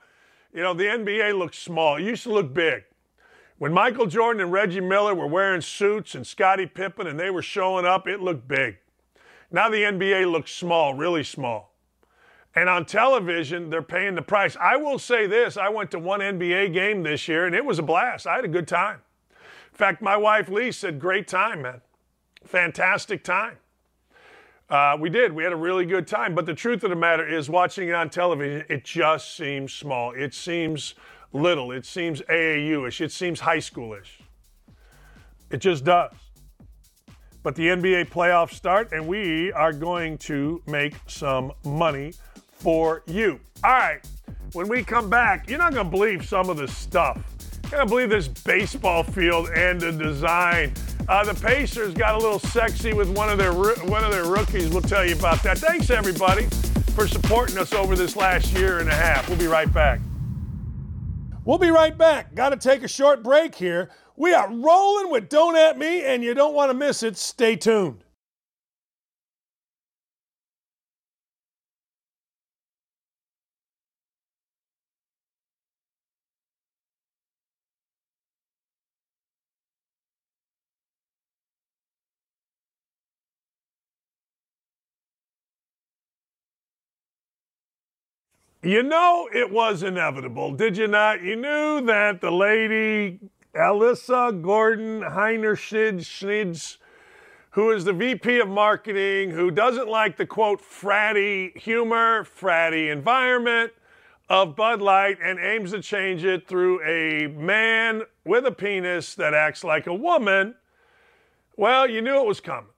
You 0.53 0.63
know, 0.63 0.73
the 0.73 0.83
NBA 0.83 1.39
looks 1.39 1.57
small. 1.57 1.95
It 1.95 2.03
used 2.03 2.23
to 2.23 2.33
look 2.33 2.53
big. 2.53 2.83
When 3.57 3.71
Michael 3.71 4.05
Jordan 4.05 4.41
and 4.41 4.51
Reggie 4.51 4.81
Miller 4.81 5.15
were 5.15 5.25
wearing 5.25 5.61
suits 5.61 6.13
and 6.13 6.27
Scottie 6.27 6.65
Pippen 6.65 7.07
and 7.07 7.17
they 7.17 7.29
were 7.29 7.41
showing 7.41 7.85
up, 7.85 8.05
it 8.05 8.19
looked 8.19 8.45
big. 8.45 8.79
Now 9.49 9.69
the 9.69 9.83
NBA 9.83 10.29
looks 10.29 10.51
small, 10.51 10.93
really 10.93 11.23
small. 11.23 11.73
And 12.53 12.67
on 12.67 12.85
television, 12.85 13.69
they're 13.69 13.81
paying 13.81 14.15
the 14.15 14.21
price. 14.21 14.57
I 14.59 14.75
will 14.75 14.99
say 14.99 15.25
this 15.25 15.55
I 15.55 15.69
went 15.69 15.89
to 15.91 15.99
one 15.99 16.19
NBA 16.19 16.73
game 16.73 17.01
this 17.01 17.29
year 17.29 17.45
and 17.45 17.55
it 17.55 17.63
was 17.63 17.79
a 17.79 17.83
blast. 17.83 18.27
I 18.27 18.35
had 18.35 18.43
a 18.43 18.49
good 18.49 18.67
time. 18.67 18.99
In 19.73 19.77
fact, 19.77 20.03
my 20.03 20.15
wife 20.15 20.49
Lee 20.49 20.71
said, 20.71 20.99
Great 20.99 21.27
time, 21.27 21.63
man. 21.63 21.81
Fantastic 22.45 23.23
time. 23.23 23.57
Uh, 24.69 24.95
we 24.99 25.09
did. 25.09 25.33
We 25.33 25.43
had 25.43 25.51
a 25.51 25.55
really 25.55 25.83
good 25.83 26.07
time. 26.07 26.35
But 26.35 26.45
the 26.45 26.53
truth 26.53 26.83
of 26.83 26.91
the 26.91 26.95
matter 26.95 27.27
is, 27.27 27.49
watching 27.49 27.89
it 27.89 27.95
on 27.95 28.11
television, 28.11 28.65
it 28.69 28.83
just 28.83 29.35
seems 29.35 29.73
small. 29.73 30.11
It 30.11 30.35
seems 30.35 30.93
little. 31.31 31.71
It 31.71 31.87
seems 31.87 32.21
AAU 32.21 32.87
ish. 32.87 33.01
It 33.01 33.11
seems 33.11 33.39
high 33.39 33.57
schoolish. 33.57 34.21
It 35.49 35.57
just 35.57 35.83
does. 35.85 36.11
But 37.41 37.55
the 37.55 37.69
NBA 37.69 38.09
playoffs 38.09 38.53
start, 38.53 38.91
and 38.91 39.07
we 39.07 39.51
are 39.53 39.73
going 39.73 40.19
to 40.19 40.61
make 40.67 40.93
some 41.07 41.51
money 41.65 42.13
for 42.51 43.01
you. 43.07 43.39
All 43.63 43.71
right, 43.71 44.07
when 44.53 44.67
we 44.67 44.83
come 44.83 45.09
back, 45.09 45.49
you're 45.49 45.57
not 45.57 45.73
going 45.73 45.87
to 45.87 45.91
believe 45.91 46.27
some 46.27 46.51
of 46.51 46.57
this 46.57 46.77
stuff. 46.77 47.32
To 47.73 47.89
believe 47.89 48.11
this 48.11 48.29
baseball 48.29 49.03
field 49.03 49.49
and 49.49 49.81
the 49.81 49.91
design. 49.91 50.73
Uh, 51.09 51.25
the 51.25 51.33
Pacers 51.33 51.93
got 51.93 52.15
a 52.15 52.17
little 52.17 52.39
sexy 52.39 52.93
with 52.93 53.09
one 53.09 53.29
of 53.29 53.37
their 53.37 53.51
one 53.51 54.05
of 54.05 54.11
their 54.11 54.23
rookies. 54.25 54.69
We'll 54.69 54.81
tell 54.81 55.03
you 55.05 55.15
about 55.15 55.43
that. 55.43 55.57
Thanks 55.57 55.89
everybody 55.89 56.45
for 56.95 57.09
supporting 57.09 57.57
us 57.57 57.73
over 57.73 57.97
this 57.97 58.15
last 58.15 58.53
year 58.53 58.79
and 58.79 58.87
a 58.87 58.93
half. 58.93 59.27
We'll 59.27 59.37
be 59.37 59.47
right 59.47 59.71
back. 59.73 59.99
We'll 61.43 61.57
be 61.57 61.71
right 61.71 61.97
back. 61.97 62.35
Got 62.35 62.49
to 62.49 62.57
take 62.57 62.83
a 62.83 62.87
short 62.87 63.21
break 63.21 63.53
here. 63.53 63.89
We 64.15 64.33
are 64.33 64.49
rolling 64.49 65.11
with 65.11 65.27
Don't 65.27 65.57
At 65.57 65.77
Me, 65.77 66.05
and 66.05 66.23
you 66.23 66.33
don't 66.33 66.53
want 66.53 66.69
to 66.69 66.73
miss 66.73 67.03
it. 67.03 67.17
Stay 67.17 67.57
tuned. 67.57 68.05
You 88.65 88.81
know 88.81 89.27
it 89.33 89.51
was 89.51 89.83
inevitable, 89.83 90.53
did 90.53 90.77
you 90.77 90.87
not? 90.87 91.21
You 91.21 91.35
knew 91.35 91.81
that 91.81 92.21
the 92.21 92.31
lady 92.31 93.19
Alyssa 93.53 94.41
Gordon 94.41 95.01
Heinerschnitz, 95.01 96.77
who 97.51 97.71
is 97.71 97.83
the 97.83 97.91
VP 97.91 98.39
of 98.39 98.47
marketing, 98.47 99.31
who 99.31 99.51
doesn't 99.51 99.89
like 99.89 100.15
the 100.15 100.25
quote 100.25 100.61
fratty 100.61 101.57
humor, 101.57 102.23
fratty 102.23 102.89
environment 102.89 103.73
of 104.29 104.55
Bud 104.55 104.81
Light 104.81 105.17
and 105.21 105.39
aims 105.39 105.71
to 105.71 105.81
change 105.81 106.23
it 106.23 106.47
through 106.47 106.81
a 106.85 107.27
man 107.27 108.03
with 108.23 108.45
a 108.45 108.51
penis 108.53 109.13
that 109.15 109.33
acts 109.33 109.65
like 109.65 109.87
a 109.87 109.93
woman. 109.93 110.55
Well, 111.57 111.89
you 111.89 112.01
knew 112.01 112.21
it 112.21 112.25
was 112.25 112.39
coming. 112.39 112.69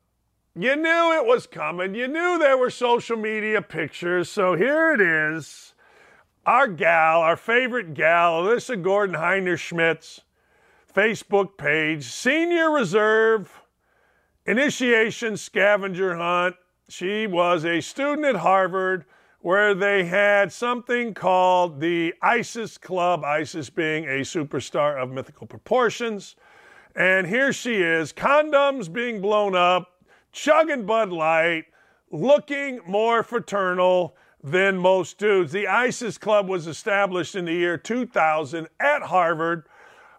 You 0.56 0.76
knew 0.76 1.14
it 1.14 1.28
was 1.28 1.46
coming. 1.46 1.94
You 1.94 2.08
knew 2.08 2.40
there 2.40 2.58
were 2.58 2.72
social 2.72 3.18
media 3.18 3.62
pictures. 3.62 4.32
So 4.32 4.56
here 4.56 4.92
it 4.92 5.00
is 5.00 5.75
our 6.46 6.68
gal, 6.68 7.22
our 7.22 7.36
favorite 7.36 7.94
gal, 7.94 8.44
Alyssa 8.44 8.82
Gordon 8.82 9.16
Heiner 9.16 9.58
Schmitz, 9.58 10.22
Facebook 10.94 11.58
page, 11.58 12.06
Senior 12.06 12.72
Reserve 12.72 13.62
Initiation 14.46 15.38
Scavenger 15.38 16.16
Hunt. 16.16 16.56
She 16.88 17.26
was 17.26 17.66
a 17.66 17.82
student 17.82 18.26
at 18.26 18.36
Harvard 18.36 19.06
where 19.40 19.74
they 19.74 20.06
had 20.06 20.52
something 20.52 21.14
called 21.14 21.80
the 21.80 22.14
ISIS 22.22 22.78
Club, 22.78 23.24
ISIS 23.24 23.70
being 23.70 24.06
a 24.06 24.22
superstar 24.22 25.02
of 25.02 25.12
mythical 25.12 25.48
proportions. 25.48 26.36
And 26.96 27.28
here 27.28 27.52
she 27.52 27.76
is, 27.76 28.14
condoms 28.14 28.92
being 28.92 29.20
blown 29.20 29.56
up, 29.56 30.04
chugging 30.32 30.86
Bud 30.86 31.12
Light, 31.12 31.66
looking 32.12 32.80
more 32.88 33.24
fraternal 33.24 34.16
than 34.46 34.78
most 34.78 35.18
dudes. 35.18 35.52
The 35.52 35.68
ISIS 35.68 36.20
Club 36.20 36.48
was 36.48 36.68
established 36.68 37.36
in 37.36 37.46
the 37.46 37.54
year 37.54 37.78
2000 37.78 38.68
at 38.80 39.02
Harvard 39.02 39.64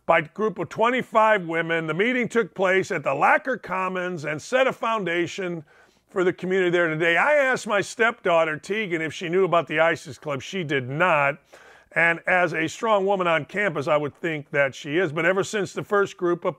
by 0.04 0.18
a 0.18 0.22
group 0.22 0.58
of 0.58 0.68
25 0.68 1.46
women. 1.46 1.86
The 1.86 1.94
meeting 1.94 2.28
took 2.28 2.52
place 2.52 2.90
at 2.90 3.04
the 3.04 3.14
Loker 3.14 3.56
Commons 3.56 4.24
and 4.24 4.42
set 4.42 4.66
a 4.66 4.72
foundation 4.72 5.64
for 6.08 6.24
the 6.24 6.32
community 6.32 6.70
there 6.70 6.88
today. 6.88 7.16
I 7.16 7.34
asked 7.34 7.68
my 7.68 7.80
stepdaughter, 7.80 8.56
Tegan, 8.56 9.00
if 9.00 9.14
she 9.14 9.28
knew 9.28 9.44
about 9.44 9.68
the 9.68 9.78
ISIS 9.78 10.18
Club. 10.18 10.42
She 10.42 10.64
did 10.64 10.88
not. 10.88 11.38
And 11.92 12.20
as 12.26 12.52
a 12.52 12.68
strong 12.68 13.06
woman 13.06 13.28
on 13.28 13.44
campus, 13.44 13.86
I 13.86 13.96
would 13.96 14.14
think 14.16 14.50
that 14.50 14.74
she 14.74 14.98
is. 14.98 15.12
But 15.12 15.24
ever 15.24 15.44
since 15.44 15.72
the 15.72 15.84
first 15.84 16.16
group 16.16 16.44
of 16.44 16.56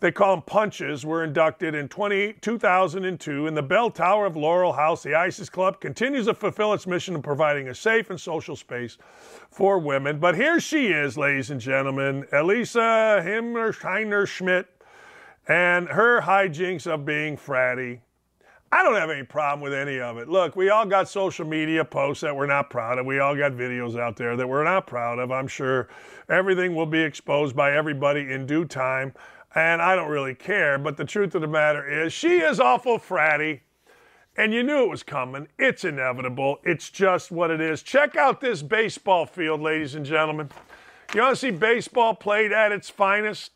they 0.00 0.12
call 0.12 0.36
them 0.36 0.42
punches, 0.42 1.04
were 1.04 1.24
inducted 1.24 1.74
in 1.74 1.88
20, 1.88 2.34
2002 2.34 3.46
in 3.46 3.54
the 3.54 3.62
bell 3.62 3.90
tower 3.90 4.26
of 4.26 4.36
Lowell 4.36 4.72
House. 4.72 5.02
The 5.02 5.14
ISIS 5.14 5.48
Club 5.48 5.80
continues 5.80 6.26
to 6.26 6.34
fulfill 6.34 6.72
its 6.72 6.86
mission 6.86 7.16
of 7.16 7.22
providing 7.22 7.68
a 7.68 7.74
safe 7.74 8.10
and 8.10 8.20
social 8.20 8.54
space 8.54 8.96
for 9.50 9.78
women. 9.78 10.18
But 10.18 10.36
here 10.36 10.60
she 10.60 10.88
is, 10.88 11.18
ladies 11.18 11.50
and 11.50 11.60
gentlemen, 11.60 12.26
Elisa 12.32 13.22
Himmler 13.24 14.26
Schmidt, 14.26 14.66
and 15.48 15.88
her 15.88 16.20
hijinks 16.20 16.86
of 16.86 17.04
being 17.04 17.36
fratty. 17.36 18.00
I 18.70 18.82
don't 18.82 18.96
have 18.96 19.08
any 19.08 19.22
problem 19.22 19.62
with 19.62 19.72
any 19.72 19.98
of 19.98 20.18
it. 20.18 20.28
Look, 20.28 20.54
we 20.54 20.68
all 20.68 20.84
got 20.84 21.08
social 21.08 21.46
media 21.46 21.86
posts 21.86 22.20
that 22.20 22.36
we're 22.36 22.46
not 22.46 22.68
proud 22.68 22.98
of. 22.98 23.06
We 23.06 23.18
all 23.18 23.34
got 23.34 23.52
videos 23.52 23.98
out 23.98 24.16
there 24.16 24.36
that 24.36 24.46
we're 24.46 24.64
not 24.64 24.86
proud 24.86 25.18
of. 25.18 25.32
I'm 25.32 25.48
sure 25.48 25.88
everything 26.28 26.74
will 26.74 26.86
be 26.86 27.00
exposed 27.00 27.56
by 27.56 27.72
everybody 27.72 28.30
in 28.30 28.44
due 28.44 28.66
time 28.66 29.14
and 29.54 29.80
I 29.80 29.96
don't 29.96 30.10
really 30.10 30.34
care. 30.34 30.78
But 30.78 30.96
the 30.96 31.04
truth 31.04 31.34
of 31.34 31.40
the 31.40 31.48
matter 31.48 31.88
is, 31.88 32.12
she 32.12 32.38
is 32.38 32.60
awful 32.60 32.98
fratty, 32.98 33.60
and 34.36 34.52
you 34.52 34.62
knew 34.62 34.84
it 34.84 34.90
was 34.90 35.02
coming. 35.02 35.48
It's 35.58 35.84
inevitable. 35.84 36.58
It's 36.64 36.90
just 36.90 37.30
what 37.30 37.50
it 37.50 37.60
is. 37.60 37.82
Check 37.82 38.16
out 38.16 38.40
this 38.40 38.62
baseball 38.62 39.26
field, 39.26 39.60
ladies 39.60 39.94
and 39.94 40.04
gentlemen. 40.04 40.50
You 41.14 41.22
want 41.22 41.34
to 41.34 41.40
see 41.40 41.50
baseball 41.50 42.14
played 42.14 42.52
at 42.52 42.70
its 42.70 42.90
finest? 42.90 43.52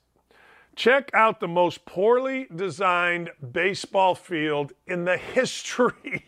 Check 0.74 1.10
out 1.12 1.38
the 1.38 1.48
most 1.48 1.84
poorly 1.84 2.46
designed 2.54 3.30
baseball 3.52 4.14
field 4.14 4.72
in 4.86 5.04
the 5.04 5.16
history 5.34 6.24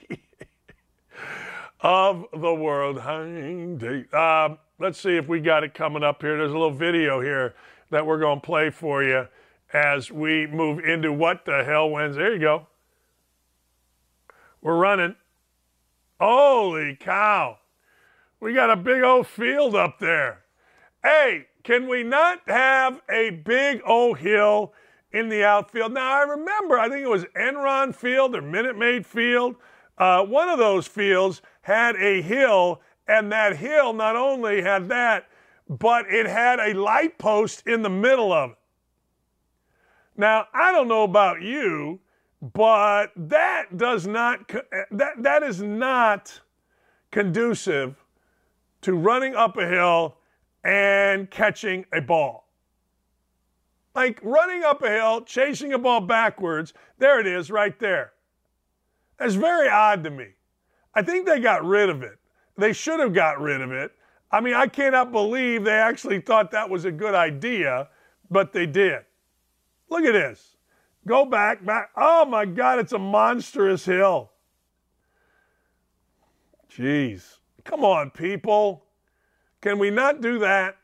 of 1.80 2.26
the 2.32 2.54
world. 2.54 2.98
Uh, 2.98 4.56
let's 4.78 5.00
see 5.00 5.16
if 5.16 5.26
we 5.26 5.40
got 5.40 5.64
it 5.64 5.72
coming 5.72 6.04
up 6.04 6.20
here. 6.20 6.36
There's 6.36 6.50
a 6.50 6.54
little 6.54 6.70
video 6.70 7.22
here 7.22 7.54
that 7.90 8.06
we're 8.06 8.18
going 8.18 8.40
to 8.40 8.46
play 8.46 8.68
for 8.68 9.02
you 9.02 9.26
as 9.74 10.10
we 10.10 10.46
move 10.46 10.78
into 10.78 11.12
what 11.12 11.44
the 11.44 11.64
hell 11.64 11.90
wins. 11.90 12.16
There 12.16 12.32
you 12.32 12.38
go. 12.38 12.66
We're 14.62 14.76
running. 14.76 15.16
Holy 16.20 16.96
cow. 16.96 17.58
We 18.40 18.54
got 18.54 18.70
a 18.70 18.76
big 18.76 19.02
old 19.02 19.26
field 19.26 19.74
up 19.74 19.98
there. 19.98 20.44
Hey, 21.02 21.48
can 21.64 21.88
we 21.88 22.02
not 22.02 22.42
have 22.46 23.02
a 23.10 23.30
big 23.30 23.82
old 23.84 24.18
hill 24.18 24.72
in 25.12 25.28
the 25.28 25.44
outfield? 25.44 25.92
Now, 25.92 26.12
I 26.12 26.22
remember, 26.22 26.78
I 26.78 26.88
think 26.88 27.02
it 27.02 27.10
was 27.10 27.24
Enron 27.36 27.94
Field 27.94 28.36
or 28.36 28.42
Minute 28.42 28.78
Maid 28.78 29.04
Field. 29.04 29.56
Uh, 29.98 30.24
one 30.24 30.48
of 30.48 30.58
those 30.58 30.86
fields 30.86 31.42
had 31.62 31.96
a 31.96 32.22
hill, 32.22 32.80
and 33.08 33.32
that 33.32 33.56
hill 33.56 33.92
not 33.92 34.16
only 34.16 34.62
had 34.62 34.88
that, 34.88 35.26
but 35.68 36.06
it 36.08 36.26
had 36.26 36.60
a 36.60 36.74
light 36.74 37.18
post 37.18 37.66
in 37.66 37.82
the 37.82 37.90
middle 37.90 38.32
of 38.32 38.50
it. 38.50 38.56
Now, 40.16 40.46
I 40.54 40.72
don't 40.72 40.88
know 40.88 41.02
about 41.02 41.42
you, 41.42 42.00
but 42.52 43.08
that 43.16 43.76
does 43.76 44.06
not 44.06 44.50
eh, 44.54 44.60
that 44.92 45.22
that 45.22 45.42
is 45.42 45.62
not 45.62 46.40
conducive 47.10 47.96
to 48.82 48.94
running 48.94 49.34
up 49.34 49.56
a 49.56 49.66
hill 49.66 50.16
and 50.62 51.30
catching 51.30 51.84
a 51.92 52.00
ball. 52.00 52.48
Like 53.94 54.18
running 54.22 54.64
up 54.64 54.82
a 54.82 54.90
hill, 54.90 55.22
chasing 55.22 55.72
a 55.72 55.78
ball 55.78 56.00
backwards, 56.00 56.74
there 56.98 57.20
it 57.20 57.26
is 57.26 57.50
right 57.50 57.78
there. 57.78 58.12
That's 59.18 59.34
very 59.34 59.68
odd 59.68 60.02
to 60.04 60.10
me. 60.10 60.28
I 60.94 61.02
think 61.02 61.26
they 61.26 61.40
got 61.40 61.64
rid 61.64 61.88
of 61.88 62.02
it. 62.02 62.18
They 62.56 62.72
should 62.72 63.00
have 63.00 63.14
got 63.14 63.40
rid 63.40 63.60
of 63.60 63.72
it. 63.72 63.92
I 64.30 64.40
mean, 64.40 64.54
I 64.54 64.66
cannot 64.66 65.12
believe 65.12 65.64
they 65.64 65.72
actually 65.72 66.20
thought 66.20 66.50
that 66.50 66.68
was 66.68 66.84
a 66.84 66.92
good 66.92 67.14
idea, 67.14 67.88
but 68.30 68.52
they 68.52 68.66
did. 68.66 69.00
Look 69.88 70.04
at 70.04 70.12
this. 70.12 70.56
Go 71.06 71.24
back, 71.24 71.64
back. 71.64 71.90
Oh 71.96 72.24
my 72.24 72.46
God, 72.46 72.78
it's 72.78 72.92
a 72.92 72.98
monstrous 72.98 73.84
hill. 73.84 74.30
Jeez. 76.70 77.38
Come 77.64 77.84
on, 77.84 78.10
people. 78.10 78.84
Can 79.60 79.78
we 79.78 79.90
not 79.90 80.20
do 80.20 80.38
that? 80.40 80.76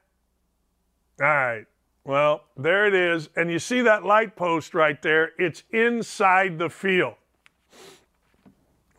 All 1.21 1.27
right. 1.27 1.67
Well, 2.05 2.45
there 2.57 2.87
it 2.87 2.95
is. 2.95 3.29
And 3.37 3.51
you 3.51 3.59
see 3.59 3.83
that 3.83 4.05
light 4.05 4.37
post 4.37 4.75
right 4.75 5.01
there? 5.03 5.33
It's 5.39 5.65
inside 5.71 6.59
the 6.59 6.71
field. 6.71 7.15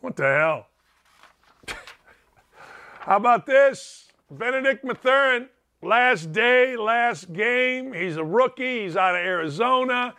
What 0.00 0.16
the 0.16 0.24
hell? 0.24 0.66
How 3.00 3.16
about 3.16 3.46
this? 3.46 4.12
Benedict 4.30 4.84
Mathurin, 4.84 5.48
last 5.82 6.32
day, 6.32 6.76
last 6.76 7.32
game. 7.32 7.92
He's 7.92 8.16
a 8.16 8.24
rookie. 8.24 8.84
He's 8.84 8.96
out 8.96 9.14
of 9.14 9.20
Arizona. 9.20 10.14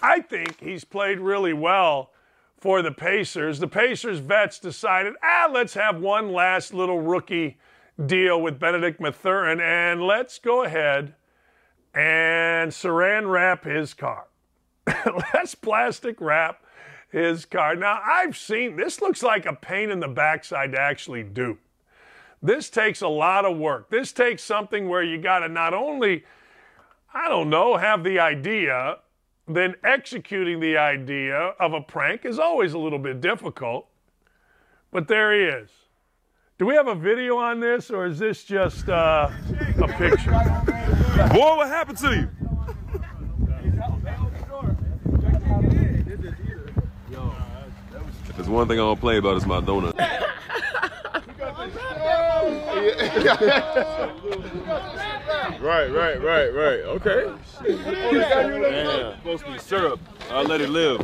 I 0.00 0.20
think 0.20 0.60
he's 0.60 0.84
played 0.84 1.18
really 1.18 1.52
well 1.52 2.10
for 2.58 2.82
the 2.82 2.92
Pacers. 2.92 3.58
The 3.58 3.68
Pacers 3.68 4.20
vets 4.20 4.58
decided, 4.58 5.14
ah, 5.22 5.48
let's 5.52 5.74
have 5.74 6.00
one 6.00 6.32
last 6.32 6.72
little 6.72 7.00
rookie 7.00 7.58
deal 8.06 8.40
with 8.40 8.60
Benedict 8.60 9.00
Mathurin 9.00 9.60
and 9.60 10.02
let's 10.02 10.38
go 10.38 10.64
ahead 10.64 11.14
and 11.94 12.70
saran 12.70 13.30
wrap 13.30 13.64
his 13.64 13.94
car. 13.94 14.26
let's 15.34 15.54
plastic 15.54 16.20
wrap 16.20 16.62
his 17.10 17.44
car. 17.44 17.74
Now, 17.74 18.00
I've 18.04 18.36
seen 18.36 18.76
this 18.76 19.00
looks 19.00 19.22
like 19.22 19.46
a 19.46 19.52
pain 19.52 19.90
in 19.90 20.00
the 20.00 20.08
backside 20.08 20.72
to 20.72 20.80
actually 20.80 21.24
do. 21.24 21.58
This 22.42 22.70
takes 22.70 23.00
a 23.00 23.08
lot 23.08 23.44
of 23.44 23.56
work. 23.56 23.90
This 23.90 24.12
takes 24.12 24.42
something 24.42 24.88
where 24.88 25.02
you 25.02 25.18
got 25.18 25.40
to 25.40 25.48
not 25.48 25.74
only, 25.74 26.24
I 27.12 27.28
don't 27.28 27.50
know, 27.50 27.76
have 27.76 28.04
the 28.04 28.20
idea, 28.20 28.98
then 29.48 29.74
executing 29.82 30.60
the 30.60 30.76
idea 30.76 31.36
of 31.58 31.72
a 31.72 31.80
prank 31.80 32.24
is 32.24 32.38
always 32.38 32.74
a 32.74 32.78
little 32.78 32.98
bit 32.98 33.20
difficult. 33.20 33.88
But 34.92 35.08
there 35.08 35.32
he 35.34 35.42
is. 35.42 35.70
Do 36.58 36.66
we 36.66 36.74
have 36.74 36.88
a 36.88 36.94
video 36.94 37.36
on 37.36 37.60
this, 37.60 37.90
or 37.90 38.06
is 38.06 38.18
this 38.18 38.44
just 38.44 38.88
uh, 38.88 39.30
a 39.80 39.88
picture? 39.88 40.32
Boy, 41.32 41.56
what 41.56 41.68
happened 41.68 41.98
to 41.98 42.14
you? 42.14 42.28
There's 48.34 48.48
one 48.48 48.68
thing 48.68 48.78
I 48.78 48.82
don't 48.82 49.00
play 49.00 49.18
about 49.18 49.36
is 49.36 49.46
my 49.46 49.60
donut. 49.60 49.94
right, 55.60 55.90
right, 55.90 56.22
right, 56.22 56.48
right. 56.54 56.80
Okay. 56.96 57.30
Damn. 57.62 59.16
Supposed 59.18 59.44
to 59.44 59.50
be 59.52 59.58
syrup. 59.58 60.00
I'll 60.30 60.44
let 60.44 60.60
it 60.60 60.70
live. 60.70 61.00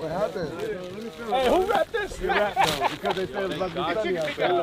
What 0.00 0.10
happened? 0.12 0.60
Hey, 0.60 1.48
who 1.48 1.64
wrapped 1.66 1.92
this? 1.92 2.20
You 2.20 2.28
rap 2.28 2.54
though, 2.54 2.88
because 2.88 3.16
they 3.16 3.26
said 3.26 3.44
it's 3.44 3.54
about 3.54 3.70
to 3.70 3.74
be 3.74 3.80
sunny 3.94 4.18
outside. 4.18 4.60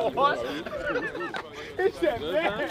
He 1.76 1.90
said, 1.92 2.20
man. 2.20 2.58
Man, 2.58 2.70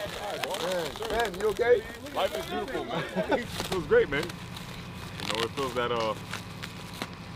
man, 1.11 1.33
you 1.39 1.47
okay? 1.47 1.81
Life 2.13 2.37
is 2.37 2.45
beautiful, 2.45 2.83
man. 2.83 3.03
it 3.39 3.45
feels 3.45 3.85
great, 3.87 4.09
man. 4.09 4.23
You 4.23 5.27
know, 5.33 5.43
it 5.43 5.49
feels 5.51 5.73
that 5.75 5.91
uh, 5.93 6.13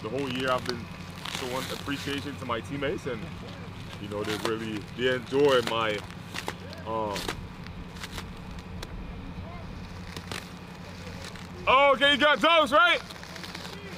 the 0.04 0.10
whole 0.10 0.30
year 0.30 0.52
I've 0.52 0.66
been 0.68 0.84
showing 1.40 1.64
appreciation 1.72 2.36
to 2.36 2.46
my 2.46 2.60
teammates, 2.60 3.06
and 3.06 3.22
you 4.02 4.08
know 4.10 4.24
they 4.24 4.50
really 4.50 4.80
they 4.98 5.16
enjoy 5.16 5.62
my 5.70 5.98
um. 6.88 7.18
Oh, 11.68 11.92
okay, 11.94 12.14
you 12.14 12.18
got 12.18 12.42
dose, 12.42 12.72
right? 12.72 13.00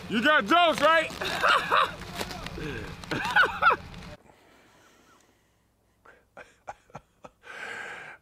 You 0.09 0.21
got 0.21 0.45
dose, 0.45 0.81
right? 0.81 1.09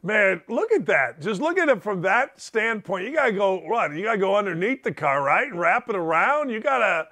Man, 0.04 0.42
look 0.48 0.72
at 0.72 0.88
that. 0.88 1.22
Just 1.22 1.42
look 1.42 1.60
at 1.60 1.70
it 1.70 1.84
from 1.84 2.02
that 2.02 2.42
standpoint. 2.42 3.06
You 3.06 3.14
gotta 3.14 3.32
go 3.32 3.60
what? 3.60 3.94
You 3.94 4.04
gotta 4.04 4.18
go 4.18 4.36
underneath 4.36 4.84
the 4.84 4.94
car, 4.94 5.24
right? 5.24 5.48
And 5.48 5.60
wrap 5.60 5.90
it 5.90 5.96
around. 5.96 6.50
You 6.50 6.60
gotta 6.60 7.08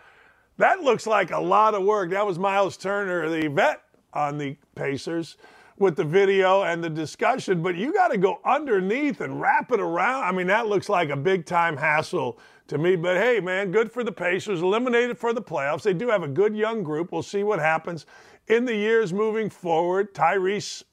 that 0.57 0.81
looks 0.81 1.07
like 1.07 1.31
a 1.31 1.39
lot 1.39 1.73
of 1.73 1.83
work. 1.83 2.11
That 2.11 2.25
was 2.25 2.37
Miles 2.37 2.77
Turner, 2.77 3.29
the 3.29 3.47
vet 3.47 3.81
on 4.13 4.37
the 4.37 4.55
Pacers, 4.75 5.37
with 5.77 5.95
the 5.95 6.03
video 6.03 6.63
and 6.63 6.83
the 6.83 6.89
discussion. 6.89 7.63
But 7.63 7.75
you 7.75 7.93
gotta 7.93 8.17
go 8.17 8.39
underneath 8.45 9.21
and 9.21 9.39
wrap 9.39 9.71
it 9.71 9.79
around. 9.79 10.23
I 10.23 10.31
mean, 10.31 10.47
that 10.47 10.67
looks 10.67 10.89
like 10.89 11.09
a 11.09 11.15
big 11.15 11.45
time 11.45 11.77
hassle 11.77 12.39
to 12.67 12.77
me. 12.77 12.95
But 12.95 13.17
hey, 13.17 13.39
man, 13.39 13.71
good 13.71 13.91
for 13.91 14.03
the 14.03 14.11
Pacers. 14.11 14.61
Eliminated 14.61 15.17
for 15.17 15.33
the 15.33 15.41
playoffs. 15.41 15.83
They 15.83 15.93
do 15.93 16.09
have 16.09 16.23
a 16.23 16.27
good 16.27 16.55
young 16.55 16.83
group. 16.83 17.11
We'll 17.11 17.23
see 17.23 17.43
what 17.43 17.59
happens 17.59 18.05
in 18.47 18.65
the 18.65 18.75
years 18.75 19.13
moving 19.13 19.49
forward. 19.49 20.13
Tyrese 20.13 20.83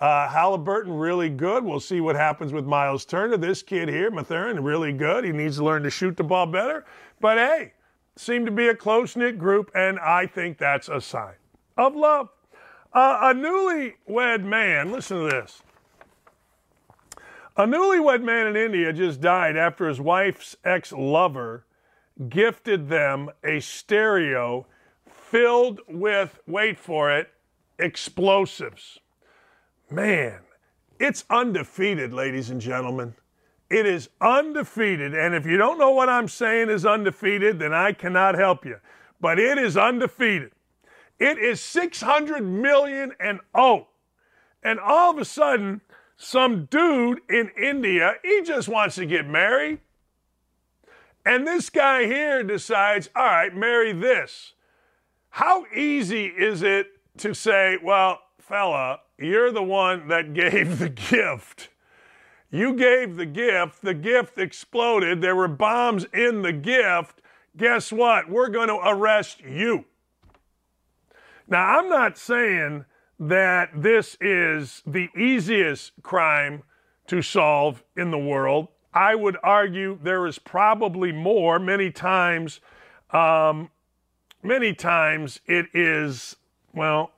uh, 0.00 0.26
Haliburton, 0.28 0.98
really 0.98 1.28
good. 1.28 1.62
We'll 1.62 1.78
see 1.78 2.00
what 2.00 2.16
happens 2.16 2.52
with 2.52 2.64
Miles 2.64 3.04
Turner. 3.04 3.36
This 3.36 3.62
kid 3.62 3.88
here, 3.88 4.10
Mathurin, 4.10 4.62
really 4.62 4.92
good. 4.92 5.24
He 5.24 5.32
needs 5.32 5.58
to 5.58 5.64
learn 5.64 5.82
to 5.82 5.90
shoot 5.90 6.16
the 6.16 6.24
ball 6.24 6.46
better. 6.46 6.86
But 7.20 7.36
hey, 7.36 7.74
seem 8.16 8.46
to 8.46 8.50
be 8.50 8.68
a 8.68 8.74
close 8.74 9.14
knit 9.14 9.38
group, 9.38 9.70
and 9.74 9.98
I 9.98 10.26
think 10.26 10.56
that's 10.56 10.88
a 10.88 11.00
sign 11.00 11.34
of 11.76 11.94
love. 11.94 12.30
Uh, 12.92 13.18
a 13.22 13.34
newlywed 13.34 14.42
man, 14.42 14.90
listen 14.90 15.18
to 15.18 15.30
this. 15.30 15.62
A 17.56 17.64
newlywed 17.64 18.22
man 18.22 18.48
in 18.48 18.56
India 18.56 18.92
just 18.92 19.20
died 19.20 19.56
after 19.56 19.86
his 19.86 20.00
wife's 20.00 20.56
ex 20.64 20.92
lover 20.92 21.64
gifted 22.28 22.88
them 22.88 23.30
a 23.44 23.60
stereo 23.60 24.66
filled 25.08 25.80
with, 25.88 26.40
wait 26.46 26.78
for 26.78 27.16
it, 27.16 27.30
explosives. 27.78 28.98
Man, 29.90 30.40
it's 30.98 31.24
undefeated, 31.30 32.12
ladies 32.12 32.50
and 32.50 32.60
gentlemen. 32.60 33.14
It 33.70 33.86
is 33.86 34.08
undefeated. 34.20 35.14
And 35.14 35.34
if 35.34 35.46
you 35.46 35.56
don't 35.56 35.78
know 35.78 35.92
what 35.92 36.08
I'm 36.08 36.28
saying 36.28 36.70
is 36.70 36.84
undefeated, 36.84 37.60
then 37.60 37.72
I 37.72 37.92
cannot 37.92 38.34
help 38.34 38.64
you. 38.64 38.76
But 39.20 39.38
it 39.38 39.58
is 39.58 39.76
undefeated. 39.76 40.50
It 41.20 41.38
is 41.38 41.60
600 41.60 42.40
million 42.40 43.12
and 43.20 43.40
oh. 43.54 43.88
And 44.62 44.80
all 44.80 45.10
of 45.10 45.18
a 45.18 45.24
sudden, 45.24 45.82
some 46.16 46.64
dude 46.64 47.20
in 47.28 47.50
India, 47.60 48.14
he 48.22 48.42
just 48.42 48.68
wants 48.68 48.96
to 48.96 49.06
get 49.06 49.28
married. 49.28 49.80
And 51.24 51.46
this 51.46 51.68
guy 51.68 52.06
here 52.06 52.42
decides, 52.42 53.10
all 53.14 53.24
right, 53.24 53.54
marry 53.54 53.92
this. 53.92 54.54
How 55.28 55.66
easy 55.74 56.26
is 56.26 56.62
it 56.62 56.88
to 57.18 57.34
say, 57.34 57.76
well, 57.82 58.20
fella, 58.38 59.00
you're 59.18 59.52
the 59.52 59.62
one 59.62 60.08
that 60.08 60.32
gave 60.34 60.78
the 60.78 60.88
gift. 60.88 61.68
You 62.50 62.74
gave 62.74 63.16
the 63.16 63.26
gift, 63.26 63.82
the 63.82 63.94
gift 63.94 64.38
exploded, 64.38 65.20
there 65.20 65.36
were 65.36 65.48
bombs 65.48 66.04
in 66.12 66.42
the 66.42 66.52
gift. 66.52 67.20
Guess 67.56 67.92
what? 67.92 68.28
We're 68.28 68.48
going 68.48 68.68
to 68.68 68.80
arrest 68.82 69.40
you. 69.40 69.84
Now, 71.50 71.78
I'm 71.78 71.88
not 71.88 72.16
saying 72.16 72.84
that 73.18 73.70
this 73.74 74.16
is 74.20 74.82
the 74.86 75.08
easiest 75.18 75.92
crime 76.02 76.62
to 77.08 77.20
solve 77.20 77.82
in 77.96 78.12
the 78.12 78.18
world. 78.18 78.68
I 78.94 79.16
would 79.16 79.36
argue 79.42 79.98
there 80.00 80.26
is 80.26 80.38
probably 80.38 81.10
more. 81.10 81.58
Many 81.58 81.90
times, 81.90 82.60
um, 83.10 83.68
many 84.44 84.72
times 84.74 85.40
it 85.46 85.66
is, 85.74 86.36
well, 86.72 87.10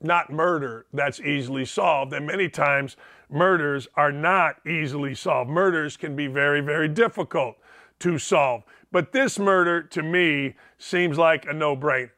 not 0.00 0.32
murder 0.32 0.86
that's 0.94 1.20
easily 1.20 1.66
solved. 1.66 2.14
And 2.14 2.26
many 2.26 2.48
times, 2.48 2.96
murders 3.28 3.86
are 3.96 4.12
not 4.12 4.66
easily 4.66 5.14
solved. 5.14 5.50
Murders 5.50 5.98
can 5.98 6.16
be 6.16 6.26
very, 6.26 6.62
very 6.62 6.88
difficult 6.88 7.56
to 7.98 8.18
solve. 8.18 8.62
But 8.90 9.12
this 9.12 9.38
murder, 9.38 9.82
to 9.82 10.02
me, 10.02 10.56
seems 10.78 11.18
like 11.18 11.44
a 11.44 11.52
no 11.52 11.76
brainer. 11.76 12.10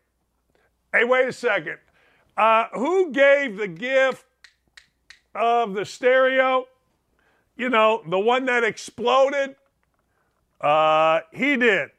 Hey, 0.92 1.04
wait 1.04 1.26
a 1.26 1.32
second. 1.32 1.78
Uh, 2.36 2.66
who 2.74 3.12
gave 3.12 3.56
the 3.56 3.68
gift 3.68 4.26
of 5.34 5.74
the 5.74 5.84
stereo? 5.84 6.66
You 7.56 7.70
know, 7.70 8.02
the 8.06 8.18
one 8.18 8.44
that 8.46 8.64
exploded? 8.64 9.56
Uh, 10.60 11.20
he 11.32 11.56
did. 11.56 11.90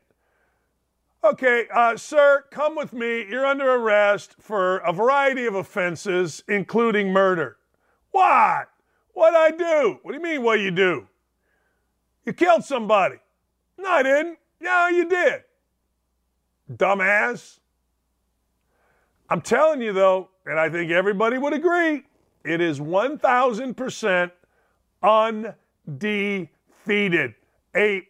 Okay, 1.23 1.67
uh, 1.73 1.95
sir, 1.95 2.43
come 2.51 2.75
with 2.75 2.93
me. 2.93 3.25
You're 3.29 3.45
under 3.45 3.75
arrest 3.75 4.35
for 4.39 4.77
a 4.79 4.91
variety 4.91 5.45
of 5.45 5.55
offenses, 5.55 6.43
including 6.47 7.11
murder. 7.11 7.57
What? 8.11 8.69
What'd 9.13 9.35
I 9.35 9.51
do? 9.51 9.99
What 10.01 10.11
do 10.11 10.17
you 10.17 10.23
mean, 10.23 10.43
what 10.43 10.59
you 10.59 10.69
do? 10.69 11.07
You 12.25 12.33
killed 12.33 12.63
somebody. 12.63 13.17
No, 13.77 13.89
I 13.89 14.03
didn't. 14.03 14.37
Yeah, 14.59 14.89
you 14.89 15.09
did. 15.09 15.43
Dumbass. 16.71 17.59
I'm 19.33 19.41
telling 19.41 19.81
you, 19.81 19.91
though, 19.93 20.29
and 20.45 20.59
I 20.59 20.69
think 20.69 20.91
everybody 20.91 21.39
would 21.39 21.53
agree, 21.53 22.03
it 22.45 22.61
is 22.61 22.79
1,000% 22.79 24.31
undefeated. 25.01 27.33
8 27.73 28.07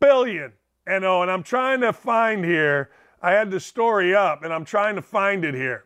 billion. 0.00 0.52
and 0.86 1.04
oh, 1.04 1.20
and 1.20 1.30
I'm 1.30 1.42
trying 1.42 1.82
to 1.82 1.92
find 1.92 2.42
here. 2.42 2.88
I 3.20 3.32
had 3.32 3.50
the 3.50 3.60
story 3.60 4.14
up 4.14 4.42
and 4.42 4.54
I'm 4.54 4.64
trying 4.64 4.96
to 4.96 5.02
find 5.02 5.44
it 5.44 5.52
here. 5.52 5.84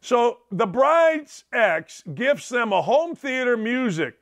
So 0.00 0.38
the 0.52 0.66
bride's 0.66 1.42
ex 1.52 2.04
gifts 2.14 2.50
them 2.50 2.72
a 2.72 2.80
home 2.80 3.16
theater 3.16 3.56
music 3.56 4.14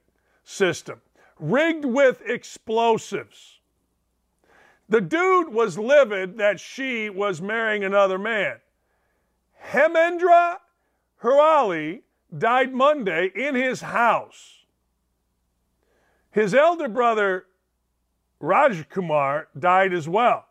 system 0.43 1.03
rigged 1.39 1.85
with 1.85 2.23
explosives. 2.25 3.61
The 4.89 5.03
dude 5.03 5.51
was 5.51 5.79
livid 5.79 6.39
that 6.39 6.61
she 6.61 7.11
was 7.11 7.43
marrying 7.43 7.85
another 7.85 8.19
man. 8.19 8.57
Hemendra 9.71 10.59
Hirali 11.23 12.03
died 12.37 12.73
Monday 12.73 13.31
in 13.35 13.55
his 13.55 13.81
house. 13.81 14.65
His 16.31 16.55
elder 16.55 16.89
brother, 16.89 17.47
Rajkumar, 18.41 19.47
died 19.59 19.93
as 19.93 20.09
well. 20.09 20.47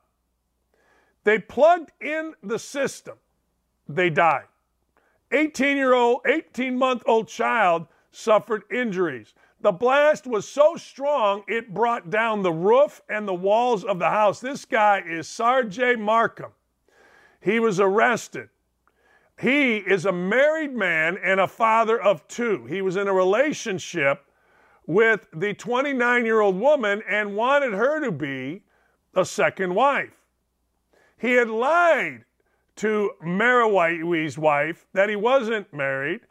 They 1.23 1.39
plugged 1.39 1.91
in 2.01 2.33
the 2.43 2.59
system. 2.59 3.15
They 3.87 4.09
died. 4.09 4.45
18 5.31 5.77
year 5.77 5.93
old, 5.93 6.21
18 6.25 6.77
month 6.77 7.03
old 7.05 7.27
child 7.27 7.87
suffered 8.11 8.63
injuries. 8.71 9.33
The 9.61 9.71
blast 9.71 10.27
was 10.27 10.47
so 10.47 10.75
strong 10.75 11.43
it 11.47 11.73
brought 11.73 12.09
down 12.09 12.43
the 12.43 12.53
roof 12.53 13.01
and 13.09 13.27
the 13.27 13.33
walls 13.33 13.83
of 13.83 13.99
the 13.99 14.09
house. 14.09 14.39
This 14.39 14.65
guy 14.65 15.01
is 15.05 15.27
Sarjay 15.27 15.97
Markham. 15.97 16.51
He 17.41 17.59
was 17.59 17.79
arrested. 17.79 18.49
He 19.39 19.77
is 19.77 20.05
a 20.05 20.11
married 20.11 20.73
man 20.73 21.17
and 21.17 21.39
a 21.39 21.47
father 21.47 22.01
of 22.01 22.25
two. 22.27 22.65
He 22.65 22.81
was 22.81 22.95
in 22.95 23.07
a 23.07 23.13
relationship 23.13 24.25
with 24.87 25.27
the 25.33 25.53
29 25.53 26.25
year 26.25 26.39
old 26.39 26.59
woman 26.59 27.03
and 27.09 27.35
wanted 27.35 27.73
her 27.73 27.99
to 27.99 28.11
be 28.11 28.63
a 29.13 29.25
second 29.25 29.73
wife. 29.73 30.13
He 31.17 31.33
had 31.33 31.49
lied 31.49 32.23
to 32.77 33.11
Marawi's 33.21 34.37
wife 34.37 34.85
that 34.93 35.09
he 35.09 35.15
wasn't 35.15 35.73
married. 35.73 36.21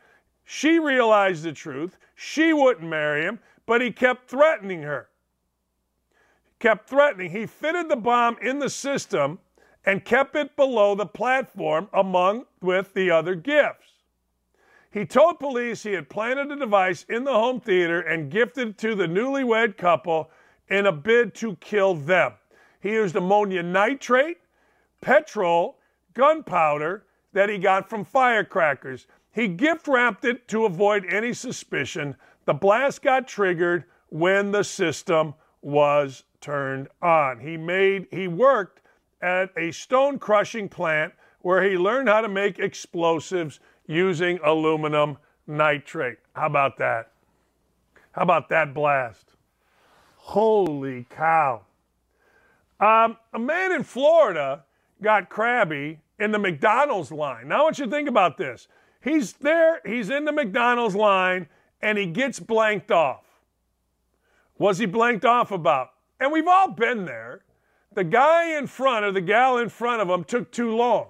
She 0.44 0.78
realized 0.78 1.42
the 1.42 1.52
truth. 1.52 1.96
She 2.14 2.52
wouldn't 2.52 2.88
marry 2.88 3.22
him, 3.22 3.40
but 3.66 3.80
he 3.80 3.90
kept 3.90 4.28
threatening 4.28 4.82
her. 4.82 5.08
Kept 6.58 6.88
threatening. 6.88 7.30
He 7.30 7.46
fitted 7.46 7.88
the 7.88 7.96
bomb 7.96 8.36
in 8.40 8.58
the 8.58 8.70
system 8.70 9.38
and 9.86 10.04
kept 10.04 10.34
it 10.34 10.56
below 10.56 10.94
the 10.94 11.06
platform 11.06 11.88
among 11.92 12.46
with 12.60 12.94
the 12.94 13.10
other 13.10 13.34
gifts. 13.34 13.84
He 14.90 15.04
told 15.04 15.40
police 15.40 15.82
he 15.82 15.92
had 15.92 16.08
planted 16.08 16.52
a 16.52 16.56
device 16.56 17.04
in 17.08 17.24
the 17.24 17.32
home 17.32 17.60
theater 17.60 18.00
and 18.00 18.30
gifted 18.30 18.68
it 18.68 18.78
to 18.78 18.94
the 18.94 19.06
newlywed 19.06 19.76
couple 19.76 20.30
in 20.68 20.86
a 20.86 20.92
bid 20.92 21.34
to 21.34 21.56
kill 21.56 21.94
them. 21.94 22.32
He 22.80 22.92
used 22.92 23.16
ammonia 23.16 23.62
nitrate, 23.62 24.38
petrol, 25.00 25.78
gunpowder 26.14 27.04
that 27.32 27.48
he 27.48 27.58
got 27.58 27.90
from 27.90 28.04
firecrackers. 28.04 29.06
He 29.32 29.48
gift 29.48 29.88
wrapped 29.88 30.24
it 30.24 30.46
to 30.48 30.64
avoid 30.64 31.04
any 31.06 31.32
suspicion. 31.32 32.14
The 32.44 32.54
blast 32.54 33.02
got 33.02 33.26
triggered 33.26 33.84
when 34.10 34.52
the 34.52 34.62
system 34.62 35.34
was 35.60 36.22
turned 36.40 36.88
on. 37.02 37.40
He 37.40 37.56
made 37.56 38.06
he 38.12 38.28
worked 38.28 38.80
at 39.22 39.50
a 39.56 39.70
stone 39.70 40.18
crushing 40.18 40.68
plant 40.68 41.12
where 41.40 41.62
he 41.62 41.76
learned 41.76 42.08
how 42.08 42.20
to 42.20 42.28
make 42.28 42.58
explosives 42.58 43.60
using 43.86 44.38
aluminum 44.44 45.18
nitrate. 45.46 46.18
How 46.34 46.46
about 46.46 46.78
that? 46.78 47.12
How 48.12 48.22
about 48.22 48.48
that 48.48 48.72
blast? 48.72 49.34
Holy 50.16 51.06
cow. 51.10 51.62
Um, 52.80 53.16
a 53.32 53.38
man 53.38 53.72
in 53.72 53.82
Florida 53.82 54.64
got 55.02 55.28
crabby 55.28 56.00
in 56.18 56.32
the 56.32 56.38
McDonald's 56.38 57.12
line. 57.12 57.48
Now, 57.48 57.60
I 57.60 57.62
want 57.62 57.78
you 57.78 57.84
to 57.84 57.90
think 57.90 58.08
about 58.08 58.36
this. 58.38 58.68
He's 59.02 59.34
there, 59.34 59.80
he's 59.84 60.10
in 60.10 60.24
the 60.24 60.32
McDonald's 60.32 60.96
line, 60.96 61.48
and 61.82 61.98
he 61.98 62.06
gets 62.06 62.40
blanked 62.40 62.90
off. 62.90 63.24
Was 64.58 64.78
he 64.78 64.86
blanked 64.86 65.24
off 65.24 65.50
about? 65.50 65.90
And 66.18 66.32
we've 66.32 66.48
all 66.48 66.70
been 66.70 67.04
there. 67.04 67.42
The 67.94 68.04
guy 68.04 68.56
in 68.58 68.66
front 68.66 69.04
or 69.04 69.12
the 69.12 69.20
gal 69.20 69.58
in 69.58 69.68
front 69.68 70.02
of 70.02 70.08
him 70.08 70.24
took 70.24 70.50
too 70.50 70.74
long. 70.74 71.08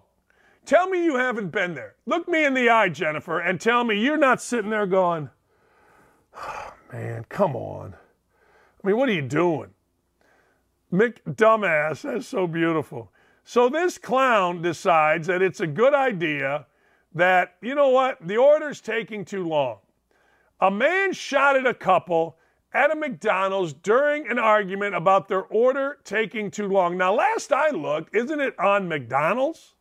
Tell 0.66 0.88
me 0.88 1.04
you 1.04 1.16
haven't 1.16 1.48
been 1.48 1.74
there. 1.74 1.94
Look 2.06 2.28
me 2.28 2.44
in 2.44 2.54
the 2.54 2.68
eye, 2.68 2.88
Jennifer, 2.88 3.40
and 3.40 3.60
tell 3.60 3.84
me 3.84 3.98
you're 3.98 4.16
not 4.16 4.40
sitting 4.40 4.70
there 4.70 4.86
going, 4.86 5.30
oh, 6.36 6.74
man, 6.92 7.24
come 7.28 7.56
on. 7.56 7.94
I 8.82 8.86
mean, 8.86 8.96
what 8.96 9.08
are 9.08 9.12
you 9.12 9.22
doing? 9.22 9.70
Mick 10.92 11.18
Dumbass, 11.28 12.02
that's 12.02 12.28
so 12.28 12.46
beautiful. 12.46 13.10
So 13.44 13.68
this 13.68 13.98
clown 13.98 14.62
decides 14.62 15.26
that 15.26 15.42
it's 15.42 15.60
a 15.60 15.66
good 15.66 15.92
idea 15.92 16.66
that, 17.14 17.56
you 17.60 17.74
know 17.74 17.88
what, 17.88 18.18
the 18.26 18.36
order's 18.36 18.80
taking 18.80 19.24
too 19.24 19.46
long. 19.46 19.78
A 20.60 20.70
man 20.70 21.12
shot 21.12 21.56
at 21.56 21.66
a 21.66 21.74
couple 21.74 22.38
at 22.74 22.90
a 22.90 22.96
McDonald's 22.96 23.72
during 23.72 24.26
an 24.28 24.38
argument 24.38 24.96
about 24.96 25.28
their 25.28 25.44
order 25.44 25.98
taking 26.04 26.50
too 26.50 26.66
long. 26.66 26.98
Now, 26.98 27.14
last 27.14 27.52
I 27.52 27.70
looked, 27.70 28.14
isn't 28.14 28.40
it 28.40 28.58
on 28.58 28.88
McDonald's? 28.88 29.74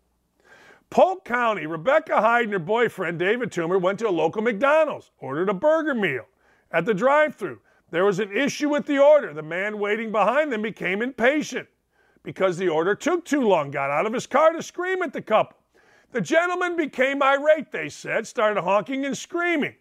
Polk 0.91 1.25
County, 1.25 1.65
Rebecca 1.65 2.21
Hyde 2.21 2.43
and 2.43 2.53
her 2.53 2.59
boyfriend, 2.59 3.17
David 3.17 3.51
Toomer, 3.51 3.81
went 3.81 3.97
to 3.99 4.07
a 4.07 4.11
local 4.11 4.43
McDonald's, 4.43 5.09
ordered 5.17 5.49
a 5.49 5.53
burger 5.53 5.95
meal. 5.95 6.25
At 6.71 6.85
the 6.85 6.93
drive 6.93 7.33
through, 7.35 7.61
there 7.89 8.05
was 8.05 8.19
an 8.19 8.31
issue 8.31 8.69
with 8.69 8.85
the 8.85 8.99
order. 8.99 9.33
The 9.33 9.41
man 9.41 9.79
waiting 9.79 10.11
behind 10.11 10.51
them 10.51 10.61
became 10.61 11.01
impatient 11.01 11.67
because 12.21 12.57
the 12.57 12.69
order 12.69 12.93
took 12.93 13.25
too 13.25 13.41
long, 13.41 13.71
got 13.71 13.89
out 13.89 14.05
of 14.05 14.13
his 14.13 14.27
car 14.27 14.51
to 14.51 14.61
scream 14.61 15.01
at 15.01 15.13
the 15.13 15.21
couple. 15.21 15.57
The 16.11 16.21
gentleman 16.21 16.75
became 16.75 17.23
irate, 17.23 17.71
they 17.71 17.89
said, 17.89 18.27
started 18.27 18.61
honking 18.61 19.03
and 19.03 19.17
screaming, 19.17 19.75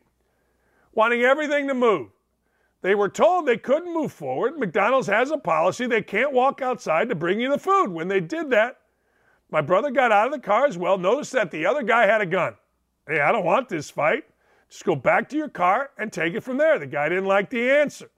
wanting 0.94 1.22
everything 1.22 1.68
to 1.68 1.74
move. 1.74 2.08
They 2.82 2.94
were 2.96 3.08
told 3.08 3.46
they 3.46 3.56
couldn't 3.56 3.94
move 3.94 4.12
forward. 4.12 4.58
McDonald's 4.58 5.06
has 5.06 5.30
a 5.30 5.38
policy 5.38 5.86
they 5.86 6.02
can't 6.02 6.32
walk 6.32 6.60
outside 6.60 7.08
to 7.08 7.14
bring 7.14 7.40
you 7.40 7.48
the 7.48 7.58
food. 7.58 7.90
When 7.90 8.08
they 8.08 8.20
did 8.20 8.50
that, 8.50 8.80
my 9.50 9.60
brother 9.60 9.90
got 9.90 10.12
out 10.12 10.26
of 10.26 10.32
the 10.32 10.40
car 10.40 10.66
as 10.66 10.76
well, 10.76 10.98
noticed 10.98 11.32
that 11.32 11.50
the 11.50 11.64
other 11.64 11.82
guy 11.82 12.06
had 12.06 12.20
a 12.20 12.26
gun. 12.26 12.56
Hey, 13.06 13.20
I 13.20 13.30
don't 13.30 13.44
want 13.44 13.68
this 13.68 13.88
fight. 13.88 14.24
Just 14.68 14.84
go 14.84 14.96
back 14.96 15.28
to 15.28 15.36
your 15.36 15.48
car 15.48 15.90
and 15.98 16.12
take 16.12 16.34
it 16.34 16.42
from 16.42 16.56
there. 16.56 16.78
The 16.78 16.86
guy 16.86 17.08
didn't 17.08 17.26
like 17.26 17.50
the 17.50 17.70
answer. 17.70 18.10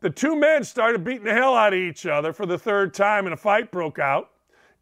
The 0.00 0.10
two 0.10 0.36
men 0.36 0.64
started 0.64 1.02
beating 1.02 1.24
the 1.24 1.32
hell 1.32 1.54
out 1.54 1.72
of 1.72 1.78
each 1.78 2.04
other 2.04 2.32
for 2.32 2.44
the 2.44 2.58
third 2.58 2.92
time, 2.92 3.24
and 3.24 3.32
a 3.32 3.38
fight 3.38 3.70
broke 3.70 3.98
out 3.98 4.32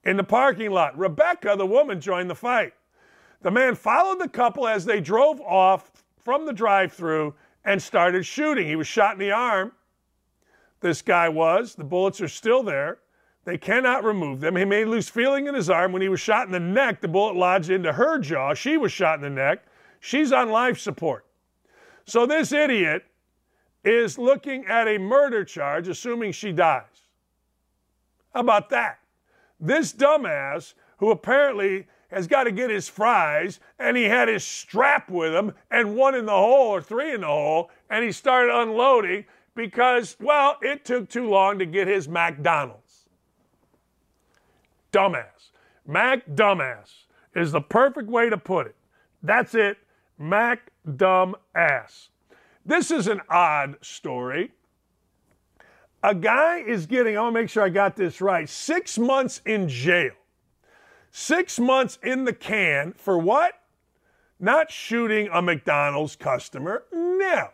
in 0.05 0.17
the 0.17 0.25
parking 0.25 0.73
lot. 0.73 0.99
Rebecca, 0.99 1.55
the 1.57 1.67
woman, 1.67 2.01
joined 2.01 2.29
the 2.29 2.35
fight. 2.35 2.73
The 3.43 3.51
man 3.51 3.77
followed 3.77 4.21
the 4.21 4.29
couple 4.29 4.67
as 4.67 4.85
they 4.85 5.01
drove 5.01 5.41
off 5.41 5.93
from 6.19 6.47
the 6.47 6.53
drive 6.53 6.93
through 6.93 7.35
and 7.65 7.81
started 7.81 8.27
shooting. 8.27 8.67
He 8.67 8.77
was 8.77 8.87
shot 8.87 9.15
in 9.15 9.19
the 9.19 9.33
arm. 9.33 9.73
This 10.81 11.03
guy 11.03 11.29
was. 11.29 11.75
The 11.75 11.85
bullets 11.85 12.21
are 12.21 12.29
still 12.29 12.63
there. 12.63 12.99
They 13.45 13.59
cannot 13.59 14.05
remove 14.05 14.41
them. 14.41 14.57
He 14.57 14.65
may 14.65 14.85
lose 14.85 15.09
feeling 15.09 15.47
in 15.47 15.55
his 15.55 15.71
arm. 15.71 15.93
When 15.93 16.03
he 16.03 16.09
was 16.09 16.21
shot 16.21 16.47
in 16.47 16.53
the 16.53 16.61
neck, 16.61 17.01
the 17.01 17.09
bullet 17.09 17.37
lodged 17.37 17.71
into 17.71 17.93
her 17.93 18.19
jaw. 18.19 18.55
She 18.55 18.77
was 18.77 18.93
shot 18.93 19.17
in 19.17 19.23
the 19.23 19.31
neck. 19.31 19.65
She's 20.01 20.33
on 20.33 20.51
life 20.51 20.79
support. 20.79 21.27
So 22.05 22.27
this 22.27 22.53
idiot 22.53 23.05
is 23.85 24.19
looking 24.19 24.67
at 24.67 24.87
a 24.89 24.99
murder 24.99 25.45
charge, 25.45 25.89
assuming 25.89 26.33
she 26.33 26.53
dies. 26.53 26.85
How 28.33 28.41
about 28.41 28.71
that? 28.71 28.99
This 29.59 29.93
dumbass, 29.93 30.75
who 30.99 31.11
apparently 31.11 31.87
has 32.13 32.27
got 32.27 32.45
to 32.45 32.53
get 32.53 32.71
his 32.71 32.89
fries, 32.89 33.59
and 33.79 33.97
he 33.97 34.05
had 34.05 34.29
his 34.29 34.45
strap 34.45 35.11
with 35.11 35.35
him, 35.35 35.53
and 35.71 35.97
one 35.97 36.15
in 36.15 36.27
the 36.27 36.33
hole 36.33 36.69
or 36.69 36.83
three 36.83 37.15
in 37.15 37.23
the 37.23 37.27
hole, 37.27 37.71
and 37.91 38.05
he 38.05 38.13
started 38.13 38.55
unloading 38.55 39.25
because, 39.55 40.17
well, 40.21 40.57
it 40.63 40.85
took 40.85 41.09
too 41.09 41.29
long 41.29 41.59
to 41.59 41.67
get 41.67 41.89
his 41.89 42.09
McDonald's 42.09 43.09
dumbass. 44.93 45.51
Mac 45.87 46.27
dumbass 46.27 47.05
is 47.35 47.51
the 47.51 47.61
perfect 47.61 48.09
way 48.09 48.29
to 48.29 48.37
put 48.37 48.67
it. 48.67 48.77
That's 49.23 49.55
it. 49.55 49.79
Mac 50.19 50.71
dumb 50.97 51.35
ass. 51.55 52.11
This 52.65 52.91
is 52.91 53.09
an 53.09 53.21
odd 53.29 53.77
story. 53.81 54.53
A 56.03 56.15
guy 56.15 56.59
is 56.59 56.87
getting, 56.87 57.17
I 57.17 57.23
want 57.23 57.35
to 57.35 57.41
make 57.41 57.51
sure 57.51 57.63
I 57.63 57.69
got 57.69 57.97
this 57.97 58.21
right, 58.21 58.49
six 58.49 58.99
months 58.99 59.41
in 59.47 59.69
jail. 59.69 60.13
Six 61.13 61.61
months 61.61 61.99
in 62.03 62.25
the 62.25 62.33
can 62.33 62.95
for 62.95 63.17
what? 63.19 63.55
Not 64.41 64.73
shooting 64.73 65.29
a 65.33 65.41
McDonald's 65.41 66.17
customer. 66.17 66.85
No. 66.93 67.51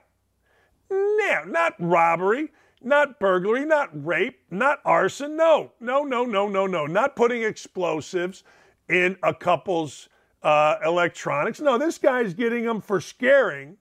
No, 0.91 1.45
not 1.45 1.75
robbery 1.79 2.49
not 2.83 3.19
burglary, 3.19 3.65
not 3.65 3.91
rape, 4.05 4.41
not 4.51 4.81
arson. 4.85 5.37
No, 5.37 5.73
no, 5.81 6.05
no, 6.05 6.25
no, 6.25 6.49
no, 6.49 6.67
no. 6.67 6.87
Not 6.87 7.17
putting 7.17 7.43
explosives 7.43 8.45
in 8.89 9.17
a 9.23 9.35
couple's 9.35 10.09
uh, 10.43 10.77
electronics. 10.85 11.61
No, 11.61 11.79
this 11.79 11.99
guy's 11.99 12.35
getting 12.35 12.65
them 12.65 12.81
for 12.81 13.01
scaring 13.01 13.77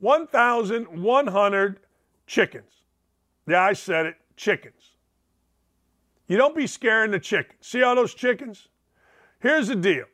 1,100 0.00 1.80
chickens. 2.26 2.72
Yeah, 3.46 3.62
I 3.62 3.72
said 3.72 4.06
it 4.06 4.16
chickens. 4.36 4.74
You 6.26 6.36
don't 6.36 6.56
be 6.56 6.66
scaring 6.66 7.10
the 7.10 7.20
chickens. 7.20 7.66
See 7.66 7.82
all 7.82 7.94
those 7.94 8.14
chickens? 8.14 8.68
Here's 9.44 9.68
the 9.68 9.76
deal 9.76 10.06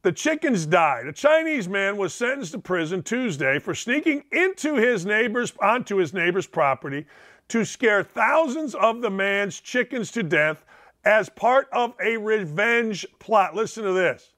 the 0.00 0.10
chickens 0.10 0.64
died. 0.64 1.06
A 1.06 1.12
Chinese 1.12 1.68
man 1.68 1.98
was 1.98 2.14
sentenced 2.14 2.52
to 2.52 2.58
prison 2.58 3.02
Tuesday 3.02 3.58
for 3.58 3.74
sneaking 3.74 4.24
into 4.32 4.76
his 4.76 5.04
neighbor's 5.04 5.52
onto 5.60 5.96
his 5.96 6.14
neighbor's 6.14 6.46
property 6.46 7.04
to 7.48 7.66
scare 7.66 8.02
thousands 8.02 8.74
of 8.74 9.02
the 9.02 9.10
man's 9.10 9.60
chickens 9.60 10.10
to 10.12 10.22
death 10.22 10.64
as 11.04 11.28
part 11.28 11.68
of 11.72 11.92
a 12.02 12.16
revenge 12.16 13.06
plot. 13.18 13.54
Listen 13.54 13.84
to 13.84 13.92
this. 13.92 14.32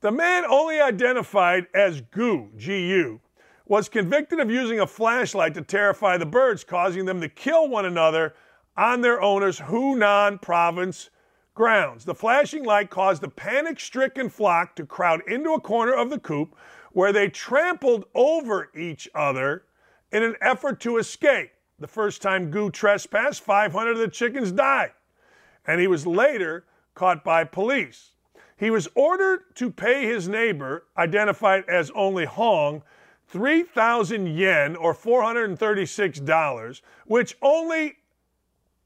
The 0.00 0.10
man 0.10 0.46
only 0.46 0.80
identified 0.80 1.66
as 1.74 2.00
Gu, 2.00 2.48
G-U, 2.56 3.20
was 3.66 3.90
convicted 3.90 4.40
of 4.40 4.50
using 4.50 4.80
a 4.80 4.86
flashlight 4.86 5.52
to 5.52 5.60
terrify 5.60 6.16
the 6.16 6.24
birds, 6.24 6.64
causing 6.64 7.04
them 7.04 7.20
to 7.20 7.28
kill 7.28 7.68
one 7.68 7.84
another 7.84 8.32
on 8.74 9.02
their 9.02 9.20
owner's 9.20 9.60
Hunan 9.60 10.40
province 10.40 11.10
grounds. 11.54 12.04
The 12.04 12.14
flashing 12.14 12.64
light 12.64 12.90
caused 12.90 13.22
the 13.22 13.28
panic 13.28 13.78
stricken 13.78 14.28
flock 14.28 14.76
to 14.76 14.86
crowd 14.86 15.22
into 15.26 15.52
a 15.52 15.60
corner 15.60 15.92
of 15.92 16.10
the 16.10 16.18
coop 16.18 16.56
where 16.92 17.12
they 17.12 17.28
trampled 17.28 18.04
over 18.14 18.70
each 18.74 19.08
other 19.14 19.64
in 20.10 20.22
an 20.22 20.36
effort 20.40 20.80
to 20.80 20.98
escape. 20.98 21.50
The 21.78 21.86
first 21.86 22.22
time 22.22 22.50
Gu 22.50 22.70
trespassed, 22.70 23.42
500 23.42 23.92
of 23.92 23.98
the 23.98 24.08
chickens 24.08 24.52
died, 24.52 24.92
and 25.66 25.80
he 25.80 25.86
was 25.86 26.06
later 26.06 26.64
caught 26.94 27.24
by 27.24 27.44
police. 27.44 28.10
He 28.56 28.70
was 28.70 28.88
ordered 28.94 29.56
to 29.56 29.70
pay 29.70 30.06
his 30.06 30.28
neighbor, 30.28 30.84
identified 30.96 31.64
as 31.68 31.90
only 31.94 32.24
Hong, 32.26 32.82
3,000 33.26 34.26
yen 34.26 34.76
or 34.76 34.94
$436, 34.94 36.82
which 37.06 37.36
only 37.42 37.96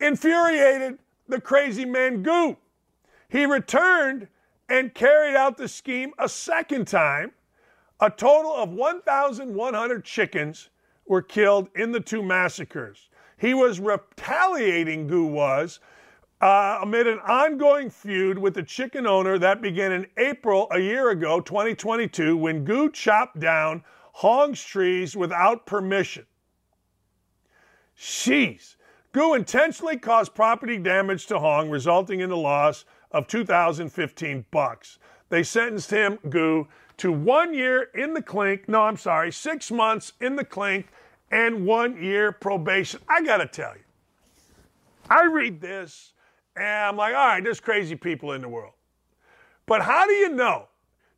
infuriated 0.00 0.98
the 1.28 1.40
crazy 1.40 1.84
man 1.84 2.22
Gu. 2.22 2.56
He 3.28 3.46
returned 3.46 4.28
and 4.68 4.94
carried 4.94 5.36
out 5.36 5.56
the 5.56 5.68
scheme 5.68 6.12
a 6.18 6.28
second 6.28 6.86
time. 6.86 7.32
A 8.00 8.10
total 8.10 8.54
of 8.54 8.70
1,100 8.70 10.04
chickens 10.04 10.70
were 11.06 11.22
killed 11.22 11.68
in 11.74 11.92
the 11.92 12.00
two 12.00 12.22
massacres. 12.22 13.08
He 13.38 13.54
was 13.54 13.80
retaliating, 13.80 15.06
Gu 15.06 15.26
was, 15.26 15.80
uh, 16.40 16.80
amid 16.82 17.06
an 17.06 17.18
ongoing 17.20 17.90
feud 17.90 18.38
with 18.38 18.54
the 18.54 18.62
chicken 18.62 19.06
owner 19.06 19.38
that 19.38 19.62
began 19.62 19.92
in 19.92 20.06
April 20.18 20.68
a 20.70 20.78
year 20.78 21.10
ago, 21.10 21.40
2022, 21.40 22.36
when 22.36 22.64
Gu 22.64 22.90
chopped 22.90 23.38
down 23.40 23.82
Hong's 24.12 24.62
trees 24.62 25.16
without 25.16 25.66
permission. 25.66 26.26
Jeez. 27.98 28.75
Gu 29.16 29.32
intentionally 29.32 29.96
caused 29.96 30.34
property 30.34 30.76
damage 30.76 31.24
to 31.28 31.38
Hong, 31.38 31.70
resulting 31.70 32.20
in 32.20 32.28
the 32.28 32.36
loss 32.36 32.84
of 33.10 33.26
2015 33.26 34.44
bucks. 34.50 34.98
They 35.30 35.42
sentenced 35.42 35.90
him, 35.90 36.18
Gu, 36.28 36.68
to 36.98 37.12
one 37.12 37.54
year 37.54 37.88
in 37.94 38.12
the 38.12 38.20
clink. 38.20 38.68
No, 38.68 38.82
I'm 38.82 38.98
sorry, 38.98 39.32
six 39.32 39.70
months 39.70 40.12
in 40.20 40.36
the 40.36 40.44
clink 40.44 40.88
and 41.30 41.64
one 41.64 41.96
year 41.96 42.30
probation. 42.30 43.00
I 43.08 43.22
got 43.22 43.38
to 43.38 43.46
tell 43.46 43.72
you, 43.74 43.84
I 45.08 45.24
read 45.24 45.62
this 45.62 46.12
and 46.54 46.66
I'm 46.66 46.96
like, 46.98 47.14
all 47.14 47.26
right, 47.26 47.42
there's 47.42 47.58
crazy 47.58 47.94
people 47.94 48.32
in 48.32 48.42
the 48.42 48.50
world. 48.50 48.74
But 49.64 49.80
how 49.80 50.06
do 50.06 50.12
you 50.12 50.28
know 50.28 50.68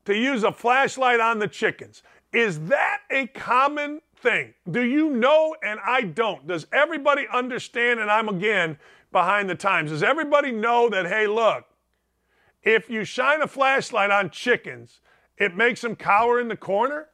to 0.05 0.15
use 0.15 0.45
a 0.45 0.53
flashlight 0.53 1.19
on 1.19 1.41
the 1.41 1.49
chickens? 1.49 2.05
Is 2.33 2.61
that 2.69 3.01
a 3.11 3.27
common 3.27 4.03
thing? 4.19 4.55
Do 4.71 4.83
you 4.83 5.11
know 5.11 5.57
and 5.63 5.81
I 5.85 6.03
don't? 6.03 6.47
Does 6.47 6.67
everybody 6.73 7.27
understand? 7.33 8.01
And 8.01 8.11
I'm 8.11 8.29
again 8.29 8.79
behind 9.13 9.49
the 9.49 9.55
times. 9.55 9.91
Does 9.91 10.03
everybody 10.03 10.53
know 10.53 10.89
that, 10.91 11.07
hey, 11.07 11.27
look, 11.27 11.65
if 12.63 12.91
you 12.91 13.05
shine 13.05 13.41
a 13.41 13.47
flashlight 13.47 14.11
on 14.11 14.31
chickens, 14.31 15.01
it 15.37 15.57
makes 15.57 15.81
them 15.81 15.97
cower 15.97 16.41
in 16.41 16.49
the 16.49 16.57
corner? 16.57 17.09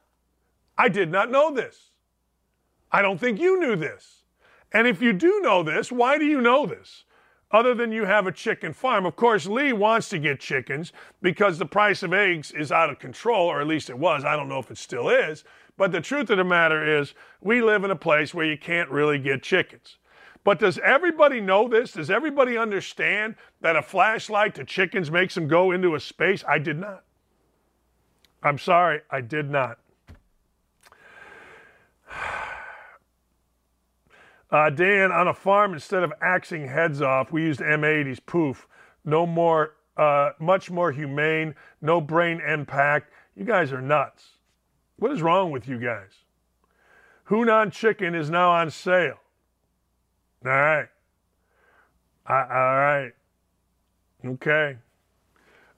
I 0.77 0.89
did 0.89 1.11
not 1.11 1.31
know 1.31 1.53
this. 1.53 1.91
I 2.91 3.01
don't 3.01 3.19
think 3.19 3.39
you 3.39 3.59
knew 3.59 3.75
this. 3.75 4.23
And 4.73 4.87
if 4.87 5.01
you 5.01 5.13
do 5.13 5.39
know 5.41 5.63
this, 5.63 5.91
why 5.91 6.17
do 6.17 6.25
you 6.25 6.41
know 6.41 6.65
this? 6.65 7.05
Other 7.51 7.73
than 7.73 7.91
you 7.91 8.05
have 8.05 8.27
a 8.27 8.31
chicken 8.31 8.73
farm. 8.73 9.05
Of 9.05 9.15
course, 9.15 9.45
Lee 9.45 9.71
wants 9.71 10.09
to 10.09 10.19
get 10.19 10.39
chickens 10.39 10.91
because 11.21 11.57
the 11.57 11.65
price 11.65 12.03
of 12.03 12.11
eggs 12.11 12.51
is 12.51 12.71
out 12.71 12.89
of 12.89 12.99
control, 12.99 13.47
or 13.47 13.61
at 13.61 13.67
least 13.67 13.89
it 13.89 13.97
was. 13.97 14.25
I 14.25 14.35
don't 14.35 14.49
know 14.49 14.59
if 14.59 14.71
it 14.71 14.77
still 14.77 15.09
is. 15.09 15.45
But 15.77 15.91
the 15.91 16.01
truth 16.01 16.29
of 16.29 16.37
the 16.37 16.43
matter 16.43 16.99
is, 16.99 17.13
we 17.41 17.61
live 17.61 17.83
in 17.83 17.91
a 17.91 17.95
place 17.95 18.33
where 18.33 18.45
you 18.45 18.57
can't 18.57 18.89
really 18.89 19.19
get 19.19 19.43
chickens. 19.43 19.97
But 20.45 20.59
does 20.59 20.77
everybody 20.79 21.41
know 21.41 21.67
this? 21.67 21.91
Does 21.91 22.11
everybody 22.11 22.55
understand 22.57 23.35
that 23.61 23.75
a 23.75 23.81
flashlight 23.81 24.55
to 24.55 24.63
chickens 24.63 25.09
makes 25.09 25.35
them 25.35 25.47
go 25.47 25.71
into 25.71 25.95
a 25.95 25.99
space? 25.99 26.43
I 26.47 26.59
did 26.59 26.77
not. 26.77 27.03
I'm 28.43 28.59
sorry, 28.59 29.01
I 29.09 29.21
did 29.21 29.49
not. 29.49 29.79
Uh, 34.51 34.69
Dan, 34.69 35.11
on 35.11 35.27
a 35.27 35.33
farm, 35.33 35.73
instead 35.73 36.03
of 36.03 36.13
axing 36.21 36.67
heads 36.67 37.01
off, 37.01 37.31
we 37.31 37.41
used 37.41 37.59
M80s. 37.59 38.19
Poof. 38.25 38.67
No 39.03 39.25
more, 39.25 39.73
uh, 39.97 40.29
much 40.39 40.69
more 40.69 40.91
humane, 40.91 41.55
no 41.81 41.99
brain 41.99 42.39
impact. 42.39 43.11
You 43.35 43.43
guys 43.43 43.73
are 43.73 43.81
nuts. 43.81 44.34
What 44.97 45.11
is 45.11 45.21
wrong 45.21 45.51
with 45.51 45.67
you 45.67 45.79
guys? 45.79 46.11
Hunan 47.29 47.71
chicken 47.71 48.15
is 48.15 48.29
now 48.29 48.51
on 48.51 48.69
sale. 48.69 49.19
All 50.45 50.51
right. 50.51 50.87
all 52.29 52.35
right. 52.35 53.11
Okay. 54.23 54.77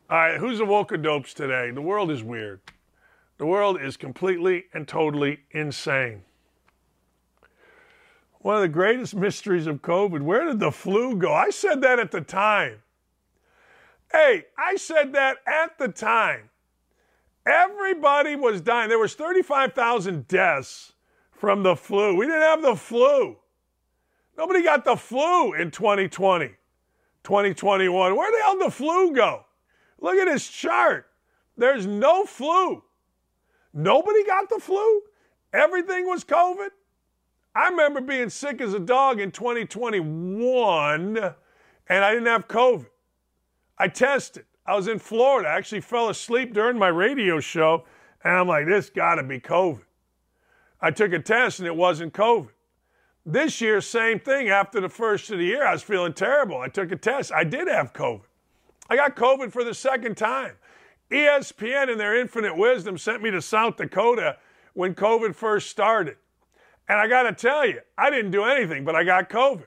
All 0.09 0.17
right. 0.17 0.37
Who's 0.37 0.57
the 0.57 0.65
Woke-a-dopes 0.65 1.33
today? 1.33 1.71
The 1.71 1.81
world 1.81 2.11
is 2.11 2.21
weird. 2.21 2.59
The 3.37 3.45
world 3.45 3.79
is 3.81 3.97
completely 3.97 4.65
and 4.73 4.87
totally 4.87 5.39
insane. 5.51 6.23
One 8.39 8.55
of 8.55 8.61
the 8.61 8.69
greatest 8.69 9.15
mysteries 9.15 9.67
of 9.67 9.81
COVID. 9.81 10.21
Where 10.21 10.45
did 10.45 10.59
the 10.59 10.71
flu 10.71 11.15
go? 11.15 11.33
I 11.33 11.49
said 11.49 11.81
that 11.81 11.99
at 11.99 12.11
the 12.11 12.21
time. 12.21 12.81
Hey, 14.11 14.45
I 14.57 14.75
said 14.75 15.13
that 15.13 15.37
at 15.45 15.77
the 15.77 15.87
time. 15.87 16.49
Everybody 17.47 18.35
was 18.35 18.59
dying. 18.61 18.89
There 18.89 18.99
was 18.99 19.15
35,000 19.15 20.27
deaths 20.27 20.93
from 21.31 21.63
the 21.63 21.75
flu. 21.75 22.15
We 22.15 22.25
didn't 22.25 22.41
have 22.41 22.61
the 22.61 22.75
flu. 22.75 23.37
Nobody 24.37 24.63
got 24.63 24.83
the 24.83 24.95
flu 24.95 25.53
in 25.53 25.71
2020, 25.71 26.47
2021. 27.23 28.15
Where 28.15 28.31
the 28.31 28.43
hell 28.43 28.57
did 28.57 28.67
the 28.67 28.71
flu 28.71 29.13
go? 29.13 29.45
Look 29.99 30.17
at 30.17 30.25
this 30.25 30.47
chart. 30.47 31.07
There's 31.55 31.85
no 31.85 32.25
flu. 32.25 32.83
Nobody 33.73 34.25
got 34.25 34.49
the 34.49 34.59
flu. 34.59 35.01
Everything 35.53 36.05
was 36.05 36.23
COVID. 36.23 36.69
I 37.55 37.69
remember 37.69 38.01
being 38.01 38.29
sick 38.29 38.61
as 38.61 38.73
a 38.73 38.79
dog 38.79 39.19
in 39.19 39.31
2021 39.31 41.17
and 41.17 41.33
I 41.89 42.11
didn't 42.11 42.27
have 42.27 42.47
COVID. 42.47 42.87
I 43.77 43.87
tested. 43.87 44.45
I 44.67 44.75
was 44.75 44.89
in 44.89 44.99
Florida. 44.99 45.47
I 45.47 45.55
actually 45.55 45.81
fell 45.81 46.09
asleep 46.09 46.53
during 46.53 46.77
my 46.77 46.89
radio 46.89 47.39
show 47.39 47.85
and 48.23 48.35
I'm 48.35 48.47
like, 48.47 48.65
this 48.65 48.89
got 48.89 49.15
to 49.15 49.23
be 49.23 49.39
COVID. 49.39 49.81
I 50.81 50.91
took 50.91 51.13
a 51.13 51.19
test 51.19 51.59
and 51.59 51.67
it 51.67 51.75
wasn't 51.75 52.13
COVID. 52.13 52.49
This 53.25 53.61
year, 53.61 53.81
same 53.81 54.19
thing. 54.19 54.49
After 54.49 54.79
the 54.79 54.89
first 54.89 55.31
of 55.31 55.39
the 55.39 55.45
year, 55.45 55.65
I 55.65 55.71
was 55.71 55.83
feeling 55.83 56.13
terrible. 56.13 56.57
I 56.57 56.67
took 56.67 56.91
a 56.91 56.95
test. 56.95 57.31
I 57.31 57.43
did 57.43 57.67
have 57.67 57.93
COVID. 57.93 58.21
I 58.89 58.95
got 58.95 59.15
COVID 59.15 59.51
for 59.51 59.63
the 59.63 59.73
second 59.73 60.17
time. 60.17 60.53
ESPN, 61.11 61.89
in 61.89 61.97
their 61.97 62.19
infinite 62.19 62.55
wisdom, 62.55 62.97
sent 62.97 63.23
me 63.23 63.31
to 63.31 63.41
South 63.41 63.77
Dakota 63.77 64.37
when 64.73 64.93
COVID 64.93 65.33
first 65.35 65.69
started. 65.69 66.17
And 66.89 66.99
I 66.99 67.07
got 67.07 67.23
to 67.23 67.33
tell 67.33 67.65
you, 67.65 67.79
I 67.97 68.09
didn't 68.09 68.31
do 68.31 68.43
anything, 68.43 68.85
but 68.85 68.95
I 68.95 69.03
got 69.03 69.29
COVID. 69.29 69.65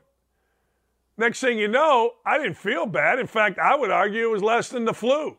Next 1.16 1.40
thing 1.40 1.58
you 1.58 1.68
know, 1.68 2.14
I 2.24 2.38
didn't 2.38 2.56
feel 2.56 2.86
bad. 2.86 3.18
In 3.18 3.26
fact, 3.26 3.58
I 3.58 3.76
would 3.76 3.90
argue 3.90 4.24
it 4.24 4.30
was 4.30 4.42
less 4.42 4.68
than 4.68 4.84
the 4.84 4.94
flu. 4.94 5.36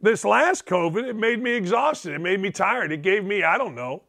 This 0.00 0.24
last 0.24 0.66
COVID, 0.66 1.04
it 1.04 1.16
made 1.16 1.40
me 1.40 1.52
exhausted. 1.52 2.14
It 2.14 2.20
made 2.20 2.40
me 2.40 2.50
tired. 2.50 2.90
It 2.90 3.02
gave 3.02 3.24
me, 3.24 3.44
I 3.44 3.56
don't 3.56 3.76
know, 3.76 4.02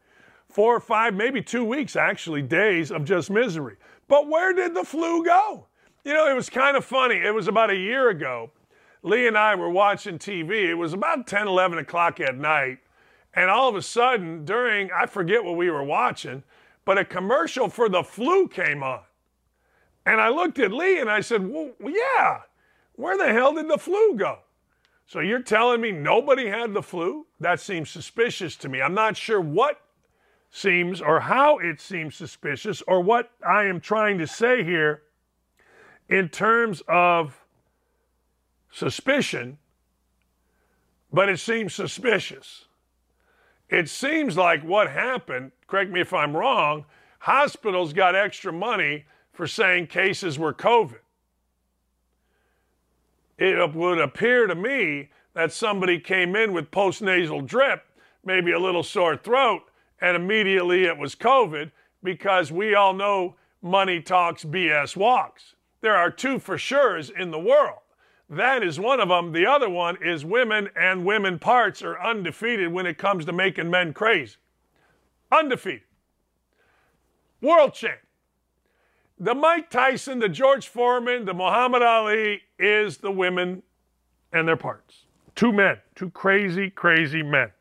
four 0.49 0.75
or 0.75 0.80
five, 0.80 1.13
maybe 1.13 1.41
two 1.41 1.63
weeks 1.63 1.95
actually, 1.95 2.41
days 2.41 2.91
of 2.91 3.05
just 3.05 3.30
misery. 3.30 3.75
But 4.07 4.27
where 4.27 4.53
did 4.53 4.73
the 4.73 4.84
flu 4.84 5.23
go? 5.23 5.67
You 6.03 6.13
know, 6.13 6.27
it 6.27 6.34
was 6.34 6.49
kind 6.49 6.75
of 6.75 6.84
funny. 6.84 7.15
It 7.15 7.34
was 7.34 7.47
about 7.47 7.69
a 7.69 7.75
year 7.75 8.09
ago. 8.09 8.49
Lee 9.03 9.27
and 9.27 9.38
I 9.38 9.53
were 9.55 9.69
watching 9.69 10.17
TV. 10.17 10.67
It 10.69 10.75
was 10.75 10.93
about 10.93 11.27
10, 11.27 11.47
11 11.47 11.77
o'clock 11.77 12.19
at 12.19 12.38
night. 12.38 12.80
And 13.34 13.49
all 13.49 13.69
of 13.69 13.75
a 13.75 13.81
sudden, 13.81 14.45
during, 14.45 14.91
I 14.91 15.05
forget 15.05 15.43
what 15.43 15.57
we 15.57 15.69
were 15.69 15.84
watching, 15.84 16.43
but 16.85 16.97
a 16.97 17.05
commercial 17.05 17.69
for 17.69 17.89
the 17.89 18.03
flu 18.03 18.47
came 18.47 18.84
on. 18.84 19.01
And 20.05 20.19
I 20.19 20.30
looked 20.30 20.59
at 20.59 20.71
Lee 20.71 20.99
and 20.99 21.09
I 21.09 21.21
said, 21.21 21.47
Well, 21.47 21.71
yeah, 21.80 22.41
where 22.95 23.17
the 23.17 23.31
hell 23.31 23.53
did 23.53 23.69
the 23.69 23.77
flu 23.77 24.15
go? 24.15 24.39
So 25.05 25.19
you're 25.19 25.41
telling 25.41 25.81
me 25.81 25.91
nobody 25.91 26.47
had 26.47 26.73
the 26.73 26.81
flu? 26.81 27.25
That 27.39 27.59
seems 27.59 27.89
suspicious 27.89 28.55
to 28.57 28.69
me. 28.69 28.81
I'm 28.81 28.93
not 28.93 29.17
sure 29.17 29.41
what 29.41 29.81
seems 30.49 31.01
or 31.01 31.19
how 31.19 31.57
it 31.57 31.81
seems 31.81 32.15
suspicious 32.15 32.81
or 32.88 33.01
what 33.01 33.31
I 33.45 33.65
am 33.65 33.80
trying 33.80 34.17
to 34.19 34.27
say 34.27 34.63
here 34.63 35.01
in 36.09 36.30
terms 36.30 36.84
of 36.88 37.43
suspicion, 38.71 39.57
but 41.11 41.30
it 41.30 41.39
seems 41.39 41.73
suspicious. 41.73 42.65
It 43.69 43.89
seems 43.89 44.38
like 44.38 44.63
what 44.63 44.91
happened, 44.91 45.51
correct 45.67 45.91
me 45.91 46.01
if 46.01 46.13
I'm 46.13 46.35
wrong, 46.35 46.85
hospitals 47.19 47.93
got 47.93 48.15
extra 48.15 48.53
money 48.53 49.05
for 49.34 49.47
saying 49.47 49.88
cases 49.88 50.39
were 50.39 50.53
COVID. 50.53 50.99
It 53.38 53.73
would 53.73 53.99
appear 53.99 54.47
to 54.47 54.55
me 54.55 55.10
that 55.34 55.51
somebody 55.51 55.99
came 55.99 56.35
in 56.35 56.53
with 56.53 56.72
postnasal 56.72 57.45
drip, 57.45 57.84
maybe 58.23 58.51
a 58.51 58.60
little 58.60 58.84
sore 58.84 59.18
throat, 59.18 59.64
and 59.99 60.15
immediately 60.15 60.85
it 60.85 60.97
was 60.97 61.15
COVID 61.15 61.72
because 62.03 62.51
we 62.51 62.76
all 62.76 62.93
know 62.93 63.35
money 63.61 63.99
talks, 63.99 64.43
BS 64.45 64.95
walks. 64.95 65.55
There 65.81 65.95
are 65.95 66.11
two 66.11 66.39
for 66.39 66.57
sure's 66.57 67.10
in 67.10 67.31
the 67.31 67.39
world. 67.39 67.80
That 68.30 68.64
is 68.64 68.80
one 68.80 68.99
of 68.99 69.10
them. 69.10 69.31
The 69.31 69.45
other 69.45 69.69
one 69.69 69.97
is 70.01 70.23
women 70.23 70.69
and 70.76 71.05
women 71.05 71.39
parts 71.39 71.81
are 71.81 71.99
undefeated 71.99 72.72
when 72.72 72.85
it 72.85 72.97
comes 72.97 73.26
to 73.26 73.34
making 73.34 73.69
men 73.69 73.93
crazy. 73.93 74.38
Undefeated. 75.31 75.81
World 77.41 77.73
champ. 77.73 77.99
The 79.19 79.35
Mike 79.35 79.69
Tyson, 79.69 80.19
the 80.19 80.30
George 80.30 80.68
Foreman, 80.68 81.26
the 81.26 81.34
Muhammad 81.34 81.81
Ali 81.81 82.41
is 82.57 82.98
the 82.98 83.11
women 83.11 83.64
and 84.31 84.48
their 84.48 84.57
parts. 84.57 85.03
Two 85.35 85.52
men, 85.52 85.77
two 85.95 86.10
crazy, 86.10 86.69
crazy 86.69 87.23
men. 87.23 87.52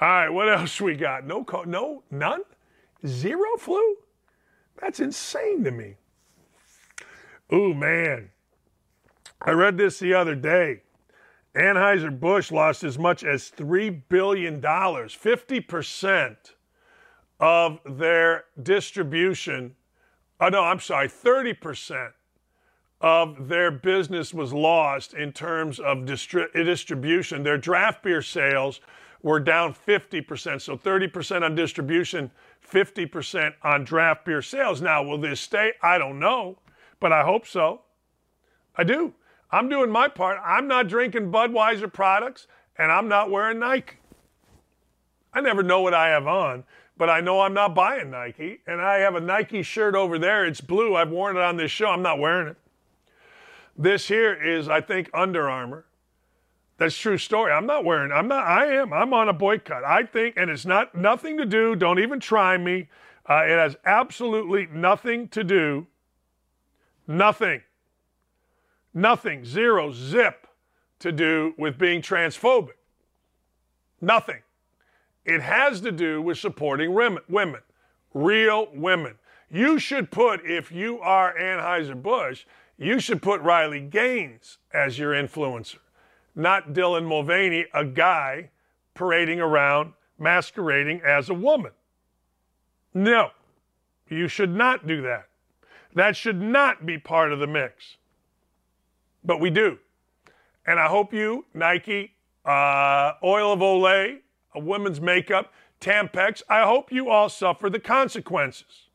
All 0.00 0.08
right, 0.08 0.28
what 0.28 0.48
else 0.48 0.80
we 0.80 0.94
got? 0.94 1.26
No, 1.26 1.42
co- 1.44 1.64
no, 1.64 2.02
none, 2.10 2.42
zero 3.06 3.56
flu. 3.58 3.96
That's 4.80 5.00
insane 5.00 5.64
to 5.64 5.70
me. 5.70 5.94
Ooh 7.52 7.74
man, 7.74 8.30
I 9.40 9.52
read 9.52 9.78
this 9.78 9.98
the 9.98 10.14
other 10.14 10.34
day. 10.34 10.82
Anheuser 11.54 12.18
Busch 12.18 12.52
lost 12.52 12.84
as 12.84 12.98
much 12.98 13.24
as 13.24 13.48
three 13.48 13.90
billion 13.90 14.60
dollars, 14.60 15.14
fifty 15.14 15.60
percent 15.60 16.54
of 17.40 17.80
their 17.84 18.44
distribution. 18.62 19.74
Oh 20.40 20.48
no, 20.48 20.62
I'm 20.62 20.80
sorry, 20.80 21.08
thirty 21.08 21.54
percent 21.54 22.12
of 23.00 23.48
their 23.48 23.70
business 23.70 24.34
was 24.34 24.52
lost 24.52 25.14
in 25.14 25.32
terms 25.32 25.78
of 25.78 25.98
distri- 25.98 26.52
distribution. 26.52 27.42
Their 27.42 27.58
draft 27.58 28.02
beer 28.02 28.22
sales 28.22 28.80
were 29.22 29.40
down 29.40 29.74
50%. 29.74 30.60
So 30.60 30.76
30% 30.76 31.42
on 31.42 31.54
distribution, 31.54 32.30
50% 32.72 33.54
on 33.62 33.84
draft 33.84 34.24
beer 34.24 34.42
sales. 34.42 34.80
Now, 34.80 35.02
will 35.02 35.18
this 35.18 35.40
stay? 35.40 35.72
I 35.82 35.98
don't 35.98 36.18
know, 36.18 36.58
but 37.00 37.12
I 37.12 37.22
hope 37.22 37.46
so. 37.46 37.82
I 38.76 38.84
do. 38.84 39.14
I'm 39.50 39.68
doing 39.68 39.90
my 39.90 40.08
part. 40.08 40.38
I'm 40.44 40.68
not 40.68 40.88
drinking 40.88 41.32
Budweiser 41.32 41.92
products 41.92 42.46
and 42.76 42.92
I'm 42.92 43.08
not 43.08 43.30
wearing 43.30 43.58
Nike. 43.58 43.96
I 45.32 45.40
never 45.40 45.62
know 45.62 45.80
what 45.80 45.94
I 45.94 46.08
have 46.08 46.26
on, 46.26 46.64
but 46.98 47.08
I 47.08 47.20
know 47.20 47.40
I'm 47.40 47.54
not 47.54 47.74
buying 47.74 48.10
Nike. 48.10 48.60
And 48.66 48.80
I 48.80 48.98
have 48.98 49.14
a 49.14 49.20
Nike 49.20 49.62
shirt 49.62 49.94
over 49.94 50.18
there. 50.18 50.44
It's 50.44 50.60
blue. 50.60 50.96
I've 50.96 51.10
worn 51.10 51.36
it 51.36 51.42
on 51.42 51.56
this 51.56 51.70
show. 51.70 51.86
I'm 51.86 52.02
not 52.02 52.18
wearing 52.18 52.48
it. 52.48 52.56
This 53.76 54.08
here 54.08 54.34
is, 54.34 54.68
I 54.68 54.80
think, 54.80 55.08
Under 55.14 55.48
Armour. 55.48 55.86
That's 56.78 56.96
true 56.96 57.18
story. 57.18 57.52
I'm 57.52 57.66
not 57.66 57.84
wearing. 57.84 58.12
I'm 58.12 58.28
not. 58.28 58.44
I 58.46 58.66
am. 58.74 58.92
I'm 58.92 59.12
on 59.12 59.28
a 59.28 59.32
boycott. 59.32 59.84
I 59.84 60.02
think, 60.04 60.36
and 60.36 60.50
it's 60.50 60.66
not 60.66 60.94
nothing 60.94 61.36
to 61.38 61.46
do. 61.46 61.76
Don't 61.76 61.98
even 61.98 62.20
try 62.20 62.56
me. 62.56 62.88
Uh, 63.28 63.42
it 63.44 63.56
has 63.56 63.76
absolutely 63.84 64.68
nothing 64.72 65.28
to 65.28 65.44
do. 65.44 65.86
Nothing. 67.06 67.62
Nothing. 68.92 69.44
Zero. 69.44 69.92
Zip. 69.92 70.46
To 71.00 71.12
do 71.12 71.54
with 71.56 71.78
being 71.78 72.02
transphobic. 72.02 72.72
Nothing. 74.00 74.42
It 75.28 75.42
has 75.42 75.80
to 75.82 75.92
do 75.92 76.20
with 76.20 76.38
supporting 76.38 76.94
women. 76.94 77.62
Real 78.14 78.68
women. 78.74 79.14
You 79.50 79.78
should 79.78 80.10
put, 80.10 80.44
if 80.44 80.72
you 80.72 80.98
are 81.00 81.34
Anheuser 81.38 82.02
Busch, 82.02 82.44
you 82.76 82.98
should 82.98 83.22
put 83.22 83.40
Riley 83.42 83.80
Gaines 83.80 84.58
as 84.72 84.98
your 84.98 85.12
influencer 85.12 85.78
not 86.38 86.72
Dylan 86.72 87.04
Mulvaney, 87.04 87.66
a 87.74 87.84
guy 87.84 88.50
parading 88.94 89.40
around 89.40 89.92
masquerading 90.18 91.02
as 91.04 91.28
a 91.28 91.34
woman. 91.34 91.72
No, 92.94 93.30
you 94.08 94.28
should 94.28 94.54
not 94.54 94.86
do 94.86 95.02
that. 95.02 95.26
That 95.94 96.16
should 96.16 96.40
not 96.40 96.86
be 96.86 96.96
part 96.96 97.32
of 97.32 97.40
the 97.40 97.46
mix. 97.46 97.96
But 99.24 99.40
we 99.40 99.50
do. 99.50 99.78
And 100.64 100.78
I 100.78 100.86
hope 100.86 101.12
you, 101.12 101.44
Nike, 101.54 102.12
uh, 102.44 103.14
Oil 103.24 103.52
of 103.52 103.60
Olay, 103.60 104.18
a 104.54 104.60
women's 104.60 105.00
makeup, 105.00 105.52
Tampax, 105.80 106.42
I 106.48 106.64
hope 106.64 106.90
you 106.90 107.08
all 107.08 107.28
suffer 107.28 107.70
the 107.70 107.78
consequences. 107.78 108.88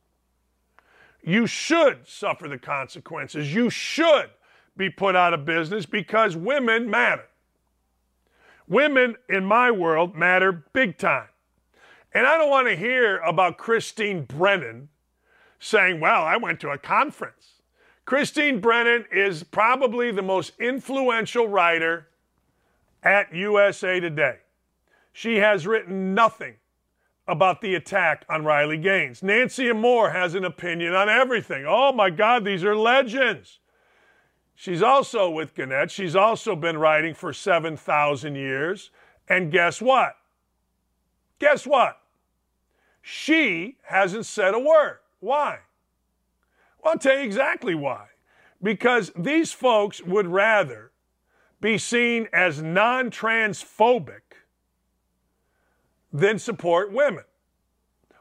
You 1.22 1.46
should 1.46 2.06
suffer 2.06 2.48
the 2.48 2.58
consequences. 2.58 3.54
You 3.54 3.70
should 3.70 4.30
be 4.76 4.90
put 4.90 5.16
out 5.16 5.32
of 5.32 5.44
business 5.44 5.86
because 5.86 6.36
women 6.36 6.90
matter. 6.90 7.24
Women 8.68 9.16
in 9.28 9.44
my 9.44 9.70
world 9.70 10.14
matter 10.14 10.52
big 10.52 10.98
time. 10.98 11.28
And 12.12 12.26
I 12.26 12.36
don't 12.36 12.50
want 12.50 12.68
to 12.68 12.76
hear 12.76 13.18
about 13.18 13.58
Christine 13.58 14.24
Brennan 14.24 14.88
saying, 15.58 16.00
Well, 16.00 16.22
I 16.22 16.36
went 16.36 16.60
to 16.60 16.70
a 16.70 16.78
conference. 16.78 17.54
Christine 18.04 18.60
Brennan 18.60 19.06
is 19.10 19.42
probably 19.42 20.10
the 20.10 20.22
most 20.22 20.52
influential 20.60 21.48
writer 21.48 22.08
at 23.02 23.34
USA 23.34 23.98
Today. 23.98 24.38
She 25.16 25.36
has 25.36 25.64
written 25.64 26.12
nothing 26.12 26.56
about 27.28 27.60
the 27.60 27.76
attack 27.76 28.26
on 28.28 28.44
Riley 28.44 28.76
Gaines. 28.76 29.22
Nancy 29.22 29.68
Armour 29.70 30.10
has 30.10 30.34
an 30.34 30.44
opinion 30.44 30.92
on 30.92 31.08
everything. 31.08 31.64
Oh 31.66 31.92
my 31.92 32.10
God, 32.10 32.44
these 32.44 32.64
are 32.64 32.76
legends. 32.76 33.60
She's 34.56 34.82
also 34.82 35.30
with 35.30 35.54
Gannett. 35.54 35.92
She's 35.92 36.16
also 36.16 36.56
been 36.56 36.78
writing 36.78 37.14
for 37.14 37.32
7,000 37.32 38.34
years. 38.34 38.90
And 39.28 39.52
guess 39.52 39.80
what? 39.80 40.16
Guess 41.38 41.64
what? 41.64 42.00
She 43.00 43.76
hasn't 43.84 44.26
said 44.26 44.52
a 44.52 44.58
word. 44.58 44.98
Why? 45.20 45.60
Well, 46.82 46.94
I'll 46.94 46.98
tell 46.98 47.16
you 47.16 47.24
exactly 47.24 47.76
why. 47.76 48.06
Because 48.60 49.12
these 49.16 49.52
folks 49.52 50.02
would 50.02 50.26
rather 50.26 50.90
be 51.60 51.78
seen 51.78 52.26
as 52.32 52.60
non 52.60 53.12
transphobic 53.12 54.23
than 56.14 56.38
support 56.38 56.90
women 56.90 57.24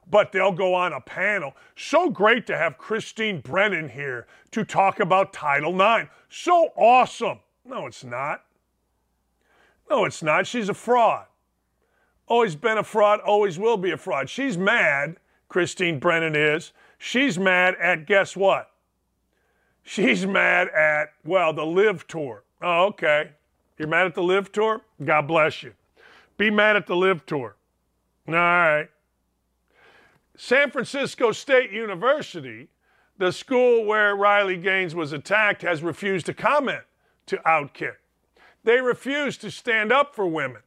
but 0.10 0.32
they'll 0.32 0.52
go 0.52 0.74
on 0.74 0.94
a 0.94 1.02
panel. 1.02 1.56
So 1.76 2.10
great 2.10 2.45
to 2.48 2.57
have 2.57 2.78
Christine 2.78 3.40
Brennan 3.40 3.90
here 3.90 4.28
to 4.52 4.64
talk 4.64 4.99
about 4.99 5.34
Title 5.34 5.74
IX. 5.74 6.10
So 6.30 6.72
awesome. 6.76 7.40
No, 7.65 7.88
it's 7.88 8.03
not. 8.03 8.44
No, 9.90 10.06
it's 10.06 10.22
not. 10.22 10.48
She's 10.48 10.70
a 10.70 10.74
fraud. 10.74 11.26
Always 12.28 12.56
been 12.56 12.78
a 12.78 12.84
fraud, 12.84 13.20
always 13.20 13.60
will 13.60 13.78
be 13.78 13.91
a 13.91 13.98
fraud. 13.98 14.30
She's 14.30 14.57
mad, 14.57 15.18
Christine 15.49 15.99
Brennan 15.99 16.36
is. 16.36 16.72
She's 16.98 17.38
mad 17.38 17.76
at 17.82 18.06
guess 18.06 18.36
what? 18.36 18.72
She's 19.84 20.26
mad 20.26 20.70
at, 20.70 21.10
well, 21.26 21.52
the 21.53 21.65
LIV 21.65 22.07
tour. 22.07 22.44
Oh, 22.61 22.86
okay. 22.86 23.32
You're 23.78 23.90
mad 23.90 24.06
at 24.06 24.15
the 24.15 24.24
LIV 24.24 24.52
tour? 24.53 24.82
God 25.03 25.28
bless 25.28 25.64
you. 25.64 25.74
Be 26.38 26.49
mad 26.49 26.78
at 26.78 26.88
the 26.88 26.95
LIV 26.95 27.26
tour. 27.26 27.56
All 28.28 28.34
right. 28.34 28.90
San 30.36 30.72
Francisco 30.72 31.32
State 31.32 31.72
University, 31.72 32.70
the 33.18 33.32
school 33.32 33.86
where 33.86 34.16
Riley 34.16 34.58
Gaines 34.58 34.95
was 34.95 35.14
attacked, 35.14 35.62
has 35.62 35.84
refused 35.84 36.26
to 36.28 36.34
comment 36.34 36.84
to 37.28 37.38
Outkick. 37.45 37.95
They 38.64 38.82
refuse 38.82 39.38
to 39.38 39.52
stand 39.52 39.91
up 39.91 40.16
for 40.16 40.26
women. 40.26 40.62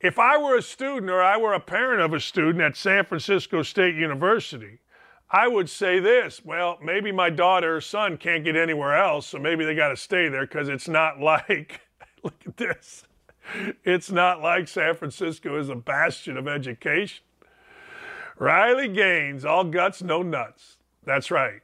If 0.00 0.18
I 0.18 0.36
were 0.38 0.56
a 0.56 0.62
student 0.62 1.10
or 1.10 1.22
I 1.22 1.36
were 1.36 1.54
a 1.54 1.60
parent 1.60 2.00
of 2.02 2.12
a 2.12 2.20
student 2.20 2.62
at 2.62 2.76
San 2.76 3.04
Francisco 3.04 3.62
State 3.62 3.94
University, 3.94 4.78
I 5.30 5.48
would 5.48 5.68
say 5.68 5.98
this 5.98 6.44
well, 6.44 6.78
maybe 6.82 7.12
my 7.12 7.30
daughter 7.30 7.76
or 7.76 7.80
son 7.80 8.16
can't 8.16 8.44
get 8.44 8.56
anywhere 8.56 8.96
else, 8.96 9.26
so 9.26 9.38
maybe 9.38 9.64
they 9.64 9.74
got 9.74 9.88
to 9.88 9.96
stay 9.96 10.28
there 10.28 10.46
because 10.46 10.68
it's 10.68 10.88
not 10.88 11.20
like, 11.20 11.80
look 12.22 12.40
at 12.46 12.56
this, 12.56 13.04
it's 13.84 14.10
not 14.10 14.40
like 14.40 14.68
San 14.68 14.94
Francisco 14.94 15.58
is 15.58 15.68
a 15.68 15.74
bastion 15.74 16.36
of 16.36 16.48
education. 16.48 17.24
Riley 18.38 18.88
Gaines, 18.88 19.44
all 19.44 19.64
guts, 19.64 20.02
no 20.02 20.22
nuts. 20.22 20.76
That's 21.04 21.30
right. 21.30 21.60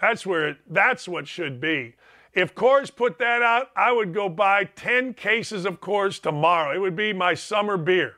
That's 0.00 0.26
where 0.26 0.48
it, 0.50 0.58
that's 0.68 1.08
what 1.08 1.26
should 1.26 1.60
be. 1.60 1.94
If 2.34 2.54
Coors 2.54 2.94
put 2.94 3.18
that 3.18 3.42
out, 3.42 3.70
I 3.74 3.92
would 3.92 4.14
go 4.14 4.28
buy 4.28 4.64
10 4.64 5.14
cases 5.14 5.64
of 5.64 5.80
Coors 5.80 6.20
tomorrow. 6.20 6.74
It 6.74 6.78
would 6.78 6.94
be 6.96 7.12
my 7.12 7.34
summer 7.34 7.76
beer. 7.76 8.16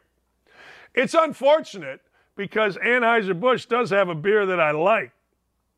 It's 0.95 1.15
unfortunate 1.15 2.01
because 2.37 2.77
Anheuser-Busch 2.77 3.67
does 3.67 3.91
have 3.91 4.09
a 4.09 4.15
beer 4.15 4.47
that 4.47 4.61
I 4.61 4.73
like. 4.73 5.13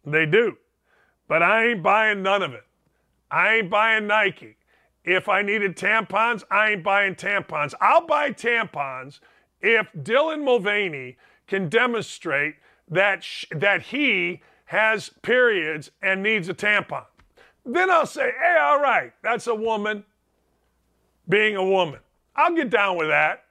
They 0.04 0.26
do. 0.26 0.56
But 1.28 1.42
I 1.42 1.68
ain't 1.68 1.82
buying 1.82 2.22
none 2.22 2.42
of 2.42 2.52
it. 2.52 2.64
I 3.30 3.56
ain't 3.56 3.70
buying 3.70 4.06
Nike. 4.06 4.56
If 5.04 5.28
I 5.28 5.42
needed 5.42 5.76
tampons, 5.76 6.44
I 6.50 6.70
ain't 6.70 6.84
buying 6.84 7.14
tampons. 7.14 7.74
I'll 7.80 8.06
buy 8.06 8.30
tampons 8.30 9.20
if 9.60 9.86
Dylan 9.92 10.44
Mulvaney 10.44 11.16
can 11.46 11.68
demonstrate 11.68 12.56
that, 12.88 13.24
sh- 13.24 13.46
that 13.50 13.82
he 13.82 14.42
has 14.66 15.10
periods 15.22 15.90
and 16.02 16.22
needs 16.22 16.48
a 16.48 16.54
tampon. 16.54 17.04
Then 17.64 17.90
I'll 17.90 18.06
say, 18.06 18.32
hey, 18.40 18.58
all 18.60 18.80
right, 18.80 19.12
that's 19.22 19.46
a 19.46 19.54
woman. 19.54 20.04
being 21.28 21.56
a 21.56 21.64
woman. 21.64 22.00
I'll 22.36 22.54
get 22.54 22.70
down 22.70 22.96
with 22.96 23.08
that, 23.08 23.44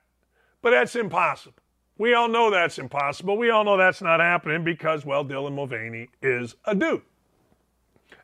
but 0.61 0.71
that's 0.71 0.95
impossible. 0.95 1.55
We 1.97 2.13
all 2.13 2.27
know 2.27 2.49
that's 2.49 2.79
impossible. 2.79 3.37
We 3.37 3.51
all 3.51 3.63
know 3.63 3.77
that's 3.77 4.01
not 4.01 4.19
happening 4.19 4.63
because, 4.63 5.05
well, 5.05 5.23
Dylan 5.23 5.53
Mulvaney 5.53 6.07
is 6.21 6.55
a 6.65 6.73
dude. 6.75 7.01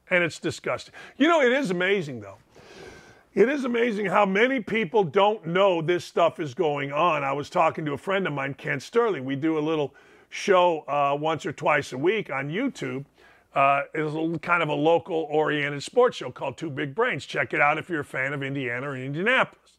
And 0.09 0.23
it's 0.23 0.39
disgusting. 0.39 0.93
You 1.17 1.27
know, 1.27 1.41
it 1.41 1.51
is 1.51 1.69
amazing, 1.71 2.21
though. 2.21 2.37
It 3.37 3.49
is 3.49 3.65
amazing 3.65 4.07
how 4.07 4.25
many 4.25 4.61
people 4.61 5.03
don't 5.03 5.45
know 5.45 5.79
this 5.79 6.03
stuff 6.03 6.39
is 6.39 6.55
going 6.55 6.91
on. 6.91 7.23
I 7.23 7.33
was 7.33 7.51
talking 7.51 7.85
to 7.85 7.93
a 7.93 7.97
friend 7.97 8.25
of 8.25 8.33
mine, 8.33 8.55
Kent 8.55 8.81
Sterling. 8.81 9.25
We 9.25 9.35
do 9.35 9.59
a 9.59 9.61
little 9.61 9.93
show 10.29 10.79
uh, 10.87 11.15
once 11.15 11.45
or 11.45 11.51
twice 11.51 11.93
a 11.93 11.99
week 11.99 12.31
on 12.31 12.49
YouTube. 12.49 13.05
Uh, 13.53 13.83
it's 13.93 14.15
a, 14.15 14.39
kind 14.39 14.63
of 14.63 14.69
a 14.69 14.73
local 14.73 15.27
oriented 15.29 15.83
sports 15.83 16.17
show 16.17 16.31
called 16.31 16.57
Two 16.57 16.71
Big 16.71 16.95
Brains. 16.95 17.27
Check 17.27 17.53
it 17.53 17.61
out 17.61 17.77
if 17.77 17.89
you're 17.89 17.99
a 17.99 18.03
fan 18.03 18.33
of 18.33 18.41
Indiana 18.41 18.89
or 18.89 18.97
Indianapolis. 18.97 19.73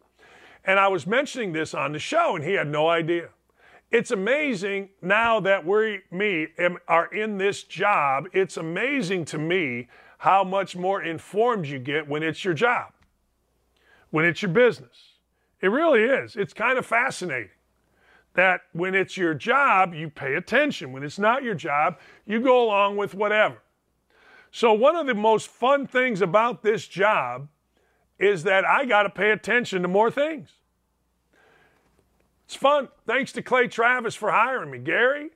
And 0.65 0.79
I 0.79 0.87
was 0.87 1.05
mentioning 1.05 1.53
this 1.53 1.75
on 1.75 1.91
the 1.91 1.99
show, 1.99 2.37
and 2.37 2.45
he 2.45 2.53
had 2.53 2.69
no 2.69 2.87
idea. 2.89 3.31
It's 3.91 4.13
amazing 4.13 4.91
now 5.03 5.41
that 5.41 5.67
we, 5.67 6.03
me, 6.13 6.47
am, 6.59 6.79
are 6.87 7.13
in 7.13 7.39
this 7.39 7.65
job. 7.65 8.29
It's 8.33 8.57
amazing 8.57 9.25
to 9.25 9.39
me 9.39 9.89
how 10.19 10.45
much 10.45 10.77
more 10.77 11.03
informed 11.03 11.67
you 11.67 11.81
get 11.81 12.07
when 12.09 12.23
it's 12.23 12.45
your 12.45 12.55
job 12.55 12.93
when 14.11 14.25
it's 14.25 14.43
your 14.43 14.51
business. 14.51 15.15
It 15.61 15.69
really 15.69 16.03
is. 16.03 16.37
It's 16.37 16.53
kind 16.53 16.79
of 16.79 16.87
fascinating 16.87 17.51
that 18.35 18.61
when 18.73 18.95
it's 18.95 19.17
your 19.17 19.35
job, 19.35 19.95
you 19.95 20.09
pay 20.09 20.35
attention. 20.35 20.93
When 20.93 21.03
it's 21.03 21.19
not 21.19 21.43
your 21.43 21.55
job, 21.55 21.99
you 22.25 22.41
go 22.41 22.63
along 22.63 22.97
with 22.97 23.15
whatever. 23.15 23.59
So, 24.51 24.73
one 24.73 24.97
of 24.97 25.07
the 25.07 25.15
most 25.15 25.49
fun 25.49 25.87
things 25.87 26.23
about 26.23 26.63
this 26.63 26.87
job 26.87 27.49
is 28.19 28.45
that 28.45 28.65
I 28.65 28.85
got 28.85 29.03
to 29.03 29.11
pay 29.11 29.31
attention 29.31 29.83
to 29.83 29.89
more 29.89 30.11
things. 30.11 30.51
It's 32.47 32.55
fun. 32.55 32.89
Thanks 33.07 33.33
to 33.33 33.43
Clay 33.43 33.69
Travis 33.69 34.15
for 34.15 34.31
hiring 34.31 34.71
me. 34.71 34.79
Gary 34.79 35.31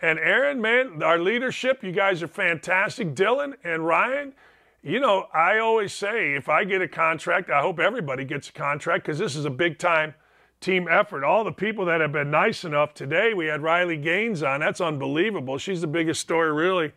and 0.00 0.18
Aaron, 0.18 0.60
man, 0.60 1.02
our 1.02 1.18
leadership, 1.18 1.82
you 1.82 1.92
guys 1.92 2.22
are 2.22 2.28
fantastic. 2.28 3.14
Dylan 3.14 3.54
and 3.64 3.86
Ryan, 3.86 4.34
you 4.82 5.00
know, 5.00 5.26
I 5.34 5.58
always 5.58 5.92
say 5.92 6.34
if 6.34 6.48
I 6.48 6.64
get 6.64 6.80
a 6.80 6.88
contract, 6.88 7.50
I 7.50 7.60
hope 7.60 7.78
everybody 7.78 8.24
gets 8.24 8.48
a 8.48 8.52
contract 8.52 9.04
because 9.04 9.18
this 9.18 9.34
is 9.34 9.44
a 9.44 9.50
big 9.50 9.78
time 9.78 10.14
team 10.60 10.88
effort. 10.88 11.24
All 11.24 11.44
the 11.44 11.52
people 11.52 11.84
that 11.86 12.00
have 12.00 12.12
been 12.12 12.30
nice 12.30 12.64
enough 12.64 12.94
today, 12.94 13.34
we 13.34 13.46
had 13.46 13.62
Riley 13.62 13.96
Gaines 13.96 14.42
on. 14.42 14.60
That's 14.60 14.80
unbelievable. 14.80 15.58
She's 15.58 15.80
the 15.80 15.86
biggest 15.86 16.20
story, 16.20 16.52
really, 16.52 16.92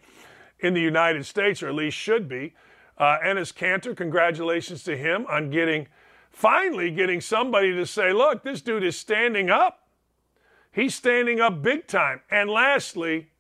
in 0.59 0.73
the 0.73 0.81
United 0.81 1.25
States, 1.25 1.61
or 1.63 1.69
at 1.69 1.75
least 1.75 1.97
should 1.97 2.27
be. 2.27 2.53
Uh, 2.97 3.17
Enes 3.23 3.53
Kanter, 3.53 3.95
congratulations 3.95 4.83
to 4.83 4.95
him 4.95 5.25
on 5.27 5.49
getting, 5.49 5.87
finally 6.29 6.91
getting 6.91 7.19
somebody 7.19 7.73
to 7.73 7.85
say, 7.85 8.13
look, 8.13 8.43
this 8.43 8.61
dude 8.61 8.83
is 8.83 8.95
standing 8.95 9.49
up. 9.49 9.87
He's 10.71 10.93
standing 10.93 11.39
up 11.39 11.61
big 11.61 11.87
time. 11.87 12.21
And 12.29 12.49
lastly, 12.49 13.30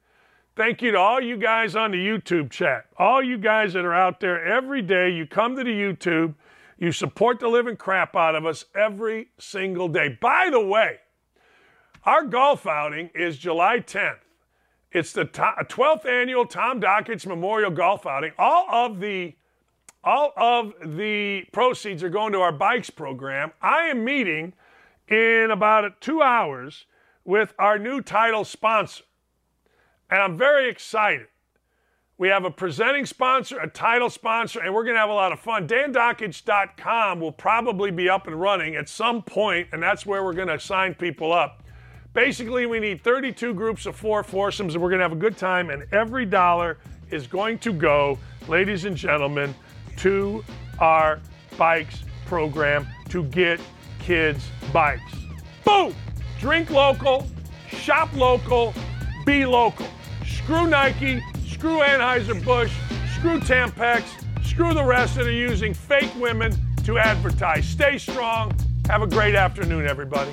Thank 0.55 0.81
you 0.81 0.91
to 0.91 0.97
all 0.97 1.21
you 1.21 1.37
guys 1.37 1.77
on 1.77 1.91
the 1.91 1.97
YouTube 1.97 2.51
chat. 2.51 2.85
All 2.97 3.23
you 3.23 3.37
guys 3.37 3.73
that 3.73 3.85
are 3.85 3.93
out 3.93 4.19
there 4.19 4.43
every 4.45 4.81
day, 4.81 5.09
you 5.09 5.25
come 5.25 5.55
to 5.55 5.63
the 5.63 5.69
YouTube, 5.69 6.35
you 6.77 6.91
support 6.91 7.39
the 7.39 7.47
living 7.47 7.77
crap 7.77 8.15
out 8.17 8.35
of 8.35 8.45
us 8.45 8.65
every 8.75 9.29
single 9.39 9.87
day. 9.87 10.17
By 10.19 10.49
the 10.51 10.59
way, 10.59 10.97
our 12.03 12.25
golf 12.25 12.67
outing 12.67 13.11
is 13.15 13.37
July 13.37 13.79
10th. 13.79 14.17
It's 14.91 15.13
the 15.13 15.23
12th 15.25 16.05
uh, 16.05 16.09
annual 16.09 16.45
Tom 16.45 16.81
Dakich 16.81 17.25
Memorial 17.25 17.71
Golf 17.71 18.05
Outing. 18.05 18.33
All 18.37 18.65
of 18.69 18.99
the 18.99 19.35
all 20.03 20.33
of 20.35 20.73
the 20.97 21.43
proceeds 21.53 22.01
are 22.03 22.09
going 22.09 22.33
to 22.33 22.39
our 22.39 22.51
bikes 22.51 22.89
program. 22.89 23.51
I 23.61 23.83
am 23.83 24.03
meeting 24.03 24.53
in 25.07 25.51
about 25.51 26.01
2 26.01 26.23
hours 26.23 26.85
with 27.23 27.53
our 27.59 27.77
new 27.77 28.01
title 28.01 28.43
sponsor. 28.43 29.03
And 30.11 30.21
I'm 30.21 30.37
very 30.37 30.69
excited. 30.69 31.27
We 32.17 32.27
have 32.27 32.45
a 32.45 32.51
presenting 32.51 33.07
sponsor, 33.07 33.57
a 33.59 33.67
title 33.67 34.09
sponsor, 34.09 34.59
and 34.59 34.75
we're 34.75 34.83
going 34.83 34.93
to 34.93 34.99
have 34.99 35.09
a 35.09 35.13
lot 35.13 35.31
of 35.31 35.39
fun. 35.39 35.67
DanDakich.com 35.67 37.19
will 37.19 37.31
probably 37.31 37.89
be 37.89 38.09
up 38.09 38.27
and 38.27 38.39
running 38.39 38.75
at 38.75 38.87
some 38.87 39.23
point, 39.23 39.69
and 39.71 39.81
that's 39.81 40.05
where 40.05 40.23
we're 40.23 40.33
going 40.33 40.49
to 40.49 40.59
sign 40.59 40.93
people 40.93 41.33
up. 41.33 41.63
Basically, 42.13 42.67
we 42.67 42.79
need 42.79 43.01
32 43.01 43.55
groups 43.55 43.87
of 43.87 43.95
four 43.95 44.21
foursomes, 44.21 44.75
and 44.75 44.83
we're 44.83 44.89
going 44.89 44.99
to 44.99 45.05
have 45.05 45.13
a 45.13 45.15
good 45.15 45.37
time, 45.37 45.71
and 45.71 45.87
every 45.93 46.25
dollar 46.25 46.77
is 47.09 47.25
going 47.25 47.57
to 47.59 47.73
go, 47.73 48.19
ladies 48.47 48.85
and 48.85 48.95
gentlemen, 48.95 49.55
to 49.97 50.43
our 50.77 51.21
bikes 51.57 52.03
program 52.25 52.85
to 53.09 53.23
get 53.25 53.59
kids 53.99 54.45
bikes. 54.71 55.15
Boom! 55.65 55.95
Drink 56.39 56.69
local, 56.69 57.27
shop 57.67 58.13
local, 58.15 58.73
be 59.25 59.45
local. 59.45 59.87
Screw 60.37 60.67
Nike, 60.67 61.21
screw 61.47 61.79
Anheuser-Busch, 61.79 62.71
screw 63.15 63.39
Tampax, 63.39 64.03
screw 64.45 64.73
the 64.73 64.83
rest 64.83 65.15
that 65.15 65.27
are 65.27 65.31
using 65.31 65.73
fake 65.73 66.11
women 66.17 66.53
to 66.83 66.97
advertise. 66.97 67.67
Stay 67.67 67.97
strong. 67.97 68.53
Have 68.87 69.01
a 69.01 69.07
great 69.07 69.35
afternoon, 69.35 69.87
everybody. 69.87 70.31